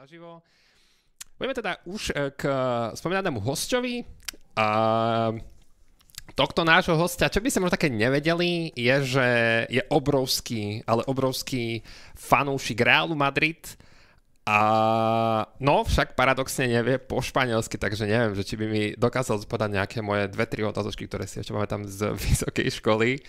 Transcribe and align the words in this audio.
naživo. 0.00 0.40
Budeme 1.36 1.52
teda 1.52 1.72
už 1.84 2.16
e, 2.16 2.32
k 2.32 2.42
spomínanému 2.96 3.36
hostovi. 3.44 4.08
A 4.56 4.66
tohto 6.32 6.64
nášho 6.64 6.96
hostia, 6.96 7.28
čo 7.28 7.44
by 7.44 7.48
ste 7.52 7.60
možno 7.60 7.76
také 7.76 7.92
nevedeli, 7.92 8.72
je, 8.72 8.96
že 9.04 9.28
je 9.68 9.82
obrovský, 9.92 10.80
ale 10.88 11.04
obrovský 11.04 11.84
fanúšik 12.16 12.80
Realu 12.80 13.12
Madrid. 13.12 13.60
A 14.48 14.58
no, 15.60 15.84
však 15.84 16.16
paradoxne 16.16 16.64
nevie 16.64 16.96
po 16.96 17.20
španielsky, 17.20 17.76
takže 17.76 18.08
neviem, 18.08 18.32
že 18.32 18.48
či 18.48 18.56
by 18.56 18.66
mi 18.66 18.82
dokázal 18.96 19.44
spodať 19.44 19.70
nejaké 19.76 19.98
moje 20.00 20.32
dve, 20.32 20.48
tri 20.48 20.64
otázočky, 20.64 21.04
ktoré 21.04 21.28
si 21.28 21.44
ešte 21.44 21.52
máme 21.52 21.68
tam 21.68 21.84
z 21.84 22.08
vysokej 22.24 22.72
školy. 22.80 23.20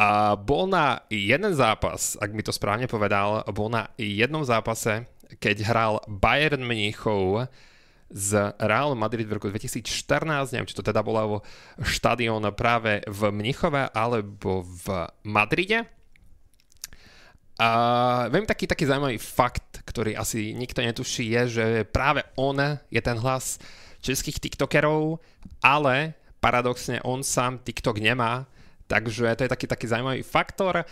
A 0.00 0.32
bol 0.32 0.64
na 0.64 1.04
jeden 1.12 1.52
zápas, 1.52 2.16
ak 2.16 2.32
mi 2.32 2.40
to 2.40 2.56
správne 2.56 2.88
povedal, 2.88 3.44
bol 3.52 3.68
na 3.68 3.92
jednom 4.00 4.40
zápase, 4.48 5.04
keď 5.38 5.56
hral 5.62 6.02
Bayern 6.08 6.66
Mníchov 6.66 7.46
z 8.10 8.50
Real 8.58 8.98
Madrid 8.98 9.22
v 9.30 9.38
roku 9.38 9.46
2014, 9.46 10.50
neviem, 10.50 10.66
či 10.66 10.74
to 10.74 10.82
teda 10.82 10.98
bolo 11.06 11.46
štadión 11.78 12.42
práve 12.58 13.06
v 13.06 13.30
Mnichove 13.30 13.94
alebo 13.94 14.66
v 14.66 15.06
Madride. 15.22 15.86
A 17.60 17.68
viem 18.32 18.48
taký, 18.48 18.66
taký 18.66 18.88
zaujímavý 18.88 19.20
fakt, 19.20 19.84
ktorý 19.84 20.16
asi 20.16 20.56
nikto 20.56 20.80
netuší, 20.80 21.28
je, 21.28 21.42
že 21.60 21.64
práve 21.86 22.24
on 22.34 22.56
je 22.88 23.00
ten 23.04 23.20
hlas 23.20 23.60
českých 24.00 24.40
TikTokerov, 24.40 25.20
ale 25.60 26.16
paradoxne 26.40 27.04
on 27.04 27.20
sám 27.20 27.60
TikTok 27.60 28.00
nemá, 28.00 28.48
takže 28.88 29.36
to 29.36 29.44
je 29.44 29.52
taký, 29.52 29.66
taký 29.68 29.86
zaujímavý 29.86 30.24
faktor. 30.24 30.88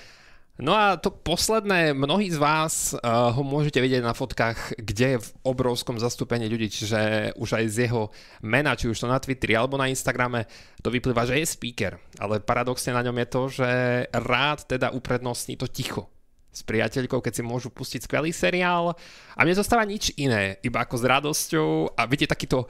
No 0.59 0.75
a 0.75 0.98
to 0.98 1.15
posledné, 1.15 1.95
mnohí 1.95 2.35
z 2.35 2.39
vás 2.43 2.91
uh, 2.91 3.30
ho 3.30 3.47
môžete 3.47 3.79
vidieť 3.79 4.03
na 4.03 4.11
fotkách, 4.11 4.75
kde 4.75 5.07
je 5.15 5.19
v 5.23 5.29
obrovskom 5.47 6.03
zastúpení 6.03 6.51
ľudí, 6.51 6.67
čiže 6.67 7.31
už 7.39 7.62
aj 7.62 7.65
z 7.71 7.77
jeho 7.87 8.11
mena, 8.43 8.75
či 8.75 8.91
už 8.91 8.98
to 8.98 9.06
na 9.06 9.23
Twitteri 9.23 9.55
alebo 9.55 9.78
na 9.78 9.87
Instagrame, 9.87 10.50
to 10.83 10.91
vyplýva, 10.91 11.31
že 11.31 11.39
je 11.39 11.47
speaker. 11.47 12.03
Ale 12.19 12.42
paradoxne 12.42 12.91
na 12.91 13.06
ňom 13.06 13.15
je 13.23 13.28
to, 13.31 13.42
že 13.62 13.70
rád 14.11 14.67
teda 14.67 14.91
uprednostní 14.91 15.55
to 15.55 15.70
ticho 15.70 16.11
s 16.50 16.67
priateľkou, 16.67 17.22
keď 17.22 17.39
si 17.39 17.43
môžu 17.47 17.70
pustiť 17.70 18.11
skvelý 18.11 18.34
seriál 18.34 18.98
a 19.39 19.41
mne 19.47 19.55
zostáva 19.55 19.87
nič 19.87 20.11
iné, 20.19 20.59
iba 20.67 20.83
ako 20.83 20.98
s 20.98 21.05
radosťou 21.06 21.70
a 21.95 22.03
vidíte 22.11 22.34
takýto 22.34 22.67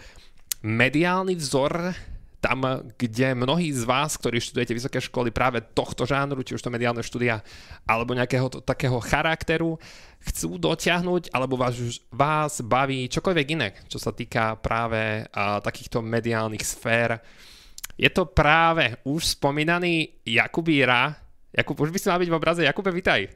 mediálny 0.61 1.33
vzor 1.41 1.97
tam, 2.39 2.87
kde 2.95 3.35
mnohí 3.35 3.75
z 3.75 3.83
vás, 3.83 4.15
ktorí 4.15 4.39
študujete 4.39 4.75
vysoké 4.75 4.99
školy 5.03 5.35
práve 5.35 5.59
tohto 5.75 6.07
žánru, 6.07 6.47
či 6.47 6.55
už 6.55 6.63
to 6.63 6.71
mediálne 6.71 7.03
štúdia, 7.03 7.43
alebo 7.83 8.15
nejakého 8.15 8.47
to, 8.47 8.59
takého 8.63 8.99
charakteru, 9.03 9.75
chcú 10.23 10.59
dotiahnuť, 10.59 11.35
alebo 11.35 11.59
vás, 11.59 11.75
vás 12.11 12.63
baví 12.63 13.11
čokoľvek 13.11 13.47
iné, 13.55 13.69
čo 13.91 13.99
sa 13.99 14.15
týka 14.15 14.59
práve 14.59 15.27
a, 15.31 15.59
takýchto 15.59 16.03
mediálnych 16.03 16.63
sfér. 16.63 17.19
Je 17.99 18.11
to 18.11 18.31
práve 18.31 18.95
už 19.03 19.39
spomínaný 19.39 20.23
Jakubíra. 20.23 21.19
Jakub, 21.51 21.75
už 21.83 21.91
by 21.91 21.99
si 21.99 22.07
mal 22.07 22.23
byť 22.23 22.31
v 22.31 22.39
obraze. 22.39 22.61
Jakube, 22.63 22.95
vitaj. 22.95 23.27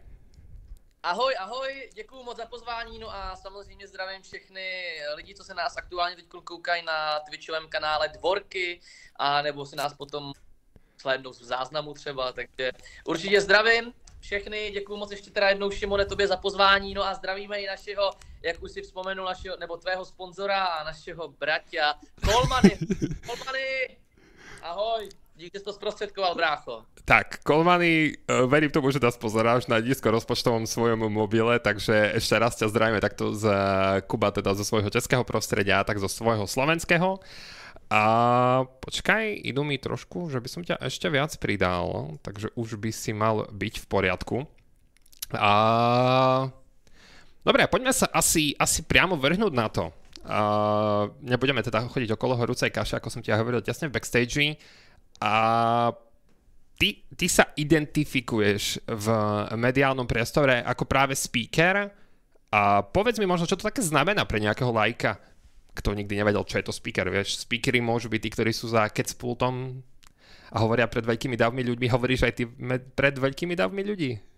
Ahoj, 1.04 1.34
ahoj, 1.38 1.90
děkuji 1.94 2.22
moc 2.22 2.36
za 2.36 2.46
pozvání, 2.46 2.98
no 2.98 3.14
a 3.14 3.36
samozřejmě 3.36 3.88
zdravím 3.88 4.22
všechny 4.22 4.96
lidi, 5.14 5.34
co 5.34 5.44
se 5.44 5.54
nás 5.54 5.76
aktuálně 5.76 6.16
teď 6.16 6.26
koukají 6.44 6.84
na 6.84 7.20
Twitchovém 7.20 7.68
kanále 7.68 8.08
Dvorky, 8.08 8.80
a 9.16 9.42
nebo 9.42 9.66
si 9.66 9.76
nás 9.76 9.94
potom 9.94 10.32
slednou 11.00 11.30
v 11.30 11.42
záznamu 11.42 11.94
třeba, 11.94 12.32
takže 12.32 12.72
určitě 13.04 13.40
zdravím 13.40 13.92
všechny, 14.20 14.70
děkuji 14.70 14.96
moc 14.96 15.10
ještě 15.10 15.30
teda 15.30 15.48
jednou 15.48 15.70
Šimone 15.70 16.06
tobě 16.06 16.26
za 16.26 16.36
pozvání, 16.36 16.94
no 16.94 17.04
a 17.04 17.14
zdravíme 17.14 17.60
i 17.60 17.66
našeho, 17.66 18.10
jak 18.42 18.62
už 18.62 18.72
si 18.72 18.82
vzpomenul, 18.82 19.26
našeho, 19.26 19.56
nebo 19.56 19.76
tvého 19.76 20.04
sponzora 20.04 20.64
a 20.64 20.84
našeho 20.84 21.28
bratia 21.28 21.94
Kolmany. 22.24 22.78
Kolmany, 23.26 23.98
ahoj. 24.62 25.08
Díky, 25.42 25.58
že 25.58 25.64
to 25.64 25.72
zprostředkoval, 25.72 26.34
brácho. 26.34 26.86
Tak, 27.04 27.42
Kolmany, 27.42 28.14
eh, 28.14 28.46
verím 28.46 28.70
tomu, 28.70 28.94
že 28.94 29.02
nás 29.02 29.18
pozeráš 29.18 29.66
na 29.66 29.82
nízkorozpočtovom 29.82 30.70
svojom 30.70 31.10
mobile, 31.10 31.58
takže 31.58 32.14
ešte 32.14 32.38
raz 32.38 32.54
ťa 32.54 32.70
zdravíme 32.70 33.02
takto 33.02 33.34
z 33.34 33.50
eh, 33.50 33.58
Kuba, 34.06 34.30
teda 34.30 34.54
zo 34.54 34.62
svojho 34.62 34.86
českého 34.86 35.26
prostredia, 35.26 35.82
tak 35.82 35.98
zo 35.98 36.06
svojho 36.06 36.46
slovenského. 36.46 37.18
A 37.90 38.02
počkaj, 38.86 39.42
idú 39.42 39.66
mi 39.66 39.82
trošku, 39.82 40.30
že 40.30 40.38
by 40.38 40.46
som 40.46 40.62
ťa 40.62 40.78
ešte 40.78 41.10
viac 41.10 41.34
pridal, 41.42 42.14
takže 42.22 42.54
už 42.54 42.78
by 42.78 42.94
si 42.94 43.10
mal 43.10 43.50
byť 43.50 43.74
v 43.82 43.86
poriadku. 43.90 44.36
A... 45.34 45.52
Dobre, 47.42 47.66
poďme 47.66 47.90
sa 47.90 48.06
asi, 48.14 48.54
asi 48.54 48.86
priamo 48.86 49.18
vrhnúť 49.18 49.50
na 49.50 49.66
to. 49.66 49.90
A 50.22 51.10
nebudeme 51.18 51.66
teda 51.66 51.82
chodiť 51.90 52.14
okolo 52.14 52.38
horúcej 52.38 52.70
kaše, 52.70 53.02
ako 53.02 53.10
som 53.10 53.26
ti 53.26 53.34
hovoril 53.34 53.58
tesne 53.58 53.90
v 53.90 53.98
backstage. 53.98 54.54
A 55.22 55.32
ty, 56.82 57.06
ty 57.14 57.26
sa 57.30 57.54
identifikuješ 57.54 58.82
v 58.90 59.06
mediálnom 59.54 60.10
priestore 60.10 60.66
ako 60.66 60.82
práve 60.90 61.14
speaker 61.14 61.86
a 62.50 62.82
povedz 62.82 63.22
mi 63.22 63.30
možno, 63.30 63.46
čo 63.46 63.54
to 63.54 63.70
také 63.70 63.86
znamená 63.86 64.26
pre 64.26 64.42
nejakého 64.42 64.74
lajka, 64.74 65.22
kto 65.78 65.94
nikdy 65.94 66.18
nevedel, 66.18 66.42
čo 66.42 66.58
je 66.58 66.66
to 66.66 66.74
speaker. 66.74 67.06
Vieš, 67.06 67.46
speakery 67.46 67.78
môžu 67.78 68.10
byť 68.10 68.20
tí, 68.20 68.28
ktorí 68.34 68.50
sú 68.50 68.74
za 68.74 68.90
keď 68.90 69.14
pultom 69.14 69.80
a 70.52 70.56
hovoria 70.60 70.90
pred 70.90 71.06
veľkými 71.06 71.38
davmi 71.38 71.62
ľuďmi. 71.64 71.86
Hovoríš 71.86 72.26
aj 72.28 72.34
ty 72.36 72.44
pred 72.98 73.14
veľkými 73.16 73.54
davmi 73.54 73.82
ľudí? 73.86 74.31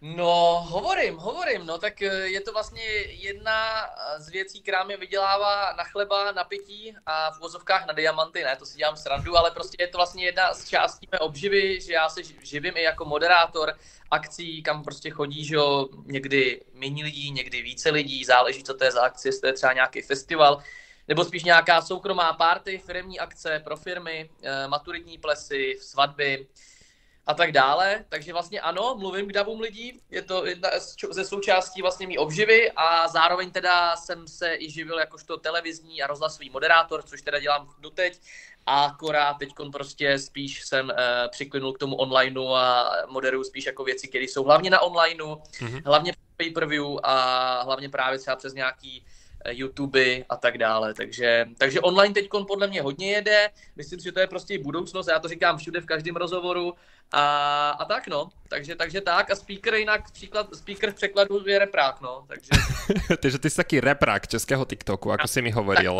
No, 0.00 0.64
hovorím, 0.68 1.16
hovorím, 1.16 1.66
no 1.66 1.78
tak 1.78 2.02
eh, 2.02 2.28
je 2.28 2.40
to 2.40 2.52
vlastně 2.52 2.84
jedna 3.02 3.86
z 4.18 4.28
věcí, 4.28 4.62
která 4.62 4.84
mi 4.84 4.96
vydělává 4.96 5.72
na 5.72 5.84
chleba, 5.84 6.32
na 6.32 6.44
pití 6.44 6.94
a 7.06 7.30
v 7.30 7.38
vozovkách 7.40 7.86
na 7.86 7.92
diamanty, 7.92 8.44
ne, 8.44 8.56
to 8.56 8.66
si 8.66 8.78
dělám 8.78 8.96
srandu, 8.96 9.36
ale 9.36 9.50
prostě 9.50 9.76
je 9.80 9.88
to 9.88 9.98
vlastně 9.98 10.24
jedna 10.24 10.54
z 10.54 10.68
částí 10.68 11.08
mé 11.12 11.18
obživy, 11.18 11.80
že 11.80 11.92
já 11.92 12.08
se 12.08 12.20
živím 12.42 12.76
i 12.76 12.82
jako 12.82 13.04
moderátor 13.04 13.74
akcí, 14.10 14.62
kam 14.62 14.84
prostě 14.84 15.10
chodí, 15.10 15.44
že 15.44 15.56
někdy 16.04 16.60
méně 16.72 17.04
lidí, 17.04 17.30
někdy 17.30 17.62
více 17.62 17.90
lidí, 17.90 18.24
záleží, 18.24 18.64
co 18.64 18.74
to 18.74 18.84
je 18.84 18.92
za 18.92 19.02
akci, 19.02 19.28
jestli 19.28 19.40
to 19.40 19.46
je 19.46 19.52
třeba 19.52 19.72
nějaký 19.72 20.02
festival, 20.02 20.62
nebo 21.08 21.24
spíš 21.24 21.44
nějaká 21.44 21.82
soukromá 21.82 22.32
party, 22.32 22.78
firmní 22.78 23.20
akce 23.20 23.60
pro 23.64 23.76
firmy, 23.76 24.30
eh, 24.42 24.68
maturitní 24.68 25.18
plesy, 25.18 25.78
svatby, 25.80 26.46
a 27.28 27.34
tak 27.34 27.52
dále. 27.52 28.04
Takže 28.08 28.32
vlastně 28.32 28.60
ano, 28.60 28.96
mluvím 28.98 29.28
k 29.28 29.32
davům 29.32 29.60
lidí, 29.60 30.00
je 30.10 30.22
to 30.22 30.46
jedna 30.46 30.70
ze 31.10 31.24
součástí 31.24 31.82
vlastně 31.82 32.06
mý 32.06 32.18
obživy 32.18 32.72
a 32.76 33.08
zároveň 33.08 33.50
teda 33.50 33.96
jsem 33.96 34.28
se 34.28 34.54
i 34.54 34.70
živil 34.70 34.98
jakožto 34.98 35.36
televizní 35.36 36.02
a 36.02 36.06
rozhlasový 36.06 36.50
moderátor, 36.50 37.02
což 37.02 37.22
teda 37.22 37.38
dělám 37.40 37.74
doteď. 37.78 38.20
A 38.66 38.84
akorát 38.84 39.34
teď 39.34 39.48
prostě 39.72 40.18
spíš 40.18 40.64
jsem 40.64 40.86
uh, 40.86 40.94
přiklynul 41.30 41.72
k 41.72 41.78
tomu 41.78 41.96
onlineu 41.96 42.54
a 42.54 42.92
moderuju 43.08 43.44
spíš 43.44 43.66
jako 43.66 43.84
věci, 43.84 44.08
které 44.08 44.24
jsou 44.24 44.44
hlavně 44.44 44.70
na 44.70 44.80
onlineu, 44.80 45.34
mm-hmm. 45.34 45.82
hlavně 45.86 46.12
pay-per-view 46.36 46.98
a 47.02 47.62
hlavně 47.62 47.88
právě 47.88 48.18
třeba 48.18 48.36
přes 48.36 48.54
nějaký 48.54 49.06
YouTube 49.50 50.24
a 50.28 50.36
tak 50.36 50.58
dále. 50.58 50.94
Takže, 50.94 51.46
takže 51.58 51.80
online 51.80 52.14
teď 52.14 52.28
podle 52.46 52.66
mě 52.66 52.82
hodně 52.82 53.10
jede. 53.10 53.50
Myslím 53.76 54.00
si, 54.00 54.04
že 54.04 54.12
to 54.12 54.20
je 54.20 54.26
prostě 54.26 54.54
i 54.54 54.58
budoucnost. 54.58 55.08
Já 55.08 55.18
to 55.18 55.28
říkám 55.28 55.58
všude 55.58 55.80
v 55.80 55.86
každém 55.86 56.16
rozhovoru. 56.16 56.74
A, 57.12 57.70
a 57.70 57.84
tak 57.84 58.08
no, 58.08 58.28
takže, 58.48 58.76
takže 58.76 59.00
tak 59.00 59.30
a 59.30 59.36
speaker 59.36 59.74
jinak, 59.74 60.12
příklad, 60.12 60.46
speaker 60.54 60.90
v 60.92 60.94
překladu 60.94 61.48
je 61.48 61.58
reprák, 61.58 62.00
no, 62.00 62.24
takže. 62.28 62.50
takže 63.20 63.38
ty 63.38 63.50
jsi 63.50 63.56
taky 63.56 63.80
reprák 63.80 64.28
českého 64.28 64.64
TikToku, 64.64 65.10
jako 65.10 65.28
si 65.28 65.42
mi 65.42 65.50
hovoril. 65.50 65.98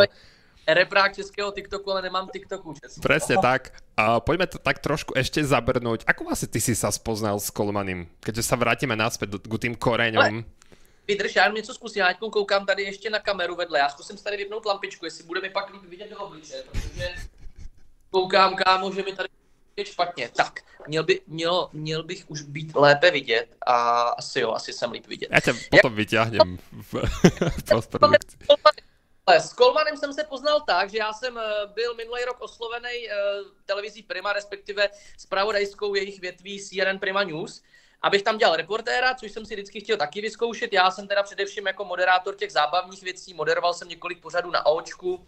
reprák 0.69 1.15
českého 1.15 1.53
TikToku, 1.53 1.91
ale 1.91 2.03
nemám 2.03 2.29
TikToku 2.29 2.75
českého. 2.75 3.03
Presne 3.03 3.37
tak. 3.41 3.73
A 3.97 4.21
poďme 4.21 4.47
to 4.47 4.61
tak 4.61 4.79
trošku 4.79 5.17
ešte 5.17 5.41
zabrnúť. 5.41 6.05
Ako 6.05 6.29
vlastne 6.29 6.53
ty 6.53 6.61
si 6.61 6.77
sa 6.77 6.93
spoznal 6.93 7.41
s 7.41 7.49
Kolmanem? 7.49 8.07
Keďže 8.21 8.45
sa 8.45 8.61
vrátime 8.61 8.93
naspäť 8.93 9.41
k 9.41 9.55
tým 9.57 9.75
koreňom. 9.75 10.45
Ale 10.45 10.58
Vydrž, 11.09 11.37
já 11.37 11.49
něco 11.49 11.75
zkusím, 11.75 12.01
já 12.01 12.15
koukám 12.15 12.67
tady 12.67 12.83
ještě 12.83 13.11
na 13.11 13.19
kameru 13.19 13.57
vedle, 13.57 13.79
já 13.79 13.89
zkusím 13.89 14.17
tady 14.17 14.37
vypnout 14.37 14.67
lampičku, 14.67 15.05
jestli 15.05 15.25
bude 15.25 15.41
mi 15.41 15.51
pak 15.51 15.73
líp 15.73 15.83
vidět 15.83 16.11
do 16.11 16.19
obliče, 16.19 16.65
protože 16.73 17.15
koukám, 18.11 18.57
kámo, 18.57 18.93
že 18.93 19.03
mi 19.03 19.13
tady 19.13 19.29
je 19.77 19.85
špatně. 19.85 20.29
Tak, 20.29 20.61
měl, 20.87 21.05
by, 21.05 21.21
měl, 21.27 21.69
měl 21.73 22.03
bych 22.03 22.31
už 22.31 22.43
být 22.43 22.75
lépe 22.75 23.11
vidět 23.11 23.57
a 23.67 24.01
asi 24.01 24.41
jo, 24.41 24.53
asi 24.53 24.73
jsem 24.73 24.93
líp 24.93 25.07
vidět. 25.07 25.29
Já 25.33 25.41
tě 25.41 25.53
potom 25.71 25.95
vyťahnem 25.95 26.59
v, 26.73 26.95
v 26.95 27.63
S 29.31 29.53
Kolmanem 29.53 29.97
jsem 29.97 30.13
se 30.13 30.25
poznal 30.25 30.61
tak, 30.61 30.91
že 30.91 30.99
já 30.99 31.13
jsem 31.13 31.39
eh, 31.39 31.67
byl 31.75 31.95
minulý 31.95 32.25
rok 32.25 32.37
oslovený 32.41 32.89
uh, 32.89 33.47
televizí 33.67 34.03
Prima, 34.03 34.33
respektive 34.33 34.89
spravodajskou 35.19 35.95
jejich 35.95 36.21
větví 36.21 36.61
CNN 36.61 36.99
Prima 36.99 37.25
News, 37.25 37.63
abych 38.03 38.23
tam 38.23 38.39
dělal 38.39 38.57
reportéra, 38.57 39.15
což 39.15 39.33
jsem 39.33 39.47
si 39.47 39.55
vždycky 39.55 39.81
chtěl 39.81 39.97
taky 39.97 40.21
vyzkoušet. 40.21 40.73
Já 40.73 40.91
jsem 40.91 41.09
teda 41.09 41.23
především 41.23 41.67
jako 41.67 41.85
moderátor 41.85 42.35
těch 42.37 42.53
zábavních 42.53 43.03
věcí, 43.03 43.35
moderoval 43.35 43.75
jsem 43.75 43.89
několik 43.89 44.21
pořadů 44.21 44.51
na 44.51 44.67
Očku, 44.67 45.27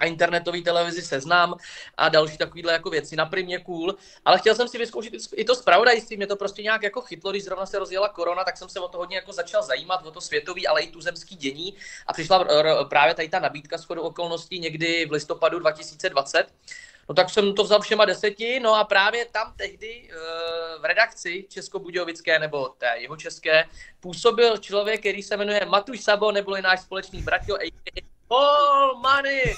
na 0.00 0.06
internetové 0.06 0.60
televizi 0.60 1.02
Seznam 1.02 1.54
a 1.96 2.08
další 2.08 2.38
takovéhle 2.38 2.72
jako 2.72 2.90
věci 2.90 3.16
na 3.16 3.26
Primě 3.26 3.58
cool, 3.58 3.94
ale 4.24 4.38
chtěl 4.38 4.54
jsem 4.54 4.68
si 4.68 4.78
vyzkoušet 4.78 5.12
i 5.34 5.44
to 5.44 5.54
zpravodajství, 5.54 6.16
mě 6.16 6.26
to 6.26 6.36
prostě 6.36 6.62
nějak 6.62 6.82
jako 6.82 7.00
chytlo, 7.00 7.30
když 7.30 7.44
zrovna 7.44 7.66
se 7.66 7.78
rozjela 7.78 8.08
korona, 8.08 8.44
tak 8.44 8.56
jsem 8.56 8.68
se 8.68 8.80
o 8.80 8.88
to 8.88 8.98
hodně 8.98 9.16
jako 9.16 9.32
začal 9.32 9.62
zajímat, 9.62 10.06
o 10.06 10.10
to 10.10 10.20
světový, 10.20 10.66
ale 10.66 10.82
i 10.82 10.90
tuzemský 10.90 11.36
dění. 11.36 11.74
A 12.06 12.12
přišla 12.12 12.46
právě 12.88 13.14
tady 13.14 13.28
ta 13.28 13.38
nabídka 13.38 13.76
shodou 13.76 14.02
okolností 14.02 14.58
někdy 14.58 15.06
v 15.06 15.12
listopadu 15.12 15.58
2020, 15.58 16.46
No 17.08 17.14
tak 17.14 17.30
jsem 17.30 17.54
to 17.54 17.64
vzal 17.64 17.80
všema 17.80 18.04
deseti, 18.04 18.60
no 18.60 18.74
a 18.74 18.84
právě 18.84 19.24
tam 19.24 19.54
tehdy 19.56 20.08
eh, 20.10 20.14
v 20.78 20.84
redakci 20.84 21.46
Českobudějovické 21.48 22.38
nebo 22.38 22.68
té 22.68 22.94
jeho 22.96 23.16
české 23.16 23.64
působil 24.00 24.56
člověk, 24.58 25.00
který 25.00 25.22
se 25.22 25.36
jmenuje 25.36 25.66
Matuš 25.66 26.00
Sabo, 26.00 26.32
neboli 26.32 26.62
náš 26.62 26.80
společný 26.80 27.22
bratr, 27.22 27.52
All 28.30 28.96
Money! 28.96 29.42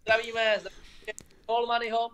Zdravíme, 0.00 0.60
zdravíme 0.60 1.12
All 1.48 1.66
Moneyho. 1.66 2.10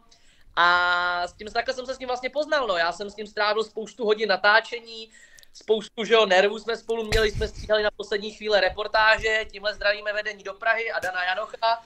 A 0.57 1.29
s 1.29 1.33
tím, 1.33 1.49
takhle 1.49 1.75
jsem 1.75 1.87
se 1.87 1.95
s 1.95 1.99
ním 1.99 2.07
vlastně 2.07 2.31
poznal, 2.31 2.67
no. 2.67 2.77
Já 2.77 2.93
jsem 2.93 3.11
s 3.11 3.17
ním 3.17 3.27
strávil 3.27 3.65
spoustu 3.65 4.05
hodin 4.05 4.29
natáčení, 4.29 5.11
spoustu, 5.53 6.05
že 6.05 6.15
jo, 6.15 6.27
nervů 6.27 6.59
jsme 6.59 6.77
spolu 6.77 7.05
měli, 7.05 7.31
jsme 7.31 7.49
stříhali 7.49 7.83
na 7.83 7.91
poslední 7.97 8.31
chvíle 8.31 8.61
reportáže, 8.61 9.45
tímhle 9.53 9.75
zdravíme 9.75 10.13
vedení 10.13 10.45
do 10.45 10.55
Prahy 10.55 10.93
a 10.93 11.01
Dana 11.01 11.25
Janocha, 11.25 11.83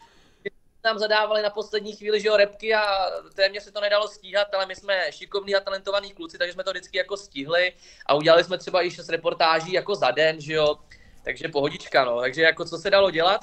nám 0.84 0.98
zadávali 0.98 1.42
na 1.42 1.50
poslední 1.50 1.96
chvíli, 1.96 2.20
že 2.20 2.28
jo, 2.28 2.36
repky 2.36 2.74
a 2.74 3.10
téměř 3.34 3.62
se 3.62 3.72
to 3.72 3.80
nedalo 3.80 4.08
stíhat, 4.08 4.54
ale 4.54 4.66
my 4.66 4.76
jsme 4.76 5.12
šikovní 5.12 5.54
a 5.54 5.60
talentovaní 5.60 6.12
kluci, 6.12 6.38
takže 6.38 6.52
jsme 6.52 6.64
to 6.64 6.70
vždycky 6.70 6.98
jako 6.98 7.16
stihli 7.16 7.72
a 8.06 8.14
udělali 8.14 8.44
jsme 8.44 8.58
třeba 8.58 8.82
i 8.82 8.90
šest 8.90 9.08
reportáží 9.08 9.72
jako 9.72 9.94
za 9.94 10.10
den, 10.10 10.40
že 10.40 10.52
jo, 10.52 10.76
takže 11.24 11.48
pohodička, 11.48 12.04
no, 12.04 12.20
takže 12.20 12.42
jako 12.42 12.64
co 12.64 12.78
se 12.78 12.90
dalo 12.90 13.10
dělat. 13.10 13.40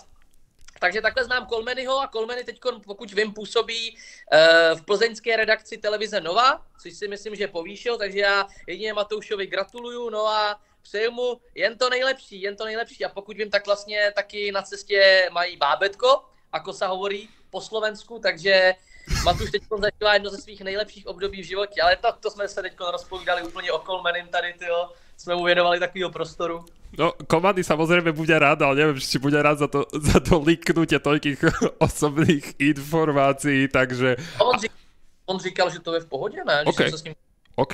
Takže 0.79 1.01
takhle 1.01 1.23
znám 1.23 1.45
Kolmenyho 1.45 1.99
a 1.99 2.07
Kolmeny 2.07 2.43
teď, 2.43 2.59
pokud 2.85 3.13
vím, 3.13 3.33
působí 3.33 3.91
uh, 3.91 4.79
v 4.79 4.85
plzeňské 4.85 5.35
redakci 5.35 5.77
televize 5.77 6.21
Nova, 6.21 6.65
což 6.81 6.93
si 6.93 7.07
myslím, 7.07 7.35
že 7.35 7.47
povýšil, 7.47 7.97
takže 7.97 8.19
já 8.19 8.47
jedině 8.67 8.93
Matoušovi 8.93 9.47
gratuluju, 9.47 10.09
no 10.09 10.27
a 10.27 10.61
přeju 10.81 11.11
mu 11.11 11.41
jen 11.55 11.77
to 11.77 11.89
nejlepší, 11.89 12.41
jen 12.41 12.55
to 12.55 12.65
nejlepší. 12.65 13.05
A 13.05 13.09
pokud 13.09 13.37
vím, 13.37 13.49
tak 13.49 13.65
vlastně 13.65 14.11
taky 14.15 14.51
na 14.51 14.61
cestě 14.61 15.29
mají 15.31 15.57
bábetko, 15.57 16.23
ako 16.51 16.71
sa 16.73 16.87
hovorí 16.87 17.27
po 17.51 17.61
Slovensku, 17.61 18.19
takže 18.19 18.75
Matuš 19.23 19.51
teď 19.51 19.63
zažívá 19.71 20.13
jedno 20.13 20.29
ze 20.29 20.37
svých 20.37 20.61
nejlepších 20.61 21.07
období 21.07 21.41
v 21.41 21.45
životě, 21.45 21.81
ale 21.81 21.95
to, 21.95 22.11
to 22.19 22.31
jsme 22.31 22.47
se 22.47 22.61
teď 22.61 22.73
rozpovídali 22.91 23.41
úplně 23.43 23.71
o 23.71 23.79
Kolmenim 23.79 24.27
tady, 24.27 24.53
tyjo. 24.53 24.89
Jsme 25.17 25.35
mu 25.35 25.43
věnovali 25.43 25.79
takového 25.79 26.11
prostoru. 26.11 26.65
No, 26.97 27.11
Komady 27.27 27.63
samozrejme 27.63 28.11
bude 28.11 28.39
rád, 28.39 28.61
ale 28.61 28.75
neviem, 28.75 28.99
či 28.99 29.19
bude 29.19 29.41
rád 29.41 29.59
za 29.59 29.67
to, 29.67 29.83
za 29.91 30.19
to 30.23 30.39
liknutie 30.39 30.99
toľkých 30.99 31.39
osobných 31.87 32.55
informácií, 32.63 33.67
takže... 33.67 34.15
On, 34.39 34.55
říkal, 34.59 34.77
on 35.25 35.37
říkal, 35.39 35.67
že 35.69 35.79
to 35.79 35.93
je 35.93 35.99
v 35.99 36.05
pohodě, 36.05 36.39
ne? 36.47 36.63
Že 36.63 36.69
okay. 36.69 36.91
se 36.91 36.97
s 36.97 37.03
ním... 37.03 37.15
OK. 37.55 37.73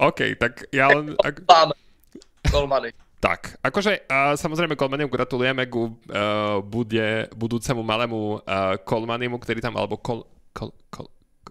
OK, 0.00 0.20
tak 0.40 0.52
ja 0.72 0.88
len... 0.88 1.12
Ak... 1.20 1.44
Kolmany. 2.48 2.96
Tak, 3.20 3.60
akože 3.60 4.08
uh, 4.08 4.32
samozrejme 4.32 4.80
Kolmanimu 4.80 5.12
gratulujeme 5.12 5.68
ku 5.68 5.92
uh, 5.92 6.64
bude, 6.64 7.28
budúcemu 7.36 7.84
malému 7.84 8.40
uh, 8.40 8.80
Kolmanimu, 8.80 9.36
ktorý 9.36 9.60
tam, 9.60 9.76
alebo 9.76 10.00
Kol, 10.00 10.24
Kol, 10.56 10.72
Kol, 10.88 11.04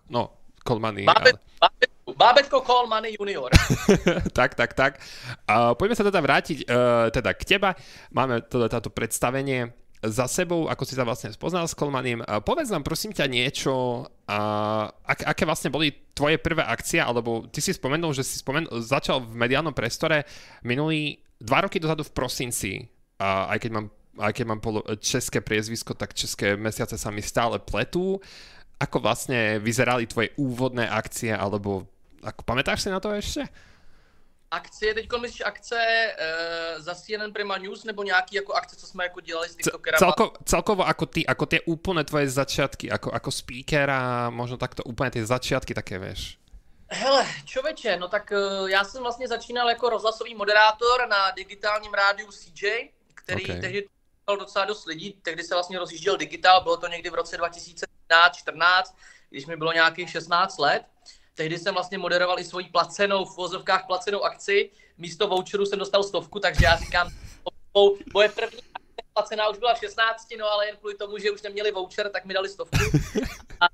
no, 0.10 0.34
Kolmany. 0.66 1.06
Bábet, 1.06 1.38
ale... 1.38 1.70
bábetko, 1.70 2.10
bábetko 2.18 2.58
Kolmany 2.66 3.14
junior. 3.14 3.54
tak, 4.38 4.58
tak, 4.58 4.74
tak. 4.74 4.98
Uh, 5.46 5.78
poďme 5.78 5.94
sa 5.94 6.10
teda 6.10 6.18
vrátiť 6.18 6.66
uh, 6.66 7.14
teda 7.14 7.38
k 7.38 7.44
teba. 7.46 7.78
Máme 8.10 8.42
teda 8.50 8.66
táto 8.66 8.90
predstavenie 8.90 9.70
za 10.02 10.26
sebou, 10.26 10.66
ako 10.72 10.84
si 10.90 10.98
sa 10.98 11.06
vlastne 11.06 11.30
spoznal 11.30 11.70
s 11.70 11.78
Kolmanim. 11.78 12.26
Uh, 12.26 12.42
povedz 12.42 12.74
nám 12.74 12.82
prosím 12.82 13.14
ťa 13.14 13.30
niečo, 13.30 14.10
uh, 14.10 14.86
ak, 15.06 15.22
aké 15.22 15.44
vlastne 15.46 15.70
boli 15.70 15.94
tvoje 16.18 16.42
prvé 16.42 16.66
akcie, 16.66 16.98
alebo 16.98 17.46
ty 17.46 17.62
si 17.62 17.78
spomenul, 17.78 18.10
že 18.18 18.26
si 18.26 18.42
spomen- 18.42 18.74
začal 18.82 19.22
v 19.22 19.38
mediálnom 19.38 19.78
prestore 19.78 20.26
minulý 20.66 21.29
dva 21.40 21.66
roky 21.66 21.80
dozadu 21.80 22.04
v 22.04 22.16
prosinci, 22.16 22.72
a 23.20 23.52
aj 23.56 23.60
keď 23.64 23.72
mám, 23.72 23.88
aj 24.20 24.34
keď 24.36 24.46
mám 24.48 24.62
polo, 24.64 24.80
české 25.00 25.40
priezvisko, 25.40 25.96
tak 25.96 26.16
české 26.16 26.56
mesiace 26.60 26.96
sa 27.00 27.12
mi 27.12 27.24
stále 27.24 27.60
pletú. 27.60 28.20
Ako 28.80 29.04
vlastne 29.04 29.60
vyzerali 29.60 30.08
tvoje 30.08 30.32
úvodné 30.40 30.88
akcie, 30.88 31.36
alebo 31.36 31.84
ako, 32.24 32.42
pamätáš 32.48 32.88
si 32.88 32.90
na 32.92 33.00
to 33.04 33.12
ešte? 33.12 33.44
Akcie, 34.50 34.98
teď 34.98 35.06
myslíš 35.06 35.46
akce 35.46 35.78
e, 35.78 36.10
za 36.82 36.96
CNN 36.96 37.30
Prima 37.30 37.58
News, 37.58 37.84
nebo 37.84 38.04
nějaký 38.04 38.36
jako 38.36 38.54
akce, 38.54 38.76
co 38.76 38.88
jsme 38.88 39.04
jako 39.04 39.20
dělali 39.22 39.50
s 39.50 39.56
TikTokerama? 39.56 40.00
Celko, 40.00 40.34
celkovo 40.46 40.88
ako 40.88 41.06
ty, 41.06 41.22
ako 41.22 41.46
tie 41.46 41.62
úplne 41.70 42.02
tvoje 42.02 42.34
začiatky, 42.34 42.90
ako, 42.90 43.14
ako 43.14 43.30
speakera, 43.30 44.34
možno 44.34 44.58
takto 44.58 44.82
úplne 44.90 45.12
tie 45.14 45.22
začiatky 45.22 45.78
také, 45.78 46.02
vieš? 46.02 46.39
Hele, 46.92 47.28
čověče, 47.46 47.98
no 47.98 48.08
tak 48.08 48.32
uh, 48.32 48.70
já 48.70 48.84
jsem 48.84 49.02
vlastně 49.02 49.28
začínal 49.28 49.70
jako 49.70 49.90
rozhlasový 49.90 50.36
moderátor 50.36 51.08
na 51.08 51.32
digitálním 51.32 51.94
rádiu 51.94 52.32
CJ, 52.32 52.90
který 53.14 53.44
okay. 53.44 53.62
tehdy 53.62 53.88
byl 54.26 54.38
docela 54.38 54.66
dost 54.66 54.86
lidí, 54.86 55.14
tehdy 55.22 55.44
se 55.44 55.56
vlastně 55.56 55.80
rozjížděl 55.80 56.18
digitál, 56.18 56.64
bylo 56.64 56.78
to 56.78 56.88
někdy 56.88 57.10
v 57.10 57.14
roce 57.14 57.38
2013-14, 57.38 58.84
když 59.30 59.46
mi 59.46 59.58
bylo 59.58 59.74
nějakých 59.74 60.10
16 60.10 60.58
let. 60.58 60.84
Tehdy 61.36 61.60
jsem 61.60 61.74
vlastně 61.74 61.98
moderoval 61.98 62.40
i 62.40 62.44
svoji 62.44 62.66
placenou, 62.66 63.26
v 63.26 63.38
vozovkách 63.38 63.88
placenou 63.88 64.24
akci, 64.24 64.72
místo 64.98 65.28
voucheru 65.28 65.66
jsem 65.66 65.80
dostal 65.80 66.04
stovku, 66.04 66.40
takže 66.40 66.66
já 66.66 66.78
říkám, 66.78 67.10
moje 68.14 68.30
první 68.30 68.60
akce 68.76 69.04
placená 69.14 69.50
už 69.50 69.58
byla 69.58 69.74
v 69.74 69.80
16, 69.80 70.28
no 70.40 70.46
ale 70.52 70.66
jen 70.66 70.78
kvůli 70.78 70.96
tomu, 70.96 71.18
že 71.18 71.32
už 71.32 71.42
neměli 71.42 71.72
voucher, 71.72 72.10
tak 72.10 72.26
mi 72.26 72.34
dali 72.34 72.50
stovku. 72.50 72.78
A 73.60 73.66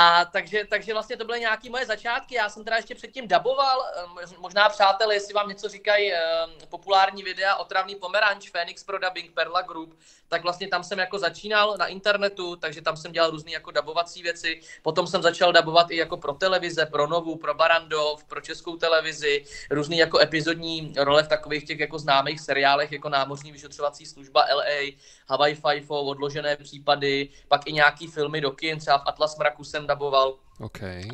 a 0.00 0.24
takže, 0.24 0.64
takže 0.70 0.92
vlastně 0.92 1.16
to 1.16 1.24
byly 1.24 1.40
nějaké 1.40 1.70
moje 1.70 1.86
začátky. 1.86 2.34
Já 2.34 2.48
jsem 2.48 2.64
teda 2.64 2.76
ještě 2.76 2.94
předtím 2.94 3.28
daboval, 3.28 3.84
eh, 4.22 4.26
možná 4.38 4.68
přátelé, 4.68 5.14
jestli 5.14 5.34
vám 5.34 5.48
něco 5.48 5.68
říkají 5.68 6.12
eh, 6.12 6.20
populární 6.68 7.22
videa 7.22 7.56
o 7.56 7.64
travný 7.64 7.94
pomeranč, 7.94 8.50
Phoenix 8.50 8.84
Pro 8.84 8.98
Dubbing, 8.98 9.34
Perla 9.34 9.62
Group, 9.62 9.98
tak 10.28 10.42
vlastně 10.42 10.68
tam 10.68 10.84
jsem 10.84 10.98
jako 10.98 11.18
začínal 11.18 11.76
na 11.78 11.86
internetu, 11.86 12.56
takže 12.56 12.82
tam 12.82 12.96
jsem 12.96 13.12
dělal 13.12 13.30
různé 13.30 13.52
jako 13.52 13.70
dabovací 13.70 14.22
věci. 14.22 14.60
Potom 14.82 15.06
jsem 15.06 15.22
začal 15.22 15.52
dabovat 15.52 15.90
i 15.90 15.96
jako 15.96 16.16
pro 16.16 16.32
televize, 16.32 16.86
pro 16.86 17.06
Novu, 17.06 17.36
pro 17.36 17.54
Barandov, 17.54 18.24
pro 18.24 18.40
českou 18.40 18.76
televizi, 18.76 19.44
různé 19.70 19.96
jako 19.96 20.18
epizodní 20.18 20.94
role 20.96 21.22
v 21.22 21.28
takových 21.28 21.64
těch 21.64 21.78
jako 21.78 21.98
známých 21.98 22.40
seriálech, 22.40 22.92
jako 22.92 23.08
námořní 23.08 23.52
vyšetřovací 23.52 24.06
služba 24.06 24.46
LA, 24.54 24.92
Hawaii 25.28 25.54
Five, 25.54 25.86
odložené 25.88 26.56
případy, 26.56 27.28
pak 27.48 27.66
i 27.66 27.72
nějaký 27.72 28.06
filmy 28.06 28.40
do 28.40 28.50
kin, 28.50 28.78
třeba 28.78 28.98
v 28.98 29.02
Atlas 29.06 29.38
mraku 29.38 29.64
jsem 29.64 29.87
daboval. 29.88 30.38
Okay. 30.60 31.08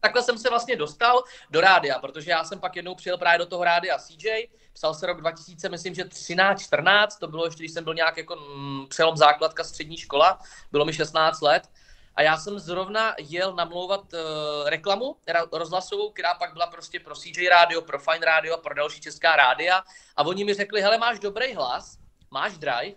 Takhle 0.00 0.22
jsem 0.22 0.38
se 0.38 0.50
vlastně 0.50 0.76
dostal 0.76 1.22
do 1.50 1.60
rádia, 1.60 1.98
protože 1.98 2.30
já 2.30 2.44
jsem 2.44 2.60
pak 2.60 2.76
jednou 2.76 2.94
přijel 2.94 3.18
právě 3.18 3.38
do 3.38 3.46
toho 3.46 3.64
rádia 3.64 3.98
CJ, 3.98 4.48
psal 4.72 4.94
se 4.94 5.06
rok 5.06 5.20
2000, 5.20 5.68
myslím, 5.68 5.94
že 5.94 6.04
13, 6.04 6.62
14, 6.62 7.18
to 7.18 7.28
bylo 7.28 7.44
ještě, 7.44 7.62
když 7.62 7.72
jsem 7.72 7.84
byl 7.84 7.94
nějak 7.94 8.16
jako 8.16 8.36
mm, 8.36 8.86
přelom 8.88 9.16
základka 9.16 9.64
střední 9.64 9.96
škola, 9.96 10.38
bylo 10.72 10.84
mi 10.84 10.92
16 10.92 11.40
let. 11.40 11.68
A 12.14 12.22
já 12.22 12.36
jsem 12.36 12.58
zrovna 12.58 13.14
jel 13.18 13.54
namlouvat 13.54 14.12
uh, 14.12 14.68
reklamu 14.68 15.16
rozhlasovou, 15.52 16.10
která 16.10 16.34
pak 16.34 16.52
byla 16.52 16.66
prostě 16.66 17.00
pro 17.00 17.14
CJ 17.14 17.48
rádio, 17.48 17.82
pro 17.82 17.98
Fine 17.98 18.26
rádio 18.26 18.54
a 18.54 18.56
pro 18.56 18.74
další 18.74 19.00
česká 19.00 19.36
rádia. 19.36 19.82
A 20.16 20.26
oni 20.26 20.44
mi 20.44 20.54
řekli, 20.54 20.82
hele, 20.82 20.98
máš 20.98 21.18
dobrý 21.18 21.54
hlas, 21.54 21.98
máš 22.30 22.58
drive, 22.58 22.96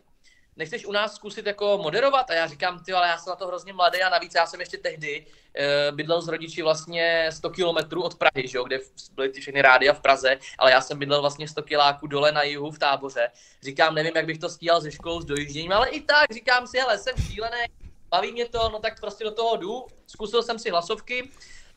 nechceš 0.55 0.85
u 0.85 0.91
nás 0.91 1.15
zkusit 1.15 1.45
jako 1.45 1.79
moderovat? 1.83 2.29
A 2.29 2.33
já 2.33 2.47
říkám, 2.47 2.83
ty, 2.83 2.93
ale 2.93 3.07
já 3.07 3.17
jsem 3.17 3.31
na 3.31 3.35
to 3.35 3.47
hrozně 3.47 3.73
mladý 3.73 4.01
a 4.01 4.09
navíc 4.09 4.35
já 4.35 4.45
jsem 4.45 4.59
ještě 4.59 4.77
tehdy 4.77 5.25
uh, 5.25 5.95
bydlel 5.95 6.21
s 6.21 6.27
rodiči 6.27 6.61
vlastně 6.61 7.29
100 7.31 7.49
kilometrů 7.49 8.03
od 8.03 8.15
Prahy, 8.15 8.47
že 8.47 8.57
jo, 8.57 8.63
kde 8.63 8.79
byly 9.15 9.29
ty 9.29 9.41
všechny 9.41 9.61
rádia 9.61 9.93
v 9.93 10.01
Praze, 10.01 10.37
ale 10.57 10.71
já 10.71 10.81
jsem 10.81 10.99
bydlel 10.99 11.21
vlastně 11.21 11.47
100 11.47 11.63
kiláků 11.63 12.07
dole 12.07 12.31
na 12.31 12.43
jihu 12.43 12.71
v 12.71 12.79
táboře. 12.79 13.31
Říkám, 13.61 13.95
nevím, 13.95 14.13
jak 14.15 14.25
bych 14.25 14.37
to 14.37 14.49
stíhal 14.49 14.81
ze 14.81 14.91
školou 14.91 15.21
s 15.21 15.25
dojížděním, 15.25 15.71
ale 15.71 15.89
i 15.89 16.01
tak 16.01 16.31
říkám 16.31 16.67
si, 16.67 16.77
hele, 16.77 16.97
jsem 16.97 17.15
šílený, 17.17 17.65
baví 18.09 18.31
mě 18.31 18.49
to, 18.49 18.69
no 18.69 18.79
tak 18.79 18.99
prostě 18.99 19.23
do 19.23 19.31
toho 19.31 19.57
jdu. 19.57 19.85
Zkusil 20.07 20.43
jsem 20.43 20.59
si 20.59 20.69
hlasovky, 20.69 21.31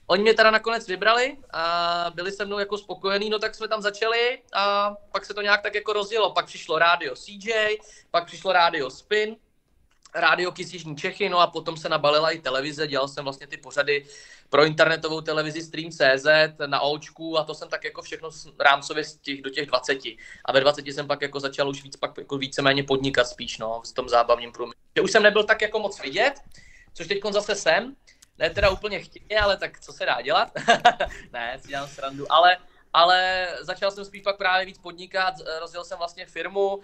Oni 0.06 0.22
mě 0.22 0.34
teda 0.34 0.50
nakonec 0.50 0.88
vybrali 0.88 1.36
a 1.52 2.10
byli 2.14 2.32
se 2.32 2.44
mnou 2.44 2.58
jako 2.58 2.78
spokojení, 2.78 3.30
no 3.30 3.38
tak 3.38 3.54
jsme 3.54 3.68
tam 3.68 3.82
začali 3.82 4.42
a 4.52 4.94
pak 5.12 5.24
se 5.24 5.34
to 5.34 5.42
nějak 5.42 5.62
tak 5.62 5.74
jako 5.74 5.92
rozjelo. 5.92 6.32
Pak 6.32 6.46
přišlo 6.46 6.78
rádio 6.78 7.14
CJ, 7.14 7.78
pak 8.10 8.26
přišlo 8.26 8.52
rádio 8.52 8.90
Spin, 8.90 9.36
rádio 10.14 10.52
Kis 10.52 10.72
Jižní 10.72 10.96
Čechy, 10.96 11.28
no 11.28 11.38
a 11.40 11.46
potom 11.46 11.76
se 11.76 11.88
nabalila 11.88 12.30
i 12.30 12.38
televize, 12.38 12.86
dělal 12.86 13.08
jsem 13.08 13.24
vlastně 13.24 13.46
ty 13.46 13.56
pořady 13.56 14.06
pro 14.50 14.64
internetovou 14.64 15.20
televizi 15.20 15.62
Stream.cz 15.62 16.26
na 16.66 16.80
Očku 16.80 17.38
a 17.38 17.44
to 17.44 17.54
jsem 17.54 17.68
tak 17.68 17.84
jako 17.84 18.02
všechno 18.02 18.30
rámcově 18.60 19.04
z 19.04 19.16
těch, 19.16 19.42
do 19.42 19.50
těch 19.50 19.66
20. 19.66 19.98
A 20.44 20.52
ve 20.52 20.60
20 20.60 20.86
jsem 20.86 21.06
pak 21.06 21.22
jako 21.22 21.40
začal 21.40 21.68
už 21.68 21.82
víc, 21.82 21.96
pak 21.96 22.18
jako 22.18 22.38
víceméně 22.38 22.82
podnikat 22.82 23.28
spíš, 23.28 23.58
no, 23.58 23.82
v 23.90 23.92
tom 23.92 24.08
zábavním 24.08 24.52
průmyslu. 24.52 24.80
Už 25.02 25.10
jsem 25.10 25.22
nebyl 25.22 25.44
tak 25.44 25.62
jako 25.62 25.78
moc 25.78 26.02
vidět, 26.02 26.34
což 26.94 27.06
teď 27.06 27.18
zase 27.30 27.54
jsem, 27.54 27.96
ne 28.38 28.50
teda 28.50 28.70
úplně 28.70 29.00
chtěně, 29.00 29.40
ale 29.40 29.56
tak 29.56 29.80
co 29.80 29.92
se 29.92 30.06
dá 30.06 30.20
dělat? 30.22 30.52
ne, 31.32 31.58
si 31.60 31.68
dělám 31.68 31.88
srandu, 31.88 32.32
ale, 32.32 32.56
ale 32.96 33.48
začal 33.60 33.90
jsem 33.90 34.04
spíš 34.04 34.22
pak 34.22 34.36
právě 34.36 34.66
víc 34.66 34.78
podnikat, 34.78 35.34
rozjel 35.60 35.84
jsem 35.84 35.98
vlastně 35.98 36.26
firmu, 36.26 36.80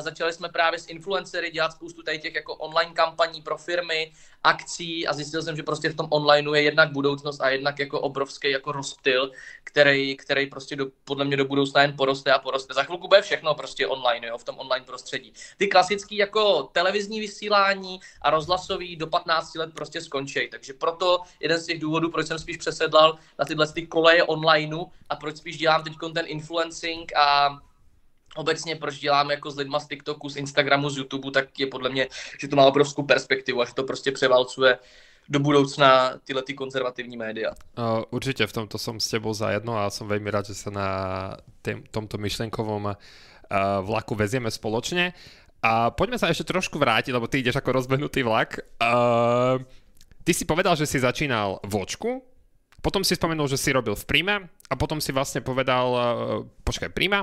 začali 0.00 0.32
jsme 0.32 0.48
právě 0.48 0.78
s 0.78 0.88
influencery 0.88 1.50
dělat 1.50 1.72
spoustu 1.72 2.02
tady 2.02 2.18
těch 2.18 2.34
jako 2.34 2.54
online 2.54 2.92
kampaní 2.92 3.42
pro 3.42 3.58
firmy, 3.58 4.12
akcí 4.44 5.06
a 5.06 5.12
zjistil 5.12 5.42
jsem, 5.42 5.56
že 5.56 5.62
prostě 5.62 5.88
v 5.88 5.96
tom 5.96 6.06
onlineu 6.10 6.54
je 6.54 6.62
jednak 6.62 6.92
budoucnost 6.92 7.40
a 7.40 7.48
jednak 7.48 7.78
jako 7.78 8.00
obrovský 8.00 8.50
jako 8.50 8.72
rozptyl, 8.72 9.30
který, 9.64 10.16
který 10.16 10.46
prostě 10.46 10.76
do, 10.76 10.86
podle 11.04 11.24
mě 11.24 11.36
do 11.36 11.44
budoucna 11.44 11.82
jen 11.82 11.96
poroste 11.96 12.32
a 12.32 12.38
poroste. 12.38 12.74
Za 12.74 12.82
chvilku 12.82 13.08
bude 13.08 13.22
všechno 13.22 13.54
prostě 13.54 13.86
online, 13.86 14.26
jo, 14.26 14.38
v 14.38 14.44
tom 14.44 14.58
online 14.58 14.86
prostředí. 14.86 15.32
Ty 15.56 15.68
klasický 15.68 16.16
jako 16.16 16.62
televizní 16.62 17.20
vysílání 17.20 18.00
a 18.22 18.30
rozhlasový 18.30 18.96
do 18.96 19.06
15 19.06 19.54
let 19.54 19.70
prostě 19.74 20.00
skončí. 20.00 20.48
Takže 20.50 20.72
proto 20.72 21.20
jeden 21.40 21.58
z 21.58 21.66
těch 21.66 21.80
důvodů, 21.80 22.10
proč 22.10 22.26
jsem 22.26 22.38
spíš 22.38 22.56
přesedlal 22.56 23.18
na 23.38 23.44
tyhle 23.44 23.72
ty 23.72 23.86
koleje 23.86 24.22
onlineu 24.22 24.84
a 25.08 25.16
proč 25.16 25.36
spíš 25.36 25.51
dělám 25.56 25.82
teď 25.84 25.92
ten 26.14 26.24
influencing 26.28 27.16
a 27.16 27.58
obecně 28.36 28.76
proč 28.76 28.98
dělám 28.98 29.30
jako 29.30 29.50
s 29.50 29.56
lidma 29.56 29.80
z 29.80 29.88
TikToku, 29.88 30.28
z 30.28 30.36
Instagramu, 30.36 30.90
z 30.90 30.96
YouTube, 30.96 31.30
tak 31.30 31.60
je 31.60 31.66
podle 31.66 31.90
mě, 31.90 32.08
že 32.40 32.48
to 32.48 32.56
má 32.56 32.64
obrovskou 32.64 33.02
perspektivu 33.02 33.60
a 33.60 33.64
že 33.64 33.74
to 33.74 33.82
prostě 33.82 34.12
převalcuje 34.12 34.78
do 35.28 35.38
budoucna 35.38 36.12
tyhle 36.24 36.42
ty 36.42 36.54
konzervativní 36.54 37.16
média. 37.16 37.50
Uh, 37.78 38.02
určitě 38.10 38.46
v 38.46 38.52
tomto 38.52 38.78
som 38.78 39.00
s 39.00 39.08
tebou 39.08 39.34
zajedno 39.34 39.78
a 39.78 39.90
som 39.90 40.10
veľmi 40.10 40.30
rád, 40.30 40.50
že 40.50 40.58
sa 40.58 40.70
na 40.74 40.88
tém, 41.62 41.82
tomto 41.90 42.18
myšlenkovom 42.18 42.84
uh, 42.90 42.94
vlaku 43.86 44.18
vezieme 44.18 44.50
spoločne. 44.50 45.14
A 45.62 45.94
poďme 45.94 46.18
sa 46.18 46.26
ešte 46.26 46.50
trošku 46.50 46.74
vrátiť, 46.74 47.14
lebo 47.14 47.30
ty 47.30 47.38
ideš 47.38 47.62
ako 47.62 47.70
rozbehnutý 47.70 48.26
vlak. 48.26 48.58
Uh, 48.82 49.62
ty 50.26 50.34
si 50.34 50.42
povedal, 50.42 50.74
že 50.74 50.90
si 50.90 50.98
začínal 50.98 51.62
v 51.62 51.74
očku, 51.78 52.10
potom 52.82 53.06
si 53.06 53.14
spomenul, 53.14 53.46
že 53.46 53.56
si 53.56 53.70
robil 53.70 53.94
v 53.94 54.04
Prime 54.04 54.50
a 54.66 54.74
potom 54.74 54.98
si 54.98 55.14
vlastne 55.14 55.38
povedal, 55.38 55.86
uh, 55.94 56.02
počkaj, 56.66 56.90
Prima, 56.90 57.22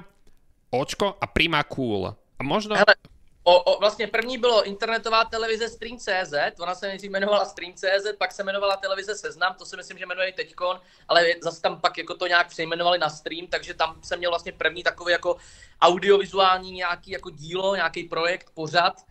Očko 0.72 1.20
a 1.20 1.26
Prima 1.28 1.60
Cool. 1.68 2.08
A 2.40 2.42
možno... 2.44 2.80
Hele, 2.80 2.96
o, 3.44 3.64
o, 3.64 3.80
vlastně 3.80 4.08
první 4.08 4.38
bylo 4.38 4.64
internetová 4.64 5.26
televize 5.26 5.70
Stream.cz, 5.70 6.60
ona 6.60 6.76
se 6.76 6.88
nejdřív 6.88 7.10
jmenovala 7.10 7.46
Stream.cz, 7.46 8.18
pak 8.18 8.32
se 8.32 8.42
jmenovala 8.42 8.78
televize 8.78 9.16
Seznam, 9.16 9.56
to 9.60 9.66
si 9.66 9.76
myslím, 9.78 9.98
že 9.98 10.06
jmenuje 10.06 10.34
teďkon, 10.34 10.80
ale 11.08 11.26
zase 11.44 11.62
tam 11.62 11.82
pak 11.82 11.98
jako 11.98 12.16
to 12.16 12.28
nějak 12.28 12.48
přejmenovali 12.48 12.98
na 12.98 13.10
stream, 13.10 13.48
takže 13.48 13.74
tam 13.74 14.00
jsem 14.04 14.20
měl 14.20 14.32
vlastně 14.32 14.52
první 14.52 14.84
takový 14.84 15.12
jako 15.12 15.38
audiovizuální 15.82 16.72
nějaký 16.72 17.12
jako 17.12 17.30
dílo, 17.30 17.76
nějaký 17.76 18.04
projekt, 18.04 18.50
pořad, 18.54 19.06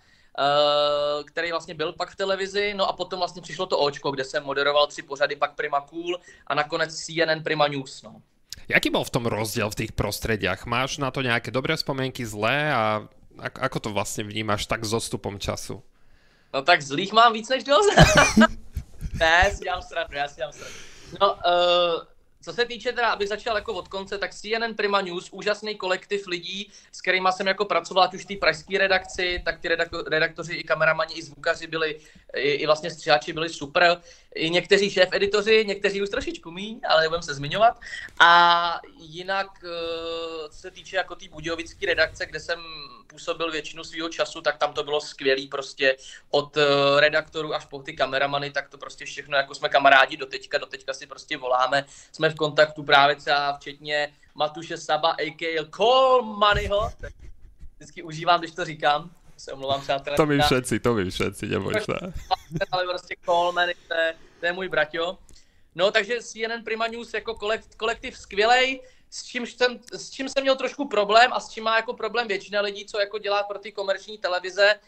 který 1.24 1.50
vlastně 1.50 1.74
byl 1.74 1.92
pak 1.92 2.10
v 2.10 2.16
televizi, 2.16 2.74
no 2.74 2.88
a 2.88 2.92
potom 2.92 3.18
vlastně 3.18 3.42
přišlo 3.42 3.66
to 3.66 3.78
Očko, 3.78 4.10
kde 4.10 4.24
jsem 4.24 4.44
moderoval 4.44 4.86
tři 4.86 5.02
pořady, 5.02 5.36
pak 5.36 5.54
Prima 5.54 5.80
Cool 5.80 6.18
a 6.46 6.54
nakonec 6.54 6.94
CNN 6.94 7.42
Prima 7.42 7.68
News, 7.68 8.02
no. 8.02 8.22
Jaký 8.68 8.90
bol 8.90 9.04
v 9.04 9.10
tom 9.10 9.24
rozdiel 9.24 9.70
v 9.70 9.74
tých 9.74 9.92
prostrediach? 9.96 10.68
Máš 10.68 11.00
na 11.00 11.08
to 11.08 11.24
nejaké 11.24 11.48
dobré 11.48 11.72
spomienky, 11.72 12.20
zlé 12.28 12.68
a 12.68 13.08
ako, 13.40 13.78
to 13.80 13.88
vlastne 13.96 14.28
vnímaš 14.28 14.68
tak 14.68 14.84
s 14.84 14.92
odstupom 14.92 15.40
času? 15.40 15.80
No 16.52 16.60
tak 16.60 16.82
zlých 16.82 17.12
mám 17.12 17.32
víc 17.32 17.48
než 17.48 17.64
dost. 17.64 17.88
ne, 19.20 19.50
si 19.54 19.64
dělám 19.64 19.82
srandu, 19.82 20.16
já 20.16 20.28
si 20.28 20.36
dělám 20.36 20.52
srandu. 20.52 20.78
No, 21.20 21.28
uh, 21.34 22.04
co 22.48 22.54
se 22.54 22.64
týče 22.64 22.92
teda, 22.92 23.08
abych 23.08 23.28
začal 23.28 23.56
jako 23.56 23.74
od 23.74 23.88
konce, 23.88 24.18
tak 24.18 24.34
CNN 24.34 24.74
Prima 24.76 25.00
News, 25.00 25.28
úžasný 25.32 25.76
kolektiv 25.76 26.26
lidí, 26.26 26.72
s 26.92 27.00
kterými 27.00 27.28
jsem 27.30 27.46
jako 27.46 27.64
pracoval, 27.64 28.04
ať 28.04 28.14
už 28.14 28.24
v 28.24 28.26
té 28.26 28.36
pražské 28.36 28.78
redakci, 28.78 29.42
tak 29.44 29.60
ty 29.60 29.68
redaktoři 30.06 30.54
i 30.54 30.64
kameramani, 30.64 31.14
i 31.14 31.22
zvukaři 31.22 31.66
byli, 31.66 32.00
i, 32.34 32.50
i 32.50 32.66
vlastně 32.66 32.90
střihači 32.90 33.32
byli 33.32 33.48
super. 33.48 34.00
I 34.34 34.50
někteří 34.50 34.90
šéf 34.90 35.08
editoři, 35.12 35.64
někteří 35.66 36.02
už 36.02 36.08
trošičku 36.08 36.50
míň, 36.50 36.80
ale 36.88 37.02
nebudem 37.02 37.22
se 37.22 37.34
zmiňovat. 37.34 37.80
A 38.20 38.80
jinak, 38.98 39.46
eh, 39.64 40.48
co 40.48 40.58
se 40.58 40.70
týče 40.70 40.96
jako 40.96 41.14
té 41.14 41.28
budějovické 41.28 41.86
redakce, 41.86 42.26
kde 42.26 42.40
jsem 42.40 42.60
působil 43.06 43.50
většinu 43.50 43.84
svého 43.84 44.08
času, 44.08 44.40
tak 44.40 44.56
tam 44.56 44.72
to 44.72 44.84
bylo 44.84 45.00
skvělý 45.00 45.46
prostě 45.46 45.96
od 46.30 46.56
eh, 46.56 47.00
redaktorů 47.00 47.54
až 47.54 47.64
po 47.64 47.82
ty 47.82 47.92
kameramany, 47.92 48.50
tak 48.50 48.68
to 48.68 48.78
prostě 48.78 49.04
všechno, 49.04 49.36
jako 49.36 49.54
jsme 49.54 49.68
kamarádi 49.68 50.16
do 50.16 50.26
teďka, 50.26 50.58
do 50.58 50.66
teďka 50.66 50.94
si 50.94 51.06
prostě 51.06 51.36
voláme, 51.36 51.84
jsme 52.12 52.30
v 52.30 52.34
kontaktu 52.38 52.82
právě 52.82 53.16
třeba 53.16 53.56
včetně 53.56 54.14
Matuše 54.34 54.76
Saba, 54.76 55.10
a.k.a. 55.10 55.64
Call 55.76 56.22
Moneyho, 56.22 56.90
vždycky 57.76 58.02
užívám, 58.02 58.40
když 58.40 58.54
to 58.54 58.64
říkám, 58.64 59.10
se 59.36 59.52
omlouvám 59.52 59.80
přátelé. 59.80 60.16
To 60.16 60.26
my 60.26 60.38
všetci, 60.38 60.80
to 60.80 60.94
my 60.94 61.10
všetci, 61.10 61.46
neboj 61.46 61.74
se. 61.74 62.12
Ale 62.72 62.84
prostě 62.84 63.14
Coleman, 63.24 63.68
to 63.88 63.94
je, 63.94 64.14
to 64.40 64.46
je 64.46 64.52
můj 64.52 64.68
braťo. 64.68 65.18
No, 65.74 65.90
takže 65.90 66.22
CNN 66.22 66.64
Prima 66.64 66.86
News 66.86 67.14
jako 67.14 67.34
kolektiv, 67.34 67.76
kolektiv 67.76 68.18
skvělej, 68.18 68.80
s 69.10 69.24
čím, 69.24 69.46
jsem, 69.46 69.78
s 69.92 70.10
čím 70.10 70.28
jsem 70.28 70.42
měl 70.42 70.56
trošku 70.56 70.88
problém 70.88 71.32
a 71.32 71.40
s 71.40 71.48
čím 71.48 71.64
má 71.64 71.76
jako 71.76 71.94
problém 71.94 72.28
většina 72.28 72.60
lidí, 72.60 72.86
co 72.86 73.00
jako 73.00 73.18
dělá 73.18 73.42
pro 73.42 73.58
ty 73.58 73.72
komerční 73.72 74.18
televize, 74.18 74.80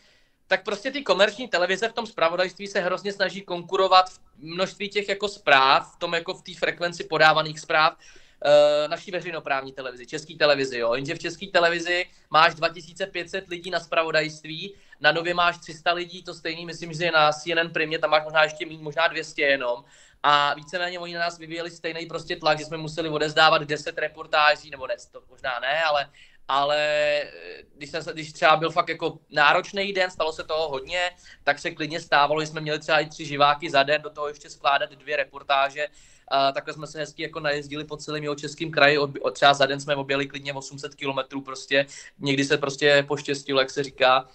tak 0.51 0.65
prostě 0.65 0.91
ty 0.91 1.03
komerční 1.03 1.49
televize 1.49 1.89
v 1.89 1.93
tom 1.93 2.07
spravodajství 2.07 2.67
se 2.67 2.81
hrozně 2.81 3.13
snaží 3.13 3.43
konkurovat 3.43 4.11
v 4.11 4.19
množství 4.39 4.89
těch 4.89 5.09
jako 5.09 5.29
zpráv, 5.29 5.95
v 5.95 5.99
tom 5.99 6.15
jako 6.15 6.35
v 6.35 6.43
té 6.43 6.53
frekvenci 6.59 7.05
podávaných 7.05 7.61
zpráv, 7.61 7.93
uh, 7.93 8.91
naší 8.91 9.11
veřejnoprávní 9.11 9.73
televizi, 9.73 10.07
české 10.07 10.35
televizi, 10.35 10.79
jo. 10.79 10.95
Jenže 10.95 11.15
v 11.15 11.19
české 11.19 11.47
televizi 11.47 12.07
máš 12.31 12.55
2500 12.55 13.49
lidí 13.49 13.71
na 13.71 13.81
spravodajství, 13.81 14.75
na 15.01 15.13
Nově 15.13 15.35
máš 15.35 15.59
300 15.59 15.93
lidí, 15.93 16.23
to 16.23 16.35
stejný, 16.35 16.67
myslím, 16.67 16.93
že 16.93 17.11
na 17.11 17.33
CNN 17.33 17.71
Primě, 17.73 17.99
tam 17.99 18.11
máš 18.11 18.25
možná 18.25 18.43
ještě 18.43 18.67
méně, 18.67 18.83
možná 18.83 19.09
200 19.09 19.43
jenom. 19.43 19.85
A 20.23 20.55
víceméně 20.55 20.99
oni 20.99 21.15
na 21.15 21.21
nás 21.21 21.39
vyvíjeli 21.39 21.71
stejný 21.71 22.07
prostě 22.07 22.37
tlak, 22.37 22.59
že 22.59 22.65
jsme 22.65 22.77
museli 22.77 23.09
odezdávat 23.09 23.63
10 23.63 23.99
reportáží, 23.99 24.71
nebo 24.71 24.87
ne, 24.87 24.95
to 25.13 25.23
možná 25.31 25.61
ne, 25.61 25.83
ale 25.83 26.11
ale 26.51 26.79
eh, 27.23 27.63
když, 27.77 27.91
jsem, 27.91 28.03
když 28.13 28.33
třeba 28.33 28.57
byl 28.57 28.71
fakt 28.71 28.89
jako 28.89 29.19
náročný 29.31 29.93
den, 29.93 30.11
stalo 30.11 30.33
se 30.33 30.45
toho 30.45 30.69
hodně, 30.69 31.11
tak 31.45 31.59
se 31.59 31.71
klidně 31.71 32.01
stávalo, 32.01 32.41
že 32.41 32.47
jsme 32.47 32.61
měli 32.61 32.79
třeba 32.79 32.99
i 32.99 33.07
tři 33.07 33.25
živáky 33.25 33.71
za 33.71 33.83
den, 33.83 34.03
do 34.03 34.11
toho 34.11 34.29
ještě 34.29 34.51
skládat 34.51 34.91
dvě 34.91 35.17
reportáže. 35.17 35.87
A 36.29 36.53
takhle 36.53 36.75
jsme 36.75 36.87
se 36.87 36.99
hezky 36.99 37.23
jako 37.23 37.41
najezdili 37.41 37.85
po 37.85 37.97
celém 37.97 38.23
jeho 38.23 38.35
českém 38.35 38.71
kraji, 38.71 38.99
od, 38.99 39.11
třeba 39.33 39.55
za 39.55 39.67
den 39.67 39.81
jsme 39.81 39.97
objeli 39.97 40.27
klidně 40.27 40.53
800 40.53 40.95
kilometrů 40.95 41.41
prostě, 41.41 41.87
někdy 42.19 42.45
se 42.45 42.59
prostě 42.59 43.05
poštěstilo, 43.09 43.61
jak 43.61 43.71
se 43.71 43.83
říká. 43.83 44.29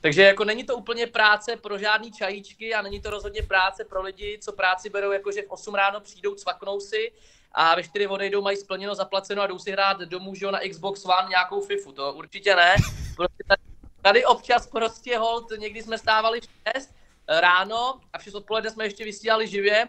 Takže 0.00 0.22
jako 0.22 0.44
není 0.44 0.64
to 0.64 0.76
úplně 0.76 1.06
práce 1.06 1.56
pro 1.56 1.78
žádný 1.78 2.12
čajíčky 2.12 2.74
a 2.74 2.82
není 2.82 3.00
to 3.00 3.10
rozhodně 3.10 3.42
práce 3.42 3.84
pro 3.84 4.02
lidi, 4.02 4.38
co 4.40 4.52
práci 4.52 4.90
berou 4.90 5.12
jako, 5.12 5.32
že 5.32 5.42
v 5.42 5.50
8 5.50 5.74
ráno 5.74 6.00
přijdou, 6.00 6.34
cvaknou 6.34 6.80
si 6.80 7.12
a 7.54 7.74
ve 7.74 7.82
4 7.82 8.06
odejdou, 8.06 8.42
mají 8.42 8.56
splněno, 8.56 8.94
zaplaceno 8.94 9.42
a 9.42 9.46
jdou 9.46 9.58
si 9.58 9.72
hrát 9.72 9.98
domů, 9.98 10.34
že 10.34 10.50
na 10.50 10.60
Xbox 10.70 11.04
One 11.04 11.28
nějakou 11.28 11.60
FIFU. 11.60 11.92
To 11.92 12.12
určitě 12.12 12.56
ne. 12.56 12.74
Prostě 13.16 13.44
tady, 13.48 13.62
tady 14.02 14.24
občas 14.24 14.66
prostě 14.66 15.18
hold, 15.18 15.50
někdy 15.58 15.82
jsme 15.82 15.98
stávali 15.98 16.40
v 16.40 16.48
6 16.76 16.90
ráno 17.28 18.00
a 18.12 18.18
v 18.18 18.22
6 18.22 18.34
odpoledne 18.34 18.70
jsme 18.70 18.84
ještě 18.84 19.04
vysílali 19.04 19.48
živě, 19.48 19.88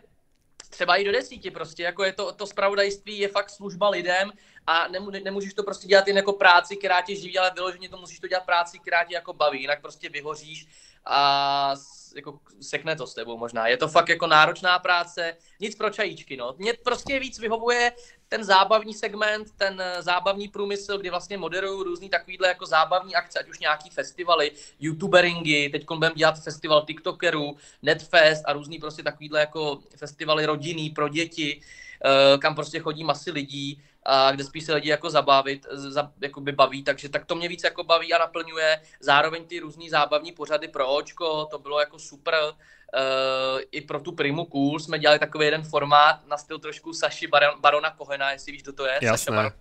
třeba 0.70 0.96
i 0.96 1.04
do 1.04 1.12
desíti 1.12 1.52
prostě, 1.52 1.84
jako 1.84 2.04
je 2.04 2.14
to, 2.14 2.32
to 2.32 2.48
spravodajství 2.48 3.20
je 3.20 3.28
fakt 3.28 3.50
služba 3.50 3.90
lidem 3.90 4.32
a 4.68 4.88
nemů, 4.88 5.10
nemůžeš 5.10 5.54
to 5.54 5.64
prostě 5.64 5.88
dělat 5.88 6.08
jen 6.08 6.18
jako 6.18 6.34
práci, 6.34 6.78
která 6.78 7.02
tě 7.02 7.16
živí, 7.16 7.38
ale 7.38 7.52
vyloženě 7.56 7.90
to 7.90 7.98
musíš 7.98 8.20
to 8.20 8.28
dělat 8.28 8.46
práci, 8.46 8.80
která 8.80 9.04
tě 9.04 9.14
jako 9.14 9.34
baví, 9.34 9.62
jinak 9.62 9.82
prostě 9.82 10.10
vyhoříš 10.10 10.68
a 11.06 11.76
jako 12.16 12.40
sekne 12.62 12.96
to 12.96 13.08
s 13.08 13.14
tebou 13.14 13.38
možná. 13.38 13.68
Je 13.68 13.78
to 13.78 13.88
fakt 13.88 14.10
jako 14.10 14.28
náročná 14.28 14.80
práce, 14.80 15.38
nic 15.60 15.76
pro 15.76 15.90
čajíčky, 15.90 16.38
no. 16.38 16.56
Mně 16.58 16.74
prostě 16.74 17.20
víc 17.20 17.40
vyhovuje 17.40 17.92
ten 18.30 18.44
zábavní 18.44 18.94
segment, 18.94 19.48
ten 19.58 19.84
zábavní 20.00 20.48
průmysl, 20.48 20.98
kdy 20.98 21.10
vlastně 21.10 21.38
moderuju 21.38 21.84
různý 21.84 22.10
takovýhle 22.10 22.48
jako 22.48 22.66
zábavní 22.66 23.16
akce, 23.16 23.40
ať 23.40 23.50
už 23.50 23.60
nějaký 23.60 23.90
festivaly, 23.90 24.52
youtuberingy, 24.80 25.70
teď 25.70 25.86
budeme 25.88 26.16
dělat 26.16 26.44
festival 26.44 26.86
tiktokerů, 26.86 27.58
netfest 27.82 28.44
a 28.46 28.54
různý 28.54 28.80
prostě 28.80 29.04
takovýhle 29.04 29.40
jako 29.40 29.80
festivaly 29.98 30.46
rodinný 30.46 30.90
pro 30.90 31.10
děti, 31.10 31.62
eh, 32.06 32.38
kam 32.38 32.56
prostě 32.56 32.80
chodí 32.80 33.04
masy 33.04 33.32
lidí 33.32 33.84
a 34.06 34.32
kde 34.32 34.44
spíš 34.44 34.64
se 34.66 34.74
lidi 34.74 34.90
jako 34.90 35.10
zabavit, 35.10 35.68
za, 35.72 36.12
jako 36.22 36.42
by 36.42 36.52
baví, 36.52 36.84
takže 36.84 37.10
tak 37.10 37.26
to 37.26 37.36
mě 37.36 37.48
víc 37.48 37.64
jako 37.64 37.84
baví 37.84 38.14
a 38.14 38.18
naplňuje. 38.18 38.82
Zároveň 39.00 39.46
ty 39.46 39.60
různý 39.60 39.90
zábavní 39.90 40.32
pořady 40.32 40.68
pro 40.68 40.90
očko, 40.90 41.46
to 41.46 41.60
bylo 41.60 41.80
jako 41.80 42.00
super. 42.00 42.34
Uh, 42.44 43.62
I 43.72 43.82
pro 43.82 44.00
tu 44.00 44.12
Primu 44.12 44.46
Cool 44.46 44.80
jsme 44.80 45.00
dělali 45.00 45.20
takový 45.20 45.46
jeden 45.46 45.64
formát 45.64 46.28
na 46.28 46.38
styl 46.38 46.60
trošku 46.60 46.94
Saši 46.94 47.28
Baron, 47.28 47.62
Barona 47.62 47.92
Kohena, 47.92 48.32
jestli 48.32 48.52
víš, 48.52 48.64
kdo 48.64 48.74
to 48.74 48.86
je. 48.86 49.00
Jasné. 49.02 49.36
Saša 49.36 49.56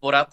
Porad. 0.00 0.28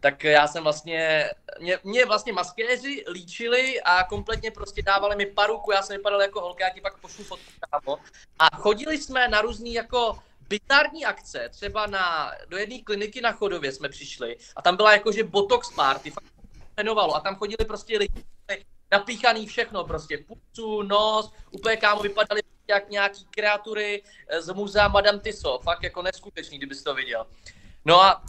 Tak 0.00 0.24
já 0.24 0.46
jsem 0.46 0.62
vlastně, 0.62 1.30
mě, 1.60 1.78
mě 1.84 2.06
vlastně 2.06 2.32
maskéři 2.32 3.04
líčili 3.12 3.80
a 3.80 4.04
kompletně 4.04 4.50
prostě 4.50 4.82
dávali 4.82 5.16
mi 5.16 5.26
paruku, 5.26 5.72
já 5.72 5.82
jsem 5.82 5.96
vypadal 5.96 6.22
jako 6.22 6.40
holka, 6.40 6.64
já 6.64 6.70
ti 6.70 6.80
pak 6.80 6.98
pošlu 6.98 7.24
fotku 7.24 7.98
A 8.38 8.56
chodili 8.56 8.98
jsme 8.98 9.28
na 9.28 9.40
různý 9.40 9.74
jako 9.74 10.18
bizarní 10.50 11.04
akce, 11.04 11.48
třeba 11.48 11.86
na, 11.86 12.32
do 12.48 12.56
jedné 12.56 12.78
kliniky 12.78 13.20
na 13.20 13.32
Chodově 13.32 13.72
jsme 13.72 13.88
přišli 13.88 14.36
a 14.56 14.62
tam 14.62 14.76
byla 14.76 14.92
jakože 14.92 15.24
botox 15.24 15.72
party, 15.74 16.10
fakt 16.10 16.24
jmenovalo 16.76 17.14
a 17.14 17.20
tam 17.20 17.36
chodili 17.36 17.64
prostě 17.66 17.98
lidi 17.98 18.24
napíchaný 18.90 19.46
všechno 19.46 19.84
prostě, 19.84 20.18
pucu, 20.18 20.82
nos, 20.82 21.32
úplně 21.50 21.76
kámo 21.76 22.02
vypadali 22.02 22.42
jak 22.68 22.90
nějaký 22.90 23.24
kreatury 23.24 24.02
z 24.38 24.52
muzea 24.52 24.88
Madame 24.88 25.18
Tissot, 25.18 25.62
fakt 25.62 25.82
jako 25.82 26.02
neskutečný, 26.02 26.58
kdybyste 26.58 26.84
to 26.84 26.94
viděl. 26.94 27.26
No 27.84 28.02
a 28.02 28.22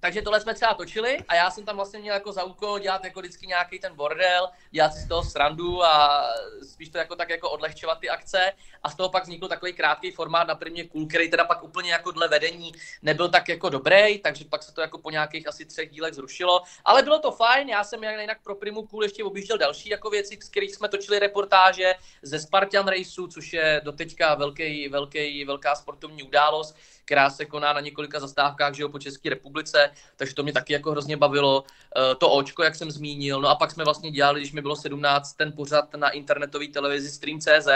takže 0.00 0.22
tohle 0.22 0.40
jsme 0.40 0.54
třeba 0.54 0.74
točili 0.74 1.18
a 1.28 1.34
já 1.34 1.50
jsem 1.50 1.64
tam 1.64 1.76
vlastně 1.76 1.98
měl 1.98 2.14
jako 2.14 2.32
za 2.32 2.44
úkol 2.44 2.78
dělat 2.78 3.04
jako 3.04 3.20
vždycky 3.20 3.46
nějaký 3.46 3.78
ten 3.78 3.94
bordel, 3.94 4.48
dělat 4.70 4.94
si 4.94 5.00
z 5.00 5.08
toho 5.08 5.22
srandu 5.22 5.84
a 5.84 6.24
spíš 6.72 6.88
to 6.88 6.98
jako 6.98 7.16
tak 7.16 7.30
jako 7.30 7.50
odlehčovat 7.50 7.98
ty 7.98 8.10
akce. 8.10 8.52
A 8.82 8.90
z 8.90 8.94
toho 8.94 9.08
pak 9.08 9.22
vznikl 9.22 9.48
takový 9.48 9.72
krátký 9.72 10.10
formát 10.10 10.48
na 10.48 10.54
prvně 10.54 10.84
cool, 10.84 11.06
který 11.06 11.30
teda 11.30 11.44
pak 11.44 11.62
úplně 11.62 11.92
jako 11.92 12.10
dle 12.10 12.28
vedení 12.28 12.72
nebyl 13.02 13.28
tak 13.28 13.48
jako 13.48 13.68
dobrý, 13.68 14.18
takže 14.18 14.44
pak 14.44 14.62
se 14.62 14.74
to 14.74 14.80
jako 14.80 14.98
po 14.98 15.10
nějakých 15.10 15.48
asi 15.48 15.64
třech 15.64 15.90
dílech 15.90 16.14
zrušilo, 16.14 16.62
ale 16.84 17.02
bylo 17.02 17.18
to 17.18 17.32
fajn, 17.32 17.68
já 17.68 17.84
jsem 17.84 18.04
jinak 18.04 18.42
pro 18.42 18.54
Primu 18.54 18.86
Cool 18.86 19.02
ještě 19.02 19.24
objížděl 19.24 19.58
další 19.58 19.88
jako 19.88 20.10
věci, 20.10 20.38
z 20.42 20.48
kterých 20.48 20.74
jsme 20.74 20.88
točili 20.88 21.18
reportáže 21.18 21.94
ze 22.22 22.40
Spartan 22.40 22.88
Raceu, 22.88 23.26
což 23.26 23.52
je 23.52 23.80
doteďka 23.84 24.34
velký, 24.34 24.88
velký, 24.88 25.44
velká 25.44 25.74
sportovní 25.74 26.22
událost, 26.22 26.76
která 27.08 27.30
se 27.30 27.44
koná 27.44 27.72
na 27.72 27.80
několika 27.80 28.20
zastávkách 28.20 28.74
že 28.74 28.82
jo, 28.82 28.88
po 28.88 28.98
České 28.98 29.30
republice, 29.30 29.90
takže 30.16 30.34
to 30.34 30.42
mě 30.42 30.52
taky 30.52 30.72
jako 30.72 30.90
hrozně 30.90 31.16
bavilo. 31.16 31.64
Eh, 31.96 32.14
to 32.14 32.30
očko, 32.30 32.62
jak 32.62 32.74
jsem 32.74 32.90
zmínil, 32.90 33.40
no 33.40 33.48
a 33.48 33.54
pak 33.54 33.70
jsme 33.70 33.84
vlastně 33.84 34.10
dělali, 34.10 34.40
když 34.40 34.52
mi 34.52 34.60
bylo 34.60 34.76
17, 34.76 35.32
ten 35.32 35.52
pořad 35.52 35.94
na 35.94 36.10
internetové 36.10 36.68
televizi 36.68 37.10
Stream.cz, 37.10 37.68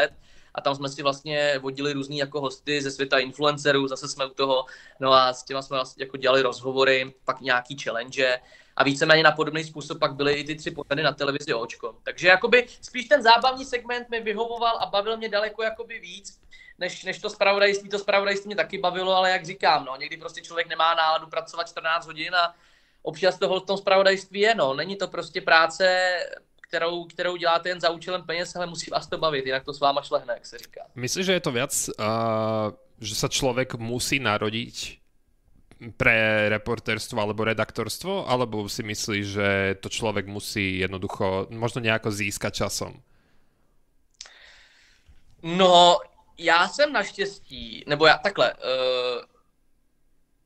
a 0.54 0.60
tam 0.60 0.74
jsme 0.74 0.88
si 0.88 1.02
vlastně 1.02 1.58
vodili 1.58 1.92
různý 1.92 2.18
jako 2.18 2.40
hosty 2.40 2.82
ze 2.82 2.90
světa 2.90 3.18
influencerů, 3.18 3.88
zase 3.88 4.08
jsme 4.08 4.26
u 4.26 4.34
toho, 4.34 4.64
no 5.00 5.12
a 5.12 5.32
s 5.32 5.44
těma 5.44 5.62
jsme 5.62 5.76
vlastně 5.76 6.04
jako 6.04 6.16
dělali 6.16 6.42
rozhovory, 6.42 7.14
pak 7.24 7.40
nějaký 7.40 7.78
challenge 7.78 8.40
a 8.76 8.84
víceméně 8.84 9.22
na 9.22 9.32
podobný 9.32 9.64
způsob 9.64 9.98
pak 9.98 10.14
byly 10.14 10.32
i 10.32 10.44
ty 10.44 10.54
tři 10.54 10.70
pořady 10.70 11.02
na 11.02 11.12
televizi 11.12 11.54
Očko. 11.54 11.96
Takže 12.02 12.28
jakoby 12.28 12.66
spíš 12.82 13.08
ten 13.08 13.22
zábavní 13.22 13.64
segment 13.64 14.10
mi 14.10 14.20
vyhovoval 14.20 14.78
a 14.80 14.86
bavil 14.86 15.16
mě 15.16 15.28
daleko 15.28 15.62
jakoby 15.62 16.00
víc, 16.00 16.40
než, 16.78 17.04
než 17.04 17.18
to 17.18 17.30
spravodajství. 17.30 17.88
To 17.88 17.98
spravodajství 17.98 18.48
mě 18.48 18.56
taky 18.56 18.78
bavilo, 18.78 19.12
ale 19.16 19.30
jak 19.30 19.46
říkám, 19.46 19.84
no, 19.84 19.96
někdy 19.96 20.16
prostě 20.16 20.40
člověk 20.40 20.68
nemá 20.68 20.94
náladu 20.94 21.26
pracovat 21.26 21.68
14 21.68 22.06
hodin 22.06 22.34
a 22.34 22.54
občas 23.02 23.38
toho 23.38 23.60
v 23.60 23.66
tom 23.66 23.78
spravodajství 23.78 24.40
je, 24.40 24.54
no. 24.54 24.74
Není 24.74 24.96
to 24.96 25.08
prostě 25.08 25.40
práce, 25.40 26.16
kterou, 26.60 27.04
kterou 27.04 27.36
děláte 27.36 27.68
jen 27.68 27.80
za 27.80 27.90
účelem 27.90 28.22
peněz, 28.22 28.56
ale 28.56 28.66
musí 28.66 28.90
vás 28.90 29.06
to 29.06 29.18
bavit, 29.18 29.46
jinak 29.46 29.64
to 29.64 29.72
s 29.72 29.80
váma 29.80 30.02
šlehne, 30.02 30.34
jak 30.34 30.46
se 30.46 30.58
říká. 30.58 30.80
Myslíš, 30.94 31.26
že 31.26 31.32
je 31.32 31.40
to 31.40 31.52
viac, 31.52 31.90
uh, 31.98 32.72
že 33.02 33.14
sa 33.18 33.28
člověk 33.28 33.74
musí 33.76 34.22
narodiť 34.22 35.02
pre 35.98 36.48
reportérstvo 36.48 37.18
alebo 37.18 37.42
redaktorstvo, 37.42 38.30
alebo 38.30 38.70
si 38.70 38.86
myslíš, 38.86 39.24
že 39.26 39.48
to 39.82 39.88
člověk 39.90 40.30
musí 40.30 40.78
jednoducho 40.78 41.50
možno 41.50 41.82
nejako 41.82 42.10
získat 42.14 42.54
časom? 42.54 43.02
No, 45.42 45.98
já 46.38 46.68
jsem 46.68 46.92
naštěstí, 46.92 47.84
nebo 47.86 48.06
já 48.06 48.18
takhle, 48.18 48.54
uh, 48.54 49.24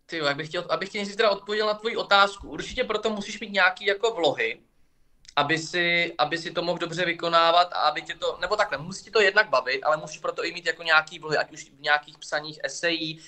ty, 0.07 0.19
jak 0.19 0.37
bych 0.37 0.49
chtěl, 0.49 0.65
abych 0.69 0.89
ti 0.89 1.07
teda 1.17 1.31
odpověděl 1.31 1.67
na 1.67 1.75
tvoji 1.75 1.97
otázku. 1.97 2.49
Určitě 2.49 2.85
proto 2.85 3.11
musíš 3.11 3.41
mít 3.41 3.53
nějaký 3.53 3.87
jako 3.87 4.15
vlohy, 4.15 4.61
aby 5.37 5.59
si, 5.59 6.15
aby 6.19 6.39
si 6.39 6.51
to 6.51 6.63
mohl 6.63 6.79
dobře 6.79 7.05
vykonávat 7.05 7.73
a 7.73 7.77
aby 7.77 8.03
tě 8.03 8.15
to, 8.15 8.39
nebo 8.41 8.57
takhle, 8.57 8.79
musí 8.79 9.05
ti 9.05 9.11
to 9.11 9.21
jednak 9.21 9.49
bavit, 9.49 9.85
ale 9.85 9.97
musíš 9.97 10.19
proto 10.19 10.45
i 10.45 10.53
mít 10.53 10.67
jako 10.67 10.83
nějaký 10.83 11.19
vlohy, 11.19 11.37
ať 11.37 11.53
už 11.53 11.71
v 11.71 11.81
nějakých 11.81 12.19
psaních 12.19 12.59
esejí, 12.65 13.21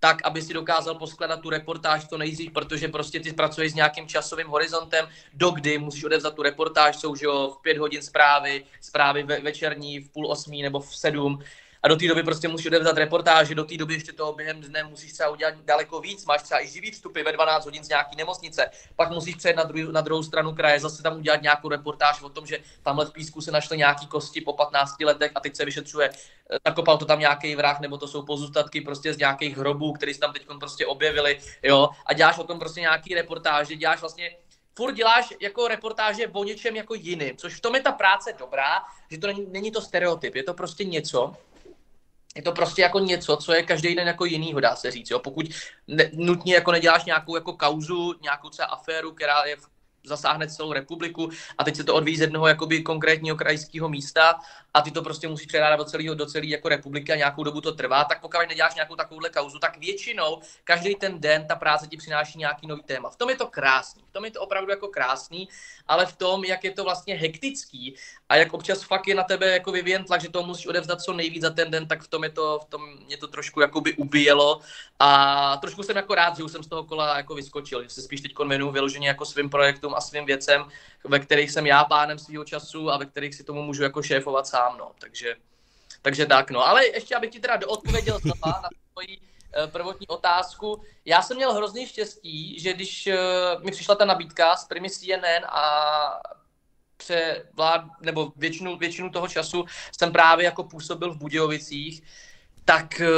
tak, 0.00 0.24
aby 0.24 0.42
si 0.42 0.54
dokázal 0.54 0.94
poskladat 0.94 1.40
tu 1.40 1.50
reportáž 1.50 2.08
to 2.08 2.18
nejdřív, 2.18 2.52
protože 2.52 2.88
prostě 2.88 3.20
ty 3.20 3.32
pracuješ 3.32 3.72
s 3.72 3.74
nějakým 3.74 4.08
časovým 4.08 4.46
horizontem, 4.46 5.08
dokdy 5.32 5.78
musíš 5.78 6.04
odevzat 6.04 6.34
tu 6.34 6.42
reportáž, 6.42 6.96
jsou 6.96 7.14
že 7.14 7.26
jo, 7.26 7.50
v 7.58 7.62
pět 7.62 7.78
hodin 7.78 8.02
zprávy, 8.02 8.64
zprávy 8.80 9.22
ve, 9.22 9.40
večerní 9.40 9.98
v 9.98 10.10
půl 10.10 10.30
osmí 10.30 10.62
nebo 10.62 10.80
v 10.80 10.96
sedm, 10.96 11.42
a 11.82 11.88
do 11.88 11.96
té 11.96 12.08
doby 12.08 12.22
prostě 12.22 12.48
musíš 12.48 12.66
odevzat 12.66 12.96
reportáže, 12.96 13.54
do 13.54 13.64
té 13.64 13.76
doby 13.76 13.94
ještě 13.94 14.12
toho 14.12 14.32
během 14.32 14.60
dne 14.60 14.84
musíš 14.84 15.12
třeba 15.12 15.28
udělat 15.28 15.54
daleko 15.64 16.00
víc, 16.00 16.24
máš 16.24 16.42
třeba 16.42 16.64
i 16.64 16.68
živý 16.68 16.90
vstupy 16.90 17.22
ve 17.22 17.32
12 17.32 17.64
hodin 17.64 17.84
z 17.84 17.88
nějaký 17.88 18.16
nemocnice, 18.16 18.70
pak 18.96 19.10
musíš 19.10 19.34
přejet 19.34 19.56
na, 19.56 19.64
druhý, 19.64 19.92
na 19.92 20.00
druhou 20.00 20.22
stranu 20.22 20.54
kraje, 20.54 20.80
zase 20.80 21.02
tam 21.02 21.16
udělat 21.16 21.42
nějakou 21.42 21.68
reportáž 21.68 22.22
o 22.22 22.28
tom, 22.28 22.46
že 22.46 22.58
tamhle 22.82 23.06
v 23.06 23.12
písku 23.12 23.40
se 23.40 23.50
našly 23.50 23.78
nějaký 23.78 24.06
kosti 24.06 24.40
po 24.40 24.52
15 24.52 25.00
letech 25.04 25.32
a 25.34 25.40
teď 25.40 25.56
se 25.56 25.64
vyšetřuje, 25.64 26.10
eh, 26.50 26.58
nakopal 26.66 26.98
to 26.98 27.04
tam 27.04 27.18
nějaký 27.18 27.56
vrah, 27.56 27.80
nebo 27.80 27.98
to 27.98 28.08
jsou 28.08 28.22
pozůstatky 28.22 28.80
prostě 28.80 29.14
z 29.14 29.18
nějakých 29.18 29.58
hrobů, 29.58 29.92
které 29.92 30.14
se 30.14 30.20
tam 30.20 30.32
teď 30.32 30.46
prostě 30.60 30.86
objevily, 30.86 31.40
jo, 31.62 31.88
a 32.06 32.12
děláš 32.12 32.38
o 32.38 32.44
tom 32.44 32.58
prostě 32.58 32.80
nějaký 32.80 33.14
reportáže, 33.14 33.76
děláš 33.76 34.00
vlastně 34.00 34.30
furt 34.76 34.92
děláš 34.92 35.34
jako 35.40 35.68
reportáže 35.68 36.28
o 36.28 36.44
něčem 36.44 36.76
jako 36.76 36.94
jiným, 36.94 37.36
což 37.36 37.54
v 37.54 37.60
tom 37.60 37.74
je 37.74 37.82
ta 37.82 37.92
práce 37.92 38.32
dobrá, 38.38 38.82
že 39.10 39.18
to 39.18 39.26
není, 39.26 39.46
není 39.48 39.70
to 39.70 39.80
stereotyp, 39.80 40.34
je 40.34 40.42
to 40.42 40.54
prostě 40.54 40.84
něco, 40.84 41.36
je 42.36 42.42
to 42.42 42.52
prostě 42.52 42.82
jako 42.82 42.98
něco, 42.98 43.36
co 43.36 43.52
je 43.52 43.62
každý 43.62 43.94
den 43.94 44.06
jako 44.06 44.24
jinýho, 44.24 44.60
dá 44.60 44.76
se 44.76 44.90
říct. 44.90 45.10
Jo? 45.10 45.18
Pokud 45.18 45.46
ne, 45.86 46.10
nutně 46.14 46.54
jako 46.54 46.72
neděláš 46.72 47.04
nějakou 47.04 47.34
jako 47.34 47.52
kauzu, 47.52 48.14
nějakou 48.22 48.48
třeba 48.48 48.68
aféru, 48.68 49.12
která 49.12 49.44
je 49.44 49.56
v 49.56 49.68
zasáhne 50.04 50.48
celou 50.48 50.72
republiku 50.72 51.30
a 51.58 51.64
teď 51.64 51.76
se 51.76 51.84
to 51.84 51.94
odvíjí 51.94 52.16
z 52.16 52.20
jednoho 52.20 52.46
jakoby 52.46 52.82
konkrétního 52.82 53.36
krajského 53.36 53.88
místa 53.88 54.34
a 54.74 54.82
ty 54.82 54.90
to 54.90 55.02
prostě 55.02 55.28
musíš 55.28 55.46
předávat 55.46 55.76
do 55.76 55.84
celého 55.84 56.14
do 56.14 56.26
celé 56.26 56.46
jako 56.46 56.68
republiky 56.68 57.12
a 57.12 57.16
nějakou 57.16 57.44
dobu 57.44 57.60
to 57.60 57.72
trvá, 57.72 58.04
tak 58.04 58.20
pokud 58.20 58.48
neděláš 58.48 58.74
nějakou 58.74 58.96
takovouhle 58.96 59.30
kauzu, 59.30 59.58
tak 59.58 59.78
většinou 59.78 60.40
každý 60.64 60.94
ten 60.94 61.20
den 61.20 61.46
ta 61.46 61.56
práce 61.56 61.86
ti 61.86 61.96
přináší 61.96 62.38
nějaký 62.38 62.66
nový 62.66 62.82
téma. 62.82 63.10
V 63.10 63.16
tom 63.16 63.30
je 63.30 63.36
to 63.36 63.46
krásný, 63.46 64.02
v 64.10 64.12
tom 64.12 64.24
je 64.24 64.30
to 64.30 64.40
opravdu 64.40 64.70
jako 64.70 64.88
krásný, 64.88 65.48
ale 65.86 66.06
v 66.06 66.16
tom, 66.16 66.44
jak 66.44 66.64
je 66.64 66.70
to 66.70 66.84
vlastně 66.84 67.14
hektický 67.14 67.94
a 68.28 68.36
jak 68.36 68.52
občas 68.52 68.82
fakt 68.82 69.08
je 69.08 69.14
na 69.14 69.22
tebe 69.22 69.46
jako 69.50 69.72
vyvíjen 69.72 70.04
tlak, 70.04 70.20
že 70.20 70.30
to 70.30 70.42
musíš 70.42 70.66
odevzdat 70.66 71.02
co 71.02 71.12
nejvíc 71.12 71.42
za 71.42 71.50
ten 71.50 71.70
den, 71.70 71.88
tak 71.88 72.02
v 72.02 72.08
tom 72.08 72.24
je 72.24 72.30
to, 72.30 72.58
v 72.58 72.64
tom 72.64 72.98
mě 73.06 73.16
to 73.16 73.26
trošku 73.26 73.60
jakoby 73.60 73.94
ubíjelo 73.94 74.60
a 74.98 75.56
trošku 75.56 75.82
jsem 75.82 75.96
jako 75.96 76.14
rád, 76.14 76.36
že 76.36 76.42
už 76.42 76.52
jsem 76.52 76.62
z 76.62 76.68
toho 76.68 76.84
kola 76.84 77.16
jako 77.16 77.34
vyskočil, 77.34 77.82
že 77.82 77.90
se 77.90 78.02
spíš 78.02 78.20
teď 78.20 78.32
věnuju 78.48 78.70
vyloženě 78.70 79.08
jako 79.08 79.24
svým 79.24 79.50
projektům 79.50 79.94
a 79.94 80.00
svým 80.00 80.26
věcem, 80.26 80.64
ve 81.04 81.18
kterých 81.18 81.50
jsem 81.50 81.66
já 81.66 81.84
pánem 81.84 82.18
svého 82.18 82.44
času 82.44 82.90
a 82.90 82.96
ve 82.96 83.06
kterých 83.06 83.34
si 83.34 83.44
tomu 83.44 83.62
můžu 83.62 83.82
jako 83.82 84.02
šéfovat 84.02 84.46
sám, 84.46 84.59
no. 84.68 84.92
Takže, 84.98 85.36
takže 86.02 86.26
tak, 86.26 86.50
no. 86.50 86.66
Ale 86.66 86.86
ještě, 86.86 87.16
abych 87.16 87.30
ti 87.30 87.40
teda 87.40 87.56
doodpověděl 87.56 88.18
znova 88.22 88.60
na 88.62 88.68
tvoji 88.92 89.18
eh, 89.52 89.66
prvotní 89.66 90.06
otázku. 90.06 90.82
Já 91.04 91.22
jsem 91.22 91.36
měl 91.36 91.54
hrozný 91.54 91.86
štěstí, 91.86 92.60
že 92.60 92.72
když 92.72 93.06
eh, 93.06 93.18
mi 93.64 93.70
přišla 93.70 93.94
ta 93.94 94.04
nabídka 94.04 94.56
z 94.56 94.64
Primy 94.64 94.90
CNN 94.90 95.44
a 95.48 96.20
převlád, 96.96 97.84
nebo 98.00 98.32
většinu, 98.36 98.76
většinu 98.76 99.10
toho 99.10 99.28
času 99.28 99.64
jsem 99.98 100.12
právě 100.12 100.44
jako 100.44 100.64
působil 100.64 101.14
v 101.14 101.18
Budějovicích, 101.18 102.02
tak 102.70 103.00
eh, 103.00 103.08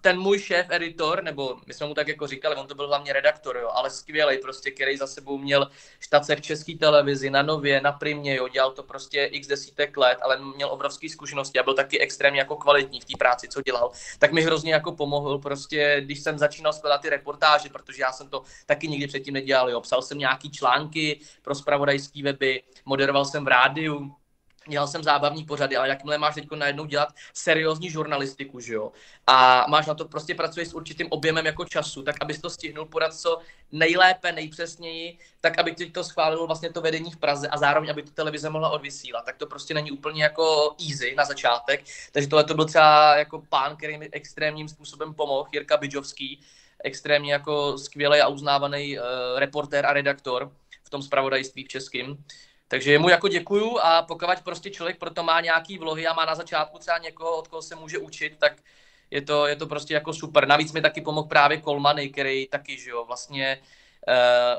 ten 0.00 0.18
můj 0.18 0.38
šéf, 0.38 0.66
editor, 0.70 1.22
nebo 1.22 1.56
my 1.66 1.74
jsme 1.74 1.86
mu 1.86 1.94
tak 1.94 2.08
jako 2.08 2.26
říkali, 2.26 2.56
on 2.56 2.66
to 2.66 2.74
byl 2.74 2.88
hlavně 2.88 3.12
redaktor, 3.12 3.56
jo, 3.56 3.70
ale 3.72 3.90
skvělý 3.90 4.38
prostě, 4.38 4.70
který 4.70 4.96
za 4.96 5.06
sebou 5.06 5.38
měl 5.38 5.70
štace 6.00 6.36
v 6.36 6.40
české 6.40 6.74
televizi, 6.78 7.30
na 7.30 7.42
Nově, 7.42 7.80
na 7.80 7.92
Primě, 7.92 8.36
jo, 8.36 8.48
dělal 8.48 8.72
to 8.72 8.82
prostě 8.82 9.24
x 9.24 9.46
desítek 9.46 9.96
let, 9.96 10.18
ale 10.22 10.38
měl 10.56 10.68
obrovské 10.68 11.08
zkušenosti 11.08 11.58
a 11.58 11.62
byl 11.62 11.74
taky 11.74 12.00
extrémně 12.00 12.40
jako 12.40 12.56
kvalitní 12.56 13.00
v 13.00 13.04
té 13.04 13.12
práci, 13.18 13.48
co 13.48 13.62
dělal. 13.62 13.90
Tak 14.18 14.32
mi 14.32 14.42
hrozně 14.42 14.72
jako 14.72 14.92
pomohl 14.92 15.38
prostě, 15.38 16.00
když 16.00 16.20
jsem 16.20 16.38
začínal 16.38 16.72
skládat 16.72 16.98
ty 16.98 17.08
reportáže, 17.08 17.68
protože 17.68 18.02
já 18.02 18.12
jsem 18.12 18.28
to 18.28 18.42
taky 18.66 18.88
nikdy 18.88 19.06
předtím 19.06 19.34
nedělal, 19.34 19.70
jo. 19.70 19.80
Psal 19.80 20.02
jsem 20.02 20.18
nějaký 20.18 20.50
články 20.50 21.20
pro 21.42 21.54
spravodajské 21.54 22.22
weby, 22.22 22.62
moderoval 22.84 23.24
jsem 23.24 23.44
v 23.44 23.48
rádiu, 23.48 24.14
dělal 24.68 24.88
jsem 24.88 25.02
zábavní 25.02 25.44
pořady, 25.44 25.76
ale 25.76 25.88
jakmile 25.88 26.18
máš 26.18 26.34
teď 26.34 26.44
najednou 26.56 26.84
dělat 26.84 27.08
seriózní 27.34 27.90
žurnalistiku, 27.90 28.60
že 28.60 28.74
jo, 28.74 28.92
a 29.26 29.66
máš 29.68 29.86
na 29.86 29.94
to 29.94 30.04
prostě 30.04 30.34
pracuješ 30.34 30.68
s 30.68 30.74
určitým 30.74 31.06
objemem 31.10 31.46
jako 31.46 31.64
času, 31.64 32.02
tak 32.02 32.16
abys 32.20 32.40
to 32.40 32.50
stihnul 32.50 32.86
podat 32.86 33.14
co 33.14 33.38
nejlépe, 33.72 34.32
nejpřesněji, 34.32 35.18
tak 35.40 35.58
aby 35.58 35.74
ti 35.74 35.90
to 35.90 36.04
schválilo 36.04 36.46
vlastně 36.46 36.72
to 36.72 36.80
vedení 36.80 37.10
v 37.10 37.16
Praze 37.16 37.48
a 37.48 37.58
zároveň, 37.58 37.90
aby 37.90 38.02
to 38.02 38.10
televize 38.10 38.50
mohla 38.50 38.70
odvysílat, 38.70 39.24
tak 39.24 39.36
to 39.36 39.46
prostě 39.46 39.74
není 39.74 39.90
úplně 39.90 40.22
jako 40.22 40.76
easy 40.88 41.14
na 41.16 41.24
začátek, 41.24 41.84
takže 42.12 42.28
tohle 42.28 42.44
to 42.44 42.54
byl 42.54 42.64
třeba 42.64 43.16
jako 43.16 43.42
pán, 43.48 43.76
který 43.76 43.98
mi 43.98 44.08
extrémním 44.12 44.68
způsobem 44.68 45.14
pomohl, 45.14 45.48
Jirka 45.52 45.76
Bidžovský, 45.76 46.40
extrémně 46.84 47.32
jako 47.32 47.78
skvělý 47.78 48.20
a 48.20 48.28
uznávaný 48.28 48.98
uh, 48.98 49.04
reportér 49.36 49.86
a 49.86 49.92
redaktor 49.92 50.52
v 50.84 50.90
tom 50.90 51.02
spravodajství 51.02 51.64
v 51.64 51.68
českém. 51.68 52.16
Takže 52.68 52.98
mu 52.98 53.08
jako 53.08 53.28
děkuju 53.28 53.78
a 53.78 54.02
pokud 54.02 54.40
prostě 54.44 54.70
člověk 54.70 54.98
proto 54.98 55.22
má 55.22 55.40
nějaký 55.40 55.78
vlohy 55.78 56.06
a 56.06 56.12
má 56.12 56.24
na 56.24 56.34
začátku 56.34 56.78
třeba 56.78 56.98
někoho, 56.98 57.36
od 57.36 57.48
koho 57.48 57.62
se 57.62 57.74
může 57.74 57.98
učit, 57.98 58.36
tak 58.38 58.62
je 59.10 59.22
to, 59.22 59.46
je 59.46 59.56
to 59.56 59.66
prostě 59.66 59.94
jako 59.94 60.12
super. 60.12 60.48
Navíc 60.48 60.72
mi 60.72 60.80
taky 60.82 61.00
pomohl 61.00 61.28
právě 61.28 61.60
Kolmany, 61.60 62.10
který 62.10 62.46
taky, 62.46 62.78
že 62.78 62.90
jo, 62.90 63.04
vlastně 63.04 63.60
Uh, 63.60 63.83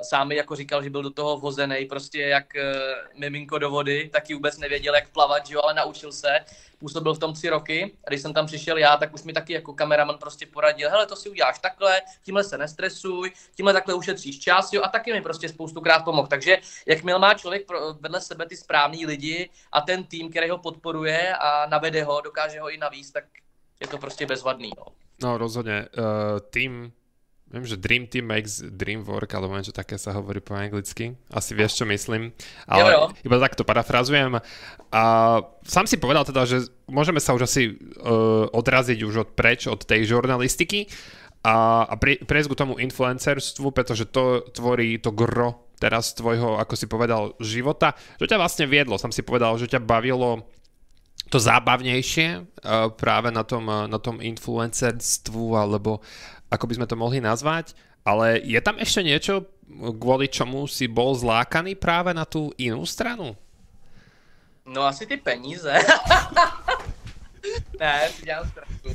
sám 0.01 0.27
mi 0.27 0.35
jako 0.35 0.55
říkal, 0.55 0.83
že 0.83 0.89
byl 0.89 1.03
do 1.03 1.09
toho 1.09 1.37
vhozený, 1.37 1.85
prostě 1.85 2.21
jak 2.21 2.45
uh, 2.55 3.19
miminko 3.19 3.57
do 3.57 3.69
vody, 3.69 4.09
taky 4.13 4.33
vůbec 4.33 4.57
nevěděl, 4.57 4.95
jak 4.95 5.09
plavat, 5.09 5.47
že 5.47 5.53
jo, 5.53 5.61
ale 5.63 5.73
naučil 5.73 6.11
se. 6.11 6.39
Působil 6.79 7.13
v 7.13 7.19
tom 7.19 7.33
tři 7.33 7.49
roky 7.49 7.97
a 8.07 8.09
když 8.09 8.21
jsem 8.21 8.33
tam 8.33 8.45
přišel 8.45 8.77
já, 8.77 8.97
tak 8.97 9.13
už 9.13 9.23
mi 9.23 9.33
taky 9.33 9.53
jako 9.53 9.73
kameraman 9.73 10.17
prostě 10.17 10.45
poradil, 10.45 10.89
hele, 10.89 11.05
to 11.05 11.15
si 11.15 11.29
uděláš 11.29 11.59
takhle, 11.59 12.01
tímhle 12.23 12.43
se 12.43 12.57
nestresuj, 12.57 13.31
tímhle 13.55 13.73
takhle 13.73 13.93
ušetříš 13.93 14.39
čas, 14.39 14.73
jo, 14.73 14.81
a 14.83 14.89
taky 14.89 15.13
mi 15.13 15.21
prostě 15.21 15.49
spoustukrát 15.49 16.03
pomohl. 16.03 16.27
Takže 16.27 16.57
jakmile 16.85 17.19
má 17.19 17.33
člověk 17.33 17.67
vedle 17.99 18.21
sebe 18.21 18.45
ty 18.45 18.57
správný 18.57 19.05
lidi 19.05 19.49
a 19.71 19.81
ten 19.81 20.03
tým, 20.03 20.29
který 20.29 20.49
ho 20.49 20.57
podporuje 20.57 21.35
a 21.35 21.65
navede 21.69 22.03
ho, 22.03 22.21
dokáže 22.21 22.59
ho 22.59 22.71
i 22.71 22.77
navíc, 22.77 23.11
tak 23.11 23.23
je 23.81 23.87
to 23.87 23.97
prostě 23.97 24.25
bezvadný. 24.25 24.71
No, 24.77 24.85
no 25.23 25.37
rozhodně. 25.37 25.87
Uh, 25.97 26.05
tým 26.49 26.93
Viem, 27.45 27.61
že 27.61 27.77
Dream 27.77 28.09
Team 28.09 28.25
makes 28.25 28.57
Dream 28.57 29.05
Work, 29.05 29.37
alebo 29.37 29.53
niečo 29.53 29.69
také 29.69 30.01
sa 30.01 30.17
hovorí 30.17 30.41
po 30.41 30.57
anglicky. 30.57 31.13
Asi 31.29 31.53
vieš, 31.53 31.77
čo 31.77 31.85
myslím. 31.85 32.33
Ale 32.65 32.89
jo, 32.89 32.97
jo. 32.97 33.03
iba 33.21 33.37
takto 33.37 33.61
parafrazujem. 33.61 34.41
A 34.89 35.03
sám 35.61 35.85
si 35.85 36.01
povedal 36.01 36.25
teda, 36.25 36.49
že 36.49 36.65
môžeme 36.89 37.21
sa 37.21 37.37
už 37.37 37.45
asi 37.45 37.77
uh, 37.77 38.49
odraziť 38.49 38.99
už 39.05 39.15
od 39.21 39.29
preč 39.37 39.69
od 39.69 39.85
tej 39.85 40.09
žurnalistiky 40.09 40.89
a, 41.45 41.85
a 41.85 41.93
pre, 42.01 42.17
prejsť 42.17 42.49
k 42.49 42.59
tomu 42.65 42.81
influencerstvu, 42.81 43.69
pretože 43.69 44.09
to 44.09 44.41
tvorí 44.49 44.97
to 44.97 45.13
gro 45.13 45.69
teraz 45.77 46.17
tvojho, 46.17 46.57
ako 46.57 46.73
si 46.73 46.89
povedal, 46.89 47.37
života. 47.37 47.93
Čo 48.17 48.25
ťa 48.25 48.41
vlastne 48.41 48.65
viedlo? 48.65 48.97
Sam 48.97 49.13
si 49.13 49.21
povedal, 49.21 49.53
že 49.61 49.69
ťa 49.69 49.85
bavilo 49.85 50.49
to 51.29 51.37
zábavnejšie 51.41 52.27
uh, 52.37 52.89
práve 52.93 53.29
na 53.29 53.45
tom, 53.45 53.65
uh, 53.69 53.85
na 53.85 53.97
tom 54.01 54.21
influencerstvu, 54.21 55.57
alebo 55.57 56.01
ako 56.55 56.71
by 56.71 56.77
sme 56.79 56.87
to 56.87 56.95
mohli 56.95 57.19
nazvať. 57.19 57.75
Ale 58.07 58.39
je 58.39 58.59
tam 58.61 58.79
ešte 58.79 59.03
niečo, 59.03 59.43
kvôli 59.99 60.31
čomu 60.31 60.69
si 60.69 60.87
bol 60.87 61.11
zlákaný 61.17 61.75
práve 61.75 62.15
na 62.15 62.23
tú 62.23 62.55
inú 62.55 62.87
stranu? 62.87 63.35
No 64.65 64.87
asi 64.87 65.05
ty 65.05 65.17
peníze. 65.17 65.69
ne, 67.79 68.09
si 68.09 68.25
dělám 68.25 68.49
strachu. 68.49 68.89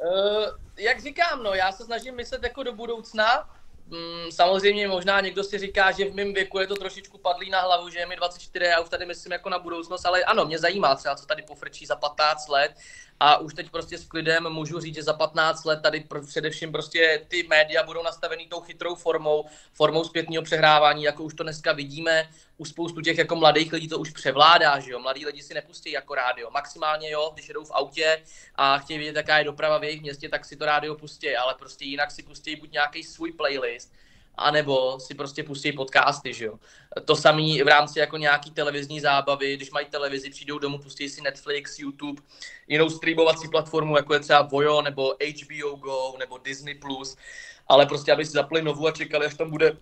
Uh, 0.00 0.46
jak 0.78 1.02
říkám, 1.02 1.42
no, 1.42 1.54
já 1.54 1.72
se 1.72 1.84
snažím 1.84 2.14
myslet 2.14 2.42
jako 2.42 2.62
do 2.62 2.72
budoucna. 2.72 3.50
Mm, 3.86 4.32
samozřejmě 4.32 4.88
možná 4.88 5.20
někdo 5.20 5.44
si 5.44 5.58
říká, 5.58 5.90
že 5.90 6.10
v 6.10 6.14
mém 6.14 6.34
věku 6.34 6.58
je 6.58 6.66
to 6.66 6.74
trošičku 6.74 7.18
padlý 7.18 7.50
na 7.50 7.60
hlavu, 7.60 7.88
že 7.88 7.98
je 7.98 8.06
mi 8.06 8.16
24, 8.16 8.64
já 8.64 8.80
už 8.80 8.88
tady 8.88 9.06
myslím 9.06 9.32
jako 9.32 9.48
na 9.48 9.58
budoucnost, 9.58 10.06
ale 10.06 10.24
ano, 10.24 10.44
mě 10.44 10.58
zajímá 10.58 10.94
třeba, 10.94 11.16
co 11.16 11.26
tady 11.26 11.42
pofrčí 11.42 11.86
za 11.86 11.96
15 11.96 12.48
let 12.48 12.72
a 13.20 13.36
už 13.36 13.54
teď 13.54 13.70
prostě 13.70 13.98
s 13.98 14.04
klidem 14.04 14.50
můžu 14.50 14.80
říct, 14.80 14.94
že 14.94 15.02
za 15.02 15.12
15 15.12 15.64
let 15.64 15.80
tady 15.82 16.04
především 16.26 16.72
prostě 16.72 17.24
ty 17.28 17.42
média 17.42 17.82
budou 17.82 18.02
nastavený 18.02 18.46
tou 18.46 18.60
chytrou 18.60 18.94
formou, 18.94 19.44
formou 19.72 20.04
zpětného 20.04 20.42
přehrávání, 20.42 21.02
jako 21.02 21.22
už 21.24 21.34
to 21.34 21.42
dneska 21.42 21.72
vidíme, 21.72 22.28
u 22.56 22.64
spoustu 22.64 23.00
těch 23.00 23.18
jako 23.18 23.36
mladých 23.36 23.72
lidí 23.72 23.88
to 23.88 23.98
už 23.98 24.10
převládá, 24.10 24.78
že 24.78 24.90
jo, 24.90 24.98
mladí 24.98 25.26
lidi 25.26 25.42
si 25.42 25.54
nepustí 25.54 25.90
jako 25.90 26.14
rádio, 26.14 26.50
maximálně 26.50 27.10
jo, 27.10 27.30
když 27.34 27.48
jedou 27.48 27.64
v 27.64 27.72
autě 27.74 28.22
a 28.54 28.78
chtějí 28.78 28.98
vidět, 28.98 29.16
jaká 29.16 29.38
je 29.38 29.44
doprava 29.44 29.78
v 29.78 29.84
jejich 29.84 30.02
městě, 30.02 30.28
tak 30.28 30.44
si 30.44 30.56
to 30.56 30.64
rádio 30.64 30.94
pustí, 30.94 31.36
ale 31.36 31.54
prostě 31.58 31.84
jinak 31.84 32.10
si 32.10 32.22
pustí 32.22 32.56
buď 32.56 32.72
nějaký 32.72 33.02
svůj 33.02 33.32
playlist, 33.32 33.92
anebo 34.36 35.00
si 35.00 35.14
prostě 35.14 35.42
pustí 35.42 35.72
podcasty, 35.72 36.34
že 36.34 36.44
jo. 36.44 36.58
To 37.04 37.16
samý 37.16 37.62
v 37.62 37.68
rámci 37.68 37.98
jako 37.98 38.16
nějaký 38.16 38.50
televizní 38.50 39.00
zábavy, 39.00 39.56
když 39.56 39.70
mají 39.70 39.86
televizi, 39.86 40.30
přijdou 40.30 40.58
domů, 40.58 40.78
pustí 40.78 41.08
si 41.08 41.20
Netflix, 41.20 41.78
YouTube, 41.78 42.22
jinou 42.68 42.90
streamovací 42.90 43.48
platformu, 43.48 43.96
jako 43.96 44.14
je 44.14 44.20
třeba 44.20 44.42
Vojo, 44.42 44.82
nebo 44.82 45.14
HBO 45.42 45.76
Go, 45.76 46.14
nebo 46.18 46.38
Disney+, 46.38 46.74
Plus, 46.74 47.16
ale 47.68 47.86
prostě, 47.86 48.12
aby 48.12 48.24
si 48.24 48.32
zapli 48.32 48.62
novu 48.62 48.86
a 48.86 48.92
čekali, 48.92 49.26
až 49.26 49.34
tam 49.34 49.50
bude 49.50 49.76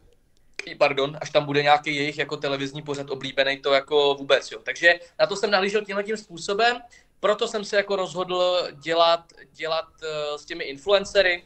pardon, 0.78 1.18
až 1.20 1.30
tam 1.30 1.44
bude 1.44 1.62
nějaký 1.62 1.96
jejich 1.96 2.18
jako 2.18 2.36
televizní 2.36 2.82
pořad 2.82 3.10
oblíbený, 3.10 3.58
to 3.58 3.72
jako 3.72 4.14
vůbec, 4.14 4.50
jo. 4.50 4.58
Takže 4.62 4.94
na 5.20 5.26
to 5.26 5.36
jsem 5.36 5.50
nahlížel 5.50 5.84
tímhle 5.84 6.04
tím 6.04 6.16
způsobem, 6.16 6.80
proto 7.20 7.48
jsem 7.48 7.64
se 7.64 7.76
jako 7.76 7.96
rozhodl 7.96 8.68
dělat, 8.72 9.24
dělat 9.52 9.84
uh, 10.02 10.36
s 10.36 10.44
těmi 10.44 10.64
influencery, 10.64 11.44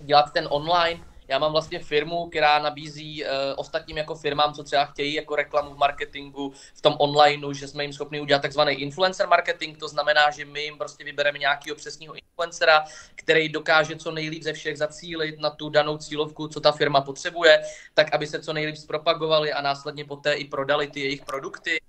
dělat 0.00 0.32
ten 0.32 0.46
online, 0.50 1.04
já 1.28 1.38
mám 1.38 1.52
vlastně 1.52 1.78
firmu, 1.78 2.28
která 2.28 2.58
nabízí 2.58 3.24
uh, 3.24 3.30
ostatním 3.56 3.96
jako 3.96 4.14
firmám, 4.14 4.54
co 4.54 4.64
třeba 4.64 4.84
chtějí 4.84 5.14
jako 5.14 5.36
reklamu 5.36 5.74
v 5.74 5.78
marketingu, 5.78 6.52
v 6.74 6.80
tom 6.80 6.96
onlineu, 6.98 7.52
že 7.52 7.68
jsme 7.68 7.84
jim 7.84 7.92
schopni 7.92 8.20
udělat 8.20 8.42
takzvaný 8.42 8.72
influencer 8.72 9.28
marketing, 9.28 9.78
to 9.78 9.88
znamená, 9.88 10.30
že 10.30 10.44
my 10.44 10.62
jim 10.62 10.78
prostě 10.78 11.04
vybereme 11.04 11.38
nějakého 11.38 11.76
přesního 11.76 12.14
influencera, 12.14 12.84
který 13.14 13.48
dokáže 13.48 13.96
co 13.96 14.10
nejlíp 14.10 14.42
ze 14.42 14.52
všech 14.52 14.78
zacílit 14.78 15.40
na 15.40 15.50
tu 15.50 15.68
danou 15.68 15.98
cílovku, 15.98 16.48
co 16.48 16.60
ta 16.60 16.72
firma 16.72 17.00
potřebuje, 17.00 17.62
tak 17.94 18.14
aby 18.14 18.26
se 18.26 18.42
co 18.42 18.52
nejlíp 18.52 18.76
zpropagovali 18.76 19.52
a 19.52 19.62
následně 19.62 20.04
poté 20.04 20.34
i 20.34 20.44
prodali 20.44 20.86
ty 20.86 21.00
jejich 21.00 21.24
produkty. 21.24 21.80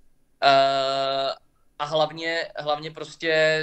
Uh, 0.42 1.45
a 1.78 1.84
hlavně, 1.84 2.48
hlavně 2.56 2.90
prostě, 2.90 3.30
eh, 3.30 3.62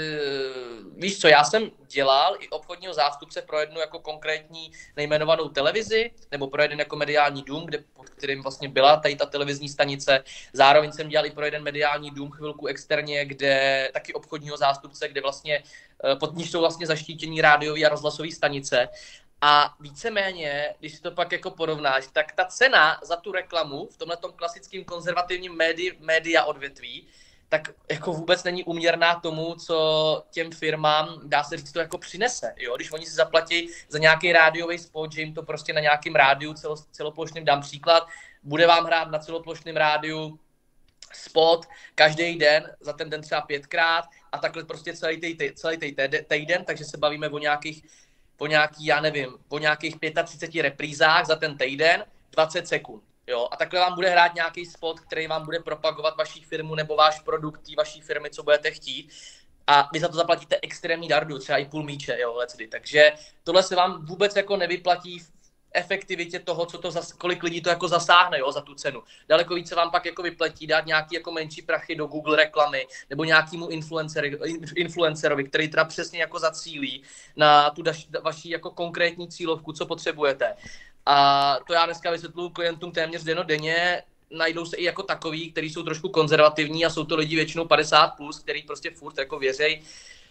víš 0.96 1.20
co, 1.20 1.28
já 1.28 1.44
jsem 1.44 1.70
dělal 1.88 2.36
i 2.40 2.48
obchodního 2.48 2.94
zástupce 2.94 3.42
pro 3.42 3.60
jednu 3.60 3.80
jako 3.80 3.98
konkrétní 3.98 4.72
nejmenovanou 4.96 5.48
televizi, 5.48 6.10
nebo 6.30 6.46
pro 6.46 6.62
jeden 6.62 6.78
jako 6.78 6.96
mediální 6.96 7.42
dům, 7.42 7.66
kde, 7.66 7.84
pod 7.92 8.10
kterým 8.10 8.42
vlastně 8.42 8.68
byla 8.68 8.96
tady 8.96 9.16
ta 9.16 9.26
televizní 9.26 9.68
stanice. 9.68 10.24
Zároveň 10.52 10.92
jsem 10.92 11.08
dělal 11.08 11.26
i 11.26 11.30
pro 11.30 11.44
jeden 11.44 11.62
mediální 11.62 12.10
dům 12.10 12.30
chvilku 12.30 12.66
externě, 12.66 13.24
kde 13.24 13.90
taky 13.92 14.12
obchodního 14.12 14.56
zástupce, 14.56 15.08
kde 15.08 15.20
vlastně 15.20 15.62
eh, 16.04 16.16
pod 16.16 16.34
níž 16.34 16.50
jsou 16.50 16.60
vlastně 16.60 16.86
zaštítění 16.86 17.40
rádiové 17.40 17.80
a 17.80 17.88
rozhlasové 17.88 18.30
stanice. 18.30 18.88
A 19.40 19.74
víceméně, 19.80 20.74
když 20.78 20.94
si 20.94 21.02
to 21.02 21.10
pak 21.10 21.32
jako 21.32 21.50
porovnáš, 21.50 22.06
tak 22.12 22.32
ta 22.32 22.44
cena 22.44 23.00
za 23.02 23.16
tu 23.16 23.32
reklamu 23.32 23.86
v 23.86 23.96
tomhle 23.96 24.16
klasickém 24.36 24.84
konzervativním 24.84 25.56
médi, 25.56 25.96
média 26.00 26.44
odvětví 26.44 27.08
tak 27.58 27.70
jako 27.90 28.12
vůbec 28.12 28.44
není 28.44 28.64
uměrná 28.64 29.14
tomu, 29.14 29.54
co 29.54 30.24
těm 30.30 30.50
firmám, 30.50 31.20
dá 31.24 31.44
se 31.44 31.56
říct, 31.56 31.72
to 31.72 31.78
jako 31.80 31.98
přinese. 31.98 32.54
Jo? 32.56 32.76
Když 32.76 32.92
oni 32.92 33.06
si 33.06 33.14
zaplatí 33.14 33.68
za 33.88 33.98
nějaký 33.98 34.32
rádiový 34.32 34.78
spot, 34.78 35.12
že 35.12 35.20
jim 35.20 35.34
to 35.34 35.42
prostě 35.42 35.72
na 35.72 35.80
nějakém 35.80 36.14
rádiu 36.14 36.54
celo, 36.54 36.76
celoplošným, 36.90 37.44
dám 37.44 37.60
příklad, 37.60 38.06
bude 38.42 38.66
vám 38.66 38.84
hrát 38.84 39.10
na 39.10 39.18
celoplošném 39.18 39.76
rádiu 39.76 40.38
spot 41.12 41.66
každý 41.94 42.38
den, 42.38 42.70
za 42.80 42.92
ten 42.92 43.10
den 43.10 43.22
třeba 43.22 43.40
pětkrát 43.40 44.04
a 44.32 44.38
takhle 44.38 44.64
prostě 44.64 44.96
celý, 44.96 45.20
tý, 45.20 45.54
celý 45.54 45.76
tý 45.76 45.96
týden, 46.28 46.64
takže 46.64 46.84
se 46.84 46.96
bavíme 46.96 47.28
o 47.28 47.38
nějakých, 47.38 47.84
o 48.38 48.46
nějaký, 48.46 48.86
já 48.86 49.00
nevím, 49.00 49.38
o 49.48 49.58
nějakých 49.58 49.96
35 50.24 50.62
reprízách 50.62 51.26
za 51.26 51.36
ten 51.36 51.58
týden, 51.58 52.04
20 52.30 52.68
sekund. 52.68 53.13
Jo, 53.26 53.48
a 53.50 53.56
takhle 53.56 53.80
vám 53.80 53.94
bude 53.94 54.10
hrát 54.10 54.34
nějaký 54.34 54.66
spot, 54.66 55.00
který 55.00 55.26
vám 55.26 55.44
bude 55.44 55.60
propagovat 55.60 56.16
vaší 56.16 56.44
firmu 56.44 56.74
nebo 56.74 56.96
váš 56.96 57.20
produkt 57.20 57.60
vaší 57.76 58.00
firmy, 58.00 58.30
co 58.30 58.42
budete 58.42 58.70
chtít. 58.70 59.12
A 59.66 59.88
vy 59.92 60.00
za 60.00 60.08
to 60.08 60.16
zaplatíte 60.16 60.58
extrémní 60.62 61.08
dardu, 61.08 61.38
třeba 61.38 61.58
i 61.58 61.64
půl 61.64 61.82
míče, 61.82 62.16
jo, 62.20 62.34
lecdy. 62.34 62.66
Takže 62.66 63.12
tohle 63.44 63.62
se 63.62 63.76
vám 63.76 64.06
vůbec 64.06 64.36
jako 64.36 64.56
nevyplatí 64.56 65.18
v 65.18 65.32
efektivitě 65.74 66.38
toho, 66.38 66.66
co 66.66 66.78
to 66.78 66.90
zas, 66.90 67.12
kolik 67.12 67.42
lidí 67.42 67.60
to 67.60 67.68
jako 67.68 67.88
zasáhne 67.88 68.38
jo, 68.38 68.52
za 68.52 68.60
tu 68.60 68.74
cenu. 68.74 69.02
Daleko 69.28 69.54
více 69.54 69.74
vám 69.74 69.90
pak 69.90 70.06
jako 70.06 70.22
vyplatí 70.22 70.66
dát 70.66 70.86
nějaký 70.86 71.14
jako 71.14 71.32
menší 71.32 71.62
prachy 71.62 71.96
do 71.96 72.06
Google 72.06 72.36
reklamy 72.36 72.86
nebo 73.10 73.24
nějakému 73.24 73.68
influencerovi, 74.76 75.44
který 75.44 75.68
teda 75.68 75.84
přesně 75.84 76.20
jako 76.20 76.38
zacílí 76.38 77.02
na 77.36 77.70
tu 77.70 77.82
daš, 77.82 78.08
vaší 78.22 78.50
jako 78.50 78.70
konkrétní 78.70 79.28
cílovku, 79.28 79.72
co 79.72 79.86
potřebujete. 79.86 80.56
A 81.06 81.58
to 81.66 81.72
já 81.72 81.86
dneska 81.86 82.10
vysvětluji 82.10 82.50
klientům 82.50 82.92
téměř 82.92 83.22
denně. 83.22 84.02
Najdou 84.30 84.66
se 84.66 84.76
i 84.76 84.84
jako 84.84 85.02
takový, 85.02 85.52
kteří 85.52 85.70
jsou 85.70 85.82
trošku 85.82 86.08
konzervativní 86.08 86.84
a 86.84 86.90
jsou 86.90 87.04
to 87.04 87.16
lidi 87.16 87.36
většinou 87.36 87.64
50+, 87.64 88.16
plus, 88.16 88.38
který 88.38 88.62
prostě 88.62 88.90
furt 88.90 89.18
jako 89.18 89.38
věřejí 89.38 89.82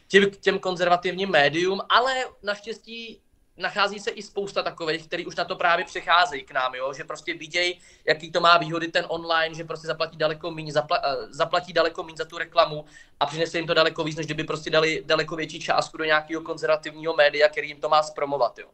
těm, 0.08 0.32
těm 0.32 0.60
konzervativním 0.60 1.30
médium, 1.30 1.82
ale 1.90 2.26
naštěstí 2.44 3.20
nachází 3.58 4.00
se 4.00 4.12
i 4.12 4.24
spousta 4.24 4.64
takových, 4.64 5.08
kteří 5.08 5.26
už 5.26 5.36
na 5.36 5.46
to 5.46 5.56
právě 5.56 5.86
přecházejí 5.86 6.44
k 6.44 6.52
nám, 6.52 6.76
jo? 6.76 6.94
že 6.94 7.04
prostě 7.04 7.34
vidějí, 7.34 7.80
jaký 8.06 8.32
to 8.32 8.42
má 8.42 8.58
výhody 8.58 8.88
ten 8.88 9.06
online, 9.08 9.56
že 9.56 9.64
prostě 9.64 9.88
zaplatí 9.88 10.18
daleko 10.18 10.52
méně, 10.52 10.74
zapla, 10.74 10.98
uh, 10.98 11.26
zaplatí 11.30 11.74
daleko 11.74 12.08
za 12.18 12.26
tu 12.26 12.38
reklamu 12.38 12.86
a 13.20 13.26
přinese 13.26 13.58
jim 13.58 13.68
to 13.68 13.74
daleko 13.74 14.04
víc, 14.04 14.18
než 14.18 14.26
kdyby 14.26 14.44
prostě 14.44 14.70
dali 14.70 15.04
daleko 15.06 15.36
větší 15.36 15.60
částku 15.60 15.98
do 15.98 16.04
nějakého 16.04 16.42
konzervativního 16.42 17.14
média, 17.14 17.50
který 17.50 17.68
jim 17.68 17.82
to 17.82 17.90
má 17.90 18.04
zpromovat. 18.04 18.60
Jo? 18.60 18.68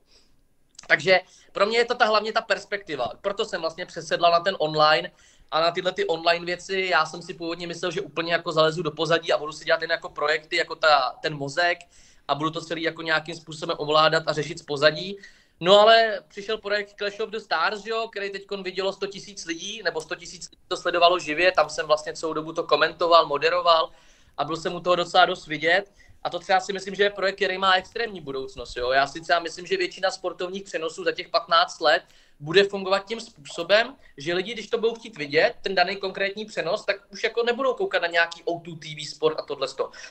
Takže 0.89 1.19
pro 1.51 1.65
mě 1.65 1.77
je 1.77 1.85
to 1.85 1.95
ta 1.95 2.05
hlavně 2.05 2.33
ta 2.33 2.41
perspektiva. 2.41 3.11
Proto 3.21 3.45
jsem 3.45 3.61
vlastně 3.61 3.85
přesedla 3.85 4.29
na 4.29 4.39
ten 4.39 4.55
online 4.59 5.11
a 5.51 5.61
na 5.61 5.71
tyhle 5.71 5.91
ty 5.91 6.05
online 6.05 6.45
věci. 6.45 6.87
Já 6.91 7.05
jsem 7.05 7.21
si 7.21 7.33
původně 7.33 7.67
myslel, 7.67 7.91
že 7.91 8.01
úplně 8.01 8.33
jako 8.33 8.51
zalezu 8.51 8.83
do 8.83 8.91
pozadí 8.91 9.33
a 9.33 9.37
budu 9.37 9.51
si 9.51 9.65
dělat 9.65 9.81
jen 9.81 9.91
jako 9.91 10.09
projekty, 10.09 10.55
jako 10.55 10.75
ta, 10.75 11.15
ten 11.21 11.37
mozek 11.37 11.77
a 12.27 12.35
budu 12.35 12.49
to 12.49 12.61
celý 12.61 12.81
jako 12.81 13.01
nějakým 13.01 13.35
způsobem 13.35 13.75
ovládat 13.79 14.23
a 14.25 14.33
řešit 14.33 14.59
z 14.59 14.61
pozadí. 14.61 15.17
No 15.59 15.79
ale 15.79 16.19
přišel 16.27 16.57
projekt 16.57 16.95
Clash 16.97 17.19
of 17.19 17.29
the 17.29 17.37
Stars, 17.37 17.85
jo, 17.85 18.07
který 18.11 18.29
teď 18.29 18.43
vidělo 18.61 18.93
100 18.93 19.07
tisíc 19.07 19.45
lidí, 19.45 19.81
nebo 19.83 20.01
100 20.01 20.15
tisíc 20.15 20.49
lidí 20.49 20.63
to 20.67 20.77
sledovalo 20.77 21.19
živě, 21.19 21.51
tam 21.51 21.69
jsem 21.69 21.87
vlastně 21.87 22.13
celou 22.13 22.33
dobu 22.33 22.53
to 22.53 22.63
komentoval, 22.63 23.25
moderoval 23.25 23.91
a 24.37 24.43
byl 24.43 24.57
jsem 24.57 24.75
u 24.75 24.79
toho 24.79 24.95
docela 24.95 25.25
dost 25.25 25.47
vidět. 25.47 25.91
A 26.23 26.29
to 26.29 26.39
třeba 26.39 26.59
si 26.59 26.73
myslím, 26.73 26.95
že 26.95 27.03
je 27.03 27.09
projekt, 27.09 27.35
který 27.35 27.57
má 27.57 27.73
extrémní 27.73 28.21
budoucnost. 28.21 28.77
Jo? 28.77 28.91
Já 28.91 29.07
si 29.07 29.21
třeba 29.21 29.39
myslím, 29.39 29.65
že 29.65 29.77
většina 29.77 30.11
sportovních 30.11 30.63
přenosů 30.63 31.03
za 31.03 31.11
těch 31.11 31.29
15 31.29 31.79
let 31.79 32.03
bude 32.39 32.63
fungovat 32.63 33.05
tím 33.05 33.21
způsobem, 33.21 33.95
že 34.17 34.33
lidi, 34.33 34.53
když 34.53 34.67
to 34.67 34.77
budou 34.77 34.95
chtít 34.95 35.17
vidět, 35.17 35.55
ten 35.61 35.75
daný 35.75 35.95
konkrétní 35.95 36.45
přenos, 36.45 36.85
tak 36.85 36.95
už 37.11 37.23
jako 37.23 37.43
nebudou 37.43 37.73
koukat 37.73 38.01
na 38.01 38.07
nějaký 38.07 38.43
O2 38.43 38.79
TV 38.79 39.09
sport 39.09 39.39
a 39.39 39.41
tohle. 39.41 39.67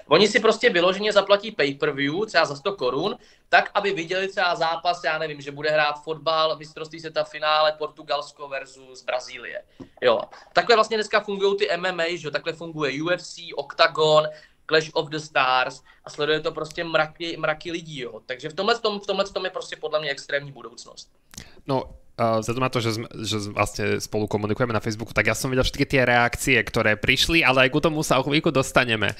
Oni 0.08 0.28
si 0.28 0.40
prostě 0.40 0.70
vyloženě 0.70 1.12
zaplatí 1.12 1.52
pay-per-view, 1.52 2.26
třeba 2.26 2.44
za 2.44 2.56
100 2.56 2.72
korun, 2.72 3.18
tak, 3.48 3.70
aby 3.74 3.92
viděli 3.92 4.28
třeba 4.28 4.54
zápas, 4.54 5.04
já 5.04 5.18
nevím, 5.18 5.40
že 5.40 5.50
bude 5.50 5.70
hrát 5.70 6.02
fotbal, 6.04 6.56
mistrovství 6.56 7.00
světa 7.00 7.24
finále 7.24 7.72
Portugalsko 7.72 8.48
versus 8.48 9.04
Brazílie. 9.04 9.62
Jo. 10.02 10.20
Takhle 10.52 10.76
vlastně 10.76 10.96
dneska 10.96 11.20
fungují 11.20 11.56
ty 11.56 11.68
MMA, 11.76 12.04
že 12.14 12.30
takhle 12.30 12.52
funguje 12.52 13.02
UFC, 13.02 13.38
Octagon, 13.56 14.28
Clash 14.68 14.92
of 14.92 15.08
the 15.08 15.16
Stars 15.16 15.82
a 16.04 16.10
sleduje 16.10 16.40
to 16.40 16.52
prostě 16.52 16.84
mraky, 16.84 17.36
mraky 17.36 17.72
lidí, 17.72 17.98
jo. 18.00 18.20
Takže 18.26 18.48
v 18.48 18.54
tomhle, 18.54 18.78
tom, 18.78 19.00
v 19.00 19.06
tomhle 19.06 19.24
tom 19.24 19.44
je 19.44 19.50
prostě 19.50 19.76
podle 19.76 20.00
mě 20.00 20.10
extrémní 20.10 20.52
budoucnost. 20.52 21.08
No, 21.66 21.84
uh, 21.84 22.40
vzhľadom 22.42 22.64
na 22.64 22.72
to, 22.72 22.80
že, 22.80 22.90
že 23.22 23.36
vlastne 23.52 24.00
spolu 24.02 24.26
komunikujeme 24.26 24.74
na 24.74 24.82
Facebooku, 24.82 25.14
tak 25.14 25.30
ja 25.30 25.36
som 25.38 25.52
videl 25.52 25.62
všetky 25.62 25.86
tie 25.86 26.02
reakcie, 26.02 26.58
ktoré 26.58 26.98
prišli, 26.98 27.46
ale 27.46 27.68
aj 27.68 27.70
ku 27.70 27.80
tomu 27.80 28.02
sa 28.02 28.18
o 28.18 28.26
chvíľku 28.26 28.50
dostaneme. 28.50 29.14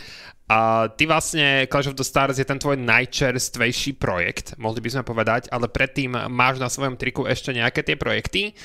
A 0.49 0.89
ty 0.91 1.05
vlastne, 1.05 1.69
Clash 1.69 1.93
of 1.93 1.99
the 2.01 2.05
Stars 2.05 2.41
je 2.41 2.49
ten 2.49 2.59
tvoj 2.59 2.81
najčerstvejší 2.81 4.01
projekt, 4.01 4.57
mohli 4.57 4.81
by 4.81 4.91
sme 4.91 5.05
povedať, 5.05 5.53
ale 5.53 5.69
predtým 5.69 6.17
máš 6.33 6.59
na 6.59 6.73
svojom 6.73 6.97
triku 6.97 7.29
ešte 7.29 7.53
nejaké 7.53 7.85
tie 7.85 7.95
projekty. 7.95 8.57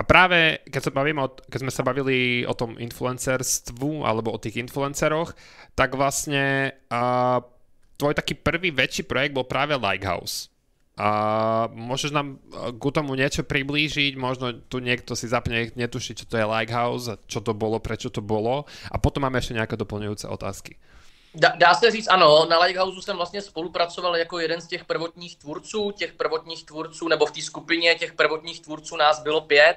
A 0.00 0.02
práve 0.02 0.64
keď 0.64 0.80
sa 0.88 0.92
o, 0.96 1.28
keď 1.28 1.58
sme 1.60 1.72
sa 1.76 1.84
bavili 1.84 2.48
o 2.48 2.56
tom 2.56 2.80
influencerstvu 2.80 4.08
alebo 4.08 4.32
o 4.32 4.40
tých 4.40 4.56
influenceroch, 4.56 5.36
tak 5.76 5.92
vlastne 5.92 6.72
uh, 6.88 7.44
tvoj 8.00 8.16
taký 8.16 8.32
prvý 8.32 8.72
väčší 8.72 9.04
projekt 9.04 9.36
bol 9.36 9.44
práve 9.44 9.76
Lighthouse. 9.76 10.48
A 10.96 11.08
môžeš 11.72 12.12
nám 12.12 12.40
k 12.76 12.84
tomu 12.92 13.16
niečo 13.16 13.44
priblížiť, 13.44 14.20
možno 14.20 14.56
tu 14.68 14.84
niekto 14.84 15.16
si 15.16 15.28
zapne, 15.28 15.72
netuší, 15.72 16.12
čo 16.12 16.28
to 16.28 16.36
je 16.36 16.44
Lighthouse, 16.44 17.08
čo 17.24 17.40
to 17.40 17.56
bolo, 17.56 17.80
prečo 17.80 18.12
to 18.12 18.20
bolo 18.20 18.68
a 18.88 18.96
potom 19.00 19.24
máme 19.24 19.40
ešte 19.40 19.56
nejaké 19.56 19.80
doplňujúce 19.80 20.28
otázky. 20.28 20.76
Dá, 21.34 21.52
dá 21.56 21.74
se 21.74 21.90
říct 21.90 22.08
ano, 22.08 22.46
na 22.46 22.58
Lighthouse 22.58 23.02
jsem 23.02 23.16
vlastně 23.16 23.42
spolupracoval 23.42 24.16
jako 24.16 24.38
jeden 24.38 24.60
z 24.60 24.66
těch 24.66 24.84
prvotních 24.84 25.36
tvůrců, 25.38 25.90
těch 25.90 26.12
prvotních 26.12 26.64
tvůrců, 26.64 27.08
nebo 27.08 27.26
v 27.26 27.30
té 27.30 27.42
skupině 27.42 27.94
těch 27.94 28.12
prvotních 28.12 28.60
tvůrců 28.60 28.96
nás 28.96 29.22
bylo 29.22 29.40
pět. 29.40 29.76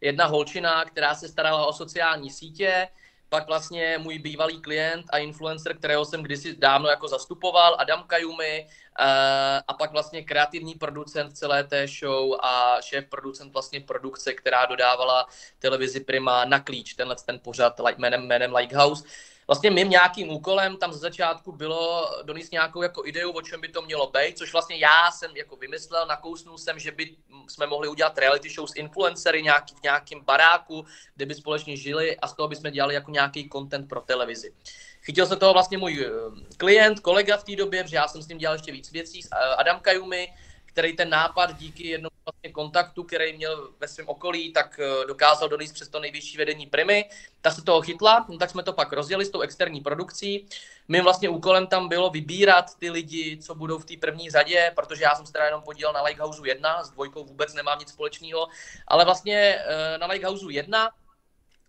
Jedna 0.00 0.26
holčina, 0.26 0.84
která 0.84 1.14
se 1.14 1.28
starala 1.28 1.66
o 1.66 1.72
sociální 1.72 2.30
sítě, 2.30 2.88
pak 3.28 3.46
vlastně 3.46 3.98
můj 3.98 4.18
bývalý 4.18 4.60
klient 4.60 5.06
a 5.10 5.18
influencer, 5.18 5.76
kterého 5.76 6.04
jsem 6.04 6.22
kdysi 6.22 6.56
dávno 6.56 6.88
jako 6.88 7.08
zastupoval, 7.08 7.76
Adam 7.78 8.04
Kajumi, 8.06 8.66
eh, 8.98 9.62
a 9.68 9.74
pak 9.78 9.92
vlastně 9.92 10.24
kreativní 10.24 10.74
producent 10.74 11.36
celé 11.36 11.64
té 11.64 11.86
show 11.86 12.34
a 12.42 12.76
šéf 12.80 13.04
producent 13.08 13.52
vlastně 13.52 13.80
produkce, 13.80 14.34
která 14.34 14.66
dodávala 14.66 15.26
televizi 15.58 16.00
Prima 16.00 16.44
na 16.44 16.60
klíč, 16.60 16.94
tenhle 16.94 17.16
ten 17.26 17.38
pořad 17.38 17.80
jménem, 17.98 18.26
jménem 18.26 18.54
Lighthouse 18.54 19.04
vlastně 19.50 19.70
mým 19.70 19.90
nějakým 19.90 20.30
úkolem 20.30 20.76
tam 20.76 20.92
ze 20.92 20.98
začátku 20.98 21.52
bylo 21.52 22.10
donést 22.22 22.52
nějakou 22.52 22.82
jako 22.82 23.06
ideu, 23.06 23.30
o 23.30 23.42
čem 23.42 23.60
by 23.60 23.68
to 23.68 23.82
mělo 23.82 24.10
být, 24.10 24.38
což 24.38 24.52
vlastně 24.52 24.76
já 24.76 25.10
jsem 25.10 25.36
jako 25.36 25.56
vymyslel, 25.56 26.06
nakousnul 26.06 26.58
jsem, 26.58 26.78
že 26.78 26.92
by 26.92 27.16
jsme 27.48 27.66
mohli 27.66 27.88
udělat 27.88 28.18
reality 28.18 28.50
show 28.50 28.66
s 28.66 28.76
influencery 28.76 29.42
nějaký, 29.42 29.74
v 29.74 29.82
nějakém 29.82 30.20
baráku, 30.24 30.86
kde 31.16 31.26
by 31.26 31.34
společně 31.34 31.76
žili 31.76 32.16
a 32.16 32.28
z 32.28 32.34
toho 32.34 32.48
bychom 32.48 32.70
dělali 32.70 32.94
jako 32.94 33.10
nějaký 33.10 33.48
content 33.52 33.88
pro 33.88 34.00
televizi. 34.00 34.52
Chytil 35.02 35.26
se 35.26 35.36
toho 35.36 35.52
vlastně 35.52 35.78
můj 35.78 36.06
eh, 36.06 36.10
klient, 36.56 37.00
kolega 37.00 37.36
v 37.36 37.44
té 37.44 37.56
době, 37.56 37.82
protože 37.82 37.96
já 37.96 38.08
jsem 38.08 38.22
s 38.22 38.28
ním 38.28 38.38
dělal 38.38 38.54
ještě 38.54 38.72
víc 38.72 38.92
věcí, 38.92 39.20
eh, 39.24 39.36
Adam 39.58 39.80
Kajumi, 39.80 40.28
který 40.80 40.96
ten 40.96 41.10
nápad 41.10 41.58
díky 41.58 41.88
jednomu 41.88 42.16
vlastně 42.24 42.52
kontaktu, 42.52 43.04
který 43.04 43.36
měl 43.36 43.70
ve 43.80 43.88
svém 43.88 44.08
okolí, 44.08 44.52
tak 44.52 44.80
eh, 44.80 45.06
dokázal 45.06 45.48
donést 45.48 45.74
přes 45.74 45.88
to 45.88 46.00
nejvyšší 46.00 46.38
vedení 46.38 46.66
Primy. 46.66 47.10
Ta 47.40 47.50
se 47.50 47.62
toho 47.62 47.82
chytla, 47.82 48.26
no 48.28 48.38
tak 48.38 48.50
jsme 48.50 48.62
to 48.62 48.72
pak 48.72 48.92
rozdělili 48.92 49.24
s 49.24 49.30
tou 49.30 49.40
externí 49.40 49.80
produkcí. 49.80 50.46
Mým 50.88 51.02
vlastně 51.02 51.28
úkolem 51.28 51.66
tam 51.66 51.88
bylo 51.88 52.10
vybírat 52.10 52.74
ty 52.78 52.90
lidi, 52.90 53.38
co 53.42 53.54
budou 53.54 53.78
v 53.78 53.84
té 53.84 53.96
první 53.96 54.30
řadě, 54.30 54.72
protože 54.74 55.04
já 55.04 55.14
jsem 55.14 55.26
se 55.26 55.32
teda 55.32 55.44
jenom 55.44 55.62
podílel 55.62 55.92
na 55.92 56.02
Lighthouse 56.02 56.48
1, 56.48 56.84
s 56.84 56.90
dvojkou 56.90 57.24
vůbec 57.24 57.54
nemám 57.54 57.78
nic 57.78 57.88
společného, 57.88 58.48
ale 58.86 59.04
vlastně 59.04 59.36
eh, 59.36 59.98
na 59.98 60.06
Lighthouse 60.06 60.46
1, 60.48 60.90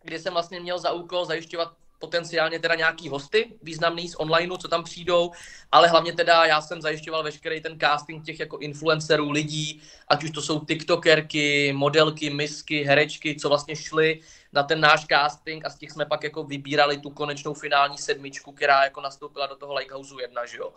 kde 0.03 0.19
jsem 0.19 0.33
vlastně 0.33 0.59
měl 0.59 0.79
za 0.79 0.91
úkol 0.91 1.25
zajišťovat 1.25 1.80
potenciálně 2.01 2.59
teda 2.59 2.75
nějaký 2.75 3.09
hosty 3.09 3.53
významný 3.63 4.09
z 4.09 4.15
onlineu, 4.15 4.57
co 4.57 4.67
tam 4.67 4.83
přijdou, 4.83 5.31
ale 5.71 5.87
hlavně 5.87 6.13
teda 6.13 6.45
já 6.45 6.61
jsem 6.61 6.81
zajišťoval 6.81 7.23
veškerý 7.23 7.61
ten 7.61 7.79
casting 7.79 8.25
těch 8.25 8.39
jako 8.39 8.57
influencerů, 8.57 9.31
lidí, 9.31 9.81
ať 10.07 10.23
už 10.23 10.31
to 10.31 10.41
jsou 10.41 10.65
tiktokerky, 10.65 11.73
modelky, 11.73 12.29
misky, 12.29 12.83
herečky, 12.83 13.35
co 13.35 13.49
vlastně 13.49 13.75
šly 13.75 14.19
na 14.53 14.63
ten 14.63 14.81
náš 14.81 15.05
casting 15.05 15.65
a 15.65 15.69
z 15.69 15.77
těch 15.77 15.91
jsme 15.91 16.05
pak 16.05 16.23
jako 16.23 16.43
vybírali 16.43 16.97
tu 16.97 17.09
konečnou 17.09 17.53
finální 17.53 17.97
sedmičku, 17.97 18.51
která 18.51 18.83
jako 18.83 19.01
nastoupila 19.01 19.47
do 19.47 19.55
toho 19.55 19.73
Lighthouse 19.73 20.15
1, 20.21 20.45
že 20.45 20.57
jo. 20.57 20.73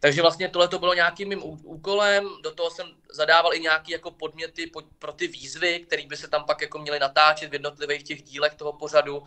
Takže 0.00 0.22
vlastně 0.22 0.48
tohle 0.48 0.68
to 0.68 0.78
bylo 0.78 0.94
nějakým 0.94 1.28
mým 1.28 1.42
úkolem, 1.64 2.28
do 2.42 2.50
toho 2.50 2.70
jsem 2.70 2.86
zadával 3.12 3.54
i 3.54 3.60
nějaké 3.60 3.92
jako 3.92 4.10
podměty 4.10 4.70
pro 4.98 5.12
ty 5.12 5.28
výzvy, 5.28 5.80
které 5.80 6.06
by 6.06 6.16
se 6.16 6.28
tam 6.28 6.44
pak 6.44 6.62
jako 6.62 6.78
měly 6.78 6.98
natáčet 6.98 7.50
v 7.50 7.52
jednotlivých 7.52 8.02
těch 8.02 8.22
dílech 8.22 8.54
toho 8.54 8.72
pořadu. 8.72 9.22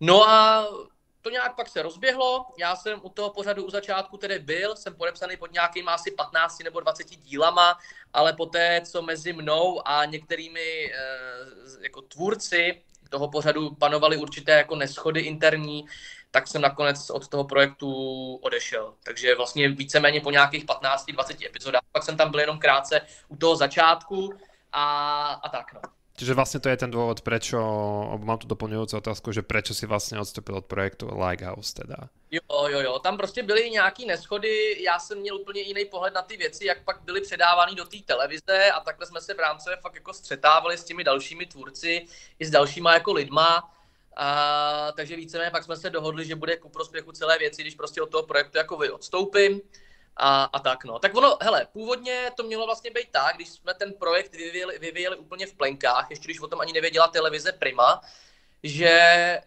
No 0.00 0.28
a 0.28 0.66
to 1.22 1.30
nějak 1.30 1.56
pak 1.56 1.68
se 1.68 1.82
rozběhlo. 1.82 2.46
Já 2.58 2.76
jsem 2.76 3.00
u 3.02 3.08
toho 3.08 3.30
pořadu 3.30 3.64
u 3.64 3.70
začátku 3.70 4.16
tedy 4.16 4.38
byl, 4.38 4.76
jsem 4.76 4.94
podepsaný 4.94 5.36
pod 5.36 5.52
nějakým 5.52 5.88
asi 5.88 6.10
15 6.10 6.58
nebo 6.64 6.80
20 6.80 7.04
dílama, 7.04 7.78
ale 8.12 8.32
poté, 8.32 8.80
co 8.84 9.02
mezi 9.02 9.32
mnou 9.32 9.88
a 9.88 10.04
některými 10.04 10.84
e, 10.84 10.98
jako 11.82 12.02
tvůrci 12.02 12.82
toho 13.10 13.30
pořadu 13.30 13.74
panovaly 13.74 14.16
určité 14.16 14.52
jako 14.52 14.76
neschody 14.76 15.20
interní, 15.20 15.84
tak 16.30 16.48
jsem 16.48 16.62
nakonec 16.62 17.10
od 17.10 17.28
toho 17.28 17.44
projektu 17.44 18.34
odešel. 18.34 18.94
Takže 19.02 19.34
vlastně 19.34 19.68
víceméně 19.68 20.20
po 20.20 20.30
nějakých 20.30 20.64
15-20 20.64 21.46
epizodách, 21.46 21.82
pak 21.92 22.02
jsem 22.02 22.16
tam 22.16 22.30
byl 22.30 22.40
jenom 22.40 22.58
krátce 22.58 23.00
u 23.28 23.36
toho 23.36 23.56
začátku 23.56 24.34
a, 24.72 25.26
a 25.32 25.48
tak 25.48 25.72
no. 25.72 25.80
Čiže 26.20 26.36
vlastne 26.36 26.60
to 26.60 26.68
je 26.68 26.76
ten 26.76 26.92
dôvod, 26.92 27.24
prečo, 27.24 27.56
mám 28.20 28.36
tu 28.36 28.44
doplňujúcu 28.44 28.92
otázku, 29.00 29.32
že 29.32 29.40
prečo 29.40 29.72
si 29.72 29.88
vlastne 29.88 30.20
odstúpil 30.20 30.52
od 30.60 30.68
projektu 30.68 31.08
Lighthouse 31.08 31.72
teda. 31.72 32.12
Jo, 32.28 32.44
jo, 32.68 32.80
jo, 32.80 32.98
tam 32.98 33.16
prostě 33.16 33.42
byly 33.42 33.70
nějaký 33.70 34.06
neschody, 34.06 34.82
já 34.84 34.98
jsem 34.98 35.18
měl 35.18 35.36
úplně 35.36 35.60
jiný 35.60 35.84
pohled 35.84 36.14
na 36.14 36.22
ty 36.22 36.36
věci, 36.36 36.66
jak 36.66 36.84
pak 36.84 37.00
byly 37.08 37.20
předávány 37.20 37.74
do 37.74 37.84
té 37.84 37.96
televize 38.04 38.70
a 38.70 38.80
takhle 38.80 39.06
jsme 39.06 39.20
se 39.20 39.34
v 39.34 39.38
rámci 39.40 39.70
fakt 39.80 39.94
jako 39.94 40.12
střetávali 40.12 40.78
s 40.78 40.84
těmi 40.84 41.04
dalšími 41.04 41.46
tvůrci 41.46 42.06
i 42.38 42.44
s 42.44 42.50
dalšíma 42.50 42.94
jako 42.94 43.12
lidma. 43.12 43.72
A, 44.16 44.92
takže 44.92 45.16
víceméně 45.16 45.50
pak 45.50 45.64
jsme 45.64 45.76
se 45.76 45.90
dohodli, 45.90 46.24
že 46.24 46.36
bude 46.36 46.56
ku 46.56 46.68
prospěchu 46.68 47.12
celé 47.12 47.38
věci, 47.38 47.62
když 47.62 47.74
prostě 47.74 48.02
od 48.02 48.10
toho 48.10 48.22
projektu 48.22 48.58
jako 48.58 48.76
vy 48.76 48.90
odstoupím 48.90 49.60
a, 50.20 50.44
a 50.44 50.58
tak 50.58 50.84
no. 50.84 50.98
Tak 50.98 51.16
ono, 51.16 51.38
hele, 51.40 51.66
původně 51.72 52.30
to 52.36 52.42
mělo 52.42 52.66
vlastně 52.66 52.90
být 52.90 53.08
tak, 53.10 53.36
když 53.36 53.48
jsme 53.48 53.74
ten 53.74 53.92
projekt 53.92 54.34
vyvíjeli, 54.34 54.78
vyvíjeli 54.78 55.16
úplně 55.16 55.46
v 55.46 55.54
plenkách, 55.54 56.10
ještě 56.10 56.24
když 56.24 56.40
o 56.40 56.48
tom 56.48 56.60
ani 56.60 56.72
nevěděla 56.72 57.08
televize 57.08 57.52
Prima, 57.52 58.00
že 58.62 59.40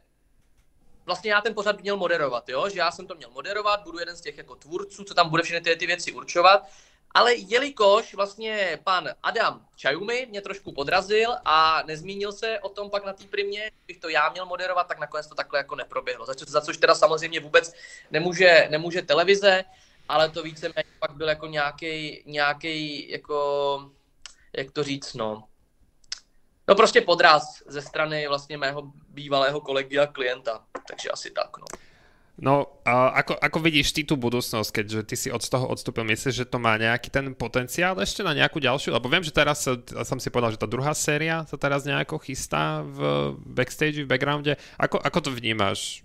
vlastně 1.05 1.31
já 1.31 1.41
ten 1.41 1.53
pořad 1.53 1.81
měl 1.81 1.97
moderovat, 1.97 2.49
jo? 2.49 2.69
že 2.69 2.79
já 2.79 2.91
jsem 2.91 3.07
to 3.07 3.15
měl 3.15 3.29
moderovat, 3.29 3.83
budu 3.83 3.99
jeden 3.99 4.15
z 4.15 4.21
těch 4.21 4.37
jako 4.37 4.55
tvůrců, 4.55 5.03
co 5.03 5.13
tam 5.13 5.29
bude 5.29 5.43
všechny 5.43 5.61
ty, 5.61 5.75
ty 5.75 5.87
věci 5.87 6.11
určovat, 6.11 6.67
ale 7.13 7.35
jelikož 7.35 8.13
vlastně 8.13 8.79
pan 8.83 9.09
Adam 9.23 9.65
Čajumi 9.75 10.27
mě 10.29 10.41
trošku 10.41 10.71
podrazil 10.71 11.35
a 11.45 11.83
nezmínil 11.85 12.31
se 12.31 12.59
o 12.59 12.69
tom 12.69 12.89
pak 12.89 13.05
na 13.05 13.13
té 13.13 13.23
primě, 13.23 13.71
bych 13.87 13.97
to 13.97 14.09
já 14.09 14.29
měl 14.29 14.45
moderovat, 14.45 14.87
tak 14.87 14.99
nakonec 14.99 15.27
to 15.27 15.35
takhle 15.35 15.59
jako 15.59 15.75
neproběhlo. 15.75 16.25
Za, 16.25 16.35
co, 16.35 16.45
za 16.45 16.61
což 16.61 16.77
teda 16.77 16.95
samozřejmě 16.95 17.39
vůbec 17.39 17.73
nemůže, 18.11 18.67
nemůže 18.69 19.01
televize, 19.01 19.63
ale 20.09 20.29
to 20.29 20.43
víceméně 20.43 20.89
pak 20.99 21.15
byl 21.15 21.29
jako 21.29 21.47
nějaký, 21.47 22.23
nějaký 22.25 23.09
jako, 23.11 23.91
jak 24.57 24.71
to 24.71 24.83
říct, 24.83 25.13
no, 25.13 25.43
no 26.67 26.75
prostě 26.75 27.01
podraz 27.01 27.63
ze 27.67 27.81
strany 27.81 28.27
vlastně 28.27 28.57
mého 28.57 28.91
bývalého 29.09 29.61
kolegy 29.61 29.99
a 29.99 30.07
klienta, 30.07 30.63
takže 30.87 31.09
asi 31.09 31.31
tak, 31.31 31.57
no. 31.57 31.65
No, 32.33 32.81
a 32.81 33.13
ako, 33.21 33.37
ako 33.37 33.59
vidíš 33.61 33.93
ty 33.93 34.01
tú 34.01 34.17
budúcnosť, 34.17 34.81
keďže 34.81 34.99
ty 35.05 35.15
si 35.15 35.29
od 35.29 35.45
toho 35.45 35.69
odstúpil, 35.69 36.01
myslíš, 36.01 36.41
že 36.41 36.49
to 36.49 36.57
má 36.57 36.81
nejaký 36.81 37.13
ten 37.13 37.29
potenciál 37.37 37.93
ešte 38.01 38.25
na 38.25 38.33
nejakú 38.33 38.57
ďalšiu? 38.57 38.89
Lebo 38.89 39.05
viem, 39.05 39.21
že 39.21 39.29
teraz 39.29 39.69
som 40.09 40.17
si 40.17 40.33
povedal, 40.33 40.57
že 40.57 40.57
tá 40.57 40.65
druhá 40.65 40.97
séria 40.97 41.45
sa 41.45 41.61
teraz 41.61 41.85
nejako 41.85 42.17
chystá 42.17 42.81
v 42.81 42.99
backstage, 43.37 44.01
v 44.01 44.09
backgrounde. 44.09 44.57
Ako, 44.81 44.97
ako 44.97 45.19
to 45.21 45.29
vnímáš? 45.29 46.01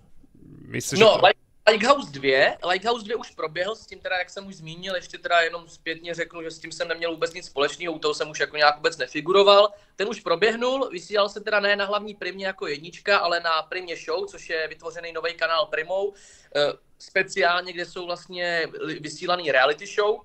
Myslíš, 0.69 1.01
no, 1.01 1.17
že 1.17 1.33
to... 1.33 1.48
Lighthouse 1.67 2.11
2, 2.11 2.57
Lighthouse 2.69 3.05
2 3.05 3.17
už 3.17 3.31
proběhl, 3.31 3.75
s 3.75 3.85
tím 3.85 3.99
teda, 3.99 4.17
jak 4.17 4.29
jsem 4.29 4.47
už 4.47 4.55
zmínil, 4.55 4.95
ještě 4.95 5.17
teda 5.17 5.41
jenom 5.41 5.69
zpětně 5.69 6.13
řeknu, 6.13 6.43
že 6.43 6.51
s 6.51 6.59
tím 6.59 6.71
jsem 6.71 6.87
neměl 6.87 7.11
vůbec 7.11 7.33
nic 7.33 7.45
společného, 7.45 7.93
u 7.93 7.99
toho 7.99 8.13
jsem 8.13 8.29
už 8.29 8.39
jako 8.39 8.57
nějak 8.57 8.75
vůbec 8.75 8.97
nefiguroval. 8.97 9.73
Ten 9.95 10.09
už 10.09 10.19
proběhnul, 10.19 10.89
vysílal 10.89 11.29
se 11.29 11.41
teda 11.41 11.59
ne 11.59 11.75
na 11.75 11.85
hlavní 11.85 12.15
primě 12.15 12.45
jako 12.45 12.67
jednička, 12.67 13.17
ale 13.17 13.39
na 13.39 13.61
primě 13.61 13.95
show, 13.95 14.25
což 14.25 14.49
je 14.49 14.67
vytvořený 14.67 15.11
nový 15.11 15.33
kanál 15.33 15.65
Primou, 15.65 16.13
eh, 16.55 16.73
speciálně, 16.99 17.73
kde 17.73 17.85
jsou 17.85 18.05
vlastně 18.05 18.67
vysílaný 18.99 19.51
reality 19.51 19.85
show. 19.85 20.21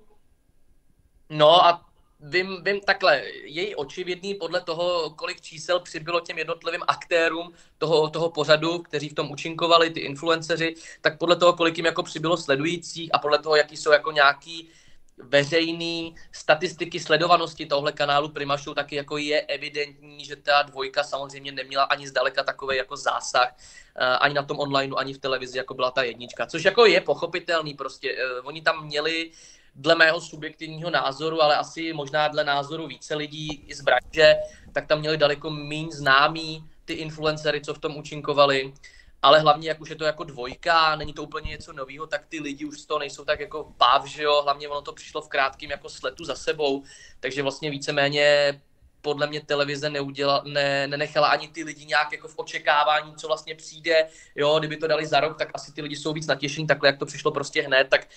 No 1.29 1.65
a 1.65 1.85
vím, 2.19 2.63
vím 2.63 2.81
takhle, 2.81 3.23
je 3.43 3.75
očividný 3.75 4.33
podle 4.33 4.61
toho, 4.61 5.09
kolik 5.09 5.41
čísel 5.41 5.79
přibylo 5.79 6.19
těm 6.19 6.37
jednotlivým 6.37 6.81
aktérům 6.87 7.53
toho, 7.77 8.09
toho 8.09 8.29
pořadu, 8.29 8.79
kteří 8.79 9.09
v 9.09 9.13
tom 9.13 9.31
účinkovali, 9.31 9.89
ty 9.89 9.99
influenceři, 9.99 10.75
tak 11.01 11.17
podle 11.17 11.35
toho, 11.35 11.53
kolik 11.53 11.77
jim 11.77 11.85
jako 11.85 12.03
přibylo 12.03 12.37
sledujících 12.37 13.09
a 13.13 13.19
podle 13.19 13.39
toho, 13.39 13.55
jaký 13.55 13.77
jsou 13.77 13.91
jako 13.91 14.11
nějaký 14.11 14.69
veřejný 15.17 16.15
statistiky 16.31 16.99
sledovanosti 16.99 17.65
tohle 17.65 17.91
kanálu 17.91 18.29
Prima 18.29 18.57
Show, 18.57 18.75
taky 18.75 18.95
jako 18.95 19.17
je 19.17 19.41
evidentní, 19.41 20.25
že 20.25 20.35
ta 20.35 20.61
dvojka 20.61 21.03
samozřejmě 21.03 21.51
neměla 21.51 21.83
ani 21.83 22.07
zdaleka 22.07 22.43
takový 22.43 22.77
jako 22.77 22.97
zásah 22.97 23.55
eh, 23.95 24.05
ani 24.05 24.33
na 24.33 24.43
tom 24.43 24.59
online, 24.59 24.95
ani 24.97 25.13
v 25.13 25.17
televizi, 25.17 25.57
jako 25.57 25.73
byla 25.73 25.91
ta 25.91 26.03
jednička, 26.03 26.45
což 26.45 26.63
jako 26.63 26.85
je 26.85 27.01
pochopitelný 27.01 27.73
prostě. 27.73 28.15
Eh, 28.19 28.41
oni 28.41 28.61
tam 28.61 28.85
měli 28.85 29.31
dle 29.75 29.95
mého 29.95 30.21
subjektivního 30.21 30.89
názoru, 30.89 31.41
ale 31.41 31.57
asi 31.57 31.93
možná 31.93 32.27
dle 32.27 32.43
názoru 32.43 32.87
více 32.87 33.15
lidí 33.15 33.63
i 33.67 33.75
z 33.75 33.81
branže, 33.81 34.35
tak 34.73 34.87
tam 34.87 34.99
měli 34.99 35.17
daleko 35.17 35.49
méně 35.49 35.91
známý 35.91 36.69
ty 36.85 36.93
influencery, 36.93 37.61
co 37.61 37.73
v 37.73 37.79
tom 37.79 37.97
účinkovali. 37.97 38.73
Ale 39.21 39.39
hlavně 39.39 39.69
jak 39.69 39.81
už 39.81 39.89
je 39.89 39.95
to 39.95 40.05
jako 40.05 40.23
dvojka, 40.23 40.95
není 40.95 41.13
to 41.13 41.23
úplně 41.23 41.49
něco 41.49 41.73
nového, 41.73 42.07
tak 42.07 42.25
ty 42.29 42.39
lidi 42.39 42.65
už 42.65 42.79
z 42.79 42.85
toho 42.85 42.99
nejsou 42.99 43.25
tak 43.25 43.39
jako 43.39 43.73
páv, 43.77 44.05
že 44.05 44.23
jo, 44.23 44.41
hlavně 44.43 44.67
ono 44.67 44.81
to 44.81 44.93
přišlo 44.93 45.21
v 45.21 45.29
krátkém 45.29 45.71
jako 45.71 45.89
sletu 45.89 46.25
za 46.25 46.35
sebou, 46.35 46.83
takže 47.19 47.41
vlastně 47.41 47.69
víceméně 47.69 48.61
podle 49.01 49.27
mě 49.27 49.41
televize 49.41 49.89
neuděla, 49.89 50.41
ne, 50.45 50.87
nenechala 50.87 51.27
ani 51.27 51.47
ty 51.47 51.63
lidi 51.63 51.85
nějak 51.85 52.11
jako 52.11 52.27
v 52.27 52.33
očekávání, 52.37 53.15
co 53.15 53.27
vlastně 53.27 53.55
přijde, 53.55 54.07
jo, 54.35 54.59
kdyby 54.59 54.77
to 54.77 54.87
dali 54.87 55.05
za 55.05 55.19
rok, 55.19 55.37
tak 55.37 55.49
asi 55.53 55.73
ty 55.73 55.81
lidi 55.81 55.95
jsou 55.95 56.13
víc 56.13 56.27
natěšení, 56.27 56.67
takhle 56.67 56.89
jak 56.89 56.99
to 56.99 57.05
přišlo 57.05 57.31
prostě 57.31 57.61
hned, 57.61 57.87
tak 57.89 58.07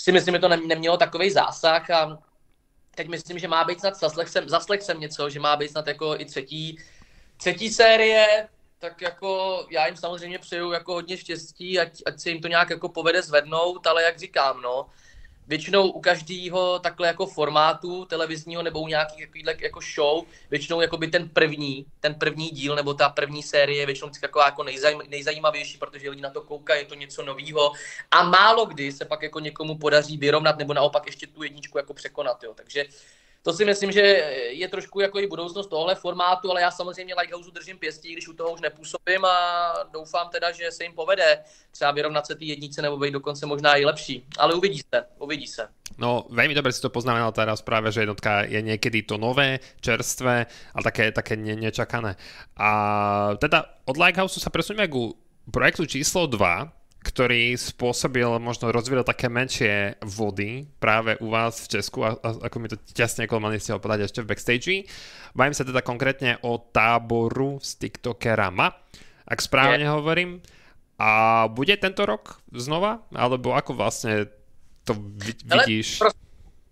si 0.00 0.12
myslím, 0.12 0.34
že 0.34 0.38
to 0.38 0.48
nemělo 0.48 0.96
takový 0.96 1.30
zásah 1.30 1.90
a 1.90 2.18
teď 2.94 3.08
myslím, 3.08 3.38
že 3.38 3.48
má 3.48 3.64
být 3.64 3.80
snad, 3.80 3.96
zaslech 3.96 4.28
jsem, 4.28 4.48
zaslech 4.48 4.82
jsem 4.82 5.00
něco, 5.00 5.30
že 5.30 5.40
má 5.40 5.56
být 5.56 5.70
snad 5.70 5.86
jako 5.86 6.16
i 6.18 6.24
třetí, 6.24 6.78
třetí 7.36 7.70
série, 7.70 8.48
tak 8.78 9.02
jako 9.02 9.66
já 9.70 9.86
jim 9.86 9.96
samozřejmě 9.96 10.38
přeju 10.38 10.72
jako 10.72 10.92
hodně 10.92 11.16
štěstí, 11.16 11.78
ať, 11.78 12.02
ať 12.06 12.20
se 12.20 12.30
jim 12.30 12.40
to 12.40 12.48
nějak 12.48 12.70
jako 12.70 12.88
povede 12.88 13.22
zvednout, 13.22 13.86
ale 13.86 14.02
jak 14.02 14.18
říkám, 14.18 14.62
no, 14.62 14.86
většinou 15.50 15.90
u 15.90 16.00
každého 16.00 16.78
takhle 16.78 17.06
jako 17.06 17.26
formátu 17.26 18.04
televizního 18.04 18.62
nebo 18.62 18.80
u 18.80 18.88
nějakých 18.88 19.28
jako 19.60 19.80
show, 19.94 20.24
většinou 20.50 20.80
jako 20.80 20.96
by 20.96 21.08
ten 21.08 21.28
první, 21.28 21.86
ten 22.00 22.14
první 22.14 22.48
díl 22.48 22.76
nebo 22.76 22.94
ta 22.94 23.08
první 23.08 23.42
série 23.42 23.78
je 23.80 23.86
většinou 23.86 24.10
jako, 24.22 24.40
jako 24.40 24.62
nejzajím, 24.62 25.02
nejzajímavější, 25.08 25.78
protože 25.78 26.10
lidi 26.10 26.22
na 26.22 26.30
to 26.30 26.42
koukají, 26.42 26.80
je 26.80 26.86
to 26.86 26.94
něco 26.94 27.22
nového 27.22 27.72
a 28.10 28.22
málo 28.22 28.66
kdy 28.66 28.92
se 28.92 29.04
pak 29.04 29.22
jako 29.22 29.40
někomu 29.40 29.78
podaří 29.78 30.16
vyrovnat 30.16 30.58
nebo 30.58 30.74
naopak 30.74 31.06
ještě 31.06 31.26
tu 31.26 31.42
jedničku 31.42 31.78
jako 31.78 31.94
překonat, 31.94 32.42
jo. 32.42 32.54
Takže 32.54 32.84
to 33.42 33.52
si 33.52 33.64
myslím, 33.64 33.92
že 33.92 34.00
je 34.50 34.68
trošku 34.68 35.00
jako 35.00 35.20
i 35.20 35.26
budoucnost 35.26 35.66
tohle 35.66 35.94
formátu, 35.94 36.50
ale 36.50 36.60
já 36.60 36.70
samozřejmě 36.70 37.14
Lighthouse 37.14 37.50
držím 37.50 37.78
pěstí, 37.78 38.12
když 38.12 38.28
u 38.28 38.32
toho 38.32 38.52
už 38.52 38.60
nepůsobím 38.60 39.24
a 39.24 39.72
doufám 39.92 40.28
teda, 40.28 40.52
že 40.52 40.72
se 40.72 40.84
jim 40.84 40.92
povede 40.92 41.38
třeba 41.70 41.90
vyrovnat 41.90 42.26
se 42.26 42.34
ty 42.34 42.44
jednice 42.44 42.82
nebo 42.82 42.96
být 42.96 43.10
dokonce 43.10 43.46
možná 43.46 43.76
i 43.76 43.84
lepší. 43.84 44.26
Ale 44.38 44.54
uvidí 44.54 44.78
se, 44.94 45.04
uvidí 45.18 45.46
se. 45.46 45.68
No, 46.00 46.24
veľmi 46.32 46.56
dobre 46.56 46.72
si 46.72 46.80
to 46.80 46.88
poznamenal 46.88 47.28
teraz 47.28 47.60
práve, 47.60 47.92
že 47.92 48.08
jednotka 48.08 48.48
je 48.48 48.62
niekedy 48.64 49.04
to 49.04 49.20
nové, 49.20 49.60
čerstvé, 49.84 50.46
ale 50.72 50.82
také, 50.86 51.12
také 51.12 51.36
ne, 51.36 51.52
nečakané. 51.52 52.16
A 52.56 52.70
teda 53.36 53.68
od 53.84 54.00
Lighthouse 54.00 54.40
sa 54.40 54.48
presunieme 54.48 54.88
ku 54.88 55.12
projektu 55.52 55.84
číslo 55.84 56.24
2, 56.24 56.79
ktorý 57.00 57.56
spôsobil, 57.56 58.28
možno 58.36 58.68
rozvíjal 58.68 59.08
také 59.08 59.32
menšie 59.32 59.96
vody 60.04 60.68
práve 60.76 61.16
u 61.24 61.32
vás 61.32 61.64
v 61.64 61.80
Česku, 61.80 62.04
a, 62.04 62.12
a 62.20 62.28
ako 62.44 62.56
mi 62.60 62.68
to 62.68 62.76
ťasne 62.92 63.24
mali 63.40 63.56
ste 63.56 63.72
ho 63.72 63.80
povedať 63.80 64.12
ešte 64.12 64.20
v 64.20 64.28
backstage. 64.28 64.84
Bavím 65.32 65.56
sa 65.56 65.64
teda 65.64 65.80
konkrétne 65.80 66.36
o 66.44 66.60
táboru 66.60 67.56
s 67.56 67.80
TikTokerama, 67.80 68.68
ak 69.24 69.38
správne 69.40 69.88
Je. 69.88 69.92
hovorím. 69.92 70.44
A 71.00 71.48
bude 71.48 71.72
tento 71.80 72.04
rok 72.04 72.44
znova? 72.52 73.00
Alebo 73.16 73.56
ako 73.56 73.72
vlastne 73.72 74.28
to 74.84 74.92
vidíš? 75.16 76.04
Ale, 76.04 76.12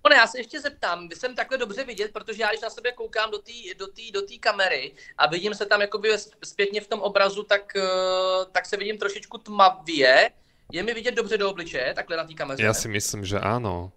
No, 0.08 0.14
já 0.14 0.26
se 0.26 0.38
ještě 0.38 0.60
zeptám, 0.60 1.08
jsem 1.14 1.34
takhle 1.34 1.58
dobře 1.58 1.84
vidět, 1.84 2.12
protože 2.12 2.42
já 2.42 2.48
když 2.48 2.60
na 2.60 2.70
sebe 2.70 2.92
koukám 2.92 3.30
do 3.30 3.38
té 3.38 3.52
do 3.78 3.86
tý, 3.86 4.12
do 4.12 4.22
tý 4.22 4.38
kamery 4.38 4.92
a 5.18 5.26
vidím 5.26 5.54
se 5.54 5.66
tam 5.66 5.80
jakoby 5.80 6.08
zpětně 6.44 6.80
v 6.80 6.88
tom 6.88 7.00
obrazu, 7.00 7.42
tak, 7.42 7.76
eh, 7.76 7.82
tak 8.52 8.66
se 8.66 8.76
vidím 8.76 8.98
trošičku 8.98 9.38
tmavě. 9.38 10.30
Je 10.72 10.82
mi 10.82 10.94
vidět 10.94 11.14
dobře 11.14 11.38
do 11.38 11.50
obličeje, 11.50 11.94
takhle 11.94 12.16
na 12.16 12.24
té 12.24 12.34
kameře? 12.34 12.62
Já 12.62 12.74
si 12.74 12.88
myslím, 12.88 13.24
že 13.24 13.38
ano. 13.38 13.92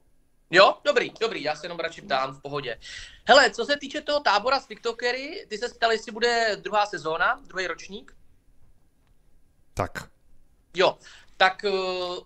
Jo, 0.49 0.77
dobrý, 0.83 1.11
dobrý, 1.19 1.43
já 1.43 1.55
se 1.55 1.65
jenom 1.65 1.79
radši 1.79 2.01
ptám 2.01 2.33
v 2.33 2.41
pohodě. 2.41 2.79
Hele, 3.25 3.51
co 3.51 3.65
se 3.65 3.77
týče 3.77 4.01
toho 4.01 4.19
tábora 4.19 4.59
s 4.59 4.67
TikTokery, 4.67 5.45
ty 5.49 5.57
se 5.57 5.69
ptali, 5.69 5.95
jestli 5.95 6.11
bude 6.11 6.55
druhá 6.55 6.85
sezóna, 6.85 7.41
druhý 7.47 7.67
ročník? 7.67 8.15
Tak. 9.73 10.09
Jo, 10.73 10.97
tak 11.41 11.65
uh, 11.65 11.73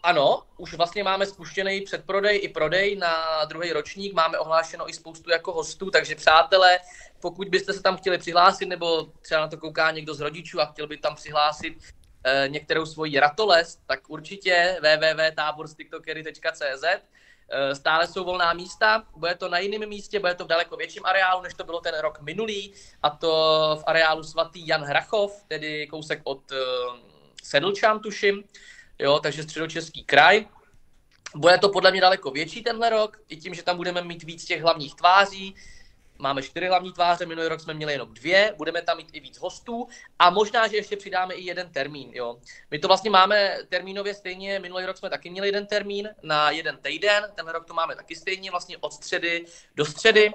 ano, 0.04 0.44
už 0.58 0.74
vlastně 0.74 1.04
máme 1.04 1.26
spuštěný 1.26 1.82
předprodej 1.82 2.40
i 2.44 2.50
prodej 2.50 2.96
na 2.96 3.46
druhý 3.46 3.74
ročník, 3.74 4.14
máme 4.14 4.40
ohlášeno 4.40 4.90
i 4.90 4.94
spoustu 4.94 5.32
jako 5.32 5.54
hostů, 5.54 5.92
takže 5.92 6.16
přátelé, 6.16 6.80
pokud 7.20 7.50
byste 7.50 7.74
se 7.74 7.82
tam 7.82 7.98
chtěli 7.98 8.18
přihlásit, 8.18 8.66
nebo 8.66 9.08
třeba 9.22 9.42
na 9.42 9.48
to 9.48 9.58
kouká 9.58 9.92
někdo 9.92 10.14
z 10.14 10.20
rodičů 10.20 10.62
a 10.62 10.66
chtěl 10.66 10.88
by 10.88 10.98
tam 10.98 11.16
přihlásit 11.16 11.76
uh, 11.76 11.82
některou 12.48 12.86
svoji 12.86 13.20
ratolest, 13.20 13.80
tak 13.86 14.10
určitě 14.10 14.78
www.táborstiktokery.cz 14.82 16.84
eh, 16.84 17.02
Stále 17.76 18.08
jsou 18.08 18.24
volná 18.24 18.54
místa, 18.54 19.04
bude 19.16 19.36
to 19.36 19.50
na 19.50 19.60
jiném 19.60 19.90
místě, 19.90 20.20
bude 20.20 20.36
to 20.36 20.46
v 20.46 20.48
daleko 20.48 20.76
větším 20.76 21.06
areálu, 21.06 21.42
než 21.42 21.54
to 21.54 21.64
bylo 21.64 21.80
ten 21.80 22.00
rok 22.00 22.22
minulý, 22.22 22.74
a 23.04 23.10
to 23.10 23.30
v 23.80 23.84
areálu 23.88 24.24
svatý 24.24 24.68
Jan 24.68 24.84
Hrachov, 24.84 25.44
tedy 25.48 25.88
kousek 25.88 26.22
od 26.24 26.52
uh, 26.52 26.58
Sedlčan, 27.44 28.00
tuším 28.00 28.44
jo, 29.00 29.20
takže 29.20 29.44
středočeský 29.44 30.04
kraj. 30.04 30.46
Bude 31.36 31.58
to 31.58 31.70
podle 31.70 31.92
mě 31.92 32.02
daleko 32.02 32.32
větší 32.32 32.64
tenhle 32.64 32.90
rok, 32.90 33.18
i 33.30 33.38
tím, 33.38 33.54
že 33.54 33.64
tam 33.64 33.78
budeme 33.78 34.02
mít 34.02 34.24
víc 34.24 34.46
těch 34.46 34.62
hlavních 34.62 34.96
tváří. 34.96 35.56
Máme 36.20 36.42
čtyři 36.42 36.68
hlavní 36.68 36.94
tváře, 36.94 37.26
minulý 37.26 37.48
rok 37.48 37.60
jsme 37.60 37.74
měli 37.74 37.94
jenom 37.94 38.14
dvě, 38.14 38.54
budeme 38.58 38.82
tam 38.82 38.98
mít 38.98 39.10
i 39.14 39.20
víc 39.20 39.40
hostů 39.40 39.88
a 40.20 40.30
možná, 40.30 40.68
že 40.68 40.76
ještě 40.76 40.98
přidáme 40.98 41.34
i 41.34 41.44
jeden 41.44 41.70
termín. 41.70 42.10
Jo. 42.14 42.40
My 42.72 42.80
to 42.80 42.88
vlastně 42.88 43.10
máme 43.10 43.58
termínově 43.70 44.14
stejně, 44.14 44.60
minulý 44.60 44.86
rok 44.86 44.98
jsme 44.98 45.10
taky 45.10 45.30
měli 45.30 45.48
jeden 45.48 45.68
termín 45.68 46.10
na 46.24 46.52
jeden 46.52 46.78
týden, 46.78 47.32
tenhle 47.36 47.54
rok 47.54 47.66
to 47.66 47.74
máme 47.74 47.96
taky 47.96 48.16
stejně, 48.16 48.52
vlastně 48.52 48.78
od 48.78 48.94
středy 48.94 49.46
do 49.76 49.86
středy. 49.86 50.34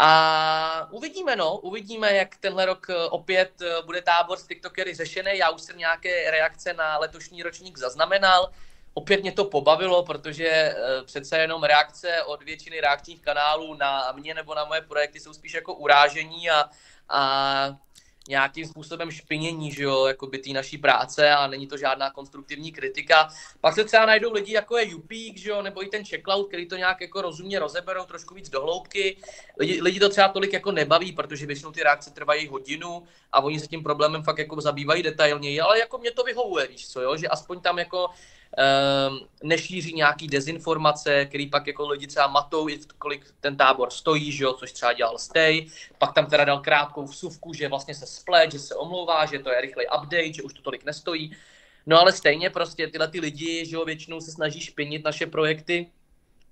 A 0.00 0.88
uvidíme, 0.90 1.36
no, 1.36 1.58
uvidíme, 1.58 2.14
jak 2.14 2.36
tenhle 2.36 2.66
rok 2.66 2.86
eh, 2.90 2.94
opět 2.94 3.62
eh, 3.62 3.82
bude 3.82 4.02
tábor 4.02 4.38
s 4.38 4.46
TikTokery 4.46 4.94
řešený. 4.94 5.30
Já 5.34 5.50
už 5.50 5.62
jsem 5.62 5.78
nějaké 5.78 6.30
reakce 6.30 6.72
na 6.72 6.98
letošní 6.98 7.42
ročník 7.42 7.78
zaznamenal. 7.78 8.50
Opět 8.94 9.22
mě 9.22 9.32
to 9.32 9.44
pobavilo, 9.44 10.02
protože 10.04 10.46
eh, 10.46 10.74
přece 11.04 11.38
jenom 11.38 11.64
reakce 11.64 12.22
od 12.22 12.42
většiny 12.42 12.80
reakčních 12.80 13.20
kanálů 13.20 13.74
na 13.74 14.12
mě 14.12 14.34
nebo 14.34 14.54
na 14.54 14.64
moje 14.64 14.80
projekty 14.80 15.20
jsou 15.20 15.32
spíš 15.32 15.54
jako 15.54 15.74
urážení 15.74 16.50
a, 16.50 16.70
a 17.08 17.76
nějakým 18.28 18.66
způsobem 18.66 19.10
špinění, 19.10 19.72
že 19.72 19.82
jo, 19.82 20.06
jako 20.06 20.26
by 20.26 20.38
té 20.38 20.50
naší 20.50 20.78
práce 20.78 21.30
a 21.30 21.46
není 21.46 21.66
to 21.66 21.76
žádná 21.76 22.10
konstruktivní 22.10 22.72
kritika. 22.72 23.28
Pak 23.60 23.74
se 23.74 23.84
třeba 23.84 24.06
najdou 24.06 24.32
lidi, 24.32 24.52
jako 24.52 24.76
je 24.78 24.88
Jupík, 24.88 25.38
že 25.38 25.50
jo, 25.50 25.62
nebo 25.62 25.82
i 25.82 25.88
ten 25.88 26.04
Checkout, 26.04 26.48
který 26.48 26.68
to 26.68 26.76
nějak 26.76 27.00
jako 27.00 27.22
rozumně 27.22 27.58
rozeberou 27.58 28.04
trošku 28.04 28.34
víc 28.34 28.48
do 28.48 28.62
hloubky. 28.62 29.16
Lidi, 29.58 29.82
lidi 29.82 30.00
to 30.00 30.08
třeba 30.08 30.28
tolik 30.28 30.52
jako 30.52 30.72
nebaví, 30.72 31.12
protože 31.12 31.46
většinou 31.46 31.72
ty 31.72 31.82
reakce 31.82 32.10
trvají 32.10 32.48
hodinu 32.48 33.02
a 33.32 33.40
oni 33.40 33.60
se 33.60 33.66
tím 33.66 33.82
problémem 33.82 34.22
fakt 34.22 34.38
jako 34.38 34.60
zabývají 34.60 35.02
detailněji, 35.02 35.60
ale 35.60 35.78
jako 35.78 35.98
mě 35.98 36.10
to 36.10 36.22
vyhovuje, 36.22 36.66
víš 36.66 36.88
co, 36.88 37.00
jo, 37.00 37.16
že 37.16 37.28
aspoň 37.28 37.60
tam 37.60 37.78
jako 37.78 38.10
nešíří 39.42 39.94
nějaký 39.94 40.26
dezinformace, 40.26 41.24
který 41.24 41.46
pak 41.46 41.66
jako 41.66 41.88
lidi 41.88 42.06
třeba 42.06 42.26
matou, 42.26 42.68
kolik 42.98 43.26
ten 43.40 43.56
tábor 43.56 43.90
stojí, 43.90 44.32
že 44.32 44.44
jo, 44.44 44.52
což 44.52 44.72
třeba 44.72 44.92
dělal 44.92 45.18
Stay, 45.18 45.66
pak 45.98 46.12
tam 46.14 46.26
teda 46.26 46.44
dal 46.44 46.60
krátkou 46.60 47.04
vsuvku, 47.04 47.54
že 47.54 47.68
vlastně 47.68 47.94
se 47.94 48.06
splet, 48.06 48.52
že 48.52 48.58
se 48.58 48.74
omlouvá, 48.74 49.26
že 49.26 49.38
to 49.38 49.50
je 49.50 49.60
rychlej 49.60 49.86
update, 49.96 50.32
že 50.32 50.42
už 50.42 50.52
to 50.52 50.62
tolik 50.62 50.84
nestojí. 50.84 51.36
No 51.86 52.00
ale 52.00 52.12
stejně 52.12 52.50
prostě 52.50 52.86
tyhle 52.86 53.08
ty 53.08 53.20
lidi, 53.20 53.66
že 53.66 53.76
jo, 53.76 53.84
většinou 53.84 54.20
se 54.20 54.32
snaží 54.32 54.60
špinit 54.60 55.04
naše 55.04 55.26
projekty. 55.26 55.90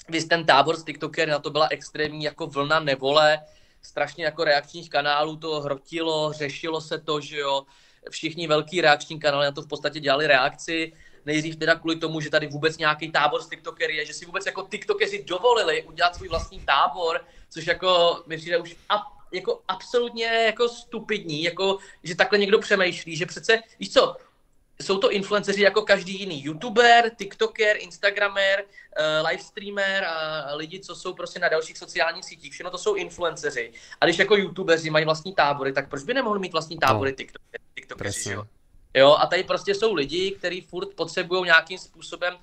Vy 0.09 0.25
ten 0.25 0.47
tábor 0.47 0.77
z 0.77 0.85
TikToker, 0.85 1.29
na 1.29 1.39
to 1.39 1.51
byla 1.51 1.69
extrémní 1.71 2.25
jako 2.25 2.47
vlna 2.47 2.81
nevole, 2.81 3.41
strašně 3.83 4.25
jako 4.25 4.45
reakčních 4.45 4.91
kanálů 4.91 5.37
to 5.37 5.61
hrotilo, 5.61 6.33
řešilo 6.33 6.81
se 6.81 6.99
to, 6.99 7.21
že 7.21 7.39
jo, 7.39 7.63
všichni 8.11 8.47
velký 8.47 8.81
reakční 8.81 9.21
kanály 9.21 9.47
na 9.47 9.53
to 9.53 9.63
v 9.63 9.69
podstatě 9.69 10.01
dělali 10.01 10.27
reakci, 10.27 10.93
nejdřív 11.27 11.57
teda 11.57 11.75
kvůli 11.75 11.97
tomu, 11.97 12.21
že 12.21 12.31
tady 12.31 12.47
vůbec 12.47 12.79
nějaký 12.79 13.12
tábor 13.12 13.43
z 13.43 13.49
TikTokery 13.49 13.97
je, 13.97 14.07
že 14.07 14.15
si 14.15 14.27
vůbec 14.27 14.47
jako 14.47 14.67
TikTokeři 14.71 15.25
dovolili 15.25 15.83
udělat 15.83 16.15
svůj 16.17 16.29
vlastní 16.29 16.61
tábor, 16.61 17.25
což 17.51 17.67
jako 17.67 18.23
mi 18.27 18.37
přijde 18.37 18.59
už 18.59 18.77
a, 18.89 19.03
jako 19.33 19.62
absolutně 19.69 20.25
jako 20.25 20.69
stupidní, 20.69 21.43
jako 21.43 21.79
že 22.03 22.17
takhle 22.17 22.39
někdo 22.39 22.59
přemýšlí, 22.59 23.17
že 23.17 23.27
přece, 23.27 23.59
víš 23.79 23.93
co, 23.93 24.17
jsou 24.83 24.99
to 24.99 25.12
influenceři 25.12 25.62
jako 25.62 25.83
každý 25.83 26.21
jiný 26.21 26.45
youtuber, 26.45 27.11
tiktoker, 27.17 27.77
instagramer, 27.81 28.65
uh, 28.65 29.27
livestreamer 29.29 30.05
a 30.05 30.55
lidi, 30.55 30.81
co 30.81 30.95
jsou 30.95 31.15
prostě 31.15 31.39
na 31.39 31.49
dalších 31.49 31.79
sociálních 31.79 32.25
sítích. 32.25 32.53
Všechno 32.53 32.71
to 32.71 32.79
jsou 32.79 32.95
influenceři. 32.95 33.72
A 34.01 34.05
když 34.05 34.18
jako 34.18 34.37
youtubeři 34.37 34.91
mají 34.91 35.05
vlastní 35.05 35.35
tábory, 35.35 35.72
tak 35.72 35.89
proč 35.89 36.03
by 36.03 36.14
nemohli 36.14 36.41
mít 36.41 36.53
vlastní 36.53 36.79
tábory 36.79 37.11
no, 37.11 37.16
tiktokeři, 37.74 38.31
jo? 38.31 38.45
Jo, 38.97 39.16
a 39.20 39.26
tady 39.26 39.44
prostě 39.44 39.74
jsou 39.74 39.94
lidi, 39.94 40.30
kteří 40.30 40.61
furt 40.61 40.94
potřebují 40.94 41.44
nějakým 41.44 41.78
způsobem 41.78 42.36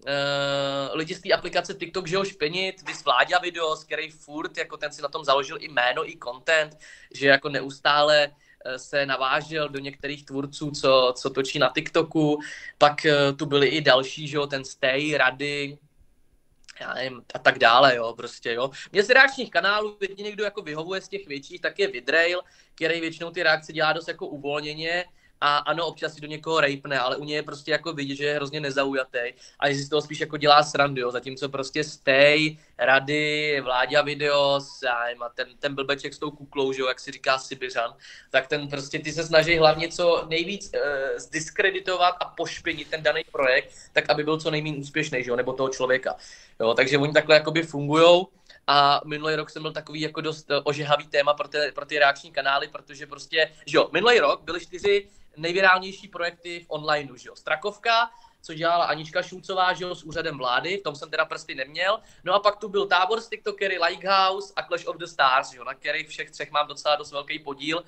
Uh, 0.00 0.96
lidi 0.96 1.14
z 1.14 1.20
té 1.20 1.32
aplikace 1.32 1.74
TikTok, 1.74 2.08
že 2.08 2.16
ho 2.16 2.24
špenit, 2.24 2.82
vys 2.88 3.04
Vláďa 3.04 3.38
Videos, 3.38 3.84
který 3.84 4.10
furt, 4.10 4.56
jako 4.56 4.76
ten 4.76 4.92
si 4.92 5.02
na 5.02 5.08
tom 5.08 5.24
založil 5.24 5.56
i 5.60 5.68
jméno, 5.68 6.08
i 6.08 6.18
content, 6.24 6.78
že 7.14 7.26
jako 7.26 7.48
neustále 7.48 8.32
eh, 8.64 8.78
se 8.78 9.06
navážel 9.06 9.68
do 9.68 9.78
některých 9.78 10.24
tvůrců, 10.24 10.70
co, 10.70 11.14
co 11.16 11.30
točí 11.30 11.58
na 11.58 11.72
TikToku, 11.74 12.38
pak 12.78 12.94
uh, 13.04 13.36
tu 13.36 13.46
byli 13.46 13.68
i 13.68 13.80
další, 13.80 14.28
že 14.28 14.36
jo, 14.36 14.46
ten 14.46 14.64
Stay, 14.64 15.16
Rady, 15.16 15.78
já 16.80 16.94
nevím, 16.94 17.22
a 17.34 17.38
tak 17.38 17.58
dále, 17.58 17.96
jo, 17.96 18.14
prostě, 18.16 18.52
jo. 18.52 18.70
Mně 18.92 19.02
z 19.02 19.10
reakčních 19.10 19.50
kanálů 19.50 19.96
jediný, 20.00 20.32
kdo 20.32 20.44
jako 20.44 20.62
vyhovuje 20.62 21.00
z 21.00 21.08
těch 21.08 21.26
větších, 21.26 21.60
tak 21.60 21.78
je 21.78 21.88
Vidrail, 21.88 22.40
který 22.74 23.00
většinou 23.00 23.30
ty 23.30 23.42
reakce 23.42 23.72
dělá 23.72 23.92
dost 23.92 24.08
jako 24.08 24.26
uvolněně, 24.26 25.04
a 25.40 25.56
ano, 25.56 25.86
občas 25.86 26.14
si 26.14 26.20
do 26.20 26.26
někoho 26.26 26.60
rejpne, 26.60 26.98
ale 26.98 27.16
u 27.16 27.24
něj 27.24 27.36
je 27.36 27.42
prostě 27.42 27.70
jako 27.70 27.92
vidět, 27.92 28.14
že 28.14 28.24
je 28.24 28.34
hrozně 28.34 28.60
nezaujatý 28.60 29.18
a 29.58 29.70
že 29.70 29.74
si 29.74 29.82
z 29.82 29.88
toho 29.88 30.02
spíš 30.02 30.20
jako 30.20 30.36
dělá 30.36 30.62
srandu, 30.62 31.00
jo. 31.00 31.10
zatímco 31.10 31.48
prostě 31.48 31.84
Stay, 31.84 32.56
Rady, 32.78 33.62
já 33.90 34.02
nevím, 34.02 35.22
a 35.22 35.28
ten, 35.34 35.48
ten 35.58 35.74
blbeček 35.74 36.14
s 36.14 36.18
tou 36.18 36.30
kuklou, 36.30 36.72
že 36.72 36.80
jo, 36.80 36.88
jak 36.88 37.00
si 37.00 37.10
říká 37.10 37.38
Sibiřan, 37.38 37.94
tak 38.30 38.46
ten 38.46 38.68
prostě 38.68 38.98
ty 38.98 39.12
se 39.12 39.24
snaží 39.24 39.58
hlavně 39.58 39.88
co 39.88 40.26
nejvíc 40.28 40.72
uh, 40.74 40.80
zdiskreditovat 41.18 42.14
a 42.20 42.24
pošpinit 42.24 42.88
ten 42.88 43.02
daný 43.02 43.22
projekt, 43.32 43.74
tak 43.92 44.10
aby 44.10 44.24
byl 44.24 44.40
co 44.40 44.50
nejméně 44.50 44.76
úspěšný, 44.76 45.24
že 45.24 45.30
jo, 45.30 45.36
nebo 45.36 45.52
toho 45.52 45.68
člověka. 45.68 46.16
Jo, 46.60 46.74
takže 46.74 46.98
oni 46.98 47.12
takhle 47.12 47.34
jakoby 47.34 47.62
fungujou 47.62 48.28
a 48.66 49.00
minulý 49.04 49.34
rok 49.34 49.50
jsem 49.50 49.62
byl 49.62 49.72
takový 49.72 50.00
jako 50.00 50.20
dost 50.20 50.50
eh, 50.50 50.60
ožehavý 50.64 51.06
téma 51.06 51.34
pro 51.34 51.48
ty, 51.48 51.58
pro 51.74 51.86
ty 51.86 51.98
reakční 51.98 52.32
kanály, 52.32 52.68
protože 52.68 53.06
prostě, 53.06 53.52
že 53.66 53.76
jo, 53.76 53.88
minulý 53.92 54.18
rok 54.18 54.42
byly 54.42 54.60
čtyři 54.60 55.08
nejvirálnější 55.36 56.08
projekty 56.08 56.60
v 56.60 56.66
onlineu, 56.68 57.16
že 57.16 57.28
jo. 57.28 57.36
Strakovka, 57.36 58.10
co 58.42 58.54
dělala 58.54 58.84
Anička 58.84 59.22
Šulcová, 59.22 59.72
že 59.72 59.84
jo, 59.84 59.94
s 59.94 60.04
úřadem 60.04 60.38
vlády, 60.38 60.76
v 60.76 60.82
tom 60.82 60.94
jsem 60.94 61.10
teda 61.10 61.24
prsty 61.24 61.54
neměl. 61.54 62.00
No 62.24 62.34
a 62.34 62.38
pak 62.40 62.56
tu 62.56 62.68
byl 62.68 62.86
tábor 62.86 63.20
z 63.20 63.28
TikTokery, 63.28 63.78
Likehouse 63.78 64.52
a 64.56 64.62
Clash 64.62 64.86
of 64.86 64.96
the 64.96 65.04
Stars, 65.04 65.52
jo, 65.52 65.64
na 65.64 65.74
kterých 65.74 66.08
všech 66.08 66.30
třech 66.30 66.50
mám 66.50 66.68
docela 66.68 66.96
dost 66.96 67.12
velký 67.12 67.38
podíl. 67.38 67.84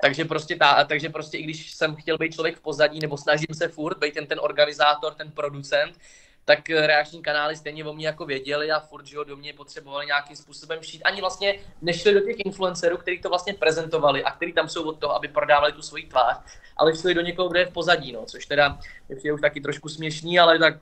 Takže 0.00 0.24
prostě, 0.24 0.56
ta, 0.56 0.84
takže 0.84 1.08
prostě 1.08 1.38
i 1.38 1.42
když 1.42 1.72
jsem 1.72 1.96
chtěl 1.96 2.18
být 2.18 2.34
člověk 2.34 2.56
v 2.56 2.60
pozadí, 2.60 3.00
nebo 3.00 3.16
snažím 3.16 3.54
se 3.54 3.68
furt 3.68 3.98
být 3.98 4.14
ten, 4.14 4.26
ten 4.26 4.40
organizátor, 4.42 5.14
ten 5.14 5.32
producent, 5.32 5.98
tak 6.44 6.70
eh, 6.70 6.86
reakční 6.86 7.22
kanály 7.22 7.56
stejně 7.56 7.84
o 7.84 7.92
mě 7.92 8.06
jako 8.06 8.26
věděli 8.26 8.70
a 8.70 8.80
furt, 8.80 9.06
že 9.06 9.18
ho 9.18 9.24
do 9.24 9.36
mě 9.36 9.52
potřebovali 9.52 10.06
nějakým 10.06 10.36
způsobem 10.36 10.82
šít. 10.82 11.02
Ani 11.04 11.20
vlastně 11.20 11.54
nešli 11.82 12.14
do 12.14 12.20
těch 12.20 12.36
influencerů, 12.44 12.96
kteří 12.96 13.20
to 13.20 13.28
vlastně 13.28 13.54
prezentovali 13.54 14.24
a 14.24 14.30
kteří 14.30 14.52
tam 14.52 14.68
jsou 14.68 14.88
od 14.88 14.98
toho, 14.98 15.14
aby 15.14 15.28
prodávali 15.28 15.72
tu 15.72 15.82
svoji 15.82 16.06
tvář, 16.06 16.36
ale 16.76 16.96
šli 16.96 17.14
do 17.14 17.20
někoho, 17.20 17.48
kdo 17.48 17.58
je 17.58 17.66
v 17.66 17.72
pozadí, 17.72 18.12
no, 18.12 18.24
což 18.26 18.46
teda 18.46 18.78
je 19.24 19.32
už 19.32 19.40
taky 19.40 19.60
trošku 19.60 19.88
směšný, 19.88 20.38
ale 20.38 20.58
tak 20.58 20.74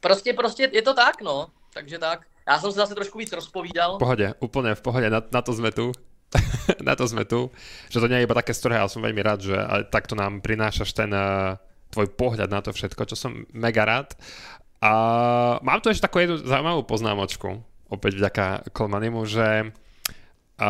prostě, 0.00 0.32
prostě 0.32 0.70
je 0.72 0.82
to 0.82 0.94
tak, 0.94 1.22
no. 1.22 1.46
Takže 1.74 1.98
tak. 1.98 2.26
Já 2.48 2.58
jsem 2.58 2.72
se 2.72 2.76
zase 2.76 2.94
trošku 2.94 3.18
víc 3.18 3.32
rozpovídal. 3.32 3.96
V 3.96 3.98
pohodě, 3.98 4.34
úplně 4.40 4.74
v 4.74 4.82
pohodě, 4.82 5.10
na, 5.10 5.22
na 5.32 5.42
to 5.42 5.52
jsme 5.52 5.72
tu. 5.72 5.92
na 6.82 6.96
to 6.96 7.08
jsme 7.08 7.24
tu. 7.24 7.50
Že 7.88 8.00
to 8.00 8.08
nie 8.08 8.18
je 8.18 8.26
iba 8.26 8.34
také 8.34 8.54
strohé, 8.54 8.78
ale 8.78 8.90
som 8.90 9.02
veľmi 9.02 9.22
rád, 9.22 9.40
že 9.46 9.56
takto 9.94 10.18
nám 10.18 10.42
prinášaš 10.42 10.90
ten 10.90 11.10
uh, 11.14 11.54
tvoj 11.94 12.12
pohľad 12.18 12.50
na 12.50 12.60
to 12.60 12.74
všetko, 12.74 13.02
čo 13.06 13.16
som 13.16 13.46
mega 13.54 13.86
rád. 13.86 14.18
A 14.80 14.90
mám 15.64 15.80
tu 15.80 15.88
ešte 15.88 16.04
takú 16.04 16.20
jednu 16.20 16.36
zaujímavú 16.44 16.84
poznámočku, 16.84 17.64
opäť 17.88 18.12
vďaka 18.20 18.44
Kolmanimu, 18.76 19.24
že 19.24 19.72
a 20.56 20.68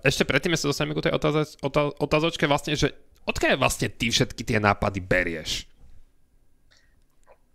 ešte 0.00 0.24
predtým 0.24 0.56
sa 0.56 0.72
dostaneme 0.72 0.96
ku 0.96 1.04
tej 1.04 1.12
otázoč, 1.12 1.60
otázočke 2.00 2.48
vlastne, 2.48 2.72
že 2.72 2.96
odkiaľ 3.28 3.60
vlastne 3.60 3.92
ty 3.92 4.08
všetky 4.08 4.40
tie 4.48 4.56
nápady 4.56 5.04
berieš? 5.04 5.68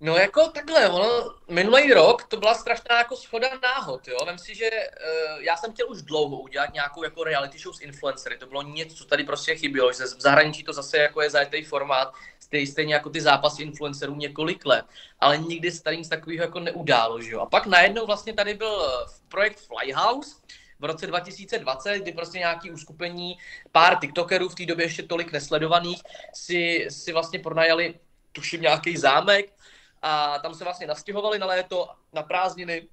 No 0.01 0.17
jako 0.17 0.47
takhle, 0.47 0.89
ono, 0.89 1.33
minulý 1.49 1.93
rok 1.93 2.23
to 2.23 2.37
byla 2.37 2.53
strašná 2.53 2.97
jako 2.97 3.15
schoda 3.15 3.49
náhod, 3.63 4.07
jo. 4.07 4.17
Vem 4.25 4.37
si, 4.37 4.55
že 4.55 4.69
uh, 4.69 5.41
já 5.41 5.57
jsem 5.57 5.73
chtěl 5.73 5.89
už 5.89 6.01
dlouho 6.01 6.39
udělat 6.39 6.73
nějakou 6.73 7.03
jako 7.03 7.23
reality 7.23 7.59
show 7.59 7.73
s 7.73 7.81
influencery, 7.81 8.37
to 8.37 8.45
bylo 8.45 8.61
něco, 8.61 8.95
co 8.95 9.05
tady 9.05 9.23
prostě 9.23 9.55
chybělo, 9.55 9.93
že 9.93 10.03
v 10.03 10.21
zahraničí 10.21 10.63
to 10.63 10.73
zase 10.73 10.97
jako 10.97 11.21
je 11.21 11.29
zajetý 11.29 11.63
formát, 11.63 12.13
stejně, 12.51 12.67
stejně 12.67 12.93
jako 12.93 13.09
ty 13.09 13.21
zápasy 13.21 13.63
influencerů 13.63 14.15
několik 14.15 14.65
let, 14.65 14.85
ale 15.19 15.37
nikdy 15.37 15.71
se 15.71 15.83
tady 15.83 15.97
nic 15.97 16.09
takového 16.09 16.43
jako 16.43 16.59
neudálo, 16.59 17.21
že 17.21 17.31
jo. 17.31 17.39
A 17.39 17.45
pak 17.45 17.65
najednou 17.65 18.05
vlastně 18.05 18.33
tady 18.33 18.53
byl 18.53 18.85
eh, 18.85 19.11
projekt 19.27 19.59
Flyhouse, 19.59 20.35
v 20.79 20.85
roce 20.85 21.07
2020, 21.07 21.99
kdy 21.99 22.11
prostě 22.11 22.39
nějaký 22.39 22.71
uskupení, 22.71 23.37
pár 23.71 23.99
TikTokerů 23.99 24.49
v 24.49 24.55
té 24.55 24.65
době 24.65 24.85
ještě 24.85 25.03
tolik 25.03 25.31
nesledovaných, 25.31 26.01
si, 26.33 26.87
si 26.89 27.13
vlastně 27.13 27.39
pronajali, 27.39 27.99
tuším, 28.31 28.61
nějaký 28.61 28.97
zámek, 28.97 29.53
a 30.01 30.39
tam 30.39 30.53
se 30.53 30.63
vlastně 30.63 30.87
nastěhovali 30.87 31.39
na 31.39 31.45
léto, 31.45 31.89
na 32.13 32.23
prázdniny, 32.23 32.87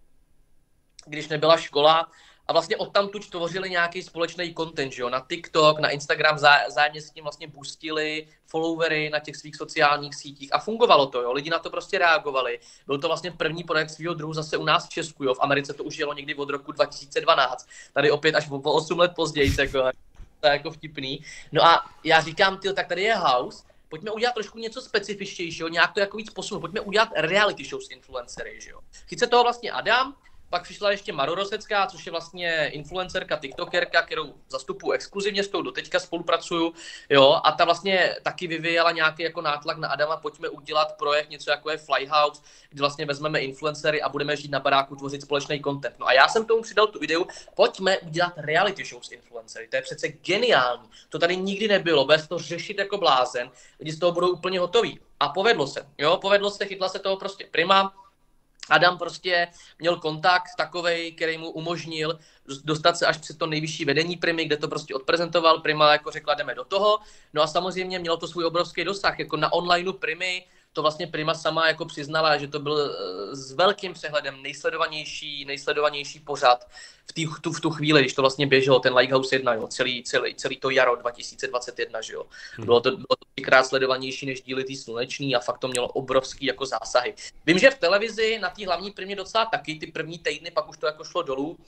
když 1.07 1.29
nebyla 1.29 1.57
škola 1.57 2.07
a 2.49 2.53
vlastně 2.53 2.77
odtamtud 2.77 3.31
tvořili 3.31 3.71
nějaký 3.71 4.03
společný 4.03 4.55
content, 4.55 4.93
že 4.93 5.03
jo, 5.03 5.11
na 5.11 5.27
TikTok, 5.29 5.79
na 5.79 5.91
Instagram, 5.91 6.39
zá, 6.39 6.71
zájemně 6.71 7.03
s 7.03 7.11
tím 7.11 7.25
vlastně 7.25 7.49
boostili 7.49 8.29
followery 8.47 9.11
na 9.11 9.19
těch 9.19 9.37
svých 9.37 9.57
sociálních 9.57 10.15
sítích. 10.15 10.55
A 10.55 10.59
fungovalo 10.59 11.07
to, 11.07 11.23
jo, 11.23 11.33
lidi 11.33 11.51
na 11.51 11.59
to 11.59 11.71
prostě 11.71 11.99
reagovali. 11.99 12.59
Byl 12.87 12.99
to 12.99 13.09
vlastně 13.09 13.31
první 13.31 13.65
projekt 13.65 13.91
svého 13.91 14.15
druhu 14.15 14.33
zase 14.33 14.57
u 14.57 14.65
nás 14.65 14.87
v 14.87 14.89
Česku, 14.89 15.25
jo, 15.25 15.35
v 15.35 15.41
Americe 15.41 15.73
to 15.73 15.85
už 15.85 15.99
jelo 15.99 16.13
někdy 16.13 16.35
od 16.35 16.51
roku 16.51 16.73
2012, 16.73 17.69
tady 17.93 18.11
opět 18.11 18.35
až 18.35 18.49
po 18.49 18.73
8 18.73 18.99
let 18.99 19.13
později, 19.17 19.53
jako, 19.59 19.91
to 20.41 20.47
je 20.47 20.53
jako 20.53 20.71
vtipný. 20.71 21.23
No 21.53 21.65
a 21.65 21.85
já 22.05 22.21
říkám, 22.21 22.59
ty, 22.59 22.73
tak 22.73 22.87
tady 22.87 23.03
je 23.03 23.15
house, 23.15 23.65
pojďme 23.89 24.11
udělat 24.11 24.33
trošku 24.33 24.59
něco 24.59 24.81
specifičtějšího, 24.81 25.69
nějak 25.69 25.93
to 25.93 26.01
jako 26.01 26.17
víc 26.17 26.31
posunout, 26.31 26.61
pojďme 26.61 26.81
udělat 26.81 27.09
reality 27.17 27.65
show 27.65 27.81
s 27.81 27.91
influencery, 27.91 28.61
že 28.61 28.71
jo. 28.71 28.81
Chyce 29.09 29.27
toho 29.27 29.43
vlastně 29.43 29.71
Adam, 29.71 30.15
pak 30.51 30.63
přišla 30.63 30.91
ještě 30.91 31.13
Maro 31.13 31.35
Rosecká, 31.35 31.87
což 31.87 32.07
je 32.07 32.13
vlastně 32.13 32.69
influencerka, 32.69 33.37
tiktokerka, 33.37 34.03
kterou 34.03 34.35
zastupuji 34.49 34.93
exkluzivně, 34.93 35.45
s 35.45 35.49
tou 35.49 35.63
doteďka 35.63 35.99
spolupracuju, 35.99 36.73
jo, 37.11 37.41
a 37.45 37.53
ta 37.53 37.65
vlastně 37.65 38.17
taky 38.23 38.47
vyvíjela 38.47 38.91
nějaký 38.91 39.23
jako 39.23 39.41
nátlak 39.41 39.79
na 39.79 39.89
Adama, 39.89 40.17
pojďme 40.17 40.49
udělat 40.49 40.97
projekt 40.99 41.31
něco 41.31 41.51
jako 41.51 41.71
je 41.71 41.79
Flyhouse, 41.79 42.43
kdy 42.71 42.81
vlastně 42.81 43.07
vezmeme 43.07 43.41
influencery 43.41 44.03
a 44.03 44.09
budeme 44.09 44.37
žít 44.37 44.51
na 44.51 44.61
baráku, 44.61 44.97
tvořit 44.97 45.23
společný 45.23 45.63
content. 45.63 45.99
No 45.99 46.07
a 46.07 46.13
já 46.13 46.29
jsem 46.29 46.47
tomu 46.47 46.63
přidal 46.63 46.87
tu 46.87 47.03
ideu, 47.03 47.27
pojďme 47.55 47.99
udělat 47.99 48.33
reality 48.37 48.85
show 48.85 49.03
s 49.03 49.13
influencery, 49.13 49.69
to 49.69 49.77
je 49.77 49.83
přece 49.83 50.09
geniální, 50.09 50.89
to 51.09 51.19
tady 51.19 51.37
nikdy 51.37 51.69
nebylo, 51.69 52.05
bez 52.05 52.29
to 52.29 52.39
řešit 52.39 52.79
jako 52.79 52.99
blázen, 52.99 53.51
lidi 53.81 53.93
z 53.93 53.99
toho 53.99 54.13
budou 54.13 54.29
úplně 54.29 54.61
hotoví. 54.61 55.01
A 55.21 55.29
povedlo 55.29 55.67
se, 55.67 55.87
jo, 55.99 56.17
povedlo 56.17 56.51
se, 56.51 56.67
chytla 56.67 56.89
se 56.89 56.99
toho 56.99 57.17
prostě 57.17 57.47
prima, 57.51 57.95
Adam 58.71 58.99
prostě 58.99 59.49
měl 59.79 59.97
kontakt 59.97 60.51
takovej, 60.57 61.13
který 61.13 61.39
mu 61.39 61.51
umožnil 61.51 62.19
dostat 62.65 62.97
se 62.97 63.07
až 63.07 63.19
před 63.19 63.39
to 63.39 63.47
nejvyšší 63.47 63.85
vedení 63.85 64.17
Primy, 64.17 64.45
kde 64.45 64.57
to 64.57 64.69
prostě 64.69 64.95
odprezentoval. 64.95 65.61
Prima 65.61 65.93
jako 65.93 66.11
řekla, 66.11 66.35
jdeme 66.35 66.55
do 66.55 66.65
toho. 66.65 66.99
No 67.33 67.43
a 67.43 67.47
samozřejmě 67.47 67.99
mělo 67.99 68.17
to 68.17 68.29
svůj 68.29 68.45
obrovský 68.45 68.85
dosah. 68.85 69.19
Jako 69.19 69.37
na 69.37 69.53
onlineu 69.53 69.93
Primy 69.93 70.45
to 70.79 70.83
vlastně 70.83 71.07
Prima 71.07 71.35
sama 71.35 71.69
jako 71.69 71.85
přiznala, 71.85 72.37
že 72.39 72.49
to 72.49 72.59
byl 72.59 72.79
eh, 72.79 73.37
s 73.37 73.53
velkým 73.53 73.93
přehledem 73.93 74.43
nejsledovanější, 74.43 75.45
nejsledovanější 75.45 76.21
pořad 76.21 76.71
v, 77.07 77.13
tý, 77.13 77.27
tu, 77.41 77.53
v 77.53 77.61
tu 77.61 77.71
chvíli, 77.71 78.01
když 78.01 78.15
to 78.15 78.23
vlastně 78.23 78.47
běželo, 78.47 78.79
ten 78.79 78.95
Lighthouse 78.95 79.35
1, 79.35 79.55
jo, 79.55 79.67
celý, 79.67 80.03
celý, 80.03 80.35
celý 80.35 80.57
to 80.57 80.71
jaro 80.71 80.97
2021, 80.97 82.01
že 82.01 82.15
jo. 82.15 82.27
Hmm. 82.57 82.67
Bylo 82.67 82.81
to, 82.81 82.91
bylo 82.91 83.17
to 83.19 83.27
třikrát 83.35 83.67
sledovanější 83.67 84.27
než 84.27 84.43
díly 84.43 84.65
tý 84.65 84.77
slunečný 84.77 85.37
a 85.37 85.41
fakt 85.41 85.59
to 85.59 85.69
mělo 85.69 85.89
obrovský 85.89 86.47
jako 86.47 86.67
zásahy. 86.67 87.15
Vím, 87.47 87.59
že 87.59 87.71
v 87.71 87.79
televizi 87.79 88.39
na 88.39 88.51
té 88.51 88.67
hlavní 88.67 88.91
primě 88.91 89.17
docela 89.17 89.47
taky 89.47 89.75
ty 89.75 89.87
první 89.87 90.19
týdny, 90.19 90.51
pak 90.51 90.69
už 90.69 90.79
to 90.79 90.87
jako 90.87 91.05
šlo 91.05 91.23
dolů, 91.23 91.59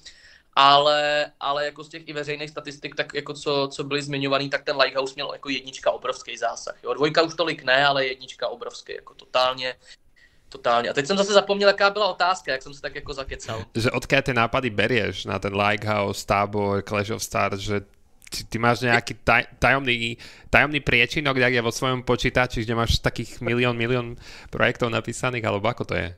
ale, 0.57 1.33
ale 1.41 1.65
jako 1.65 1.85
z 1.85 1.89
těch 1.89 2.09
i 2.09 2.13
veřejných 2.13 2.51
statistik, 2.51 2.95
tak 2.95 3.15
jako 3.15 3.35
co, 3.35 3.69
co 3.73 3.85
byly 3.85 4.03
zmiňovaný, 4.03 4.51
tak 4.51 4.65
ten 4.65 4.77
Lighthouse 4.77 5.15
měl 5.15 5.31
jako 5.33 5.49
jednička 5.49 5.91
obrovský 5.91 6.37
zásah. 6.37 6.75
Jo. 6.83 6.95
Dvojka 6.95 7.23
už 7.23 7.35
tolik 7.35 7.63
ne, 7.63 7.87
ale 7.87 8.07
jednička 8.07 8.49
obrovský, 8.49 8.93
jako 8.95 9.15
totálně. 9.15 9.75
Totálně. 10.49 10.91
A 10.91 10.93
teď 10.93 11.07
jsem 11.07 11.17
zase 11.17 11.33
zapomněl, 11.33 11.69
jaká 11.69 11.91
byla 11.91 12.09
otázka, 12.09 12.53
jak 12.53 12.63
jsem 12.63 12.75
se 12.75 12.81
tak 12.81 12.95
jako 12.95 13.15
zakecal. 13.15 13.65
Že 13.75 13.91
odkud 13.91 14.25
ty 14.25 14.35
nápady 14.35 14.71
berieš 14.71 15.25
na 15.25 15.39
ten 15.39 15.55
Lighthouse, 15.55 16.27
Tábor, 16.27 16.83
Clash 16.83 17.11
of 17.11 17.23
Stars, 17.23 17.59
že 17.59 17.81
ty, 18.31 18.45
ty 18.45 18.59
máš 18.59 18.81
nějaký 18.81 19.15
taj, 19.15 19.45
tajomný, 19.59 20.19
tajomný 20.51 20.81
priečinok, 20.81 21.37
je 21.37 21.63
vo 21.63 21.73
svojom 21.73 22.03
počítači, 22.03 22.63
kde 22.63 22.75
máš 22.75 22.99
takých 22.99 23.39
milión, 23.43 23.79
milión 23.79 24.19
projektov 24.51 24.91
napísaných, 24.91 25.47
alebo 25.47 25.71
ako 25.71 25.85
to 25.85 25.95
je? 25.95 26.09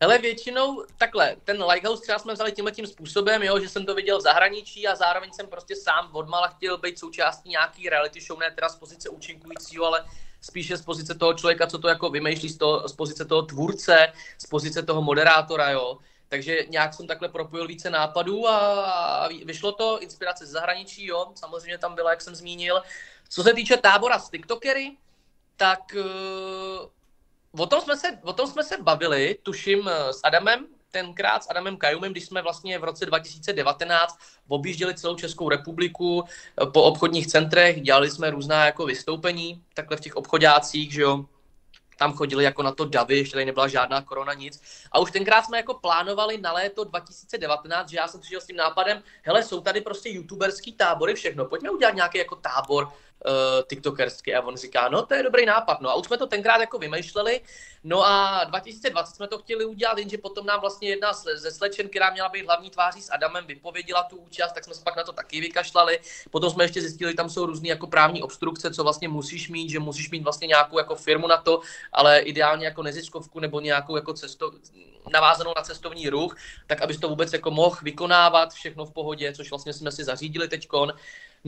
Hele, 0.00 0.18
většinou 0.18 0.84
takhle, 0.98 1.36
ten 1.44 1.64
Lighthouse 1.64 2.02
třeba 2.02 2.18
jsme 2.18 2.34
vzali 2.34 2.52
tímhle 2.52 2.72
tím 2.72 2.86
způsobem, 2.86 3.42
jo, 3.42 3.60
že 3.60 3.68
jsem 3.68 3.86
to 3.86 3.94
viděl 3.94 4.18
v 4.18 4.22
zahraničí 4.22 4.88
a 4.88 4.94
zároveň 4.94 5.32
jsem 5.32 5.46
prostě 5.46 5.76
sám 5.76 6.10
odmala 6.12 6.48
chtěl 6.48 6.78
být 6.78 6.98
součástí 6.98 7.48
nějaký 7.48 7.88
reality 7.88 8.20
show, 8.20 8.38
ne 8.38 8.50
teda 8.50 8.68
z 8.68 8.76
pozice 8.76 9.08
účinkujícího, 9.08 9.84
ale 9.84 10.04
spíše 10.40 10.76
z 10.76 10.82
pozice 10.82 11.14
toho 11.14 11.34
člověka, 11.34 11.66
co 11.66 11.78
to 11.78 11.88
jako 11.88 12.10
vymýšlí, 12.10 12.48
z, 12.48 12.56
toho, 12.56 12.88
z 12.88 12.92
pozice 12.92 13.24
toho 13.24 13.42
tvůrce, 13.42 14.12
z 14.38 14.46
pozice 14.46 14.82
toho 14.82 15.02
moderátora, 15.02 15.70
jo. 15.70 15.98
Takže 16.28 16.66
nějak 16.68 16.94
jsem 16.94 17.06
takhle 17.06 17.28
propojil 17.28 17.66
více 17.66 17.90
nápadů 17.90 18.48
a 18.48 19.28
vyšlo 19.44 19.72
to, 19.72 20.00
inspirace 20.00 20.46
z 20.46 20.50
zahraničí, 20.50 21.06
jo, 21.06 21.32
samozřejmě 21.34 21.78
tam 21.78 21.94
byla, 21.94 22.10
jak 22.10 22.22
jsem 22.22 22.34
zmínil. 22.34 22.82
Co 23.28 23.42
se 23.42 23.54
týče 23.54 23.76
tábora 23.76 24.18
s 24.18 24.30
TikTokery, 24.30 24.96
tak 25.56 25.80
uh, 25.94 26.90
o 27.52 27.66
tom, 27.66 27.80
jsme 27.80 27.96
se, 27.96 28.08
o 28.22 28.32
tom 28.32 28.46
jsme 28.46 28.64
se 28.64 28.76
bavili, 28.82 29.38
tuším, 29.42 29.88
s 30.10 30.20
Adamem, 30.24 30.66
tenkrát 30.90 31.44
s 31.44 31.50
Adamem 31.50 31.76
Kajumem, 31.76 32.12
když 32.12 32.24
jsme 32.24 32.42
vlastně 32.42 32.78
v 32.78 32.84
roce 32.84 33.06
2019 33.06 34.18
objížděli 34.48 34.94
celou 34.94 35.16
Českou 35.16 35.48
republiku 35.48 36.24
po 36.72 36.82
obchodních 36.82 37.26
centrech, 37.26 37.80
dělali 37.80 38.10
jsme 38.10 38.30
různá 38.30 38.66
jako 38.66 38.86
vystoupení, 38.86 39.62
takhle 39.74 39.96
v 39.96 40.00
těch 40.00 40.16
obchodácích, 40.16 40.92
že 40.92 41.02
jo, 41.02 41.24
tam 41.98 42.12
chodili 42.12 42.44
jako 42.44 42.62
na 42.62 42.72
to 42.72 42.84
davy, 42.84 43.16
ještě 43.16 43.32
tady 43.32 43.44
nebyla 43.44 43.68
žádná 43.68 44.02
korona, 44.02 44.34
nic. 44.34 44.62
A 44.92 44.98
už 44.98 45.10
tenkrát 45.10 45.42
jsme 45.42 45.56
jako 45.56 45.74
plánovali 45.74 46.38
na 46.38 46.52
léto 46.52 46.84
2019, 46.84 47.90
že 47.90 47.96
já 47.96 48.08
jsem 48.08 48.20
přišel 48.20 48.40
s 48.40 48.46
tím 48.46 48.56
nápadem, 48.56 49.02
hele, 49.22 49.42
jsou 49.42 49.60
tady 49.60 49.80
prostě 49.80 50.08
youtuberský 50.08 50.72
tábory, 50.72 51.14
všechno, 51.14 51.44
pojďme 51.44 51.70
udělat 51.70 51.94
nějaký 51.94 52.18
jako 52.18 52.36
tábor 52.36 52.88
uh, 53.26 53.62
tiktokerský 53.68 54.34
a 54.34 54.40
on 54.40 54.56
říká, 54.56 54.88
no 54.88 55.06
to 55.06 55.14
je 55.14 55.22
dobrý 55.22 55.46
nápad, 55.46 55.80
no 55.80 55.90
a 55.90 55.94
už 55.94 56.06
jsme 56.06 56.18
to 56.18 56.26
tenkrát 56.26 56.60
jako 56.60 56.78
vymýšleli, 56.78 57.40
no 57.84 58.06
a 58.06 58.44
2020 58.44 59.16
jsme 59.16 59.28
to 59.28 59.38
chtěli 59.38 59.64
udělat, 59.64 59.98
jenže 59.98 60.18
potom 60.18 60.46
nám 60.46 60.60
vlastně 60.60 60.88
jedna 60.88 61.12
ze 61.12 61.50
slečen, 61.50 61.88
která 61.88 62.10
měla 62.10 62.28
být 62.28 62.44
hlavní 62.44 62.70
tváří 62.70 63.02
s 63.02 63.12
Adamem, 63.12 63.46
vypověděla 63.46 64.02
tu 64.02 64.16
účast, 64.16 64.52
tak 64.52 64.64
jsme 64.64 64.74
se 64.74 64.84
pak 64.84 64.96
na 64.96 65.04
to 65.04 65.12
taky 65.12 65.40
vykašlali, 65.40 66.00
potom 66.30 66.50
jsme 66.50 66.64
ještě 66.64 66.80
zjistili, 66.80 67.12
že 67.12 67.16
tam 67.16 67.30
jsou 67.30 67.46
různé 67.46 67.68
jako 67.68 67.86
právní 67.86 68.22
obstrukce, 68.22 68.70
co 68.70 68.82
vlastně 68.82 69.08
musíš 69.08 69.48
mít, 69.48 69.70
že 69.70 69.78
musíš 69.78 70.10
mít 70.10 70.22
vlastně 70.22 70.46
nějakou 70.46 70.78
jako 70.78 70.94
firmu 70.94 71.26
na 71.26 71.36
to, 71.36 71.60
ale 71.92 72.20
ideálně 72.20 72.66
jako 72.66 72.82
neziskovku 72.82 73.40
nebo 73.40 73.60
nějakou 73.60 73.96
jako 73.96 74.12
cesto, 74.12 74.52
navázanou 75.12 75.52
na 75.56 75.62
cestovní 75.62 76.08
ruch, 76.08 76.36
tak 76.66 76.82
abys 76.82 76.98
to 76.98 77.08
vůbec 77.08 77.32
jako 77.32 77.50
mohl 77.50 77.76
vykonávat 77.82 78.52
všechno 78.52 78.86
v 78.86 78.92
pohodě, 78.92 79.32
což 79.32 79.50
vlastně 79.50 79.72
jsme 79.72 79.92
si 79.92 80.04
zařídili 80.04 80.48
teďkon. 80.48 80.92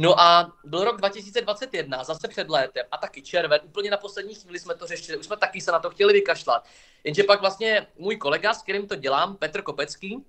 No 0.03 0.21
a 0.21 0.53
byl 0.65 0.85
rok 0.85 0.97
2021, 0.97 2.05
zase 2.05 2.29
před 2.29 2.49
létem, 2.49 2.87
a 2.91 2.97
taky 2.97 3.23
červen, 3.23 3.61
úplně 3.65 3.91
na 3.91 3.97
poslední 3.97 4.35
chvíli 4.35 4.59
jsme 4.59 4.75
to 4.75 4.87
řešili, 4.87 5.19
už 5.19 5.27
jsme 5.27 5.37
taky 5.37 5.61
se 5.61 5.73
na 5.73 5.79
to 5.79 5.91
chtěli 5.91 6.13
vykašlat. 6.13 6.65
Jenže 7.05 7.23
pak 7.23 7.41
vlastně 7.41 7.87
můj 7.99 8.17
kolega, 8.17 8.55
s 8.55 8.63
kterým 8.63 8.89
to 8.89 8.97
dělám, 8.97 9.37
Petr 9.37 9.63
Kopecký, 9.63 10.17
uh, 10.17 10.23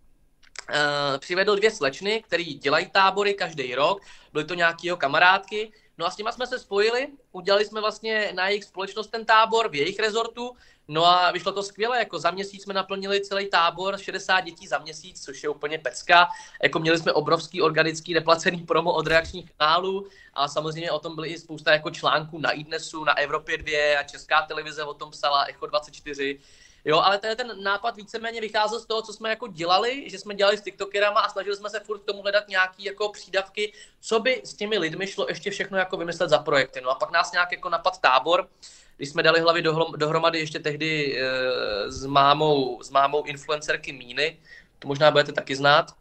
přivedl 1.18 1.56
dvě 1.56 1.72
slečny, 1.72 2.24
které 2.24 2.44
dělají 2.44 2.90
tábory 2.90 3.34
každý 3.34 3.76
rok, 3.76 4.02
byly 4.34 4.46
to 4.46 4.54
nějaký 4.54 4.88
jeho 4.88 4.98
kamarádky, 4.98 5.72
no 5.98 6.06
a 6.06 6.12
s 6.12 6.18
nimi 6.18 6.30
jsme 6.34 6.48
se 6.48 6.60
spojili, 6.60 7.08
udělali 7.32 7.66
jsme 7.66 7.82
vlastně 7.82 8.32
na 8.36 8.48
jejich 8.48 8.64
společnost 8.64 9.08
ten 9.08 9.26
tábor 9.26 9.70
v 9.70 9.76
jejich 9.76 10.00
rezortu, 10.00 10.56
No 10.94 11.06
a 11.06 11.32
vyšlo 11.32 11.52
to 11.52 11.64
skvěle, 11.64 11.98
jako 11.98 12.20
za 12.20 12.32
měsíc 12.32 12.64
jsme 12.64 12.74
naplnili 12.74 13.22
celý 13.22 13.50
tábor, 13.50 13.98
60 13.98 14.42
dětí 14.42 14.68
za 14.68 14.78
měsíc, 14.78 15.26
což 15.26 15.44
je 15.44 15.50
úplně 15.50 15.78
pecka. 15.78 16.28
Jako 16.64 16.80
měli 16.80 16.98
jsme 16.98 17.14
obrovský 17.14 17.62
organický 17.62 18.14
neplacený 18.14 18.58
promo 18.58 18.94
od 18.94 19.08
reakčních 19.08 19.52
kanálů 19.58 20.08
a 20.34 20.48
samozřejmě 20.48 20.92
o 20.92 21.00
tom 21.00 21.16
byly 21.16 21.30
i 21.30 21.40
spousta 21.40 21.74
jako 21.74 21.90
článků 21.90 22.40
na 22.40 22.52
iDnesu, 22.52 23.04
na 23.04 23.18
Evropě 23.18 23.58
2 23.58 24.00
a 24.00 24.04
Česká 24.04 24.42
televize 24.42 24.84
o 24.84 24.94
tom 24.94 25.12
psala, 25.12 25.44
Echo 25.44 25.66
24. 25.66 26.40
Jo, 26.86 27.00
ale 27.00 27.18
ten, 27.18 27.38
ten 27.38 27.64
nápad 27.64 27.96
víceméně 27.96 28.42
vycházel 28.42 28.80
z 28.80 28.86
toho, 28.86 29.02
co 29.02 29.14
jsme 29.14 29.30
jako 29.30 29.48
dělali, 29.48 30.10
že 30.10 30.20
jsme 30.20 30.36
dělali 30.36 30.58
s 30.58 30.62
TikTokerama 30.62 31.20
a 31.20 31.30
snažili 31.30 31.56
jsme 31.56 31.70
se 31.70 31.80
furt 31.80 32.00
k 32.00 32.06
tomu 32.06 32.22
hledat 32.22 32.48
nějaký 32.48 32.84
jako 32.84 33.10
přídavky, 33.10 33.74
co 34.00 34.20
by 34.20 34.42
s 34.46 34.54
těmi 34.54 34.78
lidmi 34.78 35.08
šlo 35.08 35.26
ještě 35.30 35.52
všechno 35.52 35.78
jako 35.78 35.98
vymyslet 35.98 36.30
za 36.30 36.38
projekty. 36.40 36.82
No 36.82 36.90
a 36.90 36.96
pak 36.96 37.12
nás 37.12 37.32
nějak 37.32 37.52
jako 37.52 37.70
napad 37.70 38.02
tábor, 38.02 38.50
když 38.98 39.10
jsme 39.10 39.24
dali 39.24 39.40
hlavy 39.40 39.62
dohromady 39.96 40.40
ještě 40.40 40.60
tehdy 40.60 41.20
e, 41.22 41.92
s, 41.92 42.06
mámou, 42.06 42.84
s 42.84 42.90
mámou 42.90 43.24
influencerky 43.24 43.92
Míny, 43.92 44.40
to 44.80 44.88
možná 44.88 45.12
budete 45.12 45.32
taky 45.32 45.56
znát, 45.56 45.92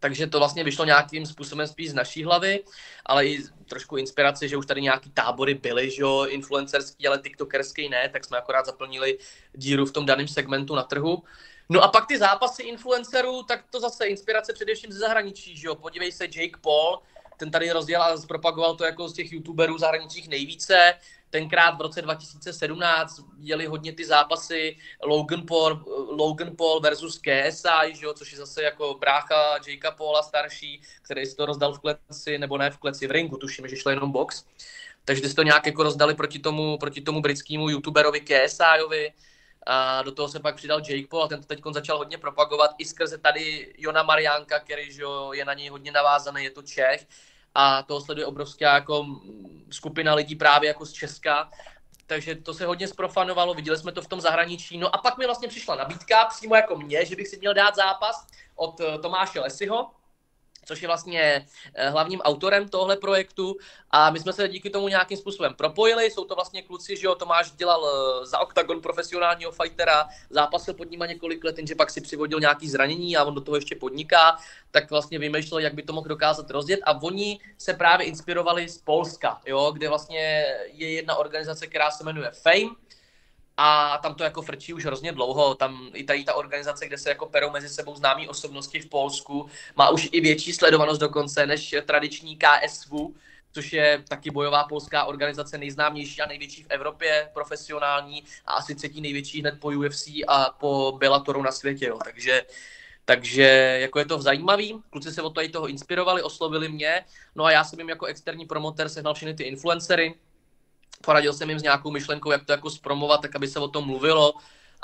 takže 0.00 0.26
to 0.26 0.38
vlastně 0.38 0.64
vyšlo 0.64 0.84
nějakým 0.84 1.26
způsobem 1.26 1.66
spíš 1.66 1.90
z 1.90 1.94
naší 1.94 2.24
hlavy, 2.24 2.64
ale 3.06 3.26
i 3.26 3.42
trošku 3.66 3.96
inspiraci, 3.96 4.48
že 4.48 4.56
už 4.56 4.66
tady 4.66 4.82
nějaký 4.82 5.10
tábory 5.10 5.54
byly, 5.54 5.90
že 5.90 6.02
jo, 6.02 6.26
influencerský, 6.28 7.08
ale 7.08 7.18
tiktokerský 7.18 7.88
ne, 7.88 8.08
tak 8.08 8.24
jsme 8.24 8.38
akorát 8.38 8.66
zaplnili 8.66 9.18
díru 9.52 9.86
v 9.86 9.92
tom 9.92 10.06
daném 10.06 10.28
segmentu 10.28 10.74
na 10.74 10.82
trhu. 10.82 11.22
No 11.68 11.80
a 11.80 11.88
pak 11.88 12.06
ty 12.06 12.18
zápasy 12.18 12.62
influencerů, 12.62 13.42
tak 13.42 13.64
to 13.70 13.80
zase 13.80 14.06
inspirace 14.06 14.52
především 14.52 14.92
ze 14.92 14.98
zahraničí, 14.98 15.56
že 15.56 15.66
jo, 15.66 15.74
podívej 15.74 16.12
se 16.12 16.24
Jake 16.24 16.58
Paul, 16.60 16.98
ten 17.36 17.50
tady 17.50 17.70
rozdělal 17.70 18.12
a 18.12 18.16
zpropagoval 18.16 18.76
to 18.76 18.84
jako 18.84 19.08
z 19.08 19.12
těch 19.12 19.32
youtuberů 19.32 19.78
zahraničních 19.78 20.28
nejvíce, 20.28 20.94
tenkrát 21.30 21.70
v 21.70 21.80
roce 21.80 22.02
2017 22.02 23.20
jeli 23.38 23.66
hodně 23.66 23.92
ty 23.92 24.04
zápasy 24.04 24.76
Logan 25.02 25.46
Paul, 25.46 25.84
Logan 26.10 26.56
Paul 26.56 26.80
versus 26.80 27.18
KSI, 27.18 27.94
že 27.94 28.06
jo, 28.06 28.14
což 28.14 28.32
je 28.32 28.38
zase 28.38 28.62
jako 28.62 28.94
brácha 28.94 29.58
Jakea 29.66 29.90
Paula 29.90 30.22
starší, 30.22 30.82
který 31.02 31.26
si 31.26 31.36
to 31.36 31.46
rozdal 31.46 31.72
v 31.72 31.78
kleci, 31.78 32.38
nebo 32.38 32.58
ne 32.58 32.70
v 32.70 32.78
kleci, 32.78 33.06
v 33.06 33.10
ringu, 33.10 33.36
tuším, 33.36 33.68
že 33.68 33.76
šlo 33.76 33.90
jenom 33.90 34.12
box. 34.12 34.44
Takže 35.04 35.28
si 35.28 35.34
to 35.34 35.42
nějak 35.42 35.66
jako 35.66 35.82
rozdali 35.82 36.14
proti 36.14 36.38
tomu, 36.38 36.78
proti 36.78 37.00
tomu 37.00 37.20
britskému 37.20 37.68
youtuberovi 37.68 38.20
KSIovi. 38.20 39.12
A 39.66 40.02
do 40.02 40.12
toho 40.12 40.28
se 40.28 40.40
pak 40.40 40.56
přidal 40.56 40.78
Jake 40.78 41.08
Paul 41.08 41.22
a 41.22 41.28
ten 41.28 41.40
to 41.40 41.46
teď 41.46 41.60
začal 41.72 41.98
hodně 41.98 42.18
propagovat 42.18 42.70
i 42.78 42.84
skrze 42.84 43.18
tady 43.18 43.74
Jona 43.78 44.02
Mariánka, 44.02 44.60
který 44.60 44.92
že 44.92 45.02
jo, 45.02 45.32
je 45.32 45.44
na 45.44 45.54
něj 45.54 45.68
hodně 45.68 45.92
navázaný, 45.92 46.44
je 46.44 46.50
to 46.50 46.62
Čech 46.62 47.06
a 47.60 47.82
toho 47.82 48.00
sleduje 48.00 48.26
obrovská 48.26 48.74
jako 48.74 49.06
skupina 49.70 50.14
lidí 50.14 50.36
právě 50.36 50.68
jako 50.68 50.86
z 50.86 50.92
Česka, 50.92 51.50
takže 52.06 52.34
to 52.34 52.54
se 52.54 52.66
hodně 52.66 52.88
sprofanovalo, 52.88 53.54
viděli 53.54 53.78
jsme 53.78 53.92
to 53.92 54.02
v 54.02 54.08
tom 54.08 54.20
zahraničí. 54.20 54.78
No 54.78 54.94
a 54.94 54.98
pak 54.98 55.18
mi 55.18 55.26
vlastně 55.26 55.48
přišla 55.48 55.76
nabídka 55.76 56.24
přímo 56.24 56.54
jako 56.54 56.76
mě, 56.76 57.06
že 57.06 57.16
bych 57.16 57.28
si 57.28 57.38
měl 57.38 57.54
dát 57.54 57.74
zápas 57.74 58.26
od 58.56 58.80
eh, 58.80 58.98
Tomáše 58.98 59.40
Lesiho, 59.40 59.90
což 60.68 60.82
je 60.82 60.88
vlastně 60.88 61.46
eh, 61.74 61.90
hlavním 61.90 62.20
autorem 62.20 62.68
tohle 62.68 62.96
projektu. 62.96 63.56
A 63.90 64.10
my 64.10 64.20
jsme 64.20 64.32
se 64.32 64.48
díky 64.48 64.70
tomu 64.70 64.88
nějakým 64.88 65.16
způsobem 65.16 65.54
propojili, 65.54 66.10
jsou 66.10 66.24
to 66.24 66.34
vlastně 66.34 66.62
kluci, 66.62 66.96
že 66.96 67.06
jo, 67.06 67.14
Tomáš 67.14 67.50
dělal 67.50 67.86
eh, 67.86 68.26
za 68.26 68.38
OKTAGON 68.38 68.80
profesionálního 68.80 69.52
fightera, 69.52 70.08
zápasil 70.30 70.74
pod 70.74 70.90
nima 70.90 71.06
několik 71.06 71.44
let, 71.44 71.58
jenže 71.58 71.74
pak 71.74 71.90
si 71.90 72.00
přivodil 72.00 72.40
nějaký 72.40 72.68
zranění 72.68 73.16
a 73.16 73.24
on 73.24 73.34
do 73.34 73.40
toho 73.40 73.56
ještě 73.56 73.76
podniká, 73.76 74.36
tak 74.70 74.90
vlastně 74.90 75.18
vymýšlel, 75.18 75.60
jak 75.60 75.74
by 75.74 75.82
to 75.82 75.92
mohl 75.92 76.08
dokázat 76.08 76.50
rozjet. 76.50 76.80
A 76.84 77.02
oni 77.02 77.40
se 77.58 77.74
právě 77.74 78.06
inspirovali 78.06 78.68
z 78.68 78.78
Polska, 78.78 79.40
jo, 79.46 79.70
kde 79.72 79.88
vlastně 79.88 80.44
je 80.72 80.92
jedna 80.92 81.16
organizace, 81.16 81.66
která 81.66 81.90
se 81.90 82.04
jmenuje 82.04 82.30
Fame, 82.30 82.76
a 83.60 83.98
tam 83.98 84.14
to 84.14 84.24
jako 84.24 84.42
frčí 84.42 84.74
už 84.74 84.84
hrozně 84.84 85.12
dlouho. 85.12 85.54
Tam 85.54 85.90
i 85.94 86.04
tady 86.04 86.24
ta 86.24 86.34
organizace, 86.34 86.86
kde 86.86 86.98
se 86.98 87.08
jako 87.08 87.26
perou 87.26 87.50
mezi 87.50 87.68
sebou 87.68 87.96
známí 87.96 88.28
osobnosti 88.28 88.80
v 88.80 88.88
Polsku, 88.88 89.48
má 89.76 89.90
už 89.90 90.08
i 90.12 90.20
větší 90.20 90.52
sledovanost 90.52 91.00
dokonce 91.00 91.46
než 91.46 91.74
tradiční 91.86 92.38
KSV, 92.38 92.92
což 93.52 93.72
je 93.72 94.04
taky 94.08 94.30
bojová 94.30 94.64
polská 94.64 95.04
organizace 95.04 95.58
nejznámější 95.58 96.20
a 96.20 96.26
největší 96.26 96.62
v 96.62 96.70
Evropě, 96.70 97.30
profesionální 97.34 98.24
a 98.46 98.52
asi 98.52 98.74
třetí 98.74 99.00
největší 99.00 99.40
hned 99.40 99.60
po 99.60 99.68
UFC 99.68 100.08
a 100.28 100.50
po 100.60 100.96
Bellatoru 100.98 101.42
na 101.42 101.52
světě. 101.52 101.86
Jo. 101.86 101.98
Takže 102.04 102.42
takže 103.04 103.42
jako 103.80 103.98
je 103.98 104.04
to 104.04 104.22
zajímavý, 104.22 104.82
kluci 104.90 105.12
se 105.12 105.22
od 105.22 105.38
toho, 105.52 105.68
inspirovali, 105.68 106.22
oslovili 106.22 106.68
mě, 106.68 107.04
no 107.34 107.44
a 107.44 107.50
já 107.50 107.64
jsem 107.64 107.78
jim 107.78 107.88
jako 107.88 108.06
externí 108.06 108.46
promoter 108.46 108.88
sehnal 108.88 109.14
všechny 109.14 109.34
ty 109.34 109.42
influencery, 109.42 110.14
poradil 111.04 111.32
jsem 111.32 111.48
jim 111.48 111.58
s 111.58 111.62
nějakou 111.62 111.90
myšlenkou, 111.90 112.30
jak 112.30 112.44
to 112.44 112.52
jako 112.52 112.70
zpromovat, 112.70 113.22
tak 113.22 113.36
aby 113.36 113.48
se 113.48 113.58
o 113.58 113.68
tom 113.68 113.86
mluvilo 113.86 114.34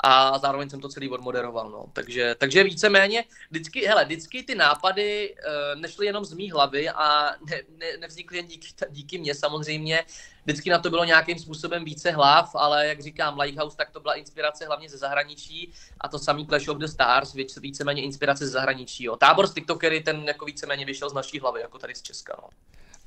a 0.03 0.39
zároveň 0.39 0.69
jsem 0.69 0.81
to 0.81 0.89
celý 0.89 1.09
odmoderoval, 1.09 1.69
no. 1.69 1.85
Takže, 1.93 2.35
takže 2.37 2.63
víceméně, 2.63 3.23
vždycky, 3.51 3.85
hele, 3.85 4.05
vždycky 4.05 4.43
ty 4.43 4.55
nápady 4.55 5.35
uh, 5.35 5.81
nešly 5.81 6.05
jenom 6.05 6.25
z 6.25 6.33
mý 6.33 6.51
hlavy 6.51 6.89
a 6.89 7.31
ne, 7.49 7.61
ne, 7.77 7.97
nevznikly 7.99 8.37
jen 8.37 8.47
díky, 8.47 8.67
díky 8.89 9.17
mně 9.17 9.35
samozřejmě, 9.35 10.03
vždycky 10.45 10.69
na 10.69 10.79
to 10.79 10.89
bylo 10.89 11.03
nějakým 11.03 11.39
způsobem 11.39 11.85
více 11.85 12.11
hlav, 12.11 12.55
ale 12.55 12.87
jak 12.87 13.01
říkám, 13.01 13.39
Lighthouse, 13.39 13.77
tak 13.77 13.91
to 13.91 13.99
byla 13.99 14.13
inspirace 14.13 14.65
hlavně 14.65 14.89
ze 14.89 14.97
zahraničí 14.97 15.73
a 16.01 16.07
to 16.07 16.19
samý 16.19 16.47
Clash 16.47 16.67
of 16.67 16.77
the 16.77 16.87
Stars, 16.87 17.33
víc, 17.33 17.57
víceméně 17.57 18.01
inspirace 18.01 18.45
ze 18.45 18.51
zahraničí, 18.51 19.03
jo. 19.03 19.15
Tábor 19.15 19.47
z 19.47 19.53
TikTokery, 19.53 20.01
ten 20.01 20.23
jako 20.27 20.45
víceméně 20.45 20.85
vyšel 20.85 21.09
z 21.09 21.13
naší 21.13 21.39
hlavy, 21.39 21.61
jako 21.61 21.77
tady 21.79 21.95
z 21.95 22.01
Česka, 22.01 22.39
no. 22.41 22.49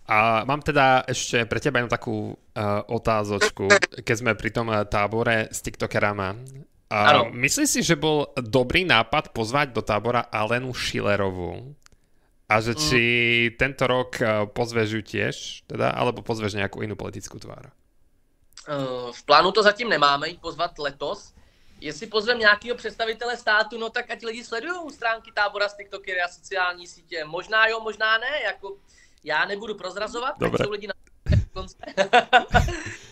A 0.08 0.48
mám 0.48 0.64
teda 0.64 1.04
ešte 1.04 1.44
pre 1.44 1.60
teba 1.60 1.84
jednu 1.84 1.92
takú 1.92 2.32
uh, 2.32 2.80
otázočku, 2.88 3.68
keď 4.00 4.16
sme 4.16 4.32
pri 4.32 4.50
tom 4.56 4.72
uh, 4.72 4.88
tábore 4.88 5.52
s 5.52 5.60
TikTokerama. 5.60 6.32
Uh, 6.88 7.28
myslíš 7.36 7.68
si, 7.68 7.80
že 7.84 7.92
bol 7.92 8.32
dobrý 8.40 8.88
nápad 8.88 9.36
pozvať 9.36 9.76
do 9.76 9.84
tábora 9.84 10.24
Alenu 10.32 10.72
Schillerovú? 10.72 11.76
A 12.48 12.64
že 12.64 12.72
mm. 12.72 12.80
či 12.80 13.02
tento 13.60 13.84
rok 13.84 14.16
uh, 14.24 14.48
pozveš 14.48 14.88
ju 14.96 15.02
tiež, 15.04 15.34
teda, 15.68 15.92
alebo 15.92 16.24
pozveš 16.24 16.56
nejakú 16.56 16.80
inú 16.80 16.96
politickú 16.96 17.36
tvár? 17.36 17.68
Uh, 18.64 19.12
v 19.12 19.20
plánu 19.28 19.52
to 19.52 19.60
zatím 19.60 19.92
nemáme, 19.92 20.32
jít 20.32 20.40
pozvat 20.40 20.72
letos. 20.80 21.36
Jestli 21.80 22.06
pozvem 22.06 22.38
nějakého 22.38 22.76
představitele 22.76 23.36
státu, 23.36 23.78
no 23.78 23.90
tak 23.90 24.10
ať 24.10 24.24
lidi 24.24 24.44
sledují 24.44 24.90
stránky 24.90 25.30
tábora 25.36 25.68
z 25.68 25.76
TikTokery 25.76 26.20
a 26.20 26.28
sociální 26.28 26.86
sítě. 26.86 27.24
Možná 27.24 27.66
jo, 27.66 27.80
možná 27.80 28.18
ne, 28.18 28.40
jako 28.44 28.76
já 29.24 29.44
nebudu 29.44 29.74
prozrazovat, 29.74 30.38
Dobre. 30.38 30.64
jsou 30.64 30.70
lidi 30.70 30.86
na 30.86 30.94
konce. 31.52 31.76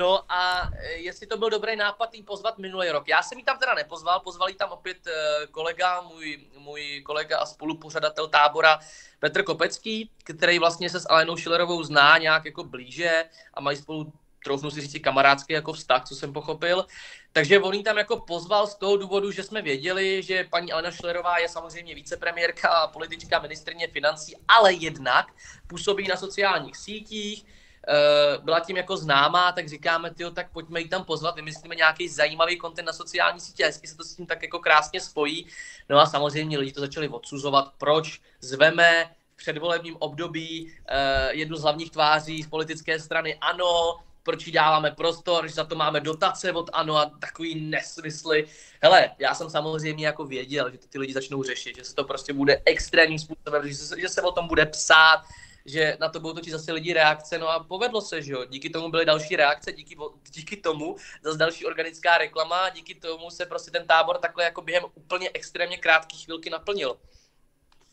No 0.00 0.32
a 0.32 0.70
e, 0.76 0.92
jestli 0.92 1.26
to 1.26 1.36
byl 1.36 1.50
dobrý 1.50 1.76
nápad 1.76 2.14
jí 2.14 2.22
pozvat 2.22 2.58
minulý 2.58 2.88
rok. 2.88 3.08
Já 3.08 3.22
jsem 3.22 3.38
ji 3.38 3.44
tam 3.44 3.58
teda 3.58 3.74
nepozval, 3.74 4.20
pozval 4.20 4.48
jí 4.48 4.54
tam 4.54 4.70
opět 4.70 5.06
e, 5.06 5.46
kolega, 5.46 6.00
můj, 6.00 6.46
můj 6.58 7.02
kolega 7.06 7.38
a 7.38 7.46
spolupořadatel 7.46 8.28
tábora 8.28 8.78
Petr 9.18 9.42
Kopecký, 9.42 10.10
který 10.24 10.58
vlastně 10.58 10.90
se 10.90 11.00
s 11.00 11.08
Alenou 11.10 11.36
Šilerovou 11.36 11.82
zná 11.82 12.18
nějak 12.18 12.44
jako 12.44 12.64
blíže 12.64 13.24
a 13.54 13.60
mají 13.60 13.76
spolu 13.76 14.12
troufnu 14.44 14.70
si 14.70 14.80
říct 14.80 15.02
kamarádský 15.02 15.52
jako 15.52 15.72
vztah, 15.72 16.04
co 16.04 16.16
jsem 16.16 16.32
pochopil. 16.32 16.86
Takže 17.32 17.60
on 17.60 17.82
tam 17.82 17.98
jako 17.98 18.20
pozval 18.20 18.66
z 18.66 18.74
toho 18.74 18.96
důvodu, 18.96 19.30
že 19.30 19.42
jsme 19.42 19.62
věděli, 19.62 20.22
že 20.22 20.46
paní 20.50 20.72
Alena 20.72 20.90
Šlerová 20.90 21.38
je 21.38 21.48
samozřejmě 21.48 21.94
vicepremiérka, 21.94 22.86
politička, 22.86 23.38
ministrně 23.38 23.88
financí, 23.88 24.36
ale 24.48 24.72
jednak 24.72 25.26
působí 25.66 26.08
na 26.08 26.16
sociálních 26.16 26.76
sítích, 26.76 27.44
eh, 27.88 28.38
byla 28.38 28.60
tím 28.60 28.76
jako 28.76 28.96
známá, 28.96 29.52
tak 29.52 29.68
říkáme, 29.68 30.14
tyjo, 30.14 30.30
tak 30.30 30.52
pojďme 30.52 30.80
ji 30.80 30.88
tam 30.88 31.04
pozvat, 31.04 31.36
vymyslíme 31.36 31.74
nějaký 31.74 32.08
zajímavý 32.08 32.58
content 32.60 32.86
na 32.86 32.92
sociální 32.92 33.40
sítě, 33.40 33.64
hezky 33.64 33.86
se 33.86 33.96
to 33.96 34.04
s 34.04 34.14
tím 34.14 34.26
tak 34.26 34.42
jako 34.42 34.58
krásně 34.58 35.00
spojí. 35.00 35.46
No 35.88 35.98
a 35.98 36.06
samozřejmě 36.06 36.58
lidi 36.58 36.72
to 36.72 36.80
začali 36.80 37.08
odsuzovat, 37.08 37.72
proč 37.78 38.20
zveme 38.40 39.10
v 39.34 39.36
předvolebním 39.36 39.96
období 39.98 40.72
eh, 40.88 41.28
jednu 41.32 41.56
z 41.56 41.62
hlavních 41.62 41.90
tváří 41.90 42.42
z 42.42 42.48
politické 42.48 43.00
strany 43.00 43.34
ANO, 43.34 44.00
proč 44.28 44.46
jí 44.46 44.52
dáváme 44.52 44.90
prostor, 44.90 45.48
že 45.48 45.54
za 45.54 45.64
to 45.64 45.74
máme 45.74 46.00
dotace 46.00 46.52
od 46.52 46.70
ANO 46.72 46.96
a 46.96 47.06
takový 47.06 47.60
nesmysly. 47.60 48.46
Hele, 48.82 49.10
já 49.18 49.34
jsem 49.34 49.50
samozřejmě 49.50 50.06
jako 50.06 50.24
věděl, 50.24 50.70
že 50.70 50.78
to 50.78 50.86
ty 50.86 50.98
lidi 50.98 51.12
začnou 51.12 51.42
řešit, 51.42 51.76
že 51.76 51.84
se 51.84 51.94
to 51.94 52.04
prostě 52.04 52.32
bude 52.32 52.62
extrémním 52.64 53.18
způsobem, 53.18 53.68
že 53.68 53.74
se, 53.74 54.00
že 54.00 54.08
se 54.08 54.22
o 54.22 54.32
tom 54.32 54.48
bude 54.48 54.66
psát, 54.66 55.24
že 55.64 55.96
na 56.00 56.08
to 56.08 56.20
budou 56.20 56.34
točit 56.34 56.50
zase 56.50 56.72
lidi 56.72 56.92
reakce, 56.92 57.38
no 57.38 57.48
a 57.48 57.64
povedlo 57.64 58.00
se, 58.00 58.22
že 58.22 58.32
jo, 58.32 58.44
díky 58.44 58.70
tomu 58.70 58.90
byly 58.90 59.04
další 59.04 59.36
reakce, 59.36 59.72
díky, 59.72 59.96
díky 60.30 60.56
tomu 60.56 60.96
zase 61.22 61.38
další 61.38 61.66
organická 61.66 62.18
reklama, 62.18 62.68
díky 62.68 62.94
tomu 62.94 63.30
se 63.30 63.46
prostě 63.46 63.70
ten 63.70 63.86
tábor 63.86 64.18
takhle 64.18 64.44
jako 64.44 64.62
během 64.62 64.84
úplně 64.94 65.30
extrémně 65.34 65.78
krátké 65.78 66.16
chvilky 66.16 66.50
naplnil. 66.50 66.96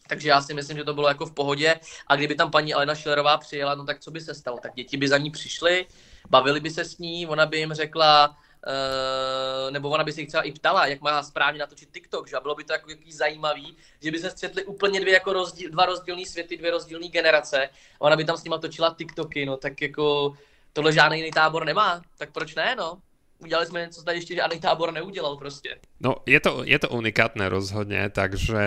Takže 0.10 0.30
já 0.30 0.42
si 0.42 0.54
myslím, 0.54 0.78
že 0.78 0.84
to 0.84 0.94
bylo 0.94 1.08
jako 1.08 1.26
v 1.26 1.34
pohodě. 1.34 1.80
A 2.08 2.16
kdyby 2.16 2.36
tam 2.36 2.52
paní 2.52 2.74
Alena 2.74 2.96
Šilerová 2.96 3.38
přijela, 3.38 3.76
no 3.76 3.86
tak 3.86 4.00
co 4.00 4.12
by 4.12 4.22
se 4.22 4.34
stalo? 4.34 4.58
Tak 4.58 4.74
děti 4.76 4.98
by 4.98 5.08
za 5.08 5.18
ní 5.18 5.32
přišly, 5.32 5.86
bavili 6.30 6.60
by 6.60 6.70
se 6.70 6.86
s 6.86 6.98
ní, 6.98 7.28
ona 7.28 7.46
by 7.46 7.58
jim 7.58 7.74
řekla, 7.74 8.38
uh, 8.68 9.72
nebo 9.72 9.90
ona 9.90 10.04
by 10.04 10.12
se 10.12 10.22
jich 10.22 10.28
třeba 10.28 10.44
i 10.44 10.52
ptala, 10.52 10.86
jak 10.86 11.02
má 11.02 11.24
správně 11.24 11.60
natočit 11.60 11.92
TikTok, 11.92 12.30
že 12.30 12.36
a 12.36 12.40
bylo 12.40 12.56
by 12.56 12.64
to 12.64 12.74
jako 12.74 12.90
jaký 12.90 13.14
zajímavý, 13.14 13.78
že 14.02 14.12
by 14.12 14.20
se 14.20 14.32
střetly 14.32 14.66
úplně 14.66 15.00
dvě 15.00 15.14
jako 15.14 15.34
rozdíl, 15.34 15.72
dva 15.72 15.86
rozdílné 15.86 16.26
světy, 16.26 16.58
dvě 16.58 16.72
rozdílné 16.72 17.08
generace, 17.08 17.70
ona 18.00 18.16
by 18.16 18.26
tam 18.26 18.38
s 18.38 18.44
nima 18.44 18.58
točila 18.58 18.96
TikToky, 18.98 19.46
no 19.46 19.58
tak 19.58 19.82
jako 19.82 20.34
tohle 20.74 20.94
žádný 20.94 21.18
jiný 21.18 21.32
tábor 21.32 21.66
nemá, 21.66 22.02
tak 22.18 22.32
proč 22.32 22.56
ne, 22.56 22.76
no? 22.76 22.98
Udělali 23.40 23.68
jsme 23.68 23.82
něco, 23.82 24.00
co 24.00 24.06
tady 24.06 24.18
ještě 24.18 24.36
žádný 24.36 24.60
tábor 24.60 24.94
neudělal 24.94 25.38
prostě. 25.38 25.78
No, 26.00 26.16
je 26.26 26.40
to, 26.40 26.62
je 26.66 26.80
to 26.80 26.90
unikátne 26.90 27.50
rozhodně, 27.50 28.10
takže 28.10 28.62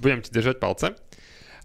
budem 0.00 0.22
ti 0.22 0.30
držet 0.30 0.58
palce. 0.58 0.94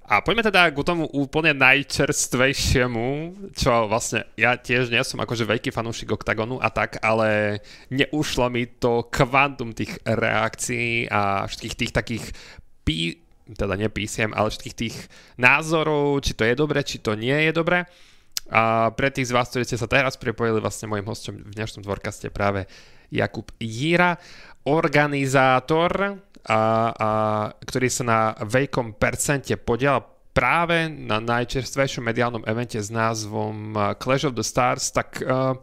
A 0.07 0.23
poďme 0.23 0.39
teda 0.39 0.71
k 0.71 0.79
tomu 0.87 1.03
úplne 1.11 1.51
najčerstvejšiemu, 1.51 3.35
čo 3.51 3.91
vlastne 3.91 4.23
ja 4.39 4.55
tiež 4.55 4.87
nie 4.87 5.03
som 5.03 5.19
akože 5.19 5.43
veľký 5.43 5.67
fanúšik 5.67 6.15
OKTAGONu 6.15 6.63
a 6.63 6.71
tak, 6.71 6.95
ale 7.03 7.59
neušlo 7.91 8.47
mi 8.47 8.71
to 8.71 9.03
kvantum 9.11 9.75
tých 9.75 9.99
reakcií 10.07 11.11
a 11.11 11.43
všetkých 11.43 11.75
tých 11.75 11.91
takých 11.91 12.25
pí, 12.87 13.19
teda 13.51 13.75
nepísiem, 13.75 14.31
ale 14.31 14.47
všetkých 14.47 14.79
tých 14.79 14.95
názorov, 15.35 16.23
či 16.23 16.39
to 16.39 16.47
je 16.47 16.55
dobre, 16.55 16.79
či 16.87 17.03
to 17.03 17.11
nie 17.19 17.35
je 17.43 17.51
dobre. 17.51 17.83
A 18.47 18.95
pre 18.95 19.11
tých 19.11 19.27
z 19.29 19.35
vás, 19.35 19.51
ktorí 19.51 19.67
ste 19.67 19.79
sa 19.79 19.91
teraz 19.91 20.15
pripojili, 20.15 20.63
vlastne 20.63 20.87
môjim 20.87 21.07
hostom 21.07 21.35
v 21.43 21.51
dnešnom 21.51 21.83
dvorkaste 21.83 22.31
práve 22.31 22.63
Jakub 23.11 23.51
Jíra, 23.59 24.15
organizátor, 24.67 26.19
a, 26.47 26.59
a, 26.95 27.09
ktorý 27.59 27.87
sa 27.91 28.03
na 28.07 28.19
veľkom 28.39 28.95
percente 28.95 29.55
podiela 29.59 29.99
práve 30.31 30.87
na 30.87 31.17
najčerstvejšom 31.17 32.05
mediálnom 32.05 32.45
evente 32.45 32.77
s 32.77 32.93
názvom 32.93 33.73
Clash 33.97 34.29
of 34.29 34.37
the 34.37 34.45
Stars, 34.45 34.93
tak 34.93 35.17
uh, 35.25 35.57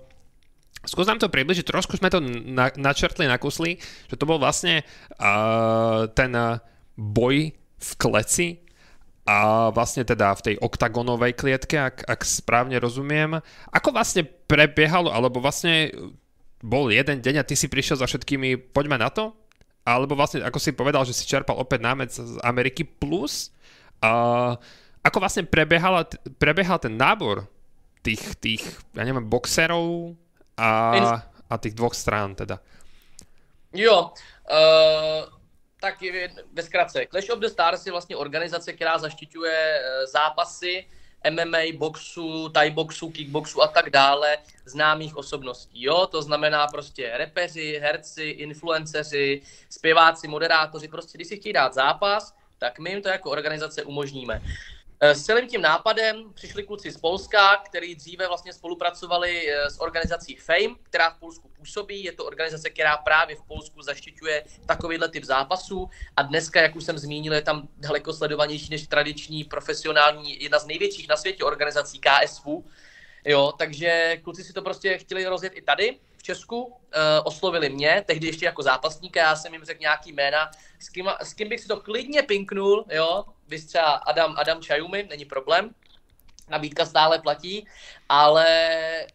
skús 0.83 1.07
nám 1.07 1.23
to 1.23 1.31
približiť, 1.31 1.63
trošku 1.63 1.95
sme 1.95 2.11
to 2.11 2.19
na, 2.19 2.75
načrtli, 2.75 3.31
nakusli, 3.31 3.79
že 4.11 4.19
to 4.19 4.27
bol 4.27 4.43
vlastne 4.43 4.83
uh, 5.23 6.11
ten 6.11 6.35
boj 6.99 7.55
v 7.55 7.91
kleci 8.03 8.64
a 9.25 9.69
vlastne 9.73 10.05
teda 10.05 10.37
v 10.37 10.45
tej 10.53 10.55
oktagonovej 10.61 11.33
klietke, 11.33 11.81
ak, 11.81 12.05
ak 12.05 12.21
správne 12.29 12.77
rozumiem. 12.77 13.41
Ako 13.73 13.93
vlastne 13.97 14.25
prebiehalo, 14.25 15.09
alebo 15.09 15.41
vlastne 15.41 15.89
bol 16.61 16.93
jeden 16.93 17.25
deň 17.25 17.41
a 17.41 17.49
ty 17.49 17.57
si 17.57 17.73
prišiel 17.73 18.01
za 18.01 18.07
všetkými, 18.09 18.73
poďme 18.77 19.01
na 19.01 19.09
to? 19.09 19.33
Alebo 19.85 20.17
vlastne, 20.17 20.45
ako 20.45 20.61
si 20.61 20.77
povedal, 20.77 21.05
že 21.09 21.17
si 21.17 21.29
čerpal 21.29 21.57
opäť 21.57 21.81
námec 21.85 22.13
z 22.13 22.37
Ameriky 22.45 22.85
plus, 22.85 23.53
a 24.05 24.11
ako 25.05 25.17
vlastne 25.21 25.45
prebiehal, 25.49 26.05
prebiehal 26.37 26.77
ten 26.81 26.97
nábor 26.97 27.49
tých, 28.05 28.37
tých, 28.41 28.65
ja 28.93 29.05
neviem, 29.05 29.25
boxerov 29.25 30.17
a, 30.57 30.71
a 31.49 31.55
tých 31.57 31.77
dvoch 31.77 31.97
strán 31.97 32.37
teda? 32.37 32.61
Jo, 33.73 34.13
uh, 34.49 35.21
tak 35.85 36.01
ve 36.53 36.63
zkratce, 36.63 37.07
Clash 37.11 37.31
of 37.31 37.39
the 37.39 37.47
Stars 37.47 37.87
je 37.87 37.93
vlastně 37.93 38.17
organizace, 38.17 38.73
která 38.73 38.99
zaštiťuje 38.99 39.81
eh, 39.81 40.07
zápasy 40.07 40.87
MMA, 41.31 41.59
boxu, 41.77 42.49
Thai 42.49 42.71
boxu, 42.71 43.11
kickboxu 43.11 43.63
a 43.63 43.67
tak 43.67 43.91
dále 43.91 44.39
známých 44.65 45.17
osobností. 45.17 45.83
Jo? 45.83 46.07
To 46.07 46.23
znamená 46.23 46.67
prostě 46.67 47.13
repeři, 47.17 47.79
herci, 47.83 48.25
influenceři, 48.25 49.43
zpěváci, 49.71 50.29
moderátoři. 50.29 50.89
Prostě 50.89 51.19
když 51.19 51.29
si 51.29 51.37
chtějí 51.37 51.53
dát 51.53 51.75
zápas, 51.75 52.35
tak 52.59 52.79
my 52.79 52.91
jim 52.91 53.03
to 53.03 53.09
jako 53.09 53.31
organizace 53.31 53.83
umožníme. 53.83 54.43
Eh, 55.01 55.15
s 55.15 55.25
celým 55.25 55.49
tím 55.49 55.63
nápadem 55.63 56.33
přišli 56.35 56.63
kluci 56.63 56.91
z 56.91 56.97
Polska, 56.97 57.57
který 57.57 57.95
dříve 57.95 58.29
vlastně 58.29 58.53
spolupracovali 58.53 59.51
eh, 59.51 59.71
s 59.71 59.81
organizací 59.81 60.37
Fame, 60.37 60.75
která 60.83 61.11
v 61.11 61.19
Polsku 61.19 61.49
působí. 61.49 62.05
Je 62.05 62.13
to 62.13 62.25
organizace, 62.25 62.71
která 62.71 62.97
právě 62.97 63.37
v 63.37 63.43
Polsku 63.43 63.83
zaštiťuje 63.83 64.45
takovýhle 64.67 65.09
typ 65.09 65.25
zápasů. 65.25 65.91
A 66.17 66.23
dneska, 66.23 66.63
jak 66.63 66.77
už 66.77 66.85
jsem 66.85 66.99
zmínil, 66.99 67.33
je 67.33 67.43
tam 67.43 67.69
daleko 67.77 68.13
sledovanější 68.13 68.71
než 68.71 68.87
tradiční, 68.87 69.45
profesionální, 69.45 70.43
jedna 70.43 70.59
z 70.59 70.67
největších 70.67 71.09
na 71.09 71.17
světě 71.17 71.45
organizací 71.45 72.01
KSV. 72.01 72.47
Jo, 73.25 73.53
takže 73.59 74.17
kluci 74.23 74.45
si 74.45 74.53
to 74.53 74.63
prostě 74.63 74.99
chtěli 74.99 75.27
rozjet 75.27 75.53
i 75.57 75.63
tady. 75.63 75.99
Česku, 76.25 76.65
uh, 76.65 76.73
oslovili 77.25 77.69
mě, 77.69 78.05
tehdy 78.07 78.27
ještě 78.27 78.45
jako 78.45 78.63
zápasníka, 78.63 79.21
já 79.21 79.37
jsem 79.37 79.53
jim 79.53 79.65
řekl 79.65 79.81
nějaký 79.81 80.13
jména, 80.13 80.51
s 80.79 80.89
kým, 80.89 81.11
s 81.21 81.35
kým 81.35 81.49
bych 81.49 81.61
si 81.61 81.69
to 81.69 81.81
klidně 81.81 82.23
pinknul, 82.23 82.85
jo, 82.91 83.25
vy 83.49 83.63
třeba 83.63 83.85
Adam, 83.85 84.35
Adam 84.39 84.63
Čajumi, 84.63 85.07
není 85.11 85.25
problém, 85.25 85.75
nabídka 86.49 86.87
stále 86.87 87.19
platí, 87.19 87.67
ale 88.09 88.47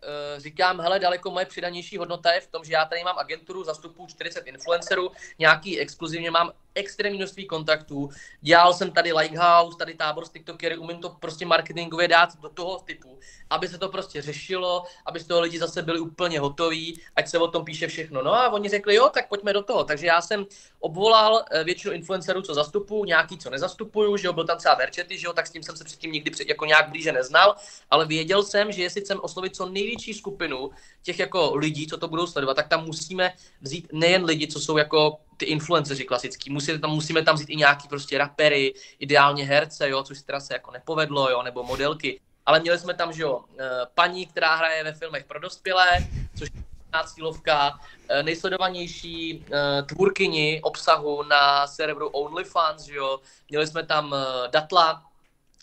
uh, 0.03 0.41
říkám, 0.41 0.79
hele, 0.81 0.99
daleko 0.99 1.31
moje 1.31 1.45
přidanější 1.45 1.97
hodnota 1.97 2.33
je 2.33 2.41
v 2.41 2.47
tom, 2.47 2.63
že 2.63 2.73
já 2.73 2.85
tady 2.85 3.03
mám 3.03 3.17
agenturu, 3.17 3.63
zastupuju 3.63 4.07
40 4.07 4.47
influencerů, 4.47 5.11
nějaký 5.39 5.79
exkluzivně 5.79 6.31
mám 6.31 6.51
extrémní 6.75 7.17
množství 7.17 7.45
kontaktů, 7.45 8.09
dělal 8.41 8.73
jsem 8.73 8.91
tady 8.91 9.13
Likehouse, 9.13 9.77
tady 9.77 9.93
tábor 9.93 10.25
z 10.25 10.29
TikTokery, 10.29 10.77
umím 10.77 10.97
to 10.97 11.09
prostě 11.09 11.45
marketingově 11.45 12.07
dát 12.07 12.29
do 12.41 12.49
toho 12.49 12.79
typu, 12.79 13.19
aby 13.49 13.67
se 13.67 13.77
to 13.77 13.89
prostě 13.89 14.21
řešilo, 14.21 14.83
aby 15.05 15.19
z 15.19 15.27
toho 15.27 15.41
lidi 15.41 15.59
zase 15.59 15.81
byli 15.81 15.99
úplně 15.99 16.39
hotoví, 16.39 17.01
ať 17.15 17.27
se 17.27 17.37
o 17.37 17.47
tom 17.47 17.65
píše 17.65 17.87
všechno. 17.87 18.23
No 18.23 18.33
a 18.33 18.49
oni 18.49 18.69
řekli, 18.69 18.95
jo, 18.95 19.09
tak 19.13 19.27
pojďme 19.29 19.53
do 19.53 19.63
toho. 19.63 19.83
Takže 19.83 20.07
já 20.07 20.21
jsem 20.21 20.45
obvolal 20.79 21.45
eh, 21.51 21.63
většinu 21.63 21.93
influencerů, 21.93 22.41
co 22.41 22.53
zastupuju, 22.53 23.05
nějaký, 23.05 23.37
co 23.37 23.49
nezastupuju, 23.49 24.17
že 24.17 24.27
jo, 24.27 24.33
byl 24.33 24.45
tam 24.45 24.57
třeba 24.57 24.75
Verčety, 24.75 25.17
že 25.17 25.27
jo, 25.27 25.33
tak 25.33 25.47
s 25.47 25.51
tím 25.51 25.63
jsem 25.63 25.77
se 25.77 25.83
předtím 25.83 26.11
nikdy 26.11 26.31
před, 26.31 26.49
jako 26.49 26.65
nějak 26.65 26.89
blíže 26.89 27.11
neznal, 27.11 27.55
ale 27.89 28.05
věděl 28.05 28.43
jsem, 28.43 28.71
že 28.71 28.81
jestli 28.81 29.01
chcem 29.01 29.19
oslovit 29.21 29.55
co 29.55 29.69
největší 29.69 30.13
skupinu 30.13 30.69
těch 31.03 31.19
jako 31.19 31.55
lidí, 31.55 31.87
co 31.87 31.97
to 31.97 32.07
budou 32.07 32.27
sledovat, 32.27 32.53
tak 32.53 32.67
tam 32.67 32.85
musíme 32.85 33.33
vzít 33.61 33.87
nejen 33.93 34.25
lidi, 34.25 34.47
co 34.47 34.59
jsou 34.59 34.77
jako 34.77 35.19
ty 35.39 35.45
influenceři 35.45 36.03
klasický, 36.03 36.49
musíme 36.49 36.79
tam, 36.79 36.91
musíme 36.91 37.23
tam 37.23 37.35
vzít 37.35 37.49
i 37.49 37.55
nějaký 37.55 37.87
prostě 37.87 38.17
rapery, 38.17 38.73
ideálně 38.99 39.45
herce, 39.45 39.89
jo, 39.89 40.03
což 40.03 40.17
se 40.17 40.25
teda 40.25 40.39
se 40.39 40.53
jako 40.53 40.71
nepovedlo, 40.71 41.29
jo, 41.29 41.43
nebo 41.43 41.63
modelky, 41.63 42.19
ale 42.45 42.59
měli 42.59 42.79
jsme 42.79 42.93
tam, 42.93 43.13
že 43.13 43.21
jo, 43.21 43.43
eh, 43.59 43.69
paní, 43.95 44.25
která 44.25 44.55
hraje 44.55 44.83
ve 44.83 44.93
filmech 44.93 45.25
pro 45.25 45.39
dospělé, 45.39 45.97
což 46.39 46.49
je 46.55 46.63
cílovka, 47.05 47.79
eh, 48.09 48.23
nejsledovanější 48.23 49.45
eh, 49.51 49.83
tvůrkyni 49.83 50.59
obsahu 50.63 51.23
na 51.23 51.67
serveru 51.67 52.07
OnlyFans, 52.07 52.83
že 52.83 52.95
jo, 52.95 53.19
měli 53.49 53.67
jsme 53.67 53.85
tam 53.85 54.15
Datla, 54.51 55.08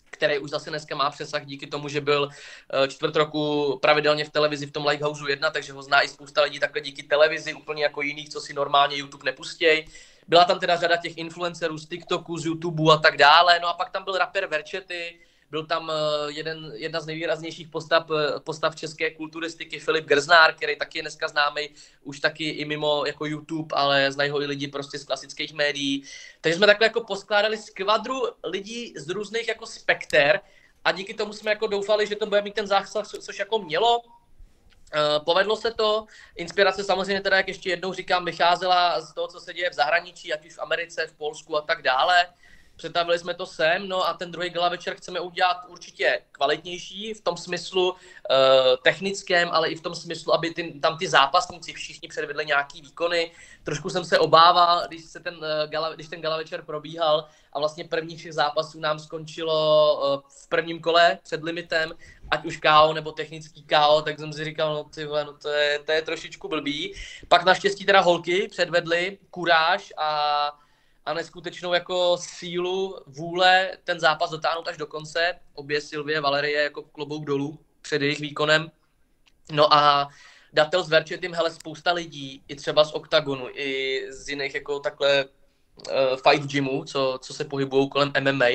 který 0.09 0.39
už 0.39 0.49
zase 0.49 0.69
dneska 0.69 0.95
má 0.95 1.09
přesah 1.09 1.45
díky 1.45 1.67
tomu, 1.67 1.89
že 1.89 2.01
byl 2.01 2.29
čtvrt 2.87 3.15
roku 3.15 3.79
pravidelně 3.81 4.25
v 4.25 4.29
televizi 4.29 4.65
v 4.65 4.71
tom 4.71 4.85
Lighthouse 4.85 5.23
1, 5.29 5.49
takže 5.49 5.73
ho 5.73 5.81
zná 5.81 6.01
i 6.01 6.07
spousta 6.07 6.41
lidí 6.41 6.59
takhle 6.59 6.81
díky 6.81 7.03
televizi, 7.03 7.53
úplně 7.53 7.83
jako 7.83 8.01
jiných, 8.01 8.29
co 8.29 8.41
si 8.41 8.53
normálně 8.53 8.97
YouTube 8.97 9.25
nepustějí. 9.25 9.85
Byla 10.27 10.45
tam 10.45 10.59
teda 10.59 10.75
řada 10.75 10.97
těch 10.97 11.17
influencerů 11.17 11.77
z 11.77 11.87
TikToku, 11.87 12.37
z 12.37 12.45
YouTube 12.45 12.93
a 12.93 12.97
tak 12.97 13.17
dále, 13.17 13.59
no 13.59 13.67
a 13.67 13.73
pak 13.73 13.89
tam 13.89 14.03
byl 14.03 14.17
rapper 14.17 14.45
Verčety, 14.45 15.19
byl 15.49 15.65
tam 15.65 15.91
eh, 15.91 15.93
jeden, 16.31 16.71
jedna 16.75 16.99
z 16.99 17.05
nejvýraznějších 17.05 17.67
postav, 17.67 18.07
eh, 18.11 18.39
postav 18.39 18.75
české 18.75 19.11
kulturistiky 19.11 19.79
Filip 19.79 20.05
Grznár, 20.05 20.53
který 20.53 20.75
taky 20.75 20.97
je 20.97 21.01
dneska 21.01 21.27
známý 21.27 21.69
už 22.03 22.19
taky 22.19 22.49
i 22.49 22.65
mimo 22.65 23.05
jako 23.05 23.25
YouTube, 23.25 23.75
ale 23.75 24.11
znají 24.11 24.29
ho 24.29 24.41
i 24.41 24.45
lidi 24.45 24.67
prostě 24.67 24.99
z 24.99 25.03
klasických 25.03 25.53
médií. 25.53 26.03
Takže 26.41 26.57
jsme 26.57 26.67
takhle 26.67 26.85
jako 26.85 27.03
poskládali 27.03 27.57
skvadru 27.57 28.21
lidí 28.43 28.93
z 28.97 29.09
různých 29.09 29.47
jako 29.47 29.65
spekter 29.65 30.39
a 30.83 30.91
díky 30.91 31.13
tomu 31.13 31.33
jsme 31.33 31.51
jako 31.51 31.67
doufali, 31.67 32.07
že 32.07 32.15
to 32.15 32.25
bude 32.25 32.41
mít 32.41 32.53
ten 32.53 32.67
zásah, 32.67 33.07
což 33.07 33.39
jako 33.39 33.59
mělo. 33.59 33.99
Uh, 33.99 35.25
povedlo 35.25 35.55
se 35.55 35.71
to, 35.71 36.05
inspirace 36.35 36.83
samozřejmě 36.83 37.21
teda, 37.21 37.37
jak 37.37 37.47
ještě 37.47 37.69
jednou 37.69 37.93
říkám, 37.93 38.25
vycházela 38.25 39.01
z 39.01 39.13
toho, 39.13 39.27
co 39.27 39.39
se 39.39 39.53
děje 39.53 39.69
v 39.69 39.73
zahraničí, 39.73 40.33
ať 40.33 40.45
už 40.45 40.53
v 40.53 40.59
Americe, 40.59 41.07
v 41.07 41.13
Polsku 41.13 41.57
a 41.57 41.61
tak 41.61 41.81
dále 41.81 42.25
přetavili 42.77 43.19
jsme 43.19 43.33
to 43.33 43.45
sem, 43.45 43.87
no 43.87 44.07
a 44.07 44.13
ten 44.13 44.31
druhý 44.31 44.49
gala 44.49 44.69
večer 44.69 44.95
chceme 44.95 45.19
udělat 45.19 45.57
určitě 45.67 46.21
kvalitnější 46.31 47.13
v 47.13 47.21
tom 47.21 47.37
smyslu 47.37 47.91
uh, 47.91 47.97
technickém, 48.83 49.49
ale 49.51 49.69
i 49.69 49.75
v 49.75 49.81
tom 49.81 49.95
smyslu, 49.95 50.33
aby 50.33 50.53
ty, 50.53 50.79
tam 50.79 50.97
ty 50.97 51.07
zápasníci 51.07 51.73
všichni 51.73 52.07
předvedli 52.07 52.45
nějaký 52.45 52.81
výkony. 52.81 53.31
Trošku 53.63 53.89
jsem 53.89 54.05
se 54.05 54.19
obával, 54.19 54.83
když, 54.87 55.05
se 55.05 55.19
ten, 55.19 55.35
uh, 55.35 55.43
gala, 55.69 55.93
když 55.93 56.07
ten 56.07 56.21
gala 56.21 56.37
večer 56.37 56.61
probíhal 56.61 57.27
a 57.53 57.59
vlastně 57.59 57.83
prvních 57.83 58.19
všech 58.19 58.33
zápasů 58.33 58.79
nám 58.79 58.99
skončilo 58.99 59.95
uh, 59.95 60.21
v 60.43 60.47
prvním 60.49 60.81
kole 60.81 61.19
před 61.23 61.43
limitem, 61.43 61.93
ať 62.31 62.45
už 62.45 62.57
KO 62.57 62.93
nebo 62.93 63.11
technický 63.11 63.63
KO, 63.63 64.01
tak 64.01 64.19
jsem 64.19 64.33
si 64.33 64.45
říkal, 64.45 64.73
no 64.73 64.83
ty 64.83 65.05
no 65.05 65.33
to 65.33 65.49
je, 65.49 65.79
to 65.79 65.91
je 65.91 66.01
trošičku 66.01 66.47
blbý. 66.47 66.93
Pak 67.27 67.45
naštěstí 67.45 67.85
teda 67.85 68.01
holky 68.01 68.47
předvedly 68.47 69.17
kuráž 69.29 69.93
a 69.97 70.66
a 71.07 71.13
neskutečnou 71.13 71.73
jako 71.73 72.17
sílu, 72.17 72.99
vůle 73.05 73.77
ten 73.83 73.99
zápas 73.99 74.29
dotáhnout 74.29 74.67
až 74.67 74.77
do 74.77 74.87
konce. 74.87 75.39
Obě 75.53 75.81
Silvie, 75.81 76.21
Valerie 76.21 76.63
jako 76.63 76.83
klobouk 76.83 77.25
dolů 77.25 77.59
před 77.81 78.01
jejich 78.01 78.19
výkonem. 78.19 78.71
No 79.51 79.73
a 79.73 80.09
Datel 80.53 80.83
s 80.83 80.89
Verčetým, 80.89 81.33
hele, 81.33 81.51
spousta 81.51 81.93
lidí, 81.93 82.43
i 82.47 82.55
třeba 82.55 82.85
z 82.85 82.93
OKTAGONu, 82.93 83.49
i 83.49 84.01
z 84.09 84.29
jiných 84.29 84.55
jako 84.55 84.79
takhle 84.79 85.25
fight 86.15 86.51
gymu, 86.51 86.83
co, 86.83 87.19
co 87.21 87.33
se 87.33 87.45
pohybují 87.45 87.89
kolem 87.89 88.11
MMA, 88.19 88.45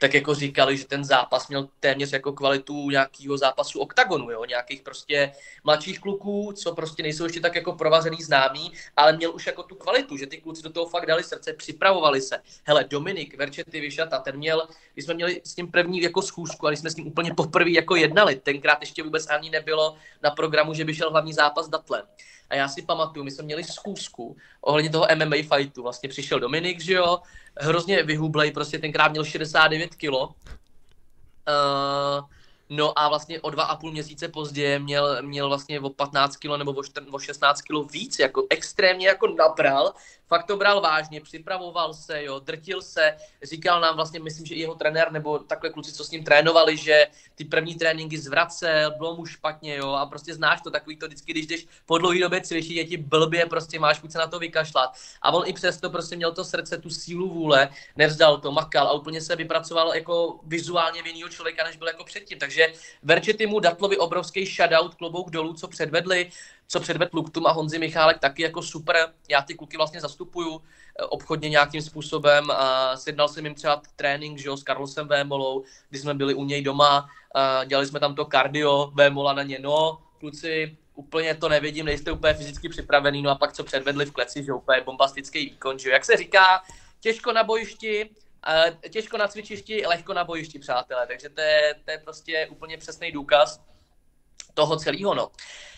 tak 0.00 0.14
jako 0.14 0.34
říkali, 0.34 0.76
že 0.76 0.84
ten 0.84 1.04
zápas 1.04 1.48
měl 1.48 1.68
téměř 1.80 2.12
jako 2.12 2.32
kvalitu 2.32 2.90
nějakého 2.90 3.38
zápasu 3.38 3.80
oktagonu, 3.80 4.30
jo, 4.30 4.44
nějakých 4.44 4.82
prostě 4.82 5.32
mladších 5.64 6.00
kluků, 6.00 6.52
co 6.56 6.74
prostě 6.74 7.02
nejsou 7.02 7.24
ještě 7.24 7.40
tak 7.40 7.54
jako 7.54 7.72
provařený 7.72 8.22
známí, 8.22 8.72
ale 8.96 9.12
měl 9.12 9.34
už 9.34 9.46
jako 9.46 9.62
tu 9.62 9.74
kvalitu, 9.74 10.16
že 10.16 10.26
ty 10.26 10.40
kluci 10.40 10.62
do 10.62 10.70
toho 10.70 10.86
fakt 10.86 11.06
dali 11.06 11.24
srdce, 11.24 11.52
připravovali 11.52 12.20
se. 12.20 12.38
Hele, 12.64 12.84
Dominik 12.84 13.36
Verčety 13.36 13.80
Vyšata, 13.80 14.18
ten 14.18 14.36
měl, 14.36 14.68
když 14.92 15.04
jsme 15.04 15.14
měli 15.14 15.40
s 15.44 15.56
ním 15.56 15.70
první 15.70 16.02
jako 16.02 16.22
schůzku 16.22 16.66
a 16.66 16.70
když 16.70 16.80
jsme 16.80 16.90
s 16.90 16.96
ním 16.96 17.06
úplně 17.06 17.34
poprvé 17.34 17.70
jako 17.70 17.96
jednali, 17.96 18.36
tenkrát 18.36 18.78
ještě 18.80 19.02
vůbec 19.02 19.26
ani 19.26 19.50
nebylo 19.50 19.96
na 20.22 20.30
programu, 20.30 20.74
že 20.74 20.84
by 20.84 20.94
šel 20.94 21.10
hlavní 21.10 21.32
zápas 21.32 21.68
Datlem 21.68 22.02
a 22.52 22.56
já 22.56 22.68
si 22.68 22.82
pamatuju, 22.82 23.24
my 23.24 23.30
jsme 23.30 23.44
měli 23.44 23.64
zkusku 23.64 24.36
ohledně 24.60 24.90
toho 24.90 25.06
MMA 25.14 25.36
fightu. 25.56 25.82
Vlastně 25.82 26.08
přišel 26.08 26.40
Dominik, 26.40 26.80
že 26.80 26.92
jo, 26.92 27.18
hrozně 27.56 28.02
vyhublej, 28.02 28.52
prostě 28.52 28.78
tenkrát 28.78 29.08
měl 29.08 29.24
69 29.24 29.94
kilo. 29.94 30.26
Uh, 30.28 30.34
No 32.74 32.98
a 32.98 33.08
vlastně 33.08 33.40
o 33.40 33.50
dva 33.50 33.64
a 33.64 33.76
půl 33.76 33.92
měsíce 33.92 34.28
později 34.28 34.78
měl, 34.78 35.22
měl 35.22 35.48
vlastně 35.48 35.80
o 35.80 35.90
15 35.90 36.36
kg 36.36 36.58
nebo 36.58 36.72
o, 36.72 36.82
14, 36.82 37.08
o 37.12 37.18
16 37.18 37.62
kg 37.62 37.92
víc, 37.92 38.18
jako 38.18 38.46
extrémně 38.50 39.06
jako 39.06 39.26
nabral, 39.26 39.94
fakt 40.32 40.46
to 40.46 40.56
bral 40.56 40.80
vážně, 40.80 41.20
připravoval 41.20 41.94
se, 41.94 42.24
jo, 42.24 42.38
drtil 42.38 42.82
se, 42.82 43.16
říkal 43.42 43.80
nám 43.80 43.96
vlastně, 43.96 44.20
myslím, 44.20 44.46
že 44.46 44.54
jeho 44.54 44.74
trenér 44.74 45.12
nebo 45.12 45.38
takhle 45.38 45.70
kluci, 45.70 45.92
co 45.92 46.04
s 46.04 46.10
ním 46.10 46.24
trénovali, 46.24 46.76
že 46.76 47.06
ty 47.34 47.44
první 47.44 47.74
tréninky 47.74 48.18
zvracel, 48.18 48.90
bylo 48.96 49.16
mu 49.16 49.26
špatně, 49.26 49.76
jo, 49.76 49.90
a 49.92 50.06
prostě 50.06 50.34
znáš 50.34 50.60
to 50.60 50.70
takový 50.70 50.96
to 50.96 51.06
vždycky, 51.06 51.32
když 51.32 51.46
jdeš 51.46 51.66
po 51.86 51.98
dlouhé 51.98 52.18
době 52.18 52.40
cvičit, 52.40 52.76
je 52.76 52.84
ti 52.84 52.96
blbě, 52.96 53.46
prostě 53.46 53.78
máš 53.78 54.00
chuť 54.00 54.10
se 54.12 54.18
na 54.18 54.26
to 54.26 54.38
vykašlat. 54.38 54.96
A 55.22 55.32
on 55.32 55.42
i 55.46 55.52
přesto 55.52 55.90
prostě 55.90 56.16
měl 56.16 56.32
to 56.32 56.44
srdce, 56.44 56.78
tu 56.78 56.90
sílu 56.90 57.28
vůle, 57.28 57.68
nevzdal 57.96 58.40
to, 58.40 58.52
makal 58.52 58.88
a 58.88 58.92
úplně 58.92 59.20
se 59.20 59.36
vypracoval 59.36 59.94
jako 59.94 60.40
vizuálně 60.44 61.02
v 61.02 61.06
jiného 61.06 61.28
člověka, 61.28 61.64
než 61.64 61.76
byl 61.76 61.88
jako 61.88 62.04
předtím. 62.04 62.38
Takže 62.38 62.61
Verčety 63.02 63.46
mu 63.46 63.60
Datlovi 63.60 63.98
obrovský 63.98 64.46
shoutout, 64.46 64.94
klobouk 64.94 65.30
dolů, 65.30 65.54
co 65.54 65.68
předvedli, 65.68 66.30
co 66.68 66.80
předvedl 66.80 67.10
Luktum 67.12 67.46
a 67.46 67.52
Honzi 67.52 67.78
Michálek 67.78 68.18
taky 68.18 68.42
jako 68.42 68.62
super. 68.62 68.96
Já 69.28 69.42
ty 69.42 69.54
kluky 69.54 69.76
vlastně 69.76 70.00
zastupuju 70.00 70.60
eh, 70.60 71.04
obchodně 71.04 71.48
nějakým 71.48 71.82
způsobem 71.82 72.50
a 72.50 72.96
sjednal 72.96 73.28
jsem 73.28 73.44
jim 73.44 73.54
třeba 73.54 73.82
trénink 73.96 74.38
že 74.38 74.48
jo, 74.48 74.56
s 74.56 74.62
Carlosem 74.62 75.08
Vémolou, 75.08 75.64
kdy 75.90 75.98
jsme 75.98 76.14
byli 76.14 76.34
u 76.34 76.44
něj 76.44 76.62
doma, 76.62 77.08
a 77.34 77.64
dělali 77.64 77.86
jsme 77.86 78.00
tam 78.00 78.14
to 78.14 78.24
kardio, 78.24 78.92
Vémola 78.94 79.32
na 79.32 79.42
ně, 79.42 79.58
no, 79.58 79.98
kluci, 80.20 80.76
úplně 80.94 81.34
to 81.34 81.48
nevidím, 81.48 81.86
nejste 81.86 82.12
úplně 82.12 82.34
fyzicky 82.34 82.68
připravený, 82.68 83.22
no 83.22 83.30
a 83.30 83.34
pak 83.34 83.52
co 83.52 83.64
předvedli 83.64 84.06
v 84.06 84.12
kleci, 84.12 84.44
že 84.44 84.52
úplně 84.52 84.80
bombastický 84.80 85.38
výkon, 85.44 85.78
že 85.78 85.88
jo. 85.88 85.92
Jak 85.92 86.04
se 86.04 86.16
říká, 86.16 86.62
těžko 87.00 87.32
na 87.32 87.44
bojišti, 87.44 88.10
těžko 88.90 89.18
na 89.18 89.28
cvičišti, 89.28 89.86
lehko 89.86 90.14
na 90.14 90.24
bojišti, 90.24 90.58
přátelé. 90.58 91.06
Takže 91.06 91.28
to 91.28 91.40
je, 91.40 91.74
to 91.84 91.90
je 91.90 91.98
prostě 91.98 92.46
úplně 92.50 92.78
přesný 92.78 93.12
důkaz 93.12 93.60
toho 94.54 94.76
celého. 94.76 95.14
No. 95.14 95.30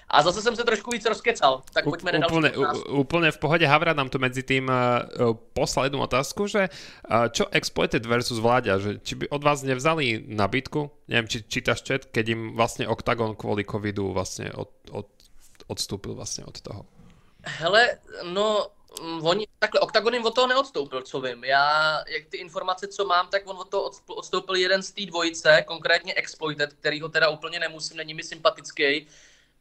A 0.08 0.22
zase 0.22 0.42
jsem 0.42 0.56
se 0.56 0.64
trošku 0.64 0.90
víc 0.90 1.04
rozkecal, 1.04 1.62
tak 1.72 1.84
pojďme 1.84 2.12
na 2.12 2.28
úplne, 2.28 2.52
úplne 2.92 3.32
v 3.32 3.38
pohode. 3.40 3.64
Havra 3.64 3.96
nám 3.96 4.12
tu 4.12 4.20
medzi 4.20 4.44
tým 4.44 4.68
uh, 4.68 5.32
poslal 5.56 5.88
jednu 5.88 6.04
otázku, 6.04 6.44
že 6.44 6.68
uh, 6.68 7.32
čo 7.32 7.48
Exploited 7.48 8.04
versus 8.04 8.36
Vláďa, 8.36 8.78
že 8.78 8.90
či 9.00 9.16
by 9.16 9.32
od 9.32 9.40
vás 9.40 9.64
nevzali 9.64 10.20
nabídku, 10.28 10.92
neviem, 11.08 11.24
či 11.24 11.48
čítaš 11.48 11.80
chat, 11.88 12.04
keď 12.12 12.36
im 12.36 12.42
vlastne 12.52 12.84
Octagon 12.84 13.32
kvôli 13.32 13.64
covidu 13.64 14.12
vlastne 14.12 14.52
od, 14.52 14.68
od, 14.92 15.08
odstúpil 15.72 16.12
vlastne 16.12 16.44
od 16.44 16.56
toho. 16.60 16.84
Hele, 17.64 17.96
no 18.28 18.76
oni, 19.22 19.46
takhle, 19.58 19.80
Octagon 19.80 20.14
jim 20.14 20.24
od 20.24 20.34
toho 20.34 20.46
neodstoupil, 20.46 21.02
co 21.02 21.20
vím. 21.20 21.44
Já, 21.44 21.98
jak 22.08 22.26
ty 22.26 22.36
informace, 22.36 22.88
co 22.88 23.04
mám, 23.04 23.28
tak 23.28 23.42
on 23.46 23.56
od 23.56 23.68
toho 23.68 23.90
odstoupil 24.08 24.54
jeden 24.54 24.82
z 24.82 24.92
té 24.92 25.06
dvojice, 25.06 25.64
konkrétně 25.66 26.14
Exploited, 26.14 26.72
který 26.72 27.00
ho 27.00 27.08
teda 27.08 27.28
úplně 27.28 27.60
nemusím, 27.60 27.96
není 27.96 28.14
mi 28.14 28.22
sympatický. 28.22 29.06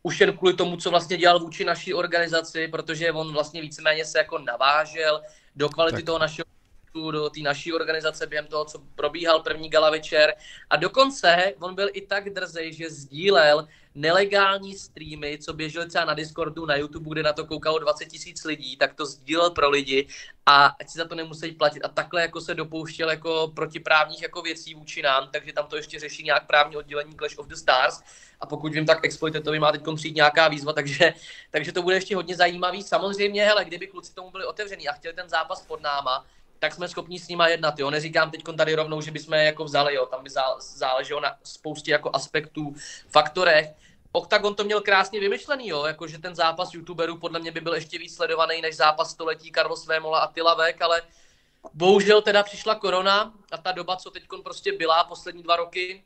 Už 0.03 0.21
jen 0.21 0.37
kvůli 0.37 0.53
tomu, 0.53 0.77
co 0.77 0.89
vlastně 0.89 1.17
dělal 1.17 1.39
vůči 1.39 1.65
naší 1.65 1.93
organizaci, 1.93 2.67
protože 2.67 3.11
on 3.11 3.33
vlastně 3.33 3.61
víceméně 3.61 4.05
se 4.05 4.17
jako 4.17 4.37
navážel 4.37 5.21
do 5.55 5.69
kvality 5.69 5.97
tak. 5.97 6.05
toho 6.05 6.19
našeho 6.19 6.45
do 6.93 7.29
té 7.29 7.39
naší 7.39 7.73
organizace 7.73 8.27
během 8.27 8.47
toho, 8.47 8.65
co 8.65 8.79
probíhal 8.95 9.39
první 9.39 9.69
gala 9.69 9.89
večer. 9.89 10.33
A 10.69 10.75
dokonce 10.75 11.53
on 11.59 11.75
byl 11.75 11.89
i 11.93 12.01
tak 12.01 12.29
drzej, 12.29 12.73
že 12.73 12.89
sdílel 12.89 13.67
nelegální 13.95 14.75
streamy, 14.75 15.37
co 15.37 15.53
běžely 15.53 15.89
třeba 15.89 16.05
na 16.05 16.13
Discordu, 16.13 16.65
na 16.65 16.75
YouTube, 16.75 17.09
kde 17.09 17.23
na 17.23 17.33
to 17.33 17.45
koukalo 17.45 17.79
20 17.79 18.05
tisíc 18.05 18.43
lidí, 18.43 18.77
tak 18.77 18.93
to 18.93 19.05
sdílel 19.05 19.49
pro 19.49 19.69
lidi 19.69 20.07
a 20.45 20.65
ať 20.65 20.89
si 20.89 20.97
za 20.97 21.05
to 21.05 21.15
nemusí 21.15 21.51
platit. 21.51 21.83
A 21.83 21.87
takhle 21.87 22.21
jako 22.21 22.41
se 22.41 22.55
dopouštěl 22.55 23.09
jako 23.09 23.51
protiprávních 23.55 24.21
jako 24.21 24.41
věcí 24.41 24.73
vůči 24.73 25.01
nám, 25.01 25.29
takže 25.31 25.53
tam 25.53 25.67
to 25.67 25.75
ještě 25.75 25.99
řeší 25.99 26.23
nějak 26.23 26.47
právní 26.47 26.77
oddělení 26.77 27.15
Clash 27.15 27.37
of 27.37 27.47
the 27.47 27.55
Stars. 27.55 28.01
A 28.41 28.45
pokud 28.45 28.73
vím, 28.73 28.85
tak 28.85 29.05
Exploitatovi 29.05 29.59
má 29.59 29.71
teď 29.71 29.81
přijít 29.95 30.15
nějaká 30.15 30.47
výzva, 30.47 30.73
takže, 30.73 31.13
takže 31.51 31.71
to 31.71 31.81
bude 31.81 31.95
ještě 31.95 32.15
hodně 32.15 32.35
zajímavý. 32.35 32.83
Samozřejmě, 32.83 33.45
hele, 33.45 33.65
kdyby 33.65 33.87
kluci 33.87 34.13
tomu 34.13 34.31
byli 34.31 34.45
otevření 34.45 34.87
a 34.87 34.93
chtěli 34.93 35.13
ten 35.13 35.29
zápas 35.29 35.61
pod 35.61 35.81
náma, 35.81 36.25
tak 36.59 36.73
jsme 36.73 36.87
schopni 36.87 37.19
s 37.19 37.27
nima 37.27 37.47
jednat, 37.47 37.79
jo. 37.79 37.89
Neříkám 37.89 38.31
teď 38.31 38.41
tady 38.57 38.75
rovnou, 38.75 39.01
že 39.01 39.11
bychom 39.11 39.33
je 39.33 39.43
jako 39.43 39.63
vzali, 39.63 39.95
jo. 39.95 40.05
Tam 40.05 40.23
by 40.23 40.29
záleželo 40.59 41.21
na 41.21 41.35
spoustě 41.43 41.91
jako 41.91 42.09
aspektů, 42.13 42.75
faktorech. 43.09 43.69
Octagon 44.15 44.55
to 44.55 44.63
měl 44.63 44.81
krásně 44.81 45.19
vymyšlený, 45.19 45.67
jo, 45.67 45.85
jakože 45.85 46.17
ten 46.17 46.35
zápas 46.35 46.73
youtuberů 46.73 47.17
podle 47.17 47.39
mě 47.39 47.51
by 47.51 47.61
byl 47.61 47.73
ještě 47.73 47.97
víc 47.97 48.15
sledovaný 48.15 48.61
než 48.61 48.75
zápas 48.75 49.11
století 49.11 49.51
Carlos 49.51 49.87
Vémola 49.87 50.19
a 50.19 50.27
Tila 50.27 50.53
Vek, 50.53 50.81
ale 50.81 51.01
bohužel 51.73 52.21
teda 52.21 52.43
přišla 52.43 52.75
korona 52.75 53.33
a 53.51 53.57
ta 53.57 53.71
doba, 53.71 53.95
co 53.95 54.11
teď 54.11 54.23
prostě 54.43 54.71
byla, 54.71 55.03
poslední 55.03 55.43
dva 55.43 55.55
roky, 55.55 56.03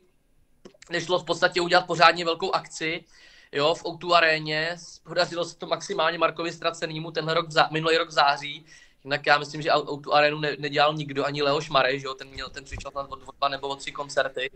nešlo 0.90 1.18
v 1.18 1.24
podstatě 1.24 1.60
udělat 1.60 1.86
pořádně 1.86 2.24
velkou 2.24 2.52
akci, 2.52 3.04
jo, 3.52 3.74
v 3.74 3.84
O2 3.84 4.14
aréně, 4.14 4.76
podařilo 5.04 5.44
se 5.44 5.56
to 5.56 5.66
maximálně 5.66 6.18
Markovi 6.18 6.52
Stracenýmu 6.52 7.10
tenhle 7.10 7.34
rok, 7.34 7.46
minulý 7.70 7.96
rok 7.96 8.08
v 8.08 8.12
září, 8.12 8.66
Jinak 9.08 9.26
já 9.26 9.38
myslím, 9.38 9.62
že 9.62 9.70
tu 10.02 10.14
arénu 10.14 10.38
ne, 10.38 10.56
nedělal 10.58 10.94
nikdo, 10.94 11.24
ani 11.24 11.42
Leo 11.42 11.60
Šmarej, 11.60 12.00
že 12.00 12.06
jo, 12.06 12.14
ten 12.14 12.28
měl, 12.28 12.50
ten 12.50 12.64
přišel 12.64 12.90
na 12.94 13.02
dva 13.02 13.48
nebo 13.48 13.68
o 13.68 13.76
tři 13.76 13.92
koncerty. 13.92 14.50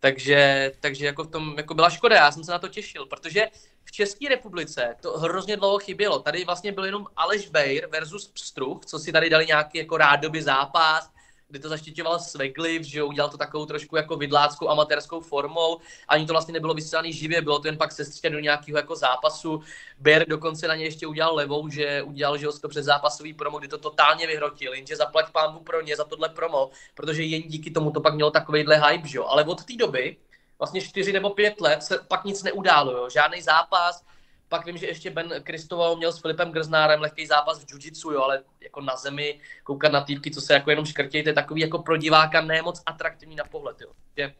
Takže, 0.00 0.72
takže 0.80 1.06
jako 1.06 1.24
v 1.24 1.30
tom 1.30 1.54
jako 1.56 1.74
byla 1.74 1.90
škoda, 1.90 2.16
já 2.16 2.32
jsem 2.32 2.44
se 2.44 2.52
na 2.52 2.58
to 2.58 2.68
těšil, 2.68 3.06
protože 3.06 3.46
v 3.84 3.92
České 3.92 4.28
republice 4.28 4.96
to 5.00 5.18
hrozně 5.18 5.56
dlouho 5.56 5.78
chybělo. 5.78 6.18
Tady 6.18 6.44
vlastně 6.44 6.72
byl 6.72 6.84
jenom 6.84 7.06
Aleš 7.16 7.48
Bejr 7.48 7.88
versus 7.88 8.28
Pstruh, 8.28 8.86
co 8.86 8.98
si 8.98 9.12
tady 9.12 9.30
dali 9.30 9.46
nějaký 9.46 9.78
jako 9.78 9.96
rádoby 9.96 10.42
zápas, 10.42 11.10
kdy 11.50 11.58
to 11.58 11.68
zaštiťoval 11.68 12.18
Svegliv, 12.18 12.82
že 12.82 13.02
udělal 13.02 13.30
to 13.30 13.36
takovou 13.36 13.66
trošku 13.66 13.96
jako 13.96 14.16
vidláckou 14.16 14.68
amatérskou 14.68 15.20
formou. 15.20 15.78
Ani 16.08 16.26
to 16.26 16.32
vlastně 16.32 16.52
nebylo 16.52 16.74
vysílané 16.74 17.12
živě, 17.12 17.42
bylo 17.42 17.58
to 17.58 17.68
jen 17.68 17.76
pak 17.76 17.92
sestřed 17.92 18.30
do 18.30 18.38
nějakého 18.38 18.78
jako 18.78 18.96
zápasu. 18.96 19.62
Ber 19.98 20.28
dokonce 20.28 20.68
na 20.68 20.74
ně 20.74 20.84
ještě 20.84 21.06
udělal 21.06 21.34
levou, 21.34 21.68
že 21.68 22.02
udělal, 22.02 22.38
že 22.38 22.46
to 22.60 22.68
před 22.68 22.82
zápasový 22.82 23.34
promo, 23.34 23.58
kdy 23.58 23.68
to 23.68 23.78
totálně 23.78 24.26
vyhrotil, 24.26 24.74
jenže 24.74 24.96
zaplať 24.96 25.30
pámbu 25.32 25.60
pro 25.60 25.82
ně 25.82 25.96
za 25.96 26.04
tohle 26.04 26.28
promo, 26.28 26.70
protože 26.94 27.22
jen 27.22 27.42
díky 27.42 27.70
tomu 27.70 27.90
to 27.90 28.00
pak 28.00 28.14
mělo 28.14 28.30
takovýhle 28.30 28.76
hype, 28.76 29.08
že 29.08 29.18
jo. 29.18 29.26
Ale 29.26 29.44
od 29.44 29.64
té 29.64 29.76
doby, 29.76 30.16
vlastně 30.58 30.80
čtyři 30.80 31.12
nebo 31.12 31.30
pět 31.30 31.60
let, 31.60 31.82
se 31.82 31.98
pak 32.08 32.24
nic 32.24 32.42
neudálo, 32.42 32.92
jo. 32.92 33.08
Žádný 33.10 33.42
zápas, 33.42 34.04
pak 34.50 34.66
vím, 34.66 34.78
že 34.78 34.86
ještě 34.86 35.10
Ben 35.10 35.34
Kristoval 35.42 35.96
měl 35.96 36.12
s 36.12 36.20
Filipem 36.20 36.50
Grznárem 36.50 37.00
lehký 37.00 37.26
zápas 37.26 37.64
v 37.64 37.84
jiu 37.84 38.12
jo, 38.12 38.22
ale 38.22 38.42
jako 38.60 38.80
na 38.80 38.96
zemi 38.96 39.40
koukat 39.64 39.92
na 39.92 40.00
týpky, 40.00 40.30
co 40.30 40.40
se 40.40 40.54
jako 40.54 40.70
jenom 40.70 40.84
škrtějí, 40.84 41.22
to 41.22 41.28
je 41.28 41.34
takový 41.34 41.60
jako 41.60 41.78
pro 41.78 41.96
diváka 41.96 42.40
nemoc 42.40 42.82
atraktivní 42.86 43.36
na 43.36 43.44
pohled, 43.44 43.80
jo. 43.80 43.92
Je, 44.16 44.34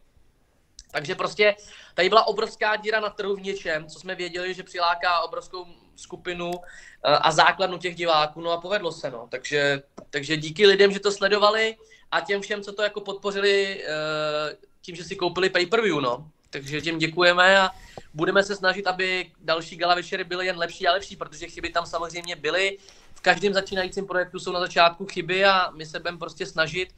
Takže 0.93 1.15
prostě 1.15 1.57
tady 1.95 2.09
byla 2.09 2.27
obrovská 2.27 2.77
díra 2.77 3.01
na 3.01 3.11
trhu 3.11 3.37
v 3.37 3.41
něčem, 3.41 3.87
co 3.87 4.01
jsme 4.01 4.15
věděli, 4.15 4.55
že 4.55 4.63
přiláká 4.63 5.21
obrovskou 5.21 5.67
skupinu 5.97 6.51
eh, 6.55 7.17
a 7.21 7.31
základnu 7.33 7.79
těch 7.79 7.95
diváků, 7.95 8.41
no 8.41 8.51
a 8.51 8.61
povedlo 8.61 8.93
se, 8.93 9.11
no. 9.11 9.29
Takže, 9.31 9.83
takže 10.11 10.37
díky 10.37 10.67
lidem, 10.67 10.93
že 10.93 11.01
to 11.01 11.13
sledovali 11.13 11.77
a 12.11 12.21
těm 12.21 12.41
všem, 12.41 12.63
co 12.63 12.73
to 12.73 12.83
jako 12.83 13.01
podpořili 13.01 13.85
eh, 13.85 14.57
tím, 14.81 14.97
že 14.97 15.05
si 15.05 15.17
koupili 15.17 15.51
pay-per-view, 15.51 16.01
no. 16.01 16.31
Takže 16.51 16.81
těm 16.81 16.99
děkujeme 16.99 17.61
a 17.61 17.71
budeme 18.15 18.43
se 18.43 18.57
snažit, 18.57 18.87
aby 18.87 19.31
další 19.41 19.77
gala 19.77 19.95
večery 19.95 20.25
byly 20.25 20.47
jen 20.47 20.59
lepší 20.59 20.89
a 20.89 20.93
lepší, 20.93 21.17
protože 21.17 21.47
chyby 21.47 21.71
tam 21.71 21.87
samozřejmě 21.87 22.37
byly. 22.37 22.79
V 23.15 23.21
každém 23.21 23.55
začínajícím 23.55 24.07
projektu 24.07 24.39
jsou 24.39 24.53
na 24.53 24.61
začátku 24.61 25.07
chyby 25.07 25.45
a 25.45 25.71
my 25.71 25.87
se 25.87 25.99
budeme 25.99 26.19
prostě 26.19 26.47
snažit 26.47 26.89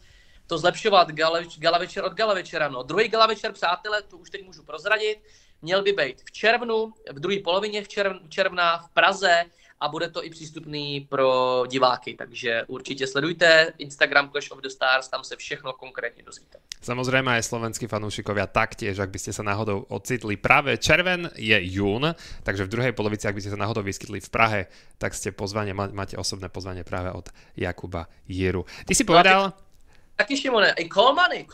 to 0.47 0.59
zlepšovat 0.59 1.11
gala, 1.11 1.39
gala 1.59 1.79
večer 1.79 2.05
od 2.05 2.13
gala 2.13 2.35
večera. 2.35 2.69
No. 2.69 2.83
Druhý 2.83 3.09
gala 3.09 3.27
večer, 3.27 3.53
přátelé, 3.53 4.03
to 4.03 4.17
už 4.17 4.31
teď 4.31 4.45
můžu 4.45 4.63
prozradit, 4.63 5.19
měl 5.63 5.83
by 5.83 5.93
být 5.93 6.23
v 6.25 6.33
červnu, 6.33 6.93
v 7.13 7.21
druhé 7.21 7.39
polovině 7.45 7.83
v 7.83 7.89
červ, 7.89 8.17
června 8.29 8.79
v 8.79 8.89
Praze 8.89 9.45
a 9.83 9.89
bude 9.89 10.09
to 10.09 10.25
i 10.25 10.31
přístupný 10.31 11.07
pro 11.11 11.65
diváky, 11.69 12.15
takže 12.19 12.63
určitě 12.67 13.07
sledujte 13.07 13.73
Instagram 13.79 14.31
Clash 14.31 14.51
of 14.51 14.63
the 14.63 14.69
Stars, 14.69 15.09
tam 15.09 15.25
se 15.25 15.37
všechno 15.37 15.73
konkrétně 15.73 16.23
dozvíte. 16.23 16.59
Samozrejme 16.83 17.31
aj 17.31 17.47
slovenskí 17.47 17.87
fanúšikovia 17.87 18.51
taktiež, 18.51 18.99
ak 18.99 19.15
by 19.15 19.19
ste 19.23 19.31
sa 19.31 19.47
náhodou 19.47 19.87
ocitli. 19.87 20.35
Práve 20.35 20.75
červen 20.83 21.31
je 21.39 21.55
jún, 21.71 22.11
takže 22.43 22.67
v 22.67 22.75
druhej 22.75 22.91
polovici, 22.91 23.31
ak 23.31 23.39
by 23.39 23.43
ste 23.43 23.55
sa 23.55 23.63
náhodou 23.63 23.87
vyskytli 23.87 24.19
v 24.19 24.27
Prahe, 24.27 24.67
tak 24.99 25.15
ste 25.15 25.31
pozvanie, 25.31 25.79
máte 25.79 26.19
osobné 26.19 26.51
pozvanie 26.51 26.83
práve 26.83 27.15
od 27.15 27.31
Jakuba 27.55 28.11
Jiru. 28.27 28.67
Ty 28.83 28.99
si 28.99 29.07
povedal... 29.07 29.55
No, 29.55 29.71
Taky 30.19 30.35
Šimone, 30.37 30.75
i 30.77 30.91
call 30.91 31.15
money. 31.15 31.47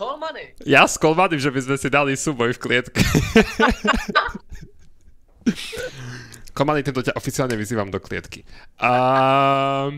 Ja 0.64 0.88
s 0.88 0.96
money, 0.96 1.38
že 1.38 1.52
by 1.52 1.60
sme 1.60 1.76
si 1.76 1.92
dali 1.92 2.16
súboj 2.16 2.56
v 2.56 2.58
klietke. 2.58 3.04
Komany, 6.58 6.82
tento 6.82 7.06
ťa 7.06 7.14
oficiálne 7.14 7.54
vyzývam 7.54 7.86
do 7.86 8.02
klietky. 8.02 8.42
Uh, 8.82 9.94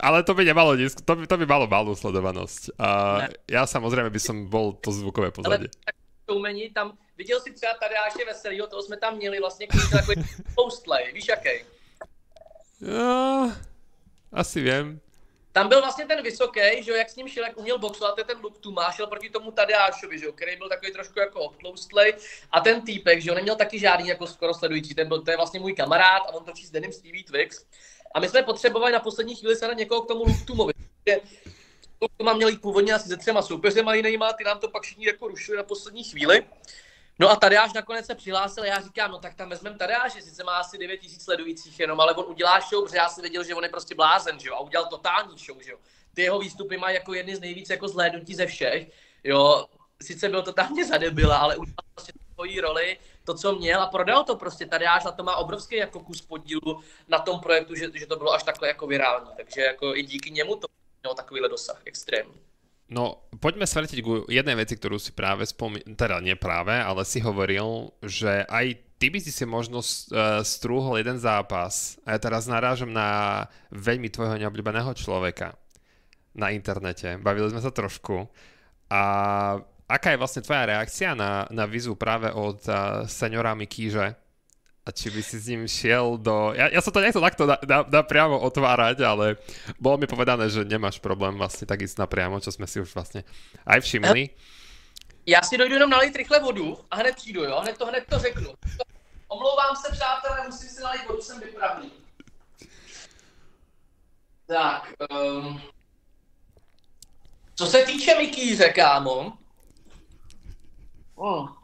ale 0.00 0.24
to 0.24 0.32
by 0.32 0.40
nemalo, 0.40 0.72
to 1.04 1.12
by, 1.12 1.28
to 1.28 1.36
by 1.36 1.44
malo 1.44 1.68
malú 1.68 1.92
sledovanosť. 1.92 2.80
Uh, 2.80 3.28
ja 3.44 3.68
samozrejme 3.68 4.08
by 4.08 4.16
som 4.16 4.48
bol 4.48 4.72
to 4.80 4.88
zvukové 4.88 5.28
pozadie. 5.28 5.68
Ale 5.68 5.92
to 6.24 6.40
umení 6.40 6.72
tam, 6.72 6.96
viděl 7.18 7.40
si 7.40 7.52
třeba 7.52 7.72
Tadeáše 7.76 8.24
Veselýho, 8.24 8.66
toho 8.66 8.82
jsme 8.82 8.96
tam 8.96 9.16
měli 9.16 9.40
vlastně 9.40 9.66
takový 9.90 10.24
postlej, 10.54 11.12
víš 11.12 11.28
jaký? 11.28 11.64
Uh, 12.80 13.52
asi 14.32 14.60
viem. 14.60 15.00
Tam 15.58 15.68
byl 15.68 15.80
vlastně 15.80 16.06
ten 16.06 16.22
vysoký, 16.22 16.60
že 16.80 16.92
jak 16.92 17.10
s 17.10 17.16
ním 17.16 17.28
šel, 17.28 17.44
jak 17.44 17.56
uměl 17.56 17.78
boxovat, 17.78 18.14
to 18.14 18.20
je 18.20 18.24
ten 18.24 18.38
Luke 18.42 18.58
Tuma, 18.60 18.92
šel 18.92 19.06
proti 19.06 19.30
tomu 19.30 19.50
Tadeášovi, 19.50 20.18
že 20.18 20.26
jo, 20.26 20.32
který 20.32 20.56
byl 20.56 20.68
takový 20.68 20.92
trošku 20.92 21.18
jako 21.18 21.40
obtloustlej. 21.40 22.14
A 22.50 22.60
ten 22.60 22.82
týpek, 22.82 23.20
že 23.20 23.30
jo, 23.30 23.34
neměl 23.34 23.56
taky 23.56 23.78
žádný 23.78 24.08
jako 24.08 24.26
skoro 24.26 24.54
sledující, 24.54 24.94
ten 24.94 25.08
byl, 25.08 25.22
to 25.22 25.30
je 25.30 25.36
vlastně 25.36 25.60
můj 25.60 25.72
kamarád 25.72 26.22
a 26.22 26.34
on 26.34 26.44
točí 26.44 26.66
s 26.66 26.70
Denim 26.70 26.92
Stevie 26.92 27.24
Twix. 27.24 27.64
A 28.14 28.20
my 28.20 28.28
jsme 28.28 28.42
potřebovali 28.42 28.92
na 28.92 29.00
poslední 29.00 29.36
chvíli 29.36 29.56
se 29.56 29.68
na 29.68 29.74
někoho 29.74 30.02
k 30.02 30.08
tomu 30.08 30.24
Luke 30.24 30.44
Tumovi. 30.44 30.72
Tuma 32.16 32.32
měl 32.32 32.48
jít 32.48 32.62
původně 32.62 32.94
asi 32.94 33.08
se 33.08 33.16
třema 33.16 33.42
soupeřema 33.42 33.94
jinýma, 33.94 34.32
ty 34.32 34.44
nám 34.44 34.58
to 34.58 34.68
pak 34.68 34.82
všichni 34.82 35.06
jako 35.06 35.28
rušili 35.28 35.56
na 35.56 35.62
poslední 35.62 36.04
chvíli. 36.04 36.42
No 37.18 37.30
a 37.30 37.36
Tadeáš 37.36 37.72
nakonec 37.72 38.06
se 38.06 38.14
přihlásil 38.14 38.64
já 38.64 38.80
říkám, 38.80 39.10
no 39.10 39.18
tak 39.18 39.34
tam 39.34 39.48
vezmeme 39.48 39.76
Tadeáše, 39.76 40.22
sice 40.22 40.44
má 40.44 40.56
asi 40.56 40.78
9 40.78 40.96
tisíc 40.96 41.24
sledujících 41.24 41.80
jenom, 41.80 42.00
ale 42.00 42.14
on 42.14 42.24
udělá 42.28 42.60
show, 42.60 42.84
protože 42.84 42.96
já 42.96 43.08
si 43.08 43.20
věděl, 43.20 43.44
že 43.44 43.54
on 43.54 43.62
je 43.62 43.68
prostě 43.68 43.94
blázen, 43.94 44.38
že 44.38 44.48
jo, 44.48 44.54
a 44.54 44.60
udělal 44.60 44.86
totální 44.86 45.38
show, 45.38 45.62
že 45.62 45.70
jo. 45.70 45.78
Ty 46.14 46.22
jeho 46.22 46.38
výstupy 46.38 46.76
mají 46.76 46.94
jako 46.94 47.14
jedny 47.14 47.36
z 47.36 47.40
nejvíc 47.40 47.70
jako 47.70 47.88
zhlédnutí 47.88 48.34
ze 48.34 48.46
všech, 48.46 48.90
jo. 49.24 49.66
Sice 50.02 50.28
byl 50.28 50.42
totálně 50.42 50.84
zadebila, 50.84 51.36
ale 51.36 51.56
udělal 51.56 51.84
prostě 51.94 52.12
svoji 52.34 52.60
roli, 52.60 52.98
to, 53.24 53.34
co 53.34 53.54
měl 53.54 53.82
a 53.82 53.86
prodal 53.86 54.24
to 54.24 54.36
prostě. 54.36 54.66
Tadeáš 54.66 55.04
na 55.04 55.12
to 55.12 55.24
má 55.24 55.36
obrovský 55.36 55.76
jako 55.76 56.00
kus 56.00 56.20
podílu 56.20 56.80
na 57.08 57.18
tom 57.18 57.40
projektu, 57.40 57.74
že, 57.74 57.90
že 57.94 58.06
to 58.06 58.16
bylo 58.16 58.32
až 58.32 58.42
takhle 58.42 58.68
jako 58.68 58.86
virální. 58.86 59.30
Takže 59.36 59.60
jako 59.60 59.96
i 59.96 60.02
díky 60.02 60.30
němu 60.30 60.56
to 60.56 60.66
mělo 61.02 61.14
takovýhle 61.14 61.48
dosah 61.48 61.82
extrémní. 61.84 62.47
No, 62.88 63.28
poďme 63.36 63.68
sa 63.68 63.84
vratiť 63.84 64.00
ku 64.00 64.24
jednej 64.32 64.56
veci, 64.56 64.72
ktorú 64.72 64.96
si 64.96 65.12
práve 65.12 65.44
spomínal, 65.44 65.92
teda 65.92 66.24
nie 66.24 66.32
práve, 66.40 66.72
ale 66.72 67.04
si 67.04 67.20
hovoril, 67.20 67.92
že 68.00 68.48
aj 68.48 68.80
ty 68.96 69.12
by 69.12 69.20
si 69.20 69.28
si 69.28 69.44
možno 69.44 69.84
uh, 69.84 70.40
strúhol 70.40 70.96
jeden 70.96 71.20
zápas, 71.20 72.00
a 72.08 72.16
ja 72.16 72.18
teraz 72.18 72.48
narážam 72.48 72.88
na 72.88 73.44
veľmi 73.76 74.08
tvojho 74.08 74.40
neobľúbeného 74.40 74.88
človeka 74.96 75.52
na 76.32 76.48
internete. 76.48 77.20
Bavili 77.20 77.52
sme 77.52 77.60
sa 77.60 77.68
trošku. 77.68 78.24
A 78.88 79.02
aká 79.84 80.16
je 80.16 80.20
vlastne 80.20 80.40
tvoja 80.40 80.64
reakcia 80.72 81.12
na, 81.12 81.44
na 81.52 81.68
vizu 81.68 81.92
práve 81.92 82.32
od 82.32 82.64
uh, 82.72 83.04
seniora 83.04 83.52
Mikýže, 83.52 84.16
a 84.88 84.90
či 84.90 85.12
by 85.12 85.20
si 85.20 85.36
s 85.36 85.52
ním 85.52 85.68
šiel 85.68 86.16
do... 86.16 86.56
Ja, 86.56 86.72
ja 86.72 86.80
som 86.80 86.96
to 86.96 87.04
nechcel 87.04 87.20
takto 87.20 87.44
na, 87.44 87.60
na, 87.60 87.84
napriamo 87.84 88.40
otvárať, 88.40 89.04
ale 89.04 89.36
bolo 89.76 90.00
mi 90.00 90.08
povedané, 90.08 90.48
že 90.48 90.64
nemáš 90.64 90.96
problém 90.96 91.36
vlastne 91.36 91.68
tak 91.68 91.84
ísť 91.84 92.00
napriamo, 92.00 92.40
čo 92.40 92.48
sme 92.48 92.64
si 92.64 92.80
už 92.80 92.96
vlastne 92.96 93.28
aj 93.68 93.84
všimli. 93.84 94.32
Já 95.28 95.42
si 95.44 95.60
dojdu 95.60 95.74
jenom 95.74 95.90
nalít 95.90 96.16
rychle 96.16 96.40
vodu 96.40 96.78
a 96.90 96.96
hned 96.96 97.16
přijdu, 97.16 97.44
jo? 97.44 97.60
Hned 97.60 97.78
to, 97.78 97.86
hned 97.86 98.04
to 98.08 98.18
řeknu. 98.18 98.54
Omlouvám 99.28 99.76
se, 99.76 99.92
přátelé, 99.92 100.46
musím 100.46 100.68
si 100.68 100.80
nalít 100.82 101.06
vodu, 101.08 101.20
jsem 101.22 101.40
vypravný. 101.40 101.92
Tak, 104.46 104.92
um, 105.12 105.60
co 107.54 107.66
se 107.66 107.82
týče 107.82 108.14
Mikýře, 108.14 108.68
kámo, 108.68 109.32
oh, 111.14 111.57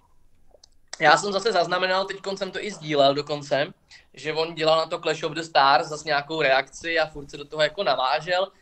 já 1.00 1.16
jsem 1.16 1.32
zase 1.32 1.52
zaznamenal, 1.52 2.04
teď 2.04 2.16
jsem 2.36 2.50
to 2.50 2.64
i 2.64 2.70
sdílel 2.70 3.14
dokonce, 3.14 3.66
že 4.14 4.32
on 4.32 4.54
dělal 4.54 4.78
na 4.78 4.86
to 4.86 4.98
Clash 4.98 5.22
of 5.22 5.32
the 5.32 5.42
Stars 5.42 5.86
zase 5.86 6.04
nějakou 6.04 6.42
reakci 6.42 6.98
a 6.98 7.06
furt 7.06 7.30
se 7.30 7.36
do 7.36 7.44
toho 7.44 7.62
jako 7.62 7.82
navážel. 7.82 8.52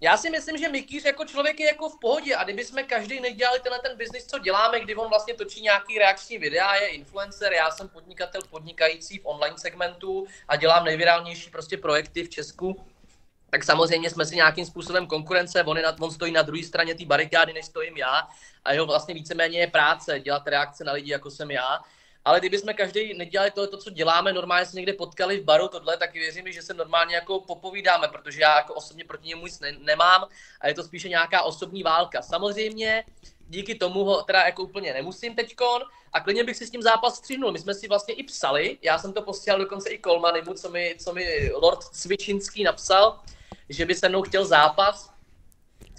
Já 0.00 0.16
si 0.16 0.30
myslím, 0.30 0.56
že 0.56 0.68
Mikýř 0.68 1.04
jako 1.04 1.24
člověk 1.24 1.60
je 1.60 1.66
jako 1.66 1.88
v 1.88 2.00
pohodě 2.00 2.36
a 2.36 2.44
kdyby 2.44 2.64
jsme 2.64 2.82
každý 2.82 3.20
nedělali 3.20 3.60
tenhle 3.60 3.78
ten 3.78 3.96
biznis, 3.96 4.26
co 4.26 4.38
děláme, 4.38 4.80
kdy 4.80 4.94
on 4.94 5.08
vlastně 5.08 5.34
točí 5.34 5.62
nějaký 5.62 5.98
reakční 5.98 6.38
videa, 6.38 6.74
je 6.74 6.88
influencer, 6.88 7.52
já 7.52 7.70
jsem 7.70 7.88
podnikatel 7.88 8.40
podnikající 8.50 9.18
v 9.18 9.26
online 9.26 9.58
segmentu 9.58 10.26
a 10.48 10.56
dělám 10.56 10.84
nejvirálnější 10.84 11.50
prostě 11.50 11.76
projekty 11.76 12.24
v 12.24 12.28
Česku, 12.28 12.86
tak 13.50 13.64
samozřejmě 13.64 14.10
jsme 14.10 14.26
si 14.26 14.36
nějakým 14.36 14.66
způsobem 14.66 15.06
konkurence, 15.06 15.64
on, 15.64 15.76
je 15.76 15.82
na, 15.82 15.96
on 16.00 16.10
stojí 16.10 16.32
na 16.32 16.42
druhé 16.42 16.62
straně 16.62 16.94
té 16.94 17.04
barikády, 17.04 17.52
než 17.52 17.66
stojím 17.66 17.96
já 17.96 18.28
a 18.64 18.72
jeho 18.72 18.86
vlastně 18.86 19.14
víceméně 19.14 19.60
je 19.60 19.66
práce, 19.66 20.20
dělat 20.20 20.48
reakce 20.48 20.84
na 20.84 20.92
lidi, 20.92 21.12
jako 21.12 21.30
jsem 21.30 21.50
já. 21.50 21.80
Ale 22.24 22.40
kdyby 22.40 22.58
jsme 22.58 22.74
každý 22.74 23.14
nedělali 23.14 23.50
to, 23.50 23.76
co 23.76 23.90
děláme, 23.90 24.32
normálně 24.32 24.66
se 24.66 24.76
někde 24.76 24.92
potkali 24.92 25.40
v 25.40 25.44
baru, 25.44 25.68
tohle, 25.68 25.96
tak 25.96 26.12
věřím, 26.12 26.52
že 26.52 26.62
se 26.62 26.74
normálně 26.74 27.14
jako 27.14 27.40
popovídáme, 27.40 28.08
protože 28.08 28.40
já 28.40 28.56
jako 28.56 28.74
osobně 28.74 29.04
proti 29.04 29.28
němu 29.28 29.44
nic 29.44 29.60
ne- 29.60 29.76
nemám 29.78 30.28
a 30.60 30.68
je 30.68 30.74
to 30.74 30.82
spíše 30.82 31.08
nějaká 31.08 31.42
osobní 31.42 31.82
válka. 31.82 32.22
Samozřejmě 32.22 33.04
díky 33.48 33.74
tomu 33.74 34.04
ho 34.04 34.22
teda 34.22 34.42
jako 34.42 34.62
úplně 34.62 34.92
nemusím 34.92 35.34
teďkon 35.34 35.82
a 36.12 36.20
klidně 36.20 36.44
bych 36.44 36.56
si 36.56 36.66
s 36.66 36.70
tím 36.70 36.82
zápas 36.82 37.16
střihnul. 37.16 37.52
My 37.52 37.58
jsme 37.58 37.74
si 37.74 37.88
vlastně 37.88 38.14
i 38.14 38.22
psali, 38.22 38.78
já 38.82 38.98
jsem 38.98 39.12
to 39.12 39.22
posílal 39.22 39.58
dokonce 39.58 39.90
i 39.90 39.98
Kolmanimu, 39.98 40.54
co 40.54 40.70
mi, 40.70 40.96
co 40.98 41.12
mi 41.12 41.50
Lord 41.54 41.82
Cvičinský 41.82 42.64
napsal, 42.64 43.20
že 43.68 43.86
by 43.86 43.94
se 43.94 44.08
mnou 44.08 44.22
chtěl 44.22 44.44
zápas, 44.44 45.18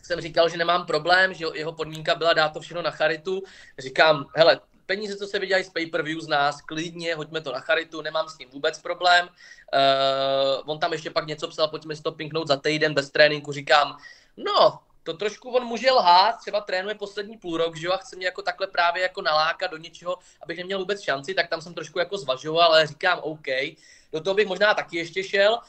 jsem 0.09 0.21
říkal, 0.21 0.49
že 0.49 0.57
nemám 0.57 0.85
problém, 0.85 1.33
že 1.33 1.45
jeho 1.53 1.73
podmínka 1.73 2.15
byla 2.15 2.33
dát 2.33 2.49
to 2.49 2.59
všechno 2.59 2.81
na 2.81 2.91
charitu. 2.91 3.43
Říkám, 3.77 4.25
hele, 4.35 4.59
peníze, 4.85 5.17
co 5.17 5.27
se 5.27 5.39
vydělají 5.39 5.63
z 5.63 5.69
pay-per-view 5.69 6.21
z 6.21 6.27
nás, 6.27 6.61
klidně, 6.61 7.15
hoďme 7.15 7.41
to 7.41 7.51
na 7.51 7.59
charitu, 7.59 8.01
nemám 8.01 8.29
s 8.29 8.37
tím 8.37 8.49
vůbec 8.49 8.81
problém. 8.81 9.25
Uh, 9.27 10.71
on 10.71 10.79
tam 10.79 10.93
ještě 10.93 11.09
pak 11.09 11.27
něco 11.27 11.47
psal, 11.47 11.67
pojďme 11.67 11.95
si 11.95 12.01
to 12.01 12.11
pinknout 12.11 12.47
za 12.47 12.57
týden 12.57 12.93
bez 12.93 13.11
tréninku, 13.11 13.51
říkám, 13.51 13.97
no, 14.37 14.79
to 15.03 15.13
trošku 15.13 15.49
on 15.49 15.65
může 15.65 15.91
lhát, 15.91 16.37
třeba 16.37 16.61
trénuje 16.61 16.95
poslední 16.95 17.37
půl 17.37 17.57
rok, 17.57 17.75
že 17.75 17.87
jo, 17.87 17.93
a 17.93 17.97
chce 17.97 18.15
mě 18.15 18.25
jako 18.25 18.41
takhle 18.41 18.67
právě 18.67 19.03
jako 19.03 19.21
nalákat 19.21 19.71
do 19.71 19.77
něčeho, 19.77 20.17
abych 20.41 20.57
neměl 20.57 20.79
vůbec 20.79 21.01
šanci, 21.01 21.33
tak 21.33 21.49
tam 21.49 21.61
jsem 21.61 21.73
trošku 21.73 21.99
jako 21.99 22.17
zvažoval, 22.17 22.71
ale 22.71 22.87
říkám 22.87 23.19
OK, 23.21 23.47
do 24.11 24.21
toho 24.21 24.33
bych 24.33 24.47
možná 24.47 24.73
taky 24.73 24.97
ještě 24.97 25.23
šel, 25.23 25.59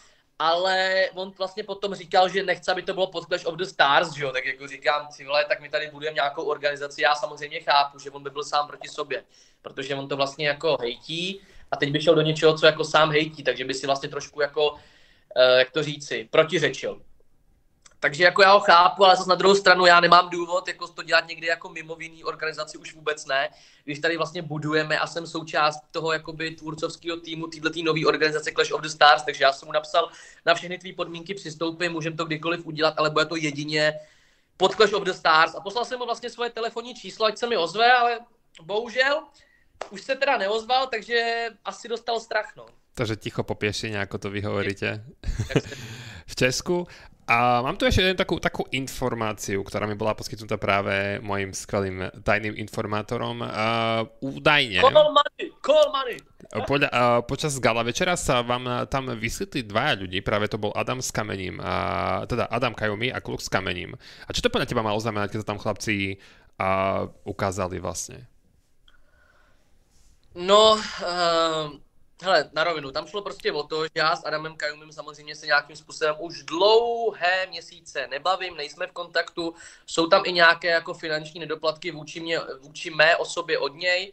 ale 0.41 1.09
on 1.14 1.32
vlastně 1.38 1.62
potom 1.62 1.95
říkal, 1.95 2.28
že 2.28 2.43
nechce, 2.43 2.72
aby 2.72 2.82
to 2.82 2.95
bylo 2.95 3.07
pod 3.07 3.24
Clash 3.24 3.47
of 3.47 3.55
the 3.55 3.64
Stars, 3.64 4.12
že 4.12 4.24
jo, 4.24 4.32
tak 4.32 4.45
jako 4.47 4.68
říkám, 4.68 5.09
si 5.11 5.24
vole, 5.24 5.45
tak 5.45 5.61
my 5.61 5.68
tady 5.68 5.91
budujeme 5.93 6.14
nějakou 6.14 6.43
organizaci, 6.43 7.03
já 7.03 7.14
samozřejmě 7.14 7.61
chápu, 7.61 7.99
že 7.99 8.11
on 8.11 8.22
by 8.22 8.30
byl 8.30 8.45
sám 8.45 8.66
proti 8.66 8.88
sobě, 8.88 9.24
protože 9.62 9.95
on 9.95 10.09
to 10.09 10.16
vlastně 10.16 10.49
jako 10.49 10.76
hejtí 10.80 11.41
a 11.70 11.76
teď 11.76 11.91
by 11.91 12.01
šel 12.01 12.14
do 12.14 12.22
něčeho, 12.22 12.59
co 12.59 12.66
jako 12.66 12.84
sám 12.84 13.11
hejtí, 13.11 13.43
takže 13.43 13.64
by 13.64 13.74
si 13.74 13.86
vlastně 13.86 14.09
trošku 14.09 14.41
jako, 14.41 14.70
uh, 14.70 14.78
jak 15.59 15.70
to 15.70 15.82
říci, 15.82 16.28
protiřečil. 16.30 17.03
Takže 18.01 18.25
jako 18.25 18.43
já 18.43 18.53
ho 18.53 18.61
chápu, 18.61 19.05
ale 19.05 19.17
zase 19.17 19.29
na 19.29 19.35
druhou 19.35 19.55
stranu 19.55 19.87
já 19.87 20.01
nemám 20.01 20.31
důvod 20.31 20.69
jako 20.69 20.89
to 20.89 21.03
dělat 21.03 21.29
někdy 21.29 21.47
jako 21.47 21.69
mimo 21.69 21.97
jiný 22.01 22.25
organizaci, 22.25 22.79
už 22.79 22.95
vůbec 22.95 23.27
ne. 23.27 23.49
Když 23.85 23.99
tady 23.99 24.17
vlastně 24.17 24.43
budujeme 24.43 24.99
a 24.99 25.07
jsem 25.07 25.27
součást 25.27 25.81
toho 25.91 26.13
jakoby 26.13 26.51
tvůrcovského 26.51 27.17
týmu 27.17 27.47
této 27.47 27.83
nové 27.85 28.07
organizace 28.07 28.53
Clash 28.53 28.73
of 28.73 28.81
the 28.81 28.89
Stars, 28.89 29.23
takže 29.23 29.45
já 29.45 29.53
jsem 29.53 29.67
mu 29.67 29.73
napsal 29.73 30.11
na 30.47 30.55
všechny 30.55 30.79
tvý 30.79 30.93
podmínky 30.93 31.35
přistoupím, 31.35 31.93
můžeme 31.93 32.17
to 32.17 32.25
kdykoliv 32.25 32.67
udělat, 32.67 32.95
ale 32.97 33.11
bude 33.11 33.25
to 33.25 33.37
jedině 33.37 33.95
pod 34.57 34.75
Clash 34.75 34.93
of 34.93 35.03
the 35.03 35.13
Stars 35.13 35.55
a 35.55 35.61
poslal 35.61 35.85
jsem 35.85 35.99
mu 35.99 36.05
vlastně 36.05 36.31
svoje 36.31 36.51
telefonní 36.51 36.95
číslo, 36.95 37.27
ať 37.27 37.39
se 37.39 37.47
mi 37.47 37.57
ozve, 37.57 37.93
ale 37.93 38.19
bohužel 38.63 39.23
už 39.91 40.03
se 40.03 40.15
teda 40.15 40.39
neozval, 40.39 40.87
takže 40.87 41.47
asi 41.65 41.89
dostal 41.89 42.21
strach, 42.21 42.53
no. 42.57 42.67
Takže 42.95 43.17
ticho 43.17 43.43
po 43.43 43.55
pěšině, 43.55 43.97
jako 43.97 44.19
to 44.19 44.31
vy 44.31 44.41
hovoríte 44.41 45.05
v 46.27 46.37
Česku. 46.37 46.87
A 47.31 47.62
mám 47.62 47.78
tu 47.78 47.87
ešte 47.87 48.03
jednu 48.03 48.18
takú, 48.18 48.43
takú 48.43 48.66
informáciu, 48.74 49.62
ktorá 49.62 49.87
mi 49.87 49.95
bola 49.95 50.18
poskytnutá 50.18 50.59
práve 50.59 51.22
mojim 51.22 51.55
skvelým 51.55 52.11
tajným 52.26 52.59
informátorom. 52.59 53.47
Uh, 53.47 54.03
údajne... 54.18 54.83
Call 54.83 55.14
money, 55.14 55.47
call 55.62 55.95
money. 55.95 56.18
Podľa, 56.51 56.89
uh, 56.91 57.22
počas 57.22 57.55
gala 57.62 57.87
večera 57.87 58.18
sa 58.18 58.43
vám 58.43 58.66
tam 58.91 59.14
vysvetli 59.14 59.62
dvaja 59.62 60.03
ľudí, 60.03 60.18
práve 60.26 60.51
to 60.51 60.59
bol 60.59 60.74
Adam 60.74 60.99
s 60.99 61.14
kamením, 61.14 61.62
uh, 61.62 62.26
teda 62.26 62.51
Adam 62.51 62.74
Kajumi 62.74 63.14
a 63.14 63.22
Kluk 63.22 63.39
s 63.39 63.47
kamením. 63.47 63.95
A 64.26 64.35
čo 64.35 64.43
to 64.43 64.51
podľa 64.51 64.66
teba 64.66 64.83
malo 64.83 64.99
znamenať, 64.99 65.31
keď 65.31 65.39
sa 65.47 65.51
tam 65.55 65.62
chlapci 65.62 66.18
uh, 66.59 67.07
ukázali 67.22 67.78
vlastne? 67.78 68.26
No, 70.35 70.74
uh, 70.83 71.78
Hele, 72.23 72.51
na 72.53 72.64
rovinu, 72.64 72.93
tam 72.93 73.07
šlo 73.07 73.23
prostě 73.23 73.53
o 73.53 73.62
to, 73.62 73.85
že 73.85 73.91
já 73.95 74.16
s 74.16 74.25
Adamem 74.25 74.57
Kajumem 74.57 74.93
samozřejmě 74.93 75.37
se 75.37 75.47
nějakým 75.47 75.77
způsobem 75.77 76.16
už 76.18 76.43
dlouhé 76.43 77.47
měsíce 77.47 78.07
nebavím, 78.07 78.57
nejsme 78.57 78.87
v 78.87 78.93
kontaktu, 78.93 79.55
jsou 79.87 80.07
tam 80.07 80.23
i 80.27 80.33
nějaké 80.33 80.68
jako 80.68 80.95
finanční 80.95 81.41
nedoplatky 81.41 81.91
vůči, 81.91 82.21
mě, 82.21 82.41
vůči 82.61 82.91
mé 82.91 83.16
osobě 83.16 83.59
od 83.59 83.75
něj. 83.75 84.12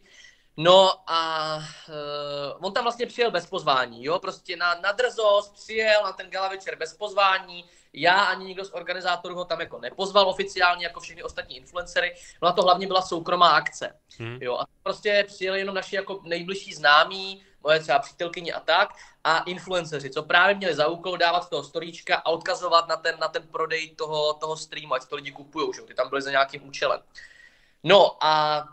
No 0.56 1.10
a 1.10 1.56
uh, 1.56 2.66
on 2.66 2.72
tam 2.72 2.84
vlastně 2.84 3.06
přijel 3.06 3.30
bez 3.30 3.46
pozvání, 3.46 4.04
jo, 4.04 4.18
prostě 4.18 4.56
na, 4.56 4.74
na 4.74 4.92
drzost 4.92 5.54
přijel 5.54 6.02
na 6.04 6.12
ten 6.12 6.30
gala 6.30 6.48
večer 6.48 6.76
bez 6.76 6.94
pozvání, 6.94 7.64
já 7.92 8.24
ani 8.24 8.44
nikdo 8.44 8.64
z 8.64 8.72
organizátorů 8.72 9.34
ho 9.34 9.44
tam 9.44 9.60
jako 9.60 9.78
nepozval 9.78 10.28
oficiálně, 10.28 10.86
jako 10.86 11.00
všechny 11.00 11.22
ostatní 11.22 11.56
influencery, 11.56 12.14
no 12.42 12.48
a 12.48 12.52
to 12.52 12.62
hlavně 12.62 12.86
byla 12.86 13.02
soukromá 13.02 13.48
akce, 13.48 14.00
hmm. 14.18 14.38
jo, 14.42 14.54
a 14.58 14.64
prostě 14.82 15.24
přijeli 15.26 15.58
jenom 15.58 15.74
naši 15.74 15.96
jako 15.96 16.20
nejbližší 16.24 16.74
známí, 16.74 17.42
moje 17.62 17.80
třeba 17.80 17.98
přítelkyně 17.98 18.52
a 18.52 18.60
tak, 18.60 18.88
a 19.24 19.38
influenceři, 19.38 20.10
co 20.10 20.22
právě 20.22 20.54
měli 20.54 20.74
za 20.74 20.86
úkol 20.86 21.16
dávat 21.16 21.50
toho 21.50 21.62
storíčka 21.62 22.16
a 22.16 22.26
odkazovat 22.26 22.88
na 22.88 22.96
ten, 22.96 23.18
na 23.18 23.28
ten 23.28 23.42
prodej 23.42 23.94
toho, 23.94 24.34
toho 24.34 24.56
streamu, 24.56 24.94
ať 24.94 25.04
to 25.08 25.16
lidi 25.16 25.32
kupují, 25.32 25.68
že 25.74 25.82
ty 25.82 25.94
tam 25.94 26.08
byli 26.08 26.22
za 26.22 26.30
nějakým 26.30 26.68
účelem. 26.68 27.00
No 27.84 28.24
a 28.24 28.64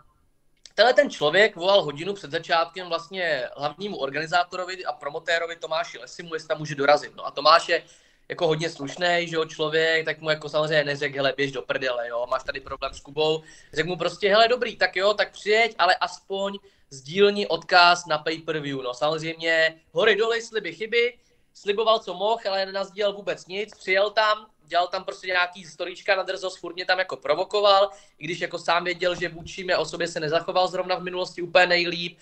tenhle 0.74 0.94
ten 0.94 1.10
člověk 1.10 1.56
volal 1.56 1.82
hodinu 1.82 2.14
před 2.14 2.30
začátkem 2.30 2.88
vlastně 2.88 3.48
hlavnímu 3.56 3.96
organizátorovi 3.96 4.84
a 4.84 4.92
promotérovi 4.92 5.56
Tomáši 5.56 5.98
Lesimu, 5.98 6.34
jestli 6.34 6.48
tam 6.48 6.58
může 6.58 6.74
dorazit. 6.74 7.16
No 7.16 7.26
a 7.26 7.30
Tomáš 7.30 7.68
je 7.68 7.82
jako 8.28 8.46
hodně 8.46 8.70
slušný, 8.70 9.26
že 9.28 9.36
jo, 9.36 9.44
člověk, 9.44 10.04
tak 10.04 10.20
mu 10.20 10.30
jako 10.30 10.48
samozřejmě 10.48 10.84
neřekl, 10.84 11.16
hele, 11.16 11.34
běž 11.36 11.52
do 11.52 11.62
prdele, 11.62 12.08
jo, 12.08 12.26
máš 12.30 12.44
tady 12.44 12.60
problém 12.60 12.94
s 12.94 13.00
Kubou. 13.00 13.42
Řekl 13.72 13.88
mu 13.88 13.96
prostě, 13.96 14.28
hele, 14.28 14.48
dobrý, 14.48 14.76
tak 14.76 14.96
jo, 14.96 15.14
tak 15.14 15.32
přijeď, 15.32 15.74
ale 15.78 15.96
aspoň 15.96 16.58
sdílní 16.90 17.46
odkaz 17.46 18.06
na 18.06 18.18
pay-per-view. 18.18 18.82
No 18.82 18.94
samozřejmě 18.94 19.80
hory 19.92 20.16
doly, 20.16 20.42
sliby 20.42 20.72
chyby, 20.72 21.18
sliboval, 21.54 21.98
co 21.98 22.14
mohl, 22.14 22.40
ale 22.48 22.66
nenazdílel 22.66 23.12
vůbec 23.12 23.46
nic, 23.46 23.76
přijel 23.78 24.10
tam, 24.10 24.46
dělal 24.66 24.86
tam 24.86 25.04
prostě 25.04 25.26
nějaký 25.26 25.64
storíčka 25.64 26.16
na 26.16 26.22
drzost, 26.22 26.58
furt 26.58 26.74
mě 26.74 26.84
tam 26.84 26.98
jako 26.98 27.16
provokoval, 27.16 27.90
i 28.18 28.24
když 28.24 28.40
jako 28.40 28.58
sám 28.58 28.84
věděl, 28.84 29.14
že 29.14 29.28
vůči 29.28 29.64
mé 29.64 29.76
osobě 29.76 30.08
se 30.08 30.20
nezachoval 30.20 30.68
zrovna 30.68 30.96
v 30.96 31.02
minulosti 31.02 31.42
úplně 31.42 31.66
nejlíp. 31.66 32.18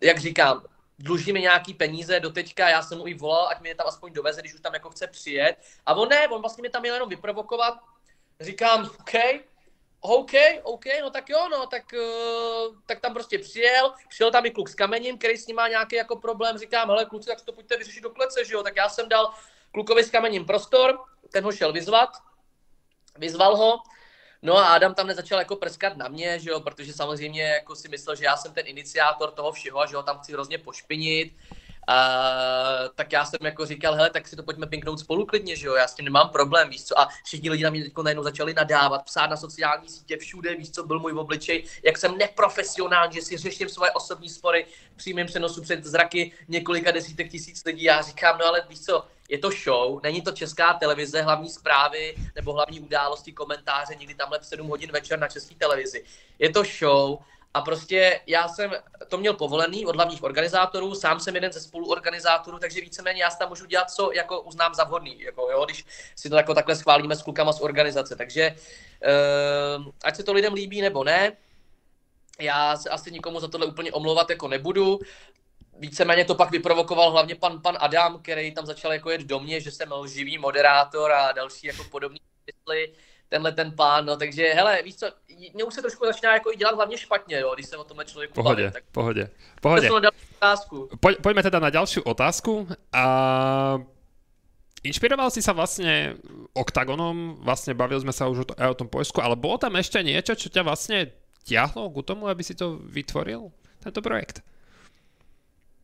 Jak 0.00 0.18
říkám, 0.18 0.62
dluží 1.00 1.32
mi 1.32 1.40
nějaký 1.40 1.74
peníze 1.74 2.20
do 2.20 2.30
teďka, 2.30 2.68
já 2.68 2.82
jsem 2.82 2.98
mu 2.98 3.06
i 3.06 3.14
volal, 3.14 3.48
ať 3.48 3.60
mě 3.60 3.74
tam 3.74 3.86
aspoň 3.86 4.12
doveze, 4.12 4.40
když 4.40 4.54
už 4.54 4.60
tam 4.60 4.74
jako 4.74 4.90
chce 4.90 5.06
přijet. 5.06 5.56
A 5.86 5.94
on 5.94 6.08
ne, 6.08 6.28
on 6.28 6.40
vlastně 6.40 6.62
mě 6.62 6.70
tam 6.70 6.82
měl 6.82 6.94
jenom 6.94 7.08
vyprovokovat. 7.08 7.74
Říkám, 8.40 8.90
OK, 9.00 9.14
OK, 10.00 10.32
OK, 10.62 10.84
no 11.00 11.10
tak 11.10 11.28
jo, 11.28 11.48
no, 11.50 11.66
tak, 11.66 11.82
uh, 11.92 12.76
tak 12.86 13.00
tam 13.00 13.14
prostě 13.14 13.38
přijel, 13.38 13.94
přijel 14.08 14.30
tam 14.30 14.46
i 14.46 14.50
kluk 14.50 14.68
s 14.68 14.74
kamením, 14.74 15.18
který 15.18 15.36
s 15.36 15.46
ním 15.46 15.56
má 15.56 15.68
nějaký 15.68 15.96
jako 15.96 16.16
problém, 16.16 16.58
říkám, 16.58 16.88
hele 16.88 17.04
kluci, 17.04 17.26
tak 17.26 17.40
to 17.40 17.52
pojďte 17.52 17.76
vyřešit 17.76 18.00
do 18.00 18.10
klece, 18.10 18.44
že 18.44 18.54
jo, 18.54 18.62
tak 18.62 18.76
já 18.76 18.88
jsem 18.88 19.08
dal 19.08 19.34
klukovi 19.72 20.04
s 20.04 20.10
kamením 20.10 20.44
prostor, 20.44 20.98
ten 21.32 21.44
ho 21.44 21.52
šel 21.52 21.72
vyzvat, 21.72 22.10
vyzval 23.18 23.56
ho, 23.56 23.78
no 24.42 24.56
a 24.56 24.66
Adam 24.66 24.94
tam 24.94 25.06
nezačal 25.06 25.38
jako 25.38 25.56
prskat 25.56 25.96
na 25.96 26.08
mě, 26.08 26.38
že 26.38 26.50
jo, 26.50 26.60
protože 26.60 26.92
samozřejmě 26.92 27.42
jako 27.42 27.76
si 27.76 27.88
myslel, 27.88 28.16
že 28.16 28.24
já 28.24 28.36
jsem 28.36 28.52
ten 28.52 28.66
iniciátor 28.66 29.30
toho 29.30 29.52
všeho 29.52 29.80
a 29.80 29.86
že 29.86 29.96
ho 29.96 30.02
tam 30.02 30.18
chci 30.18 30.32
hrozně 30.32 30.58
pošpinit, 30.58 31.36
Uh, 31.90 32.88
tak 32.94 33.12
já 33.12 33.24
jsem 33.24 33.38
jako 33.42 33.66
říkal, 33.66 33.94
hele, 33.94 34.10
tak 34.10 34.28
si 34.28 34.36
to 34.36 34.42
pojďme 34.42 34.66
pinknout 34.66 35.00
spolu 35.00 35.26
klidně, 35.26 35.56
že 35.56 35.66
jo, 35.66 35.74
já 35.74 35.88
s 35.88 35.94
tím 35.94 36.04
nemám 36.04 36.28
problém, 36.28 36.70
víš 36.70 36.84
co, 36.84 37.00
a 37.00 37.08
všichni 37.24 37.50
lidi 37.50 37.64
na 37.64 37.70
mě 37.70 37.82
teď 37.82 37.92
najednou 38.02 38.22
začali 38.22 38.54
nadávat, 38.54 39.04
psát 39.04 39.26
na 39.26 39.36
sociální 39.36 39.88
sítě, 39.88 40.16
všude, 40.16 40.54
víš 40.54 40.70
co, 40.70 40.86
byl 40.86 40.98
můj 40.98 41.12
obličej, 41.12 41.64
jak 41.84 41.98
jsem 41.98 42.18
neprofesionální, 42.18 43.14
že 43.14 43.22
si 43.22 43.36
řeším 43.36 43.68
svoje 43.68 43.90
osobní 43.90 44.28
spory 44.28 44.66
v 44.92 44.96
přímém 44.96 45.26
přenosu 45.26 45.62
před 45.62 45.84
zraky 45.84 46.32
několika 46.48 46.90
desítek 46.90 47.30
tisíc 47.30 47.64
lidí, 47.64 47.82
já 47.82 48.02
říkám, 48.02 48.38
no 48.38 48.46
ale 48.46 48.62
víš 48.68 48.80
co, 48.80 49.04
je 49.28 49.38
to 49.38 49.50
show, 49.64 50.00
není 50.02 50.22
to 50.22 50.32
česká 50.32 50.74
televize, 50.74 51.22
hlavní 51.22 51.50
zprávy 51.50 52.14
nebo 52.34 52.52
hlavní 52.52 52.80
události, 52.80 53.32
komentáře 53.32 53.94
někdy 53.94 54.14
tamhle 54.14 54.38
v 54.38 54.46
7 54.46 54.68
hodin 54.68 54.92
večer 54.92 55.18
na 55.18 55.28
české 55.28 55.54
televizi. 55.54 56.04
Je 56.38 56.50
to 56.50 56.62
show, 56.78 57.18
a 57.54 57.60
prostě 57.60 58.20
já 58.26 58.48
jsem 58.48 58.70
to 59.08 59.18
měl 59.18 59.34
povolený 59.34 59.86
od 59.86 59.96
hlavních 59.96 60.22
organizátorů, 60.22 60.94
sám 60.94 61.20
jsem 61.20 61.34
jeden 61.34 61.52
ze 61.52 61.60
spoluorganizátorů, 61.60 62.58
takže 62.58 62.80
víceméně 62.80 63.22
já 63.22 63.30
tam 63.30 63.48
můžu 63.48 63.66
dělat, 63.66 63.90
co 63.90 64.12
jako 64.12 64.40
uznám 64.40 64.74
za 64.74 64.84
vhodný, 64.84 65.20
jako, 65.20 65.48
jo, 65.50 65.64
když 65.64 65.84
si 66.16 66.30
to 66.30 66.36
jako 66.36 66.54
takhle 66.54 66.76
schválíme 66.76 67.16
s 67.16 67.22
klukama 67.22 67.52
z 67.52 67.60
organizace. 67.60 68.16
Takže 68.16 68.56
uh, 69.76 69.86
ať 70.04 70.16
se 70.16 70.22
to 70.22 70.32
lidem 70.32 70.52
líbí 70.52 70.80
nebo 70.80 71.04
ne, 71.04 71.32
já 72.40 72.76
se 72.76 72.90
asi 72.90 73.10
nikomu 73.10 73.40
za 73.40 73.48
tohle 73.48 73.66
úplně 73.66 73.92
omlouvat 73.92 74.30
jako 74.30 74.48
nebudu. 74.48 74.98
Víceméně 75.78 76.24
to 76.24 76.34
pak 76.34 76.50
vyprovokoval 76.50 77.10
hlavně 77.10 77.34
pan, 77.34 77.62
pan 77.62 77.76
Adam, 77.80 78.22
který 78.22 78.54
tam 78.54 78.66
začal 78.66 78.92
jako 78.92 79.10
jet 79.10 79.20
do 79.20 79.40
mě, 79.40 79.60
že 79.60 79.70
jsem 79.70 79.92
lživý 79.92 80.38
moderátor 80.38 81.12
a 81.12 81.32
další 81.32 81.66
jako 81.66 81.84
podobný 81.84 82.20
mysli 82.46 82.92
tenhle 83.30 83.52
ten 83.52 83.72
pán, 83.72 84.06
no 84.06 84.16
takže 84.16 84.42
hele, 84.42 84.82
víš 84.82 84.96
co, 84.96 85.06
mě 85.54 85.64
už 85.64 85.74
se 85.74 85.80
trošku 85.80 86.06
začíná 86.06 86.34
jako 86.34 86.52
i 86.52 86.56
dělat 86.56 86.74
hlavně 86.74 86.98
špatně, 86.98 87.40
jo, 87.40 87.54
když 87.54 87.66
se 87.66 87.76
o 87.76 87.84
tomhle 87.84 88.04
člověku 88.04 88.34
pohodě, 88.34 88.62
bavím, 88.62 88.72
tak... 88.72 88.84
pohodě, 88.92 89.30
pohodě. 89.60 89.88
To 89.88 90.00
na 90.00 90.10
otázku. 90.36 90.88
Poj, 91.00 91.16
pojďme 91.22 91.42
teda 91.42 91.58
na 91.58 91.70
další 91.70 92.00
otázku. 92.00 92.68
A 92.92 93.04
inšpiroval 94.82 95.30
si 95.30 95.44
sa 95.44 95.52
vlastne 95.52 96.16
OKTAGONom, 96.56 97.44
vlastne 97.44 97.76
bavili 97.76 98.00
sme 98.00 98.16
sa 98.16 98.26
už 98.26 98.38
o, 98.42 98.46
to, 98.48 98.52
o 98.56 98.76
tom 98.76 98.88
Poľsku, 98.88 99.20
ale 99.22 99.38
bolo 99.38 99.60
tam 99.60 99.76
ešte 99.76 100.00
niečo, 100.02 100.34
čo 100.34 100.48
ťa 100.50 100.66
vlastne 100.66 101.12
tiahlo 101.44 101.92
k 101.92 102.02
tomu, 102.02 102.26
aby 102.26 102.42
si 102.42 102.58
to 102.58 102.82
vytvoril, 102.82 103.52
tento 103.84 104.00
projekt? 104.02 104.42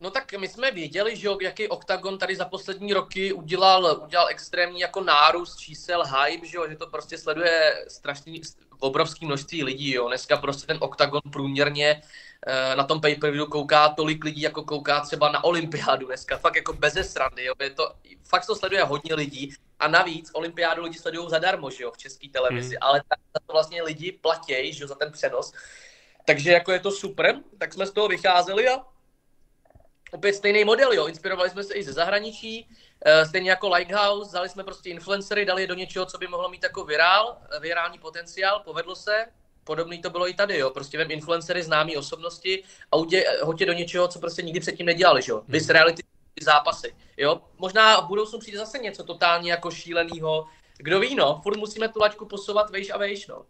No 0.01 0.11
tak 0.11 0.33
my 0.33 0.47
jsme 0.47 0.71
věděli, 0.71 1.15
že 1.15 1.29
jaký 1.41 1.67
OKTAGON 1.67 2.17
tady 2.17 2.35
za 2.35 2.45
poslední 2.45 2.93
roky 2.93 3.33
udělal, 3.33 3.99
udělal 4.03 4.27
extrémní 4.29 4.79
jako 4.79 5.01
nárůst 5.01 5.57
čísel, 5.57 6.03
hype, 6.03 6.47
že, 6.47 6.57
jo, 6.57 6.69
že 6.69 6.75
to 6.75 6.87
prostě 6.87 7.17
sleduje 7.17 7.85
strašný, 7.87 8.41
obrovský 8.79 9.25
množství 9.25 9.63
lidí. 9.63 9.93
Jo. 9.93 10.07
Dneska 10.07 10.37
prostě 10.37 10.67
ten 10.67 10.77
OKTAGON 10.79 11.21
průměrně 11.31 12.01
eh, 12.47 12.75
na 12.75 12.83
tom 12.83 13.01
pay-per-view 13.01 13.47
kouká 13.47 13.89
tolik 13.89 14.23
lidí, 14.23 14.41
jako 14.41 14.63
kouká 14.63 14.99
třeba 14.99 15.31
na 15.31 15.43
olympiádu 15.43 16.05
dneska. 16.05 16.37
Fakt 16.37 16.55
jako 16.55 16.73
bez 16.73 17.11
srandy. 17.11 17.45
Jo. 17.45 17.53
Je 17.59 17.69
to, 17.69 17.93
fakt 18.23 18.45
to 18.45 18.55
sleduje 18.55 18.83
hodně 18.83 19.15
lidí. 19.15 19.53
A 19.79 19.87
navíc 19.87 20.31
olympiádu 20.33 20.83
lidi 20.83 20.99
sledují 20.99 21.29
zadarmo, 21.29 21.69
že 21.69 21.83
jo, 21.83 21.91
v 21.91 21.97
české 21.97 22.29
televizi. 22.29 22.75
Hmm. 22.75 22.89
Ale 22.89 23.01
tak 23.09 23.19
to 23.47 23.53
vlastně 23.53 23.83
lidi 23.83 24.11
platí, 24.11 24.73
že 24.73 24.83
jo, 24.83 24.87
za 24.87 24.95
ten 24.95 25.11
přenos. 25.11 25.53
Takže 26.25 26.51
jako 26.51 26.71
je 26.71 26.79
to 26.79 26.91
super, 26.91 27.35
tak 27.57 27.73
jsme 27.73 27.85
z 27.85 27.91
toho 27.91 28.07
vycházeli 28.07 28.69
a 28.69 28.85
opět 30.11 30.33
stejný 30.33 30.65
model, 30.65 30.93
jo. 30.93 31.07
Inspirovali 31.07 31.49
jsme 31.49 31.63
se 31.63 31.73
i 31.73 31.83
ze 31.83 31.93
zahraničí, 31.93 32.69
eh, 33.05 33.25
stejně 33.25 33.49
jako 33.49 33.69
Lighthouse, 33.69 34.29
vzali 34.29 34.49
jsme 34.49 34.63
prostě 34.63 34.89
influencery, 34.89 35.45
dali 35.45 35.61
je 35.61 35.67
do 35.67 35.73
něčeho, 35.73 36.05
co 36.05 36.17
by 36.17 36.27
mohlo 36.27 36.49
mít 36.49 36.63
jako 36.63 36.83
virál, 36.83 37.37
eh, 37.51 37.59
virální 37.59 37.99
potenciál, 37.99 38.61
povedlo 38.65 38.95
se, 38.95 39.25
podobný 39.63 40.01
to 40.01 40.09
bylo 40.09 40.29
i 40.29 40.33
tady, 40.33 40.57
jo. 40.57 40.69
Prostě 40.69 40.97
vem 40.97 41.11
influencery, 41.11 41.63
známý 41.63 41.97
osobnosti 41.97 42.63
a 42.91 42.95
udě, 42.95 43.25
hoďte 43.41 43.65
do 43.65 43.73
něčeho, 43.73 44.07
co 44.07 44.19
prostě 44.19 44.41
nikdy 44.41 44.59
předtím 44.59 44.85
nedělali, 44.85 45.21
jo. 45.27 45.43
Vys 45.47 45.63
hmm. 45.63 45.73
reality 45.73 46.03
zápasy, 46.41 46.95
jo. 47.17 47.41
Možná 47.57 48.01
v 48.01 48.07
budoucnu 48.07 48.39
přijde 48.39 48.57
zase 48.57 48.77
něco 48.77 49.03
totálně 49.03 49.51
jako 49.51 49.71
šíleného. 49.71 50.47
Kdo 50.77 50.99
ví, 50.99 51.15
no, 51.15 51.39
furt 51.43 51.57
musíme 51.57 51.89
tu 51.89 51.99
laťku 51.99 52.25
posouvat 52.25 52.69
vejš 52.69 52.89
a 52.89 52.97
vejš, 52.97 53.27
no. 53.27 53.45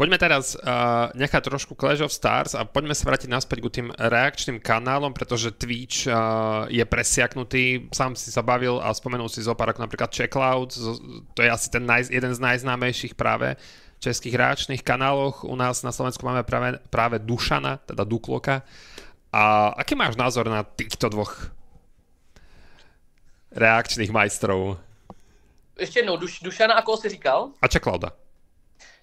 Poďme 0.00 0.16
teraz 0.16 0.56
uh, 0.56 1.12
nechať 1.12 1.44
trošku 1.44 1.76
Clash 1.76 2.00
of 2.00 2.08
Stars 2.08 2.56
a 2.56 2.64
poďme 2.64 2.96
sa 2.96 3.04
vrátiť 3.04 3.28
naspäť 3.28 3.60
k 3.60 3.68
tým 3.68 3.88
reakčným 3.92 4.56
kanálom, 4.56 5.12
pretože 5.12 5.52
Twitch 5.52 6.08
uh, 6.08 6.64
je 6.72 6.80
presiaknutý. 6.88 7.92
Sám 7.92 8.16
si 8.16 8.32
sa 8.32 8.40
bavil 8.40 8.80
a 8.80 8.96
spomenul 8.96 9.28
si 9.28 9.44
zopár 9.44 9.68
ako 9.68 9.84
napríklad 9.84 10.08
Checkloud, 10.08 10.72
to 11.36 11.40
je 11.44 11.52
asi 11.52 11.68
ten 11.68 11.84
naj, 11.84 12.08
jeden 12.08 12.32
z 12.32 12.40
najznámejších 12.40 13.12
práve 13.12 13.60
českých 14.00 14.40
reakčných 14.40 14.80
kanáloch. 14.80 15.44
U 15.44 15.52
nás 15.52 15.84
na 15.84 15.92
Slovensku 15.92 16.24
máme 16.24 16.48
práve, 16.48 16.80
práve 16.88 17.20
Dušana, 17.20 17.84
teda 17.84 18.00
Dukloka. 18.08 18.64
A 19.28 19.68
aký 19.76 20.00
máš 20.00 20.16
názor 20.16 20.48
na 20.48 20.64
týchto 20.64 21.12
dvoch 21.12 21.52
reakčných 23.52 24.08
majstrov? 24.08 24.80
Ještě 25.76 25.98
jednou, 25.98 26.16
Duš, 26.16 26.40
Dušana 26.40 26.74
a 26.74 26.82
koho 26.82 26.96
si 26.96 27.08
říkal? 27.08 27.52
A 27.60 27.68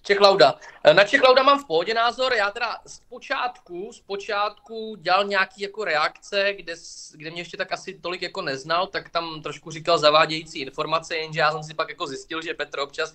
Checklouda. 0.08 0.52
Čeklauda. 0.52 0.92
Na 0.92 1.04
Čeklauda 1.04 1.42
mám 1.42 1.62
v 1.62 1.66
pohodě 1.66 1.94
názor, 1.94 2.32
já 2.32 2.50
teda 2.50 2.78
z 2.86 3.00
počátku, 3.00 3.90
z 3.92 4.00
počátku 4.00 4.96
dělal 5.00 5.24
nějaký 5.24 5.62
jako 5.62 5.84
reakce, 5.84 6.52
kde, 6.52 6.74
kde 7.14 7.30
mě 7.30 7.40
ještě 7.40 7.56
tak 7.56 7.72
asi 7.72 7.98
tolik 7.98 8.22
jako 8.22 8.42
neznal, 8.42 8.86
tak 8.86 9.08
tam 9.08 9.42
trošku 9.42 9.70
říkal 9.70 9.98
zavádějící 9.98 10.60
informace, 10.60 11.16
jenže 11.16 11.40
já 11.40 11.52
jsem 11.52 11.62
si 11.62 11.74
pak 11.74 11.88
jako 11.88 12.06
zjistil, 12.06 12.42
že 12.42 12.54
Petr 12.54 12.78
občas, 12.78 13.14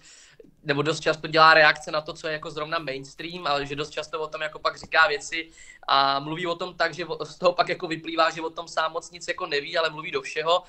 nebo 0.63 0.81
dost 0.81 0.99
často 0.99 1.27
dělá 1.27 1.53
reakce 1.53 1.91
na 1.91 2.01
to, 2.01 2.13
co 2.13 2.27
je 2.27 2.33
jako 2.33 2.51
zrovna 2.51 2.79
mainstream, 2.79 3.47
ale 3.47 3.65
že 3.65 3.75
dost 3.75 3.89
často 3.89 4.21
o 4.21 4.27
tom 4.27 4.41
jako 4.41 4.59
pak 4.59 4.77
říká 4.77 5.07
věci 5.07 5.49
a 5.87 6.19
mluví 6.19 6.47
o 6.47 6.55
tom 6.55 6.73
tak, 6.73 6.93
že 6.93 7.05
z 7.23 7.35
toho 7.35 7.53
pak 7.53 7.69
jako 7.69 7.87
vyplývá, 7.87 8.29
že 8.29 8.41
o 8.41 8.49
tom 8.49 8.67
sám 8.67 8.91
moc 8.91 9.11
nic 9.11 9.27
jako 9.27 9.45
neví, 9.45 9.77
ale 9.77 9.89
mluví 9.89 10.11
do 10.11 10.21
všeho 10.21 10.63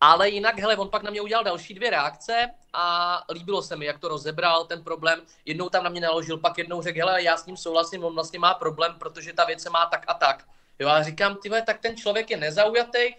ale 0.00 0.28
jinak, 0.28 0.58
hele, 0.58 0.76
on 0.76 0.88
pak 0.88 1.02
na 1.02 1.10
mě 1.10 1.20
udělal 1.20 1.44
další 1.44 1.74
dvě 1.74 1.90
reakce 1.90 2.50
a 2.72 3.24
líbilo 3.32 3.62
se 3.62 3.76
mi, 3.76 3.84
jak 3.84 3.98
to 3.98 4.08
rozebral, 4.08 4.64
ten 4.64 4.82
problém. 4.82 5.22
Jednou 5.44 5.68
tam 5.68 5.84
na 5.84 5.90
mě 5.90 6.00
naložil, 6.00 6.38
pak 6.38 6.58
jednou 6.58 6.82
řekl, 6.82 6.98
hele, 6.98 7.22
já 7.22 7.36
s 7.36 7.46
ním 7.46 7.56
souhlasím, 7.56 8.04
on 8.04 8.14
vlastně 8.14 8.38
má 8.38 8.54
problém, 8.54 8.94
protože 8.98 9.32
ta 9.32 9.44
věc 9.44 9.62
se 9.62 9.70
má 9.70 9.86
tak 9.86 10.04
a 10.06 10.14
tak. 10.14 10.44
Jo, 10.78 10.88
a 10.88 11.02
říkám, 11.02 11.36
ty 11.36 11.50
tak 11.66 11.80
ten 11.80 11.96
člověk 11.96 12.30
je 12.30 12.36
nezaujatý, 12.36 13.14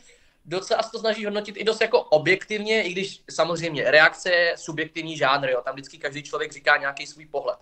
docela 0.46 0.84
se 0.84 0.92
to 0.92 1.00
snaží 1.00 1.26
hodnotit 1.26 1.58
i 1.58 1.64
dost 1.64 1.82
jako 1.82 2.02
objektivně, 2.02 2.84
i 2.84 2.92
když 2.92 3.22
samozřejmě 3.30 3.92
reakce 3.92 4.32
je 4.32 4.58
subjektivní 4.58 5.18
žánr, 5.18 5.50
jo, 5.50 5.62
tam 5.62 5.74
vždycky 5.74 5.98
každý 5.98 6.24
člověk 6.24 6.52
říká 6.52 6.78
nějaký 6.78 7.08
svůj 7.08 7.26
pohled. 7.26 7.58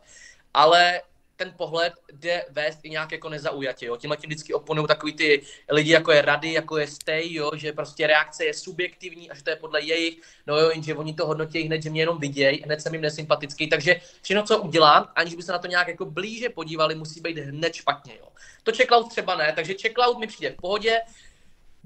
Ale 0.54 1.02
ten 1.36 1.54
pohled 1.58 1.94
jde 2.14 2.46
vést 2.50 2.80
i 2.84 2.90
nějak 2.90 3.12
jako 3.12 3.30
nezaujatě. 3.30 3.86
Jo. 3.86 3.98
Tímhle 3.98 4.18
tím 4.18 4.28
vždycky 4.28 4.54
oponují 4.54 4.88
takový 4.88 5.14
ty 5.14 5.42
lidi, 5.72 5.92
jako 5.92 6.12
je 6.12 6.22
Rady, 6.22 6.54
jako 6.54 6.78
je 6.78 6.88
Stay, 6.88 7.34
jo, 7.34 7.52
že 7.56 7.74
prostě 7.74 8.08
reakce 8.08 8.46
je 8.46 8.54
subjektivní 8.54 9.30
a 9.30 9.36
že 9.36 9.44
to 9.44 9.50
je 9.50 9.56
podle 9.56 9.82
jejich, 9.82 10.22
no 10.48 10.58
jo, 10.58 10.70
jenže 10.70 10.96
oni 10.96 11.14
to 11.14 11.28
hodnotí 11.28 11.62
hned, 11.62 11.84
že 11.84 11.90
mě 11.90 12.02
jenom 12.02 12.20
vidějí, 12.20 12.62
hned 12.62 12.82
jsem 12.82 12.94
jim 12.94 13.02
nesympatický, 13.02 13.68
takže 13.68 14.02
všechno, 14.22 14.44
co 14.44 14.62
udělám, 14.62 15.12
aniž 15.16 15.36
by 15.36 15.44
se 15.44 15.52
na 15.52 15.60
to 15.60 15.68
nějak 15.68 15.88
jako 15.88 16.06
blíže 16.06 16.50
podívali, 16.50 16.96
musí 16.96 17.22
být 17.22 17.38
hned 17.38 17.74
špatně. 17.74 18.18
Jo. 18.20 18.28
To 18.64 18.72
Checkloud 18.72 19.10
třeba 19.10 19.36
ne, 19.36 19.54
takže 19.56 19.74
Checkloud 19.82 20.18
mi 20.18 20.28
přijde 20.28 20.52
v 20.52 20.56
pohodě, 20.56 21.02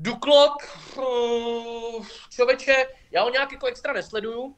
Duklok, 0.02 0.80
uh, 0.98 2.06
člověče, 2.30 2.88
já 3.12 3.24
ho 3.24 3.30
nějak 3.30 3.52
jako 3.52 3.66
extra 3.66 3.94
nesleduju, 3.94 4.56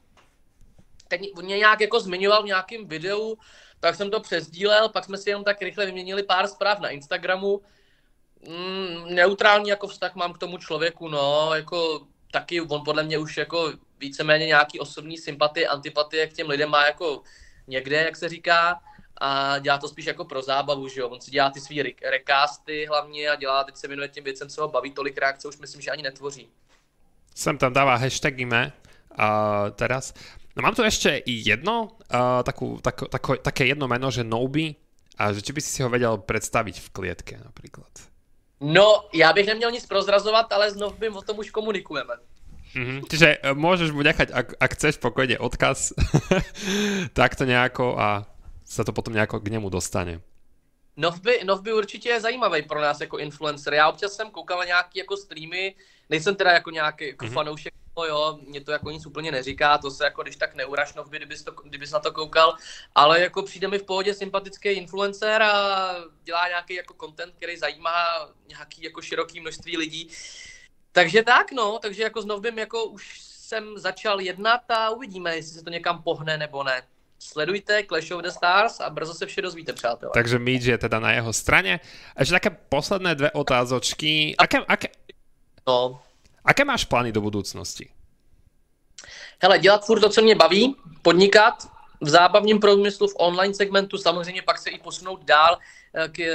teď 1.08 1.22
mě 1.42 1.58
nějak 1.58 1.82
jako 1.82 2.00
zmiňoval 2.00 2.44
v 2.44 2.46
nějakém 2.46 2.88
videu, 2.88 3.38
tak 3.82 3.96
jsem 3.96 4.12
to 4.12 4.20
přesdílel, 4.20 4.90
pak 4.90 5.06
jsme 5.06 5.18
si 5.18 5.30
jenom 5.30 5.44
tak 5.44 5.62
rychle 5.62 5.86
vyměnili 5.86 6.24
pár 6.24 6.48
zpráv 6.48 6.80
na 6.80 6.90
Instagramu. 6.90 7.62
Mm, 8.48 9.16
neutrální 9.16 9.70
jako 9.70 9.88
vztah 9.88 10.16
mám 10.16 10.34
k 10.34 10.38
tomu 10.38 10.58
člověku, 10.58 11.08
no, 11.08 11.50
jako 11.56 12.08
taky 12.32 12.62
on 12.62 12.82
podle 12.86 13.04
mě 13.04 13.18
už 13.18 13.38
jako 13.38 13.74
víceméně 14.00 14.46
nějaký 14.46 14.80
osobní 14.80 15.18
sympatie, 15.18 15.68
antipatie 15.68 16.28
k 16.28 16.34
těm 16.34 16.50
lidem 16.50 16.70
má 16.70 16.86
jako 16.86 17.22
někde, 17.68 18.04
jak 18.04 18.16
se 18.16 18.30
říká, 18.30 18.82
a 19.22 19.60
dělá 19.60 19.78
to 19.78 19.88
spíš 19.88 20.06
jako 20.06 20.26
pro 20.26 20.42
zábavu, 20.42 20.88
že 20.88 21.02
jo. 21.02 21.10
On 21.10 21.22
si 21.22 21.32
dělá 21.32 21.50
ty 21.50 21.62
svý 21.62 21.96
recasty 22.10 22.86
hlavně 22.86 23.30
a 23.30 23.36
dělá, 23.36 23.64
teď 23.64 23.76
se 23.76 23.88
věnuje 23.88 24.10
těm 24.10 24.24
věcem, 24.24 24.50
co 24.50 24.62
ho 24.62 24.68
baví, 24.68 24.92
tolik 24.92 25.18
reakce 25.18 25.48
už 25.48 25.58
myslím, 25.58 25.82
že 25.82 25.92
ani 25.92 26.04
netvoří. 26.04 26.50
Sem 27.36 27.58
tam 27.58 27.74
dává 27.74 27.96
hashtagy, 27.96 28.46
me, 28.46 28.74
uh, 29.20 29.26
teraz. 29.72 30.14
No 30.56 30.62
mám 30.62 30.76
tu 30.76 30.84
ešte 30.84 31.24
jedno, 31.26 31.96
uh, 32.12 32.44
takú, 32.44 32.84
tak, 32.84 33.08
tako, 33.08 33.40
také 33.40 33.72
jedno 33.72 33.88
meno, 33.88 34.12
že 34.12 34.28
Noby, 34.28 34.76
a 35.22 35.32
že 35.32 35.46
či 35.46 35.54
by 35.54 35.62
si 35.62 35.70
si 35.70 35.80
ho 35.86 35.90
vedel 35.92 36.18
predstaviť 36.18 36.82
v 36.82 36.88
klietke 36.90 37.36
napríklad. 37.38 37.92
No, 38.62 39.10
já 39.14 39.34
bych 39.34 39.46
neměl 39.46 39.72
nic 39.72 39.86
prozrazovat, 39.86 40.52
ale 40.54 40.72
znov 40.72 40.98
bym 40.98 41.18
o 41.18 41.22
tom 41.22 41.40
už 41.40 41.50
komunikujeme. 41.50 42.14
Mm-hmm. 42.76 43.00
Čiže 43.10 43.28
e, 43.42 43.52
môžeš 43.52 43.92
mu 43.92 44.00
nechať, 44.00 44.32
ak, 44.32 44.48
ak 44.56 44.72
chceš 44.80 44.96
pokojne 45.02 45.36
odkaz, 45.42 45.92
takto 47.20 47.44
nejako 47.44 48.00
a 48.00 48.24
sa 48.64 48.88
to 48.88 48.96
potom 48.96 49.12
nejako 49.12 49.44
k 49.44 49.52
němu 49.52 49.68
dostane. 49.68 50.22
Novby, 50.96 51.44
Novby 51.44 51.74
určitě 51.74 52.10
je 52.10 52.22
zajímavý 52.22 52.62
pro 52.62 52.82
nás 52.82 53.02
jako 53.02 53.18
influencer. 53.18 53.74
Já 53.74 53.90
občas 53.90 54.14
jsem 54.14 54.32
koukal 54.32 54.58
na 54.60 54.66
nějaký 54.66 55.00
jako 55.00 55.18
streamy, 55.18 55.76
nejsem 56.10 56.36
teda 56.36 56.52
jako 56.52 56.70
nějaký 56.70 57.08
jako 57.08 57.26
mm-hmm. 57.26 57.34
fanoušek 57.34 57.74
no 57.98 58.06
jo, 58.06 58.40
mě 58.48 58.62
to 58.62 58.72
jako 58.72 58.92
nic 58.92 59.06
úplně 59.06 59.32
neříká, 59.32 59.78
to 59.78 59.92
se 59.92 60.04
jako 60.04 60.24
když 60.24 60.36
tak 60.36 60.56
neuraš 60.56 60.94
novby, 60.94 61.18
kdybys, 61.18 61.44
to, 61.44 61.52
kdybys 61.52 61.92
na 61.92 62.00
to 62.00 62.12
koukal, 62.12 62.56
ale 62.96 63.22
jako 63.22 63.44
přijde 63.44 63.68
mi 63.68 63.80
v 63.80 63.84
pohodě 63.84 64.14
sympatický 64.14 64.70
influencer 64.70 65.42
a 65.42 65.96
dělá 66.24 66.48
nějaký 66.48 66.74
jako 66.74 66.94
content, 67.06 67.34
který 67.36 67.58
zajímá 67.58 68.30
nějaký 68.48 68.84
jako 68.84 69.02
široký 69.02 69.40
množství 69.40 69.78
lidí. 69.78 70.10
Takže 70.92 71.24
tak 71.24 71.52
no, 71.52 71.80
takže 71.80 72.04
jako 72.04 72.22
s 72.22 72.26
novbym 72.26 72.60
jako 72.60 72.86
už 72.86 73.20
jsem 73.22 73.78
začal 73.78 74.22
jednat 74.22 74.72
a 74.72 74.90
uvidíme, 74.90 75.36
jestli 75.36 75.52
se 75.52 75.64
to 75.64 75.70
někam 75.70 76.04
pohne 76.04 76.38
nebo 76.38 76.64
ne. 76.64 76.84
Sledujte 77.20 77.84
Clash 77.84 78.12
of 78.12 78.22
the 78.22 78.30
Stars 78.30 78.80
a 78.80 78.90
brzo 78.90 79.14
se 79.14 79.26
vše 79.26 79.42
dozvíte, 79.42 79.74
přátelé. 79.74 80.12
Takže 80.14 80.40
Míč 80.40 80.64
je 80.64 80.78
teda 80.78 81.00
na 81.00 81.12
jeho 81.12 81.34
straně. 81.34 81.80
Ešte 82.18 82.34
také 82.34 82.50
posledné 82.50 83.16
dvě 83.16 83.32
otázočky. 83.32 84.36
Aké, 84.38 84.58
aké... 84.58 84.88
No. 85.68 86.02
Aké 86.46 86.66
máš 86.66 86.86
plány 86.86 87.12
do 87.12 87.22
budoucnosti? 87.22 87.90
Hele, 89.42 89.60
dělat 89.60 89.86
furt 89.86 90.00
to, 90.00 90.10
co 90.10 90.22
mě 90.22 90.36
baví, 90.36 90.76
podnikat 91.02 91.68
v 92.02 92.10
zábavním 92.10 92.60
průmyslu, 92.60 93.08
v 93.08 93.16
online 93.18 93.54
segmentu, 93.54 93.98
samozřejmě 93.98 94.42
pak 94.42 94.58
se 94.58 94.70
i 94.70 94.80
posunout 94.80 95.24
dál 95.24 95.58
eh, 95.94 96.08
k 96.08 96.20
eh, 96.20 96.34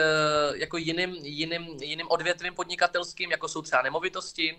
jako 0.54 0.76
jiným, 0.76 1.14
jiným, 1.22 1.66
jiným 1.82 2.07
odvětvím 2.11 2.54
podnikatelským, 2.54 3.30
jako 3.30 3.48
jsou 3.48 3.62
třeba 3.62 3.82
nemovitosti, 3.82 4.59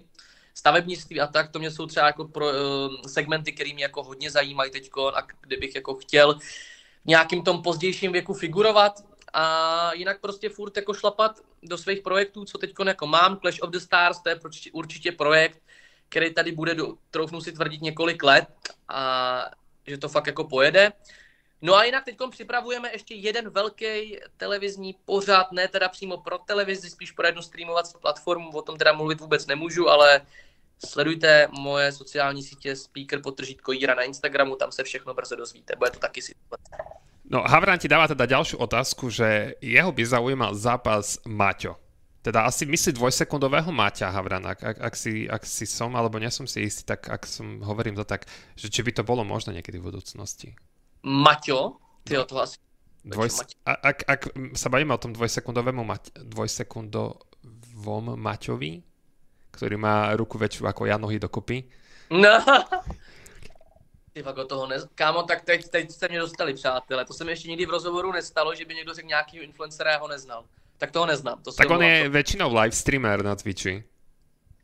stavebnictví 0.57 1.21
a 1.21 1.27
tak, 1.27 1.51
to 1.51 1.59
mě 1.59 1.71
jsou 1.71 1.85
třeba 1.85 2.05
jako 2.05 2.25
pro, 2.25 2.45
uh, 2.45 2.53
segmenty, 3.07 3.51
které 3.51 3.73
mě 3.73 3.83
jako 3.83 4.03
hodně 4.03 4.31
zajímají 4.31 4.71
teď, 4.71 4.89
a 5.13 5.21
kde 5.41 5.57
bych 5.57 5.75
jako 5.75 5.95
chtěl 5.95 6.39
v 7.03 7.05
nějakým 7.05 7.43
tom 7.43 7.61
pozdějším 7.61 8.11
věku 8.11 8.33
figurovat 8.33 9.03
a 9.39 9.93
jinak 9.93 10.21
prostě 10.21 10.49
furt 10.49 10.77
jako 10.77 10.93
šlapat 10.93 11.39
do 11.63 11.77
svých 11.77 12.01
projektů, 12.01 12.45
co 12.45 12.57
teď 12.57 12.73
jako 12.85 13.07
mám. 13.07 13.39
Clash 13.39 13.61
of 13.61 13.69
the 13.69 13.77
Stars, 13.77 14.19
to 14.19 14.29
je 14.29 14.39
určitě 14.71 15.11
projekt, 15.11 15.61
který 16.09 16.33
tady 16.33 16.51
bude, 16.51 16.75
do, 16.75 16.93
troufnu 17.11 17.41
si 17.41 17.51
tvrdit, 17.51 17.81
několik 17.81 18.23
let 18.23 18.47
a 18.87 19.51
že 19.87 19.97
to 19.97 20.09
fakt 20.09 20.27
jako 20.27 20.43
pojede. 20.43 20.91
No 21.61 21.75
a 21.75 21.83
jinak 21.83 22.05
teď 22.05 22.17
připravujeme 22.29 22.91
ještě 22.91 23.15
jeden 23.15 23.49
velký 23.49 24.19
televizní 24.37 24.95
pořad, 25.05 25.51
ne 25.51 25.67
teda 25.67 25.89
přímo 25.89 26.17
pro 26.17 26.37
televizi, 26.37 26.89
spíš 26.89 27.11
pro 27.11 27.25
jednu 27.25 27.41
streamovací 27.41 27.93
platformu, 28.01 28.49
o 28.49 28.61
tom 28.61 28.77
teda 28.77 28.93
mluvit 28.93 29.19
vůbec 29.19 29.45
nemůžu, 29.47 29.89
ale 29.89 30.21
sledujte 30.85 31.47
moje 31.51 31.91
sociální 31.91 32.43
sítě 32.43 32.75
Speaker 32.75 33.21
potržítko 33.21 33.71
Jíra 33.71 33.95
na 33.95 34.03
Instagramu, 34.03 34.55
tam 34.55 34.71
se 34.71 34.83
všechno 34.83 35.13
brzo 35.13 35.35
dozvíte, 35.35 35.75
bude 35.75 35.91
to 35.91 35.99
taky 35.99 36.21
si. 36.21 36.33
No 37.27 37.43
Havran 37.43 37.75
ti 37.75 37.91
dáva 37.91 38.07
teda 38.07 38.23
ďalšiu 38.23 38.55
otázku, 38.55 39.11
že 39.11 39.59
jeho 39.59 39.91
by 39.91 40.03
zaujímal 40.05 40.55
zápas 40.55 41.19
Maťo. 41.27 41.75
Teda 42.23 42.47
asi 42.47 42.63
myslí 42.63 42.95
dvojsekundového 42.95 43.71
Maťa 43.71 44.15
Havran, 44.15 44.47
ak, 44.47 44.59
ak, 44.63 44.77
ak, 44.79 44.93
si, 44.95 45.27
ak 45.27 45.43
si 45.43 45.67
som, 45.67 45.91
alebo 45.95 46.19
nie 46.23 46.31
som 46.31 46.47
si 46.47 46.63
istý, 46.63 46.87
tak 46.87 47.11
ak 47.11 47.27
som, 47.27 47.59
hovorím 47.63 47.99
to 47.99 48.07
tak, 48.07 48.27
že 48.55 48.71
či 48.71 48.79
by 48.79 48.91
to 48.95 49.03
bolo 49.03 49.27
možné 49.27 49.59
niekedy 49.59 49.79
v 49.79 49.91
budúcnosti. 49.91 50.55
Maťo? 51.03 51.83
Ty 52.07 52.23
no. 52.23 52.23
to 52.23 52.35
asi... 52.39 52.55
Dvoj, 53.07 53.27
ak, 53.63 54.03
ak 54.03 54.21
sa 54.55 54.67
bavíme 54.67 54.91
o 54.91 54.99
tom 54.99 55.15
dvojsekundovému 55.15 55.83
Mať, 55.83 56.11
dvojsekundovom 56.27 58.19
Maťovi, 58.19 58.83
ktorý 59.57 59.75
má 59.81 60.13
ruku 60.13 60.37
väčšiu 60.37 60.69
ako 60.69 60.85
ja 60.85 61.01
nohy 61.01 61.17
dokopy. 61.17 61.65
No. 62.13 62.37
Ty 64.13 64.23
fakt 64.23 64.37
od 64.37 64.49
toho 64.49 64.69
ne... 64.69 64.77
Kámo, 64.95 65.23
tak 65.23 65.41
teď, 65.41 65.69
teď 65.69 65.91
jste 65.91 66.07
mě 66.07 66.19
dostali, 66.19 66.53
přátelé. 66.53 67.05
To 67.05 67.13
se 67.13 67.23
mi 67.25 67.31
ještě 67.31 67.49
nikdy 67.49 67.65
v 67.65 67.69
rozhovoru 67.69 68.11
nestalo, 68.11 68.55
že 68.55 68.65
by 68.65 68.75
někdo 68.75 68.93
řekl 68.93 69.07
nějakýho 69.07 69.43
influencera, 69.43 69.91
já 69.91 69.97
ho 69.97 70.07
neznal. 70.07 70.45
Tak 70.77 70.91
toho 70.91 71.05
neznám. 71.05 71.41
To 71.43 71.51
tak 71.51 71.69
on 71.69 71.83
je 71.83 72.03
to... 72.03 72.09
většinou 72.11 72.55
live 72.55 72.71
streamer 72.71 73.23
na 73.23 73.35
Twitchi. 73.35 73.83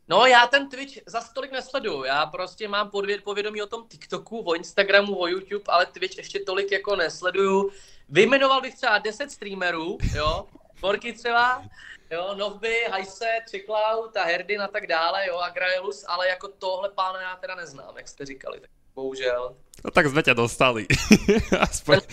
No 0.08 0.26
já 0.26 0.46
ten 0.46 0.68
Twitch 0.68 0.98
za 1.06 1.20
tolik 1.34 1.52
nesleduju, 1.52 2.04
já 2.04 2.26
prostě 2.26 2.68
mám 2.68 2.90
podvěd, 2.90 3.24
povědomí 3.24 3.62
o 3.62 3.66
tom 3.66 3.88
TikToku, 3.88 4.38
o 4.38 4.54
Instagramu, 4.54 5.20
o 5.20 5.26
YouTube, 5.26 5.64
ale 5.68 5.86
Twitch 5.86 6.18
ještě 6.18 6.40
tolik 6.40 6.72
jako 6.72 6.96
nesleduju. 6.96 7.70
Vyjmenoval 8.08 8.60
bych 8.60 8.74
třeba 8.74 8.98
10 8.98 9.30
streamerů, 9.30 9.98
jo, 10.14 10.46
Borky 10.84 11.12
třeba, 11.12 11.64
jo, 12.10 12.34
Novby, 12.34 12.84
Hajse, 12.90 13.28
Tricloud 13.50 14.16
a 14.16 14.24
Herdin 14.24 14.62
a 14.62 14.68
tak 14.68 14.86
dále, 14.86 15.26
jo, 15.26 15.38
a 15.38 15.48
Graelus, 15.48 16.04
ale 16.08 16.28
jako 16.28 16.48
tohle 16.48 16.88
pána 16.88 17.22
já 17.22 17.36
teda 17.36 17.54
neznám, 17.54 17.96
jak 17.96 18.08
jste 18.08 18.26
říkali. 18.26 18.60
Tak 18.60 18.70
bohužel. 18.94 19.56
No 19.84 19.90
tak 19.90 20.12
sme 20.12 20.20
ťa 20.20 20.36
dostali. 20.36 20.84
Aspoň... 21.72 22.04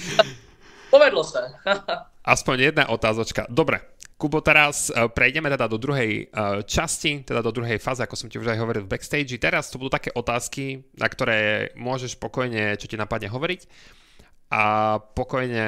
Povedlo 0.87 1.23
se. 1.23 1.43
Aspoň 2.23 2.71
jedna 2.71 2.87
otázočka. 2.87 3.43
Dobre, 3.51 3.83
Kubo, 4.15 4.39
teraz 4.39 4.87
uh, 4.87 5.11
prejdeme 5.11 5.51
teda 5.51 5.67
do 5.67 5.75
druhej 5.75 6.31
uh, 6.31 6.63
časti, 6.63 7.27
teda 7.27 7.43
do 7.43 7.51
druhej 7.51 7.75
fáze, 7.75 7.99
ako 7.99 8.15
som 8.15 8.31
ti 8.31 8.39
už 8.39 8.55
aj 8.55 8.59
hovoril 8.63 8.87
v 8.87 8.91
backstage. 8.95 9.35
Teraz 9.35 9.67
to 9.67 9.83
budú 9.83 9.91
také 9.91 10.15
otázky, 10.15 10.87
na 10.95 11.11
ktoré 11.11 11.71
môžeš 11.75 12.15
pokojne, 12.15 12.79
čo 12.79 12.87
ti 12.87 12.95
napadne 12.95 13.27
hovoriť. 13.27 13.67
A 14.51 14.63
pokojne 14.99 15.67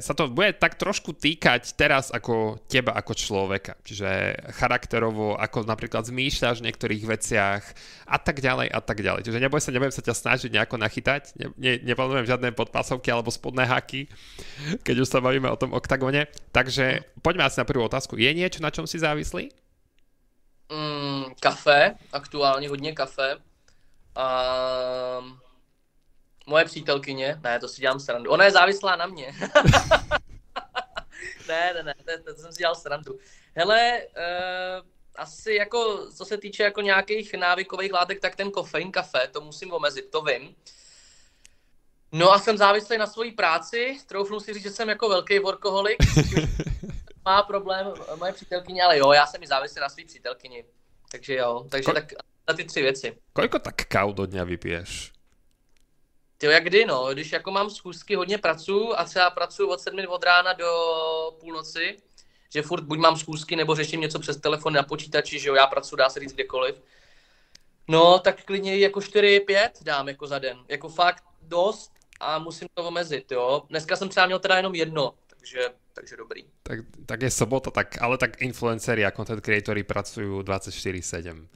sa 0.00 0.16
to 0.16 0.32
bude 0.32 0.56
tak 0.56 0.80
trošku 0.80 1.12
týkať 1.12 1.76
teraz 1.76 2.08
ako 2.08 2.56
teba 2.64 2.96
ako 2.96 3.12
človeka. 3.12 3.76
Čiže 3.84 4.08
charakterovo, 4.56 5.36
ako 5.36 5.68
napríklad 5.68 6.08
zmýšľaš 6.08 6.64
v 6.64 6.72
niektorých 6.72 7.04
veciach 7.04 7.62
a 8.08 8.16
tak 8.16 8.40
ďalej 8.40 8.72
a 8.72 8.80
tak 8.80 9.04
ďalej. 9.04 9.28
Čiže 9.28 9.36
neboj 9.36 9.60
sa, 9.60 9.68
nebudem 9.68 9.92
sa 9.92 10.00
ťa 10.00 10.16
snažiť 10.16 10.48
nejako 10.48 10.80
nachytať, 10.80 11.36
ne, 11.36 11.52
ne, 11.60 11.72
neplánujem 11.84 12.24
žiadne 12.24 12.56
podpásovky 12.56 13.12
alebo 13.12 13.28
spodné 13.28 13.68
haky, 13.68 14.08
keď 14.80 15.04
už 15.04 15.12
sa 15.12 15.20
bavíme 15.20 15.52
o 15.52 15.60
tom 15.60 15.76
oktagone. 15.76 16.24
Takže 16.56 17.04
poďme 17.20 17.44
asi 17.44 17.60
na 17.60 17.68
prvú 17.68 17.84
otázku. 17.84 18.16
Je 18.16 18.32
niečo, 18.32 18.64
na 18.64 18.72
čom 18.72 18.88
si 18.88 18.96
závislý? 18.96 19.52
Mm, 20.72 21.36
kafe, 21.36 22.00
aktuálně 22.12 22.68
hodně 22.68 22.96
kafe. 22.96 23.36
Um, 24.16 25.41
Moje 26.46 26.64
přítelkyně, 26.64 27.40
ne, 27.42 27.60
to 27.60 27.68
si 27.68 27.80
dělám 27.80 28.00
srandu. 28.00 28.30
Ona 28.30 28.44
je 28.44 28.50
závislá 28.50 28.96
na 28.96 29.06
mě. 29.06 29.34
ne, 31.48 31.74
ne, 31.74 31.82
ne, 31.82 31.94
to, 31.94 32.24
to, 32.24 32.34
to 32.34 32.40
jsem 32.40 32.52
si 32.52 32.58
dělal 32.58 32.74
srandu. 32.74 33.18
Hele, 33.54 34.02
uh, 34.16 34.86
asi 35.16 35.54
jako, 35.54 36.10
co 36.16 36.24
se 36.24 36.38
týče 36.38 36.62
jako 36.62 36.80
nějakých 36.80 37.34
návykových 37.34 37.92
látek, 37.92 38.20
tak 38.20 38.36
ten 38.36 38.50
kofein, 38.50 38.92
kafe, 38.92 39.28
to 39.32 39.40
musím 39.40 39.72
omezit, 39.72 40.10
to 40.10 40.22
vím. 40.22 40.54
No 42.12 42.32
a 42.32 42.38
jsem 42.38 42.58
závislý 42.58 42.98
na 42.98 43.06
svojí 43.06 43.32
práci, 43.32 43.98
troufnu 44.06 44.40
si 44.40 44.54
říct, 44.54 44.62
že 44.62 44.70
jsem 44.70 44.88
jako 44.88 45.08
velký 45.08 45.38
workoholik, 45.38 45.98
má 47.24 47.42
problém 47.42 47.92
moje 48.18 48.32
přítelkyně, 48.32 48.82
ale 48.82 48.98
jo, 48.98 49.12
já 49.12 49.26
jsem 49.26 49.42
i 49.42 49.46
závislý 49.46 49.80
na 49.80 49.88
své 49.88 50.04
přítelkyni. 50.04 50.64
Takže 51.10 51.34
jo, 51.34 51.66
takže 51.70 51.90
Ko- 51.90 51.94
tak 51.94 52.12
na 52.48 52.54
ty 52.54 52.64
tři 52.64 52.82
věci. 52.82 53.16
Koľko 53.32 53.58
tak 53.58 53.86
káv 53.88 54.12
do 54.12 54.26
dňa 54.26 54.44
vypiješ? 54.44 55.12
Ty 56.42 56.48
jak 56.48 56.64
kdy, 56.64 56.84
no, 56.84 57.08
když 57.12 57.32
jako 57.32 57.50
mám 57.50 57.70
schůzky, 57.70 58.14
hodně 58.14 58.38
pracuji 58.38 58.92
a 58.92 59.04
třeba 59.04 59.30
pracuji 59.30 59.68
od 59.68 59.80
sedmi 59.80 60.06
od 60.06 60.24
rána 60.24 60.52
do 60.52 60.66
půlnoci, 61.40 61.96
že 62.52 62.62
furt 62.62 62.84
buď 62.84 62.98
mám 62.98 63.16
schůzky, 63.16 63.56
nebo 63.56 63.74
řeším 63.74 64.00
něco 64.00 64.18
přes 64.18 64.36
telefon 64.36 64.72
na 64.72 64.82
počítači, 64.82 65.38
že 65.38 65.48
jo, 65.48 65.54
já 65.54 65.66
pracuji, 65.66 65.96
dá 65.96 66.08
se 66.08 66.20
říct 66.20 66.32
kdekoliv. 66.32 66.82
No, 67.88 68.18
tak 68.18 68.44
klidně 68.44 68.78
jako 68.78 69.00
4-5 69.00 69.70
dám 69.82 70.08
jako 70.08 70.26
za 70.26 70.38
den. 70.38 70.58
Jako 70.68 70.88
fakt 70.88 71.24
dost 71.42 71.92
a 72.20 72.38
musím 72.38 72.68
to 72.74 72.84
omezit, 72.84 73.32
jo. 73.32 73.62
Dneska 73.68 73.96
jsem 73.96 74.08
třeba 74.08 74.26
měl 74.26 74.38
teda 74.38 74.56
jenom 74.56 74.74
jedno, 74.74 75.14
takže, 75.26 75.68
takže 75.92 76.16
dobrý. 76.16 76.44
Tak, 76.62 76.78
tak 77.06 77.22
je 77.22 77.30
sobota, 77.30 77.70
tak, 77.70 78.02
ale 78.02 78.18
tak 78.18 78.42
influenceri 78.42 79.04
a 79.04 79.10
content 79.10 79.40
creatory 79.40 79.82
pracují 79.82 80.28
24-7. 80.28 81.46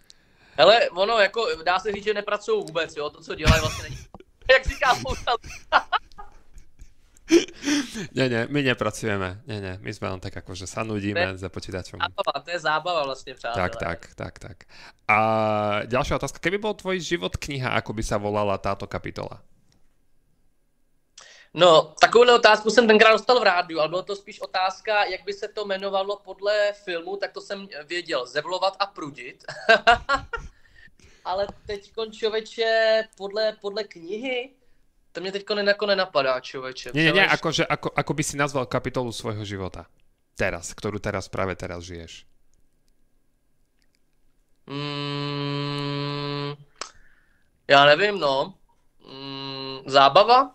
Hele, 0.57 0.91
ono, 0.91 1.19
jako 1.19 1.49
dá 1.65 1.79
se 1.79 1.93
říct, 1.93 2.05
že 2.05 2.15
nepracují 2.15 2.63
vůbec, 2.63 2.97
jo, 2.97 3.11
to, 3.11 3.21
co 3.21 3.35
dělají, 3.35 3.61
vlastně 3.61 3.83
není 3.83 3.97
jak 4.51 4.67
říká 4.67 4.95
spousta 4.95 5.33
Ne, 8.15 8.29
ne, 8.29 8.47
my 8.51 8.63
nepracujeme. 8.63 9.43
Ne, 9.47 9.61
ne, 9.61 9.79
my 9.81 9.95
jsme 9.95 10.09
len 10.09 10.21
tak 10.21 10.37
jako, 10.37 10.55
že 10.55 10.67
sa 10.67 10.87
nudíme 10.87 11.35
za 11.35 11.49
počítačom. 11.49 11.99
Zábava, 11.99 12.45
to 12.45 12.51
je 12.51 12.59
zábava 12.59 13.05
vlastně, 13.05 13.35
přátelé. 13.35 13.69
Tak, 13.69 13.77
tak, 13.77 14.15
tak, 14.15 14.39
tak. 14.39 14.57
A 15.09 15.19
ďalšia 15.87 16.17
otázka. 16.17 16.39
Keby 16.39 16.59
bol 16.59 16.75
tvoj 16.75 17.03
život 17.03 17.35
kniha, 17.37 17.75
ako 17.75 17.93
by 17.93 18.03
sa 18.03 18.17
volala 18.23 18.59
táto 18.59 18.87
kapitola? 18.87 19.43
No, 21.55 21.95
takovou 22.01 22.35
otázku 22.35 22.71
jsem 22.71 22.87
tenkrát 22.87 23.13
dostal 23.13 23.41
v 23.41 23.43
rádiu, 23.43 23.81
ale 23.81 23.89
bylo 23.89 24.03
to 24.03 24.17
spíš 24.17 24.41
otázka, 24.41 25.05
jak 25.05 25.25
by 25.25 25.33
se 25.33 25.49
to 25.49 25.65
jmenovalo 25.65 26.17
podle 26.25 26.73
filmu, 26.73 27.17
tak 27.17 27.33
to 27.33 27.41
jsem 27.41 27.69
věděl. 27.87 28.27
Zevlovat 28.27 28.77
a 28.79 28.87
prudit. 28.87 29.45
ale 31.27 31.47
teď 31.67 31.93
člověče, 32.11 33.03
podle, 33.17 33.53
podle 33.61 33.85
knihy, 33.85 34.51
to 35.13 35.21
mě 35.21 35.33
teď 35.33 35.45
jako 35.67 35.87
nenapadá, 35.87 36.41
člověče. 36.41 36.91
Ne, 36.95 37.13
ne, 37.13 37.27
akože, 37.27 37.67
ako, 37.67 37.91
ako 37.97 38.13
by 38.15 38.23
si 38.23 38.37
nazval 38.37 38.67
kapitolu 38.67 39.13
svojho 39.13 39.45
života. 39.45 39.87
Teraz, 40.37 40.77
ktorú 40.77 41.01
teraz 41.01 41.33
práve 41.33 41.57
teraz 41.57 41.83
žiješ. 41.83 42.29
Mm, 44.69 46.55
já 47.69 47.85
nevím, 47.85 48.21
no. 48.21 48.55
Mm, 49.01 49.79
zábava? 49.87 50.55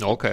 No, 0.00 0.10
OK. 0.14 0.24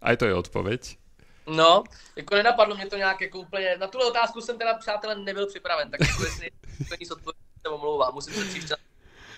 Aj 0.00 0.16
to 0.16 0.24
je 0.26 0.34
odpověď. 0.34 0.98
No, 1.46 1.84
jako 2.16 2.34
nenapadlo 2.34 2.76
mě 2.76 2.86
to 2.86 2.96
nějak 2.96 3.20
jako 3.20 3.38
úplně, 3.38 3.76
na 3.76 3.86
tuhle 3.86 4.06
otázku 4.06 4.40
jsem 4.40 4.58
teda, 4.58 4.74
přátelé, 4.74 5.14
nebyl 5.14 5.46
připraven, 5.46 5.90
tak 5.90 6.00
jako 6.00 6.24
jestli 6.24 6.50
to 6.88 6.94
nic 7.00 7.10
odpověď 7.10 7.45
se 7.66 7.74
omlouvám, 7.74 8.14
musím 8.14 8.34
se 8.34 8.44
příště 8.44 8.74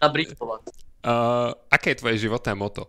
nabriefovat. 0.02 0.60
Uh, 1.06 1.52
aké 1.70 1.90
je 1.90 1.94
tvoje 1.94 2.18
životné 2.18 2.54
moto? 2.54 2.86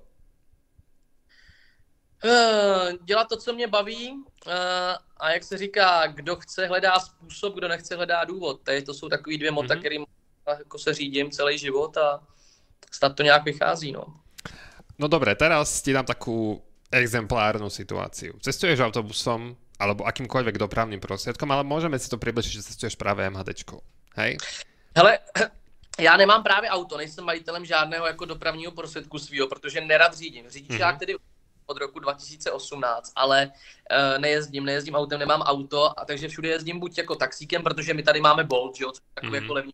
Uh, 2.23 2.91
dělat 3.03 3.27
to, 3.27 3.37
co 3.37 3.53
mě 3.53 3.67
baví 3.67 4.11
uh, 4.11 4.53
a 5.17 5.31
jak 5.31 5.43
se 5.43 5.57
říká, 5.57 6.07
kdo 6.07 6.35
chce, 6.35 6.67
hledá 6.67 6.99
způsob, 6.99 7.55
kdo 7.55 7.67
nechce, 7.67 7.95
hledá 7.95 8.23
důvod. 8.23 8.61
Tady 8.63 8.81
to 8.81 8.93
jsou 8.93 9.09
takový 9.09 9.37
dvě 9.37 9.51
mota, 9.51 9.73
mm-hmm. 9.73 9.79
kterým 9.79 10.05
jako 10.47 10.79
se 10.79 10.93
řídím 10.93 11.31
celý 11.31 11.57
život 11.57 11.97
a 11.97 12.27
snad 12.91 13.15
to 13.15 13.23
nějak 13.23 13.43
vychází. 13.43 13.91
No. 13.91 14.03
no 14.99 15.07
dobré, 15.07 15.35
teraz 15.35 15.81
ti 15.81 15.93
dám 15.93 16.05
takovou 16.05 16.61
exemplárnu 16.91 17.69
situáciu. 17.69 18.33
Cestuješ 18.41 18.79
autobusom 18.79 19.55
alebo 19.79 20.03
akýmkoľvek 20.03 20.57
dopravným 20.57 20.99
prostriedkom, 20.99 21.47
ale 21.53 21.63
môžeme 21.63 21.95
si 21.95 22.11
to 22.11 22.19
približiť, 22.19 22.51
že 22.51 22.67
cestuješ 22.73 22.99
práve 22.99 23.23
MHDčkou. 23.29 23.79
Hej? 24.19 24.41
Hele, 24.97 25.19
já 25.99 26.17
nemám 26.17 26.43
právě 26.43 26.69
auto, 26.69 26.97
nejsem 26.97 27.25
majitelem 27.25 27.65
žádného 27.65 28.05
jako 28.05 28.25
dopravního 28.25 28.71
prostředku 28.71 29.19
svého, 29.19 29.47
protože 29.47 29.81
nerad 29.81 30.13
řídím. 30.13 30.49
Řidičák 30.49 30.95
mm-hmm. 30.95 30.99
tedy 30.99 31.15
od 31.65 31.77
roku 31.77 31.99
2018, 31.99 33.11
ale 33.15 33.51
uh, 33.51 34.21
nejezdím, 34.21 34.65
nejezdím 34.65 34.95
autem, 34.95 35.19
nemám 35.19 35.41
auto, 35.41 35.99
a 35.99 36.05
takže 36.05 36.27
všude 36.27 36.49
jezdím 36.49 36.79
buď 36.79 36.97
jako 36.97 37.15
taxíkem, 37.15 37.63
protože 37.63 37.93
my 37.93 38.03
tady 38.03 38.21
máme 38.21 38.43
Bolt, 38.43 38.75
že 38.75 38.83
jo, 38.83 38.91
takový 39.13 39.31
mm-hmm. 39.31 39.41
jako 39.41 39.53
levný. 39.53 39.73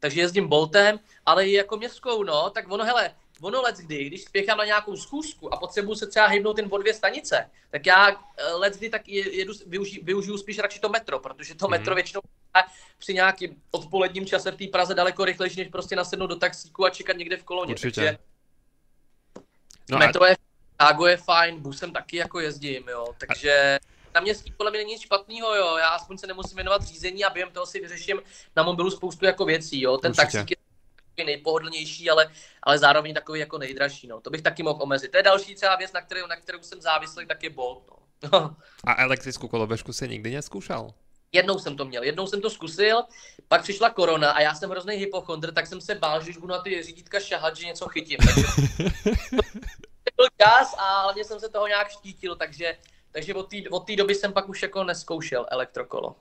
Takže 0.00 0.20
jezdím 0.20 0.48
Boltem, 0.48 1.00
ale 1.26 1.46
i 1.46 1.52
jako 1.52 1.76
městskou, 1.76 2.22
no, 2.22 2.50
tak 2.50 2.70
ono, 2.72 2.84
hele, 2.84 3.14
ono 3.42 3.62
let 3.62 3.76
kdy, 3.76 4.04
když 4.04 4.24
spěchám 4.24 4.58
na 4.58 4.64
nějakou 4.64 4.96
schůzku 4.96 5.54
a 5.54 5.56
potřebuju 5.56 5.94
se 5.94 6.06
třeba 6.06 6.26
hybnout 6.26 6.56
ten 6.56 6.68
o 6.70 6.78
dvě 6.78 6.94
stanice, 6.94 7.50
tak 7.70 7.86
já 7.86 8.10
eh, 8.10 8.52
let 8.52 8.76
kdy 8.76 8.90
tak 8.90 9.08
jedu, 9.08 9.52
využiju, 9.66 10.04
využiju 10.04 10.38
spíš 10.38 10.58
radši 10.58 10.80
to 10.80 10.88
metro, 10.88 11.18
protože 11.18 11.54
to 11.54 11.66
mm. 11.66 11.70
metro 11.70 11.94
většinou 11.94 12.20
při 12.98 13.14
nějakým 13.14 13.62
odpoledním 13.70 14.26
čase 14.26 14.50
v 14.50 14.56
té 14.56 14.66
Praze 14.66 14.94
daleko 14.94 15.24
rychlejší, 15.24 15.60
než 15.60 15.68
prostě 15.68 15.96
nasednout 15.96 16.30
do 16.30 16.36
taxíku 16.36 16.84
a 16.84 16.90
čekat 16.90 17.16
někde 17.16 17.36
v 17.36 17.44
koloně. 17.44 17.70
Určitě. 17.70 18.00
Takže 18.00 18.18
no 19.90 19.98
metro 19.98 20.22
a... 20.22 20.28
je 20.28 20.36
Chicago 20.70 21.06
je 21.06 21.16
fajn, 21.16 21.60
busem 21.60 21.92
taky 21.92 22.16
jako 22.16 22.40
jezdím, 22.40 22.88
jo, 22.88 23.06
takže 23.18 23.78
na 24.14 24.20
městský 24.20 24.52
podle 24.56 24.70
mě 24.70 24.78
není 24.78 24.92
nic 24.92 25.02
špatného, 25.02 25.54
jo, 25.54 25.76
já 25.76 25.88
aspoň 25.88 26.18
se 26.18 26.26
nemusím 26.26 26.56
věnovat 26.56 26.82
řízení 26.82 27.24
a 27.24 27.30
během 27.30 27.52
toho 27.52 27.66
si 27.66 27.80
vyřeším 27.80 28.20
na 28.56 28.62
mobilu 28.62 28.90
spoustu 28.90 29.24
jako 29.24 29.44
věcí, 29.44 29.80
jo, 29.80 29.98
ten 29.98 30.10
Určitě. 30.10 30.38
taxík 30.38 30.50
je 30.50 30.56
nejpohodlnější, 31.24 32.10
ale, 32.10 32.30
ale 32.62 32.78
zároveň 32.78 33.14
takový 33.14 33.40
jako 33.40 33.58
nejdražší. 33.58 34.06
No. 34.06 34.20
To 34.20 34.30
bych 34.30 34.42
taky 34.42 34.62
mohl 34.62 34.82
omezit. 34.82 35.10
To 35.10 35.16
je 35.16 35.22
další 35.22 35.54
třeba 35.54 35.76
věc, 35.76 35.92
na 35.92 36.00
kterou, 36.00 36.26
na 36.26 36.36
kterou 36.36 36.62
jsem 36.62 36.80
závislý, 36.80 37.26
tak 37.26 37.42
je 37.42 37.50
Bolt. 37.50 37.90
No. 38.32 38.56
A 38.84 39.02
elektrickou 39.02 39.48
kolobežku 39.48 39.92
se 39.92 40.08
nikdy 40.08 40.34
neskúšal? 40.34 40.94
Jednou 41.32 41.58
jsem 41.58 41.76
to 41.76 41.84
měl, 41.84 42.02
jednou 42.02 42.26
jsem 42.26 42.40
to 42.40 42.50
zkusil, 42.50 43.02
pak 43.48 43.62
přišla 43.62 43.90
korona 43.90 44.30
a 44.30 44.40
já 44.40 44.54
jsem 44.54 44.70
hrozný 44.70 44.96
hypochondr, 44.96 45.52
tak 45.52 45.66
jsem 45.66 45.80
se 45.80 45.94
bál, 45.94 46.20
že 46.20 46.24
když 46.24 46.36
budu 46.36 46.52
na 46.52 46.62
ty 46.62 46.82
řídítka 46.82 47.20
šahat, 47.20 47.56
že 47.56 47.66
něco 47.66 47.88
chytím. 47.88 48.18
Takže 48.18 48.42
byl 50.16 50.26
čas 50.42 50.74
a 50.78 51.02
hlavně 51.02 51.24
jsem 51.24 51.40
se 51.40 51.48
toho 51.48 51.66
nějak 51.66 51.90
štítil, 51.90 52.36
takže, 52.36 52.76
takže 53.12 53.34
od 53.34 53.50
té 53.50 53.56
od 53.70 53.90
doby 53.90 54.14
jsem 54.14 54.32
pak 54.32 54.48
už 54.48 54.62
jako 54.62 54.84
neskoušel 54.84 55.46
elektrokolo. 55.50 56.16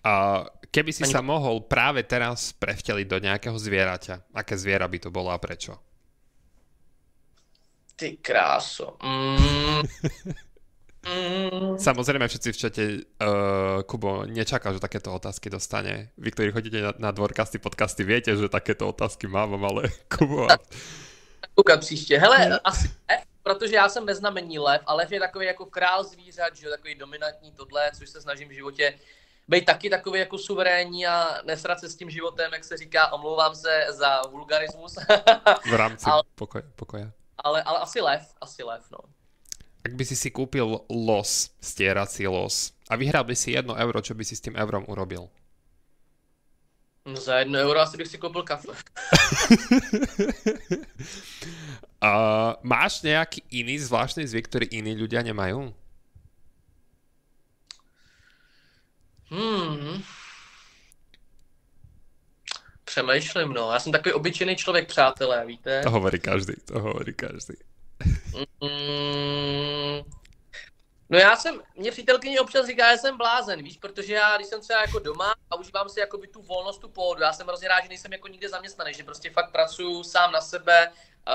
A 0.00 0.44
keby 0.72 0.90
si 0.94 1.04
Ani... 1.04 1.12
sa 1.12 1.20
mohol 1.20 1.66
práve 1.68 2.00
teraz 2.08 2.56
prevteliť 2.56 3.06
do 3.06 3.18
nejakého 3.20 3.56
zvieraťa, 3.56 4.32
aké 4.32 4.54
zviera 4.56 4.88
by 4.88 4.98
to 4.98 5.10
bolo 5.12 5.28
a 5.28 5.36
prečo? 5.36 5.76
Ty 8.00 8.16
kráso. 8.24 8.96
Mm. 9.04 9.84
mm. 11.10 11.72
Samozrejme 11.76 12.24
všetci 12.24 12.48
v 12.48 12.56
čete, 12.56 12.82
uh, 13.20 13.84
Kubo, 13.84 14.24
nečaká, 14.24 14.72
že 14.72 14.80
takéto 14.80 15.12
otázky 15.12 15.52
dostane. 15.52 16.16
Vy, 16.16 16.32
ktorí 16.32 16.48
chodíte 16.48 16.80
na, 16.80 16.92
na 16.96 17.10
dvorkasty, 17.12 17.60
podcasty, 17.60 18.00
viete, 18.08 18.32
že 18.32 18.48
takéto 18.48 18.88
otázky 18.88 19.28
mám, 19.28 19.60
ale 19.60 19.92
Kubo... 20.12 20.48
Koukat 21.54 21.80
příště. 21.80 22.18
Hele, 22.18 22.36
hmm. 22.36 22.58
asi 22.64 22.88
ne, 23.08 23.24
protože 23.42 23.74
já 23.74 23.88
jsem 23.88 24.06
ve 24.06 24.14
znamení 24.14 24.58
lev 24.58 24.80
a 24.86 24.94
lev 24.94 25.12
je 25.12 25.20
takový 25.20 25.46
jako 25.46 25.66
král 25.66 26.04
zvířat, 26.04 26.56
že 26.56 26.68
takový 26.68 26.94
dominantní 26.94 27.52
tohle, 27.52 27.90
což 27.98 28.08
se 28.08 28.20
snažím 28.20 28.48
v 28.48 28.52
životě 28.52 28.94
být 29.50 29.64
taky 29.64 29.90
takový 29.90 30.20
jako 30.20 30.38
suverénní 30.38 31.06
a 31.06 31.42
nesrat 31.44 31.80
se 31.80 31.88
s 31.88 31.96
tím 31.96 32.10
životem, 32.10 32.52
jak 32.52 32.64
se 32.64 32.76
říká, 32.76 33.12
omlouvám 33.12 33.54
se 33.54 33.86
za 33.90 34.22
vulgarismus. 34.30 34.94
v 35.70 35.74
rámci 35.74 36.06
ale, 36.10 36.22
pokoje, 36.34 36.64
pokoje. 36.76 37.12
Ale, 37.44 37.62
ale 37.62 37.78
asi 37.78 38.00
lev, 38.00 38.22
asi 38.40 38.62
lev, 38.62 38.86
no. 38.92 38.98
Ak 39.80 39.96
by 39.96 40.04
si 40.04 40.12
si 40.12 40.30
kúpil 40.30 40.84
los, 40.92 41.50
stierací 41.58 42.28
los 42.28 42.76
a 42.92 43.00
vyhral 43.00 43.24
by 43.24 43.32
si 43.32 43.56
jedno 43.56 43.74
euro, 43.74 44.04
čo 44.04 44.14
by 44.14 44.22
si 44.28 44.36
s 44.36 44.44
tým 44.44 44.54
eurom 44.54 44.84
urobil? 44.86 45.26
No 47.08 47.16
za 47.16 47.40
jedno 47.40 47.58
euro 47.58 47.80
asi 47.80 47.96
bych 47.96 48.12
si 48.12 48.18
koupil 48.20 48.44
kafe. 48.44 48.68
uh, 52.04 52.60
máš 52.60 53.00
nejaký 53.00 53.40
iný 53.48 53.80
zvláštny 53.80 54.28
zvyk, 54.28 54.46
ktorý 54.52 54.66
iní 54.68 54.92
ľudia 55.00 55.24
nemajú? 55.24 55.72
Hmm. 59.30 60.02
Přemýšlím, 62.84 63.52
no. 63.52 63.72
Já 63.72 63.80
jsem 63.80 63.92
takový 63.92 64.12
obyčejný 64.12 64.56
člověk, 64.56 64.88
přátelé, 64.88 65.46
víte? 65.46 65.82
To 65.82 65.90
hovorí 65.90 66.20
každý, 66.20 66.52
to 66.64 66.80
hovorí 66.80 67.14
každý. 67.14 67.54
Mm, 68.60 70.02
no 71.10 71.18
já 71.18 71.36
jsem, 71.36 71.60
mě 71.76 71.90
přítelkyně 71.90 72.40
občas 72.40 72.66
říká, 72.66 72.92
že 72.92 72.98
jsem 72.98 73.16
blázen, 73.16 73.62
víš, 73.62 73.76
protože 73.76 74.14
já, 74.14 74.36
když 74.36 74.48
jsem 74.48 74.60
třeba 74.60 74.80
jako 74.80 74.98
doma 74.98 75.34
a 75.50 75.56
užívám 75.56 75.88
si 75.88 76.00
jako 76.00 76.18
by 76.18 76.26
tu 76.28 76.42
volnost, 76.42 76.78
tu 76.78 76.88
pohodu, 76.88 77.22
já 77.22 77.32
jsem 77.32 77.46
hrozně 77.46 77.68
rád, 77.68 77.80
že 77.80 77.88
nejsem 77.88 78.12
jako 78.12 78.28
nikde 78.28 78.48
zaměstnaný, 78.48 78.94
že 78.94 79.04
prostě 79.04 79.30
fakt 79.30 79.52
pracuju 79.52 80.02
sám 80.02 80.32
na 80.32 80.40
sebe, 80.40 80.88
uh, 80.88 81.34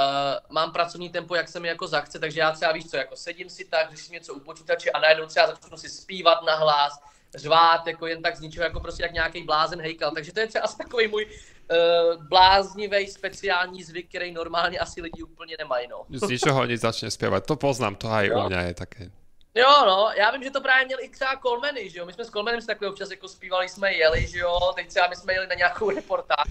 mám 0.50 0.72
pracovní 0.72 1.10
tempo, 1.10 1.36
jak 1.36 1.50
se 1.50 1.60
mi 1.60 1.68
jako 1.68 1.88
zachce, 1.88 2.20
takže 2.20 2.40
já 2.40 2.52
třeba 2.52 2.72
víš 2.72 2.90
co, 2.90 2.98
jako 2.98 3.16
sedím 3.16 3.50
si 3.50 3.66
tak, 3.66 3.92
řeším 3.96 4.14
něco 4.14 4.34
u 4.34 4.40
počítače 4.40 4.92
a 4.92 5.00
najednou 5.00 5.26
třeba 5.26 5.48
začnu 5.48 5.78
si 5.78 5.90
zpívat 5.90 6.44
na 6.44 6.56
hlas, 6.56 7.00
řvát, 7.36 7.88
jako 7.88 8.08
jen 8.08 8.22
tak 8.22 8.38
z 8.38 8.40
ničeho, 8.40 8.64
jako 8.64 8.80
prostě 8.80 9.04
jak 9.04 9.14
nějaký 9.14 9.44
blázen 9.44 9.82
hejkal. 9.82 10.12
Takže 10.12 10.34
to 10.34 10.40
je 10.40 10.48
třeba 10.48 10.64
asi 10.64 10.78
takový 10.78 11.08
můj 11.08 11.26
uh, 11.26 12.24
bláznivý 12.26 13.08
speciální 13.08 13.84
zvyk, 13.84 14.10
který 14.10 14.32
normálně 14.32 14.80
asi 14.80 15.02
lidi 15.02 15.24
úplně 15.24 15.56
nemají. 15.60 15.88
No. 15.88 16.06
Z 16.10 16.30
ničeho 16.30 16.66
nic 16.66 16.82
začne 16.82 17.12
zpěvat. 17.12 17.46
To 17.46 17.56
poznám, 17.56 17.96
to 17.96 18.12
aj 18.12 18.32
u 18.36 18.44
mě 18.48 18.58
je 18.58 18.74
také. 18.74 19.12
Jo, 19.58 19.86
no, 19.86 20.10
já 20.18 20.32
vím, 20.32 20.44
že 20.44 20.52
to 20.52 20.62
právě 20.62 20.86
měl 20.86 21.00
i 21.02 21.10
třeba 21.10 21.36
Colmeny, 21.42 21.90
že 21.90 22.00
jo, 22.00 22.06
my 22.06 22.14
jsme 22.14 22.26
s 22.26 22.30
Colmenem 22.30 22.62
si 22.62 22.68
takhle 22.68 22.90
občas 22.90 23.12
jako 23.12 23.28
zpívali, 23.28 23.70
jsme 23.70 23.94
jeli, 23.94 24.28
že 24.28 24.40
jo, 24.40 24.60
teď 24.76 24.88
třeba 24.88 25.08
my 25.08 25.16
jsme 25.16 25.34
jeli 25.34 25.48
na 25.48 25.56
nějakou 25.56 25.90
reportáž, 25.90 26.48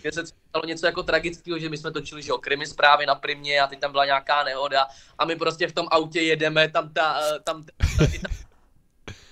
kde 0.00 0.12
se 0.12 0.26
stalo 0.26 0.64
něco 0.66 0.86
jako 0.86 1.02
tragického, 1.02 1.58
že 1.58 1.68
my 1.68 1.76
jsme 1.76 1.90
točili, 1.90 2.22
že 2.22 2.30
jo, 2.30 2.38
krimi 2.38 2.66
zprávy 2.66 3.06
na 3.06 3.14
primě 3.14 3.60
a 3.60 3.66
teď 3.66 3.80
tam 3.80 3.92
byla 3.92 4.04
nějaká 4.04 4.44
nehoda 4.44 4.86
a 5.18 5.24
my 5.24 5.36
prostě 5.36 5.68
v 5.68 5.72
tom 5.72 5.86
autě 5.90 6.20
jedeme, 6.20 6.68
tam 6.68 6.92
ta, 6.92 7.20
eh, 7.22 7.40
tam, 7.40 7.64
ta, 7.64 7.72
ta, 8.22 8.28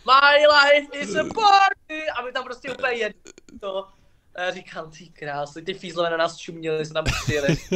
My 0.06 0.46
life 0.46 0.88
is 0.92 1.16
a 1.16 1.24
party! 1.24 2.08
A 2.16 2.22
my 2.22 2.32
tam 2.32 2.44
prostě 2.44 2.72
úplně 2.72 2.92
jedeme 2.92 3.20
to. 3.60 3.88
A 4.34 4.42
já 4.42 4.50
říkám, 4.50 4.90
ty 4.90 5.06
krásy, 5.06 5.62
ty 5.62 5.74
fízlové 5.74 6.10
na 6.10 6.16
nás 6.16 6.36
čuměli, 6.36 6.86
se 6.86 6.92
tam 6.92 7.04
přijeli. 7.04 7.56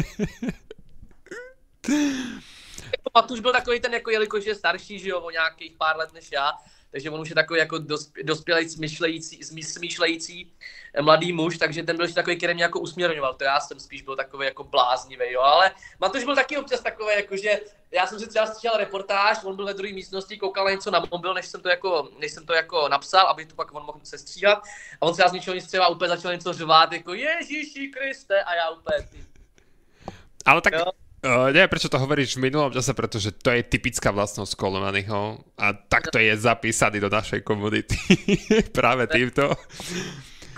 Matuš 3.14 3.40
byl 3.40 3.52
takový 3.52 3.80
ten, 3.80 3.94
jako 3.94 4.10
jelikož 4.10 4.44
je 4.44 4.54
starší, 4.54 4.98
že 4.98 5.08
jo, 5.08 5.20
o 5.20 5.30
nějakých 5.30 5.76
pár 5.76 5.96
let 5.96 6.12
než 6.12 6.32
já, 6.32 6.52
takže 6.92 7.10
on 7.10 7.20
už 7.20 7.28
je 7.28 7.34
takový 7.34 7.60
jako 7.60 7.78
dospělý, 8.22 8.68
smýšlející, 8.68 9.62
smýšlející 9.62 10.52
eh, 10.94 11.02
mladý 11.02 11.32
muž, 11.32 11.58
takže 11.58 11.82
ten 11.82 11.96
byl 11.96 12.12
takový, 12.12 12.36
který 12.36 12.54
mě 12.54 12.62
jako 12.62 12.80
usměrňoval, 12.80 13.34
to 13.34 13.44
já 13.44 13.60
jsem 13.60 13.80
spíš 13.80 14.02
byl 14.02 14.16
takový 14.16 14.46
jako 14.46 14.64
bláznivý, 14.64 15.32
jo, 15.32 15.40
ale 15.40 15.70
Matuš 16.00 16.24
byl 16.24 16.34
taky 16.34 16.58
občas 16.58 16.80
takový, 16.80 17.14
jako 17.14 17.36
že 17.36 17.60
já 17.90 18.06
jsem 18.06 18.18
si 18.18 18.28
třeba 18.28 18.46
slyšel 18.46 18.76
reportáž, 18.76 19.44
on 19.44 19.56
byl 19.56 19.66
ve 19.66 19.74
druhé 19.74 19.92
místnosti, 19.92 20.38
koukal 20.38 20.64
na 20.64 20.70
něco 20.70 20.90
na 20.90 21.02
mobil, 21.10 21.34
než 21.34 21.46
jsem 21.46 21.60
to 21.60 21.68
jako, 21.68 22.08
než 22.18 22.32
jsem 22.32 22.46
to 22.46 22.54
jako 22.54 22.88
napsal, 22.88 23.26
aby 23.26 23.46
to 23.46 23.54
pak 23.54 23.74
on 23.74 23.84
mohl 23.84 24.00
se 24.02 24.18
stříhat. 24.18 24.58
A 25.00 25.06
on 25.06 25.14
se 25.14 25.22
z 25.28 25.32
ničeho 25.32 25.54
nic 25.54 25.66
třeba 25.66 25.88
úplně 25.88 26.08
začal 26.08 26.32
něco 26.32 26.52
řvát, 26.52 26.92
jako 26.92 27.14
Ježíši 27.14 27.88
Kriste, 27.88 28.42
a 28.42 28.54
já 28.54 28.70
úplně 28.70 29.08
ty. 29.10 29.24
Ale 30.46 30.60
tak 30.60 30.72
jo. 30.72 31.09
Uh, 31.20 31.52
neviem, 31.52 31.68
prečo 31.68 31.92
to 31.92 32.00
hovoríš 32.00 32.40
v 32.40 32.48
minulom 32.48 32.72
čase, 32.72 32.96
pretože 32.96 33.36
to 33.36 33.52
je 33.52 33.60
typická 33.60 34.08
vlastnosť 34.08 34.56
Kolomanyho 34.56 35.44
a 35.52 35.76
takto 35.76 36.16
je 36.16 36.32
zapísaný 36.32 36.96
do 36.96 37.12
našej 37.12 37.44
komunity. 37.44 37.92
Práve 38.78 39.04
týmto. 39.04 39.52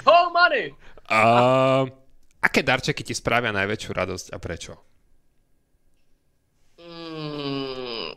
Money! 0.07 0.71
Uh, 1.11 1.91
aké 2.39 2.63
darčeky 2.63 3.03
ti 3.03 3.11
spravia 3.11 3.51
najväčšiu 3.51 3.91
radosť 3.91 4.27
a 4.31 4.39
prečo? 4.39 4.73
Mm, 6.79 8.15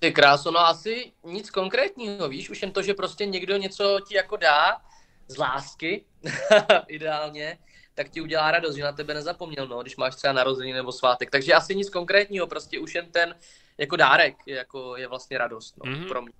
ty 0.00 0.12
kráso, 0.16 0.48
no 0.50 0.60
asi 0.60 1.12
nic 1.24 1.50
konkrétního, 1.50 2.28
víš, 2.28 2.50
už 2.50 2.62
jen 2.62 2.72
to, 2.72 2.82
že 2.82 2.94
prostě 2.94 3.26
někdo 3.26 3.56
něco 3.56 4.00
ti 4.08 4.16
jako 4.16 4.36
dá 4.36 4.80
z 5.28 5.36
lásky, 5.36 6.04
ideálně, 6.88 7.58
tak 7.96 8.12
ti 8.12 8.20
udělá 8.20 8.50
radost, 8.50 8.76
že 8.76 8.84
na 8.84 8.92
tebe 8.92 9.14
nezapomněl, 9.14 9.66
no, 9.66 9.82
když 9.82 9.96
máš 9.96 10.14
třeba 10.14 10.32
narozeniny 10.32 10.76
nebo 10.76 10.92
svátek. 10.92 11.30
Takže 11.30 11.52
asi 11.52 11.74
nic 11.74 11.90
konkrétního, 11.90 12.46
prostě 12.46 12.78
už 12.78 12.94
jen 12.94 13.06
ten 13.10 13.34
jako 13.78 13.96
dárek 13.96 14.36
je, 14.46 14.56
jako, 14.56 14.96
je 14.96 15.08
vlastně 15.08 15.38
radost 15.38 15.74
no, 15.84 15.92
mm-hmm. 15.92 16.08
pro 16.08 16.22
mě. 16.22 16.32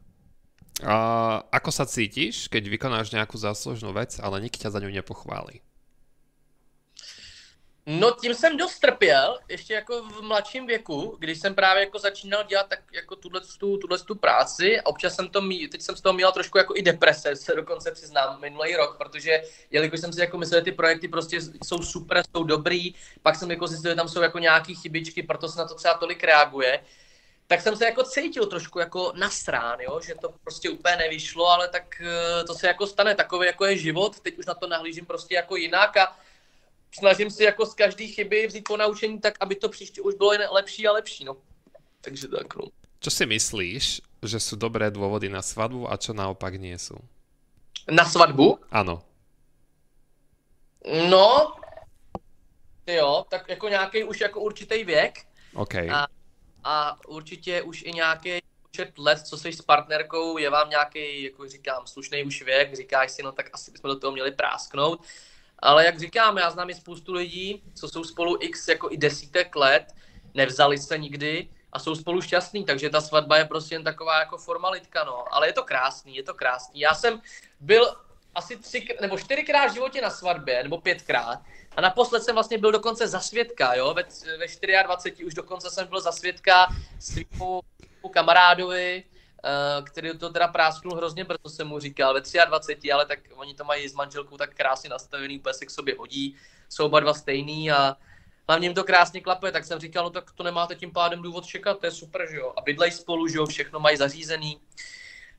A 0.84 1.40
ako 1.56 1.72
sa 1.72 1.88
cítiš, 1.88 2.52
keď 2.52 2.68
vykonáš 2.68 3.08
nejakú 3.08 3.40
záslužnú 3.40 3.96
vec, 3.96 4.20
ale 4.20 4.44
nikto 4.44 4.60
ťa 4.60 4.76
za 4.76 4.80
ňu 4.84 4.92
nepochválí? 4.92 5.64
No 7.88 8.10
tím 8.10 8.34
jsem 8.34 8.56
dost 8.56 8.78
trpěl, 8.78 9.38
ještě 9.48 9.74
jako 9.74 10.02
v 10.02 10.22
mladším 10.22 10.66
věku, 10.66 11.16
když 11.18 11.40
jsem 11.40 11.54
právě 11.54 11.82
jako 11.84 11.98
začínal 11.98 12.44
dělat 12.44 12.68
tak 12.68 12.78
jako 12.92 13.16
tuhle, 13.16 13.40
tu, 13.58 13.76
tuhle 13.76 13.98
tu 13.98 14.14
práci. 14.14 14.80
Občas 14.84 15.14
jsem 15.14 15.28
to 15.28 15.40
mý, 15.40 15.68
teď 15.68 15.82
jsem 15.82 15.96
z 15.96 16.00
toho 16.00 16.12
měl 16.12 16.32
trošku 16.32 16.58
jako 16.58 16.72
i 16.76 16.82
deprese, 16.82 17.36
se 17.36 17.54
dokonce 17.54 17.90
přiznám, 17.90 18.40
minulý 18.40 18.76
rok, 18.76 18.96
protože 18.98 19.42
jelikož 19.70 20.00
jsem 20.00 20.12
si 20.12 20.20
jako 20.20 20.38
myslel, 20.38 20.60
že 20.60 20.64
ty 20.64 20.72
projekty 20.72 21.08
prostě 21.08 21.38
jsou 21.64 21.82
super, 21.82 22.22
jsou 22.36 22.44
dobrý, 22.44 22.94
pak 23.22 23.36
jsem 23.36 23.50
jako 23.50 23.66
zjistil, 23.66 23.90
že 23.90 23.96
tam 23.96 24.08
jsou 24.08 24.20
jako 24.20 24.38
nějaký 24.38 24.74
chybičky, 24.74 25.22
proto 25.22 25.48
se 25.48 25.58
na 25.58 25.68
to 25.68 25.74
třeba 25.74 25.94
tolik 25.94 26.24
reaguje. 26.24 26.80
Tak 27.46 27.60
jsem 27.60 27.76
se 27.76 27.84
jako 27.84 28.04
cítil 28.04 28.46
trošku 28.46 28.78
jako 28.78 29.12
nasrán, 29.16 29.80
jo? 29.80 30.00
že 30.00 30.14
to 30.14 30.34
prostě 30.42 30.70
úplně 30.70 30.96
nevyšlo, 30.96 31.46
ale 31.46 31.68
tak 31.68 32.00
eh, 32.00 32.44
to 32.44 32.54
se 32.54 32.66
jako 32.66 32.86
stane, 32.86 33.14
takový 33.14 33.46
jako 33.46 33.64
je 33.64 33.78
život, 33.78 34.20
teď 34.20 34.38
už 34.38 34.46
na 34.46 34.54
to 34.54 34.66
nahlížím 34.66 35.06
prostě 35.06 35.34
jako 35.34 35.56
jinak 35.56 35.96
a 35.96 36.16
snažím 36.98 37.30
si 37.30 37.44
jako 37.44 37.66
z 37.66 37.74
každé 37.74 38.06
chyby 38.06 38.46
vzít 38.46 38.64
po 38.68 38.76
naučení 38.76 39.20
tak, 39.20 39.34
aby 39.40 39.54
to 39.54 39.68
příště 39.68 40.00
už 40.02 40.14
bylo 40.14 40.32
jen 40.32 40.42
lepší 40.50 40.88
a 40.88 40.92
lepší, 40.92 41.24
no. 41.24 41.36
Takže 42.00 42.28
tak, 42.28 42.56
no. 42.56 42.64
Čo 43.00 43.10
si 43.10 43.26
myslíš, 43.26 44.00
že 44.22 44.40
jsou 44.40 44.56
dobré 44.56 44.90
důvody 44.90 45.28
na 45.28 45.42
svatbu 45.42 45.92
a 45.92 45.96
čo 45.96 46.12
naopak 46.12 46.54
nie 46.54 46.78
jsou? 46.78 46.98
Na 47.90 48.04
svatbu? 48.04 48.58
Ano. 48.70 49.02
No, 51.08 51.54
jo, 52.86 53.24
tak 53.28 53.48
jako 53.48 53.68
nějaký 53.68 54.04
už 54.04 54.20
jako 54.20 54.40
určitý 54.40 54.84
věk. 54.84 55.26
OK. 55.54 55.74
A, 55.74 56.06
a 56.64 56.96
určitě 57.08 57.62
už 57.62 57.82
i 57.82 57.92
nějaký 57.92 58.42
počet 58.62 58.98
let, 58.98 59.26
co 59.26 59.38
jsi 59.38 59.52
s 59.52 59.62
partnerkou, 59.62 60.38
je 60.38 60.50
vám 60.50 60.70
nějaký, 60.70 61.22
jako 61.22 61.48
říkám, 61.48 61.86
slušný 61.86 62.24
už 62.24 62.42
věk, 62.42 62.76
říkáš 62.76 63.10
si, 63.10 63.22
no 63.22 63.32
tak 63.32 63.50
asi 63.52 63.70
bychom 63.70 63.90
do 63.90 63.98
toho 63.98 64.12
měli 64.12 64.32
prásknout. 64.32 65.00
Ale 65.58 65.84
jak 65.84 66.00
říkám, 66.00 66.38
já 66.38 66.50
znám 66.50 66.70
i 66.70 66.74
spoustu 66.74 67.12
lidí, 67.12 67.62
co 67.74 67.88
jsou 67.88 68.04
spolu 68.04 68.38
x 68.40 68.68
jako 68.68 68.88
i 68.90 68.96
desítek 68.96 69.56
let, 69.56 69.94
nevzali 70.34 70.78
se 70.78 70.98
nikdy 70.98 71.48
a 71.72 71.78
jsou 71.78 71.94
spolu 71.94 72.20
šťastní, 72.20 72.64
takže 72.64 72.90
ta 72.90 73.00
svatba 73.00 73.36
je 73.36 73.44
prostě 73.44 73.74
jen 73.74 73.84
taková 73.84 74.18
jako 74.18 74.38
formalitka, 74.38 75.04
no. 75.04 75.34
Ale 75.34 75.48
je 75.48 75.52
to 75.52 75.62
krásný, 75.62 76.16
je 76.16 76.22
to 76.22 76.34
krásný. 76.34 76.80
Já 76.80 76.94
jsem 76.94 77.20
byl 77.60 77.96
asi 78.34 78.56
tři 78.56 78.88
nebo 79.00 79.18
čtyřikrát 79.18 79.66
v 79.66 79.74
životě 79.74 80.00
na 80.00 80.10
svatbě, 80.10 80.62
nebo 80.62 80.80
pětkrát. 80.80 81.38
A 81.76 81.80
naposled 81.80 82.22
jsem 82.22 82.34
vlastně 82.34 82.58
byl 82.58 82.72
dokonce 82.72 83.08
za 83.08 83.20
svědka, 83.20 83.74
jo, 83.74 83.94
ve, 83.94 84.02
ve 84.38 84.82
24 84.82 85.24
už 85.24 85.34
dokonce 85.34 85.70
jsem 85.70 85.86
byl 85.86 86.00
za 86.00 86.12
svědka 86.12 86.66
svýmu 87.00 87.60
kamarádovi, 88.10 89.04
který 89.84 90.18
to 90.18 90.30
teda 90.30 90.48
prásknul 90.48 90.96
hrozně 90.96 91.24
brzo, 91.24 91.48
jsem 91.48 91.68
mu 91.68 91.80
říkal, 91.80 92.14
ve 92.14 92.20
23, 92.46 92.92
ale 92.92 93.06
tak 93.06 93.18
oni 93.34 93.54
to 93.54 93.64
mají 93.64 93.88
s 93.88 93.94
manželkou 93.94 94.36
tak 94.36 94.54
krásně 94.54 94.90
nastavený, 94.90 95.38
úplně 95.38 95.54
se 95.54 95.66
k 95.66 95.70
sobě 95.70 95.94
hodí, 95.98 96.36
jsou 96.68 96.86
oba 96.86 97.00
dva 97.00 97.14
stejný 97.14 97.72
a 97.72 97.96
hlavně 98.48 98.66
jim 98.66 98.74
to 98.74 98.84
krásně 98.84 99.20
klape, 99.20 99.52
tak 99.52 99.64
jsem 99.64 99.78
říkal, 99.78 100.04
no 100.04 100.10
tak 100.10 100.32
to 100.32 100.42
nemáte 100.42 100.74
tím 100.74 100.92
pádem 100.92 101.22
důvod 101.22 101.46
čekat, 101.46 101.80
to 101.80 101.86
je 101.86 101.92
super, 101.92 102.26
že 102.30 102.36
jo, 102.36 102.52
a 102.56 102.60
bydlej 102.60 102.90
spolu, 102.90 103.28
že 103.28 103.38
jo, 103.38 103.46
všechno 103.46 103.80
mají 103.80 103.96
zařízený. 103.96 104.60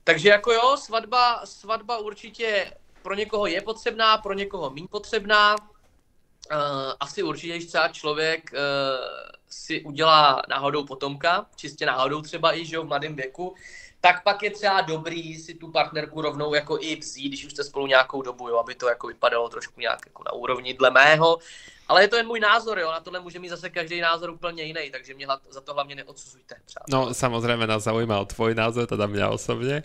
Takže 0.04 0.30
jako 0.30 0.52
jo, 0.52 0.78
svatba, 0.78 1.46
svatba 1.46 1.98
určitě 1.98 2.74
pro 3.02 3.14
někoho 3.14 3.48
je 3.48 3.62
potřebná, 3.62 4.18
pro 4.18 4.34
někoho 4.34 4.70
méně 4.70 4.88
potřebná. 4.88 5.56
Uh, 6.52 6.58
asi 7.00 7.24
určitě, 7.24 7.54
když 7.54 7.66
třeba 7.66 7.88
člověk 7.88 8.52
uh, 8.54 8.60
si 9.50 9.84
udělá 9.84 10.42
náhodou 10.50 10.86
potomka, 10.86 11.46
čistě 11.56 11.86
náhodou 11.86 12.22
třeba 12.22 12.58
i, 12.58 12.66
že 12.66 12.76
jo, 12.76 12.84
v 12.84 12.88
mladém 12.88 13.16
věku, 13.16 13.56
tak 14.02 14.24
pak 14.24 14.44
je 14.44 14.52
třeba 14.52 14.82
dobrý 14.82 15.36
si 15.36 15.54
tu 15.54 15.72
partnerku 15.72 16.22
rovnou 16.22 16.54
jako 16.54 16.78
i 16.82 16.96
vzít, 16.96 17.28
když 17.28 17.46
už 17.46 17.52
jste 17.52 17.64
spolu 17.64 17.88
nějakou 17.88 18.22
dobu, 18.22 18.50
jo, 18.50 18.58
aby 18.58 18.76
to 18.76 18.90
jako 18.90 19.08
vypadalo 19.08 19.50
trošku 19.50 19.82
nějak 19.82 20.00
jako 20.06 20.24
na 20.24 20.32
úrovni 20.32 20.74
dle 20.74 20.92
mého. 20.92 21.38
Ale 21.88 22.04
je 22.04 22.08
to 22.08 22.16
jen 22.16 22.28
můj 22.28 22.40
názor, 22.40 22.80
jo, 22.80 22.92
na 22.92 23.00
tohle 23.00 23.20
může 23.20 23.40
mít 23.40 23.50
zase 23.50 23.70
každý 23.70 24.02
názor 24.02 24.30
úplně 24.30 24.64
jiný, 24.64 24.92
takže 24.92 25.14
mě 25.14 25.28
za 25.50 25.62
to 25.62 25.74
hlavně 25.74 25.96
neodsuzujte. 25.96 26.56
Přátelé. 26.66 27.08
No 27.08 27.14
samozřejmě 27.14 27.68
nás 27.68 27.84
zaujímal 27.84 28.26
tvoj 28.26 28.56
názor, 28.56 28.88
teda 28.88 29.08
mě 29.08 29.28
osobně. 29.28 29.84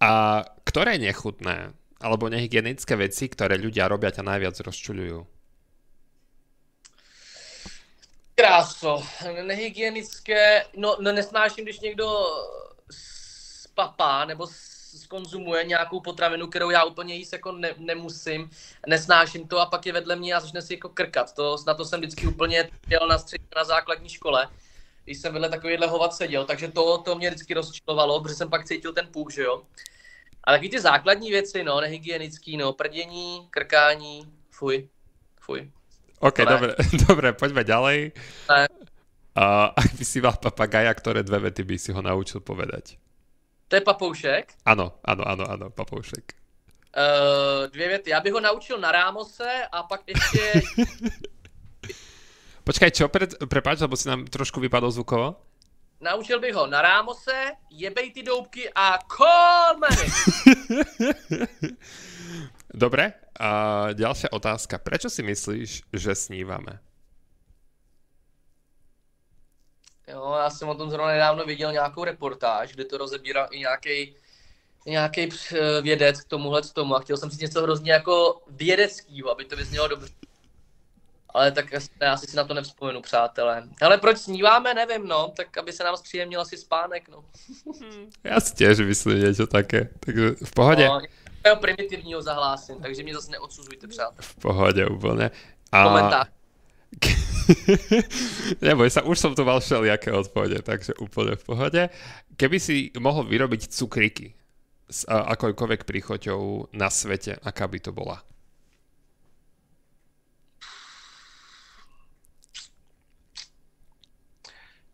A 0.00 0.42
které 0.64 0.98
nechutné 0.98 1.72
alebo 2.00 2.28
nehygienické 2.28 2.96
věci, 2.96 3.28
které 3.28 3.56
ľudia 3.56 3.88
robia, 3.88 4.12
ťa 4.12 4.28
najviac 4.28 4.60
rozčuľujú? 4.60 5.24
Kráso, 8.36 9.00
nehygienické, 9.46 10.68
no, 10.76 10.96
no 11.00 11.12
nesnáším, 11.12 11.64
když 11.64 11.80
někdo 11.80 12.26
papá 13.74 14.24
nebo 14.24 14.46
skonzumuje 14.98 15.64
nějakou 15.64 16.00
potravinu, 16.00 16.46
kterou 16.46 16.70
já 16.70 16.84
úplně 16.84 17.14
jíst 17.14 17.32
jako 17.32 17.52
ne, 17.52 17.74
nemusím, 17.78 18.50
nesnáším 18.86 19.48
to 19.48 19.60
a 19.60 19.66
pak 19.66 19.86
je 19.86 19.92
vedle 19.92 20.16
mě 20.16 20.34
a 20.34 20.40
začne 20.40 20.62
si 20.62 20.74
jako 20.74 20.88
krkat. 20.88 21.32
To, 21.32 21.56
na 21.66 21.74
to 21.74 21.84
jsem 21.84 22.00
vždycky 22.00 22.26
úplně 22.26 22.70
dělal 22.86 23.08
na 23.08 23.18
střední, 23.18 23.48
na 23.56 23.64
základní 23.64 24.08
škole, 24.08 24.48
když 25.04 25.18
jsem 25.18 25.32
vedle 25.32 25.48
takovýhle 25.48 25.86
hovat 25.86 26.14
seděl, 26.14 26.44
takže 26.44 26.68
to, 26.68 26.98
to 26.98 27.14
mě 27.14 27.30
vždycky 27.30 27.54
rozčilovalo, 27.54 28.22
protože 28.22 28.34
jsem 28.34 28.50
pak 28.50 28.64
cítil 28.64 28.92
ten 28.92 29.06
půk, 29.06 29.32
že 29.32 29.42
jo. 29.42 29.62
A 30.44 30.52
taky 30.52 30.68
ty 30.68 30.80
základní 30.80 31.30
věci, 31.30 31.64
no, 31.64 31.80
nehygienický, 31.80 32.56
no, 32.56 32.72
prdění, 32.72 33.48
krkání, 33.50 34.32
fuj, 34.50 34.88
fuj. 35.40 35.70
OK, 36.20 36.38
dobre, 36.38 36.74
dobre, 37.08 37.32
poďme 37.40 37.64
ďalej. 37.64 38.12
Ne. 38.48 38.66
A 39.34 39.74
ak 39.74 39.98
by 39.98 40.04
si 40.06 40.22
mal 40.22 40.38
papagaja, 40.38 40.94
ktoré 40.94 41.26
dve 41.26 41.50
vety 41.50 41.66
by 41.66 41.74
si 41.74 41.90
ho 41.90 41.98
naučil 41.98 42.38
povedať? 42.38 43.02
To 43.68 43.76
je 43.76 43.80
papoušek? 43.80 44.52
Ano, 44.64 44.92
ano, 45.04 45.28
ano, 45.28 45.44
ano, 45.50 45.70
papoušek. 45.70 46.32
Uh, 46.96 47.66
dvě 47.70 47.88
věty. 47.88 48.10
Já 48.10 48.20
bych 48.20 48.32
ho 48.32 48.40
naučil 48.40 48.78
na 48.78 48.92
Rámose 48.92 49.66
a 49.72 49.82
pak 49.82 50.00
ještě... 50.06 50.62
Počkaj, 52.64 52.90
čo? 52.90 53.08
Pre, 53.12 53.26
prepáč, 53.44 53.84
lebo 53.84 53.92
si 53.96 54.08
nám 54.08 54.24
trošku 54.24 54.56
vypadol 54.60 54.88
zvukovo. 54.90 55.36
Naučil 56.00 56.40
bych 56.40 56.54
ho 56.54 56.66
na 56.66 56.82
Rámose, 56.82 57.52
jebej 57.70 58.12
ty 58.12 58.22
doubky 58.22 58.72
a 58.74 58.98
money. 59.76 60.08
Dobre, 62.74 63.12
a 63.40 63.48
ďalšia 63.92 64.32
otázka. 64.32 64.78
Prečo 64.78 65.12
si 65.12 65.22
myslíš, 65.22 65.92
že 65.92 66.12
snívame? 66.14 66.80
Jo, 70.08 70.34
já 70.38 70.50
jsem 70.50 70.68
o 70.68 70.74
tom 70.74 70.90
zrovna 70.90 71.12
nedávno 71.12 71.44
viděl 71.44 71.72
nějakou 71.72 72.04
reportáž, 72.04 72.72
kde 72.72 72.84
to 72.84 72.98
rozebíral 72.98 73.48
i 73.50 73.58
nějaký 73.58 74.16
nějaký 74.86 75.28
vědec 75.82 76.20
k 76.20 76.28
tomuhle 76.28 76.62
k 76.62 76.72
tomu 76.72 76.96
a 76.96 77.00
chtěl 77.00 77.16
jsem 77.16 77.30
si 77.30 77.42
něco 77.42 77.62
hrozně 77.62 77.92
jako 77.92 78.42
vědeckého, 78.48 79.30
aby 79.30 79.44
to 79.44 79.56
vyznělo 79.56 79.88
dobře. 79.88 80.12
Ale 81.28 81.52
tak 81.52 81.66
já 82.00 82.16
si 82.16 82.36
na 82.36 82.44
to 82.44 82.54
nevzpomenu, 82.54 83.02
přátelé. 83.02 83.68
Ale 83.82 83.98
proč 83.98 84.18
sníváme, 84.18 84.74
nevím, 84.74 85.08
no. 85.08 85.32
Tak 85.36 85.58
aby 85.58 85.72
se 85.72 85.84
nám 85.84 85.96
zpříjemnil 85.96 86.40
asi 86.40 86.56
spánek, 86.56 87.08
no. 87.08 87.24
Já 88.24 88.40
si 88.40 88.54
těž 88.54 88.78
myslím 88.78 89.20
něco 89.20 89.46
také, 89.46 89.88
takže 90.00 90.30
v 90.44 90.52
pohodě. 90.54 90.88
No, 91.46 91.56
primitivního 91.56 92.22
zahlásím, 92.22 92.82
takže 92.82 93.02
mě 93.02 93.14
zase 93.14 93.30
neodsuzujte, 93.30 93.86
přátelé. 93.86 94.18
V 94.20 94.34
pohodě 94.34 94.86
úplně. 94.86 95.30
A... 95.72 95.84
Komentář. 95.84 96.28
Neboj 98.64 98.88
sa, 98.90 99.04
už 99.04 99.18
som 99.18 99.32
tu 99.36 99.44
mal 99.44 99.60
všelijaké 99.60 100.12
odpovede, 100.12 100.62
takže 100.64 100.96
úplne 101.00 101.36
v 101.36 101.44
pohode. 101.44 101.82
Keby 102.36 102.56
si 102.60 102.90
mohol 102.96 103.28
vyrobiť 103.28 103.68
cukriky 103.68 104.32
s 104.88 105.04
akojkoľvek 105.08 105.84
príchoťou 105.84 106.72
na 106.72 106.88
svete, 106.88 107.36
aká 107.40 107.68
by 107.68 107.78
to 107.80 107.92
bola? 107.92 108.22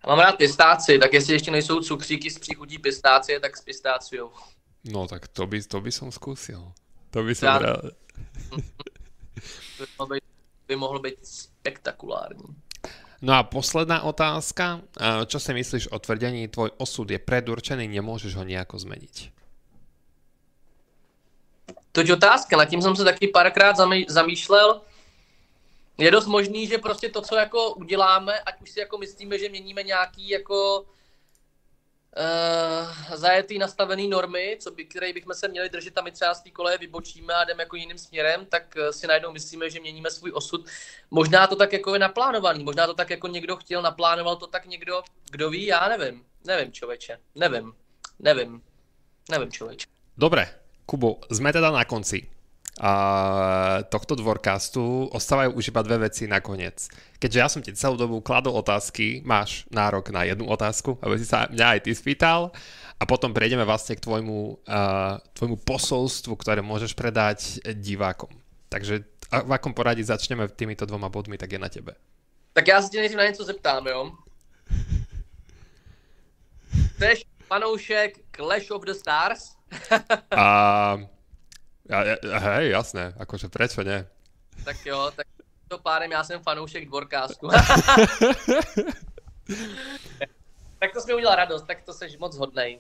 Mám 0.07 0.19
rád 0.19 0.37
pistáci, 0.37 0.99
tak 0.99 1.13
jestli 1.13 1.33
ještě 1.33 1.51
nejsou 1.51 1.81
cukříky 1.81 2.31
s 2.31 2.39
příchutí 2.39 2.79
pistácie, 2.79 3.41
tak 3.41 3.57
s 3.57 3.61
pistáciou. 3.61 4.33
No 4.85 5.07
tak 5.09 5.29
to 5.29 5.47
by, 5.47 5.63
to 5.63 5.81
by 5.81 5.93
som 5.93 6.09
skúsil. 6.13 6.73
To 7.11 7.23
by 7.23 7.35
som 7.35 7.61
rád. 7.61 7.85
by 10.69 10.77
mohlo 10.77 10.99
být 10.99 11.50
spektakulární. 11.61 12.57
No 13.23 13.37
a 13.37 13.45
posledná 13.45 14.03
otázka. 14.03 14.81
Čo 15.29 15.37
si 15.37 15.53
myslíš 15.53 15.93
o 15.93 15.99
tvrdení, 16.01 16.49
tvoj 16.49 16.73
osud 16.81 17.05
je 17.05 17.21
predurčený, 17.21 17.85
nemôžeš 17.85 18.33
ho 18.33 18.45
nejako 18.49 18.81
zmeniť? 18.81 19.17
To 21.93 22.01
je 22.01 22.17
otázka, 22.17 22.57
nad 22.57 22.65
tím 22.65 22.83
jsem 22.83 22.97
se 22.97 23.05
taky 23.05 23.29
párkrát 23.29 23.77
zamýšlel. 24.09 24.81
Je 25.99 26.11
dost 26.11 26.27
možný, 26.27 26.67
že 26.67 26.79
prostě 26.79 27.09
to, 27.09 27.21
co 27.21 27.37
jako 27.37 27.75
uděláme, 27.75 28.41
ať 28.41 28.63
už 28.63 28.71
si 28.71 28.81
jako 28.81 28.99
myslíme, 28.99 29.39
že 29.39 29.49
měníme 29.49 29.83
nějaký 29.83 30.29
jako 30.29 30.87
uh, 32.17 33.17
zajetý 33.17 33.59
nastavený 33.59 34.09
normy, 34.09 34.57
co 34.61 34.71
by, 34.71 34.85
které 34.85 35.13
bychom 35.13 35.35
se 35.35 35.49
měli 35.49 35.69
držet 35.69 35.99
a 35.99 36.03
my 36.03 36.13
třeba 36.13 36.35
z 36.35 36.43
té 36.43 36.51
koleje 36.51 36.79
vybočíme 36.79 37.35
a 37.35 37.45
jdeme 37.45 37.63
jako 37.63 37.77
jiným 37.77 37.99
směrem, 37.99 38.47
tak 38.47 38.75
uh, 38.77 38.91
si 38.91 39.07
najednou 39.07 39.33
myslíme, 39.33 39.71
že 39.71 39.81
měníme 39.81 40.11
svůj 40.11 40.33
osud. 40.35 40.67
Možná 41.11 41.47
to 41.47 41.57
tak 41.57 41.73
jako 41.73 41.95
je 41.95 41.99
naplánovaný, 41.99 42.65
možná 42.65 42.87
to 42.87 42.95
tak 42.95 43.11
jako 43.11 43.29
někdo 43.29 43.57
chtěl, 43.57 43.83
naplánoval 43.83 44.37
to 44.37 44.47
tak 44.47 44.67
někdo, 44.67 45.03
kdo 45.31 45.51
ví, 45.51 45.67
já 45.67 45.89
nevím. 45.89 46.25
Nevím, 46.45 46.73
člověče, 46.73 47.19
nevím, 47.35 47.73
nevím, 48.19 48.63
nevím, 49.31 49.53
člověče. 49.53 49.87
Dobre, 50.19 50.55
Kubo, 50.87 51.17
jsme 51.31 51.53
teda 51.53 51.71
na 51.71 51.85
konci 51.85 52.31
a 52.79 52.93
tohto 53.91 54.15
dvorcastu 54.15 55.11
ostávajú 55.11 55.59
už 55.59 55.75
iba 55.75 55.83
dve 55.83 56.07
veci 56.07 56.31
nakoniec. 56.31 56.87
Keďže 57.19 57.39
ja 57.39 57.49
som 57.51 57.61
ti 57.61 57.75
celú 57.75 57.99
dobu 57.99 58.23
kladol 58.23 58.55
otázky, 58.57 59.27
máš 59.27 59.67
nárok 59.75 60.15
na 60.15 60.23
jednu 60.25 60.47
otázku, 60.47 60.97
aby 61.03 61.19
si 61.19 61.27
sa 61.27 61.51
mňa 61.51 61.67
aj 61.77 61.81
ty 61.85 61.91
spýtal 61.93 62.55
a 62.97 63.03
potom 63.05 63.35
prejdeme 63.35 63.67
vlastne 63.67 63.99
k 63.99 64.05
tvojmu, 64.05 64.39
uh, 64.65 65.19
tvojmu 65.35 65.57
posolstvu, 65.67 66.33
ktoré 66.39 66.63
môžeš 66.63 66.95
predať 66.95 67.59
divákom. 67.81 68.31
Takže 68.71 69.03
v 69.31 69.51
akom 69.51 69.75
poradí 69.75 70.07
začneme 70.07 70.47
týmito 70.49 70.87
dvoma 70.87 71.11
bodmi, 71.11 71.39
tak 71.39 71.53
je 71.53 71.59
na 71.59 71.69
tebe. 71.69 71.99
Tak 72.53 72.69
já 72.69 72.83
se 72.83 72.89
tě 72.89 72.99
nejdřív 72.99 73.19
na 73.19 73.25
něco 73.25 73.45
zeptám, 73.45 73.87
jo? 73.87 74.11
Jsi 76.99 77.23
fanoušek 77.47 78.19
Clash 78.37 78.71
of 78.71 78.85
the 78.85 78.93
Stars? 78.93 79.57
a 80.37 80.99
ja, 81.91 82.17
ja, 82.23 82.39
hej, 82.39 82.71
jasné, 82.71 83.13
akože 83.19 83.51
prečo 83.51 83.83
ne? 83.83 84.07
Tak 84.65 84.87
jo, 84.87 85.11
tak 85.17 85.27
to 85.69 85.79
pádem 85.79 86.13
já 86.13 86.25
jsem 86.25 86.43
fanoušek 86.43 86.87
dvorkástu. 86.87 87.49
tak 90.79 90.93
to 90.93 91.01
jsme 91.01 91.15
udělal 91.15 91.37
radost, 91.37 91.67
tak 91.67 91.83
to 91.83 91.93
seš 91.93 92.17
moc 92.19 92.37
hodnej. 92.37 92.79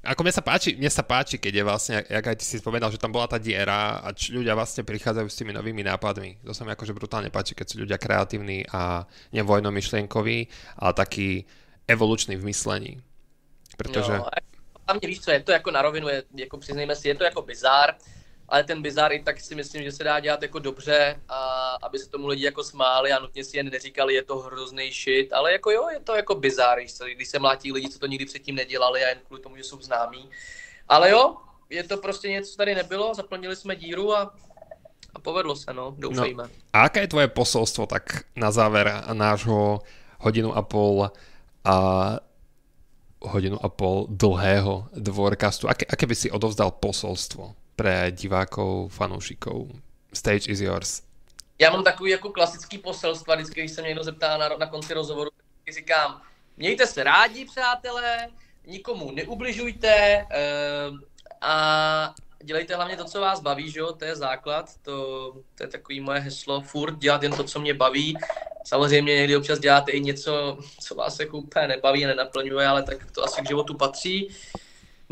Ako 0.00 0.24
mne 0.24 0.32
sa 0.32 0.40
páči, 0.40 0.80
mne 0.80 0.88
sa 0.88 1.04
páči, 1.04 1.36
keď 1.36 1.60
je 1.60 1.64
vlastne, 1.64 2.00
jak 2.00 2.24
aj 2.24 2.36
ty 2.40 2.44
si 2.48 2.56
spomenal, 2.56 2.88
že 2.88 2.96
tam 2.96 3.12
bola 3.12 3.28
tá 3.28 3.36
diera 3.36 4.00
a 4.00 4.16
č- 4.16 4.32
ľudia 4.32 4.56
vlastne 4.56 4.80
prichádzajú 4.80 5.28
s 5.28 5.36
tými 5.36 5.52
novými 5.52 5.84
nápadmi. 5.84 6.40
To 6.40 6.56
sa 6.56 6.64
mi 6.64 6.72
akože 6.72 6.96
brutálne 6.96 7.28
páči, 7.28 7.52
keď 7.52 7.66
sú 7.68 7.84
ľudia 7.84 8.00
kreatívni 8.00 8.64
a 8.72 9.04
nevojnomyšlienkoví, 9.36 10.38
ale 10.80 10.92
taký 10.96 11.44
evolučný 11.84 12.40
v 12.40 12.48
myslení. 12.48 12.96
Protože... 13.76 14.24
No, 14.24 14.26
a 14.86 14.92
mě 14.92 15.08
víš 15.08 15.20
co, 15.20 15.30
je 15.30 15.40
to 15.40 15.52
jako 15.52 15.70
na 15.70 15.82
rovinu, 15.82 16.08
je, 16.08 16.22
jako 16.34 16.58
přiznejme 16.58 16.96
si, 16.96 17.08
je 17.08 17.14
to 17.14 17.24
jako 17.24 17.42
bizár, 17.42 17.94
ale 18.50 18.64
ten 18.64 18.82
bizar 18.82 19.12
i 19.12 19.22
tak 19.22 19.40
si 19.40 19.54
myslím, 19.54 19.82
že 19.82 19.92
se 19.92 20.04
dá 20.04 20.20
dělat 20.20 20.42
jako 20.42 20.58
dobře 20.58 21.20
a 21.28 21.38
aby 21.82 21.98
se 21.98 22.10
tomu 22.10 22.26
lidi 22.26 22.44
jako 22.44 22.64
smáli 22.64 23.12
a 23.12 23.18
nutně 23.18 23.44
si 23.44 23.56
jen 23.56 23.70
neříkali, 23.70 24.14
je 24.14 24.22
to 24.22 24.38
hrozný 24.38 24.90
shit, 24.92 25.32
ale 25.32 25.52
jako 25.52 25.70
jo, 25.70 25.88
je 25.88 26.00
to 26.00 26.14
jako 26.14 26.34
bizar, 26.34 26.78
když 27.14 27.28
se 27.28 27.38
mlátí 27.38 27.72
lidi, 27.72 27.88
co 27.88 27.98
to 27.98 28.06
nikdy 28.06 28.26
předtím 28.26 28.54
nedělali 28.54 29.04
a 29.04 29.08
jen 29.08 29.18
kvůli 29.26 29.42
tomu, 29.42 29.56
že 29.56 29.64
jsou 29.64 29.80
známí. 29.80 30.30
Ale 30.88 31.10
jo, 31.10 31.36
je 31.70 31.84
to 31.84 31.96
prostě 31.96 32.28
něco, 32.28 32.50
co 32.50 32.56
tady 32.56 32.74
nebylo, 32.74 33.14
zaplnili 33.14 33.56
jsme 33.56 33.76
díru 33.76 34.16
a, 34.16 34.34
a 35.14 35.18
povedlo 35.18 35.56
se, 35.56 35.72
no, 35.72 35.94
doufejme. 35.98 36.42
No, 36.42 36.50
a 36.72 36.82
aké 36.82 37.00
je 37.00 37.08
tvoje 37.08 37.28
posolstvo 37.28 37.86
tak 37.86 38.02
na 38.36 38.50
záver 38.50 39.04
nášho 39.12 39.78
hodinu 40.18 40.56
a 40.56 40.62
pol 40.62 41.10
a 41.64 41.76
hodinu 43.20 43.64
a 43.64 43.68
pol 43.68 44.06
dlhého 44.10 44.88
dvorkastu. 44.96 45.68
Aké, 45.68 45.86
aké 45.86 46.06
by 46.06 46.14
si 46.14 46.30
odovzdal 46.30 46.70
posolstvo? 46.70 47.54
Pre 47.80 48.12
divákov, 48.12 48.92
fanoušikov. 48.92 49.68
Stage 50.12 50.52
is 50.52 50.60
yours. 50.60 51.02
Já 51.58 51.70
mám 51.70 51.84
takový 51.84 52.10
jako 52.10 52.30
klasický 52.30 52.78
poselstva, 52.78 53.34
vždycky, 53.34 53.60
když 53.60 53.72
se 53.72 53.80
mě 53.80 53.88
někdo 53.88 54.04
zeptá 54.04 54.36
na, 54.36 54.48
na 54.48 54.66
konci 54.66 54.94
rozhovoru, 54.94 55.30
říkám, 55.74 56.22
mějte 56.56 56.86
se 56.86 57.04
rádi, 57.04 57.44
přátelé, 57.44 58.28
nikomu 58.66 59.10
neubližujte 59.12 60.26
uh, 60.30 60.98
a 61.40 62.14
dělejte 62.44 62.76
hlavně 62.76 62.96
to, 62.96 63.04
co 63.04 63.20
vás 63.20 63.40
baví, 63.40 63.70
že 63.70 63.80
jo? 63.80 63.92
to 63.92 64.04
je 64.04 64.16
základ, 64.16 64.70
to, 64.82 65.32
to 65.54 65.62
je 65.62 65.68
takový 65.68 66.00
moje 66.00 66.20
heslo, 66.20 66.60
furt 66.60 66.98
dělat 66.98 67.22
jen 67.22 67.32
to, 67.32 67.44
co 67.44 67.60
mě 67.60 67.74
baví. 67.74 68.16
Samozřejmě 68.64 69.16
někdy 69.16 69.36
občas 69.36 69.58
děláte 69.58 69.92
i 69.92 70.00
něco, 70.00 70.58
co 70.80 70.94
vás 70.94 71.20
jako 71.20 71.38
úplně 71.38 71.68
nebaví 71.68 72.04
a 72.04 72.08
nenaplňuje, 72.08 72.66
ale 72.66 72.82
tak 72.82 73.12
to 73.12 73.24
asi 73.24 73.42
k 73.42 73.48
životu 73.48 73.74
patří. 73.74 74.36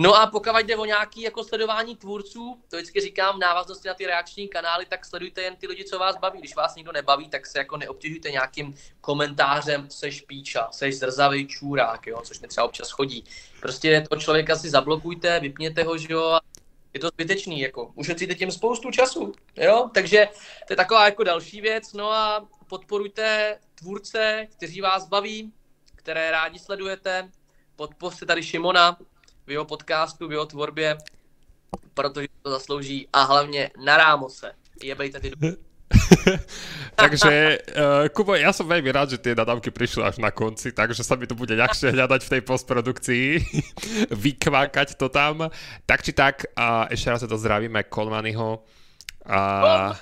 No 0.00 0.14
a 0.14 0.26
pokud 0.26 0.56
jde 0.56 0.76
o 0.76 0.84
nějaké 0.84 1.20
jako 1.20 1.44
sledování 1.44 1.96
tvůrců, 1.96 2.62
to 2.70 2.76
vždycky 2.76 3.00
říkám 3.00 3.36
v 3.36 3.38
návaznosti 3.38 3.88
na 3.88 3.94
ty 3.94 4.06
reakční 4.06 4.48
kanály, 4.48 4.86
tak 4.86 5.04
sledujte 5.04 5.42
jen 5.42 5.56
ty 5.56 5.66
lidi, 5.66 5.84
co 5.84 5.98
vás 5.98 6.16
baví. 6.16 6.38
Když 6.38 6.56
vás 6.56 6.74
nikdo 6.74 6.92
nebaví, 6.92 7.28
tak 7.28 7.46
se 7.46 7.58
jako 7.58 7.76
neobtěžujte 7.76 8.30
nějakým 8.30 8.74
komentářem, 9.00 9.90
seš 9.90 10.20
píča, 10.20 10.68
seš 10.70 10.98
zrzavý 10.98 11.46
čůrák, 11.46 12.06
jo, 12.06 12.20
což 12.24 12.40
mi 12.40 12.48
třeba 12.48 12.64
občas 12.64 12.90
chodí. 12.90 13.24
Prostě 13.60 14.04
toho 14.10 14.20
člověka 14.20 14.56
si 14.56 14.70
zablokujte, 14.70 15.40
vypněte 15.40 15.82
ho, 15.82 15.98
že 15.98 16.12
jo, 16.12 16.38
je 16.94 17.00
to 17.00 17.08
zbytečný, 17.08 17.60
jako. 17.60 17.92
Ušetříte 17.94 18.34
tím 18.34 18.50
spoustu 18.50 18.90
času, 18.90 19.32
jo, 19.56 19.90
takže 19.94 20.28
to 20.66 20.72
je 20.72 20.76
taková 20.76 21.04
jako 21.04 21.24
další 21.24 21.60
věc, 21.60 21.92
no 21.92 22.12
a 22.12 22.48
podporujte 22.68 23.58
tvůrce, 23.74 24.46
kteří 24.56 24.80
vás 24.80 25.08
baví, 25.08 25.52
které 25.96 26.30
rádi 26.30 26.58
sledujete, 26.58 27.30
podpořte 27.76 28.26
tady 28.26 28.42
Šimona, 28.42 28.98
v 29.48 29.50
jeho 29.50 29.64
podcastu, 29.64 30.28
v 30.28 30.32
jeho 30.32 30.46
tvorbě 30.46 30.98
protože 31.98 32.28
to 32.42 32.50
zaslouží 32.50 33.08
a 33.12 33.22
hlavně 33.22 33.70
na 33.84 33.96
Rámose. 33.96 34.52
Jebejte 34.82 35.20
ty 35.20 35.32
takže, 36.94 37.58
uh, 37.64 38.12
Kubo, 38.12 38.36
ja 38.36 38.52
som 38.52 38.68
veľmi 38.68 38.92
rád, 38.92 39.16
že 39.16 39.24
tie 39.24 39.32
nadávky 39.32 39.72
prišli 39.72 40.04
až 40.04 40.20
na 40.20 40.28
konci, 40.28 40.76
takže 40.76 41.00
sa 41.00 41.16
mi 41.16 41.24
to 41.24 41.32
bude 41.32 41.56
ľahšie 41.56 41.96
hľadať 41.96 42.28
v 42.28 42.32
tej 42.36 42.42
postprodukcii, 42.44 43.28
vykvákať 44.28 45.00
to 45.00 45.08
tam. 45.08 45.48
Tak 45.88 46.04
či 46.04 46.12
tak, 46.12 46.44
uh, 46.52 46.84
ešte 46.92 47.08
raz 47.08 47.24
sa 47.24 47.30
to 47.32 47.40
zdravíme 47.40 47.88
Kolmanyho 47.88 48.68
uh, 49.32 49.96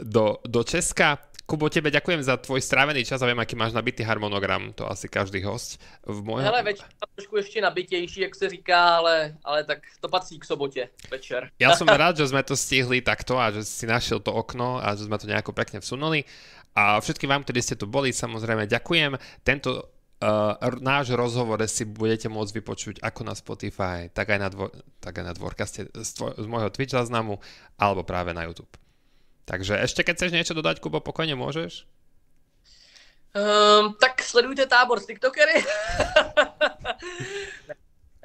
do, 0.00 0.40
do 0.48 0.64
Česka. 0.64 1.20
Kubo, 1.46 1.68
tebe 1.68 1.90
ďakujem 1.90 2.22
za 2.22 2.38
tvoj 2.38 2.62
strávený 2.62 3.04
čas 3.04 3.20
a 3.20 3.28
viem, 3.28 3.36
aký 3.36 3.58
máš 3.58 3.74
nabitý 3.76 4.06
harmonogram, 4.06 4.72
to 4.72 4.86
asi 4.88 5.10
každý 5.10 5.42
host. 5.42 5.76
V 6.06 6.22
mojho... 6.22 6.48
Hele, 6.48 6.62
večer 6.62 6.86
trošku 7.14 7.36
ještě 7.36 7.60
nabitější, 7.60 8.20
jak 8.20 8.34
se 8.34 8.48
říká, 8.48 8.96
ale, 8.96 9.36
ale 9.44 9.64
tak 9.64 9.78
to 10.00 10.08
patří 10.08 10.38
k 10.38 10.44
sobotě 10.44 10.88
večer. 11.10 11.50
Ja 11.60 11.76
som 11.76 11.86
rád, 12.02 12.16
že 12.16 12.28
sme 12.28 12.42
to 12.42 12.56
stihli 12.56 13.04
takto 13.04 13.38
a 13.38 13.52
že 13.52 13.64
si 13.64 13.86
našiel 13.86 14.20
to 14.20 14.32
okno 14.32 14.80
a 14.80 14.96
že 14.96 15.04
sme 15.04 15.18
to 15.20 15.28
nejako 15.28 15.52
pekne 15.52 15.80
vsunuli. 15.80 16.24
A 16.72 17.00
všetkým 17.00 17.28
vám, 17.28 17.44
ktorí 17.44 17.60
ste 17.60 17.76
tu 17.76 17.84
boli, 17.84 18.12
samozrejme 18.12 18.66
ďakujem. 18.66 19.16
Tento 19.44 19.92
Uh, 20.22 20.54
náš 20.78 21.10
rozhovor 21.18 21.58
si 21.66 21.82
budete 21.82 22.30
môcť 22.30 22.62
vypočuť 22.62 22.96
ako 23.02 23.26
na 23.26 23.34
Spotify, 23.34 24.06
tak 24.06 24.30
aj 24.30 24.38
na, 24.38 24.48
dvo- 24.54 24.70
tak 25.02 25.18
aj 25.18 25.24
na 25.26 25.34
dvorkaste 25.34 25.90
z, 25.90 26.10
z 26.14 26.46
môjho 26.46 26.70
Twitch 26.70 26.94
záznamu, 26.94 27.42
alebo 27.74 28.06
práve 28.06 28.30
na 28.30 28.46
YouTube. 28.46 28.70
Takže 29.44 29.74
ešte 29.82 30.06
keď 30.06 30.14
chceš 30.16 30.32
niečo 30.32 30.54
dodať, 30.54 30.78
Kubo, 30.78 31.02
pokojne 31.02 31.34
môžeš? 31.34 31.86
Um, 33.32 33.96
tak 33.96 34.22
sledujte 34.22 34.66
tábor 34.68 35.00
z 35.00 35.06
TikTokery. 35.06 35.64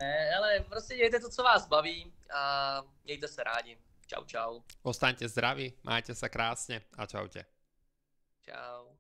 ne, 0.02 0.36
ale 0.38 0.60
prostě 0.70 0.96
dějte 0.96 1.20
to, 1.20 1.30
co 1.30 1.44
vás 1.44 1.68
baví 1.68 2.14
a 2.34 2.84
mějte 3.06 3.28
se 3.28 3.44
rádi. 3.44 3.78
Čau, 4.08 4.24
čau. 4.24 4.62
Ostaňte 4.84 5.28
zdraví, 5.28 5.74
majte 5.84 6.16
sa 6.16 6.32
krásne 6.32 6.80
a 6.96 7.04
čaute. 7.04 7.44
Čau. 8.48 8.97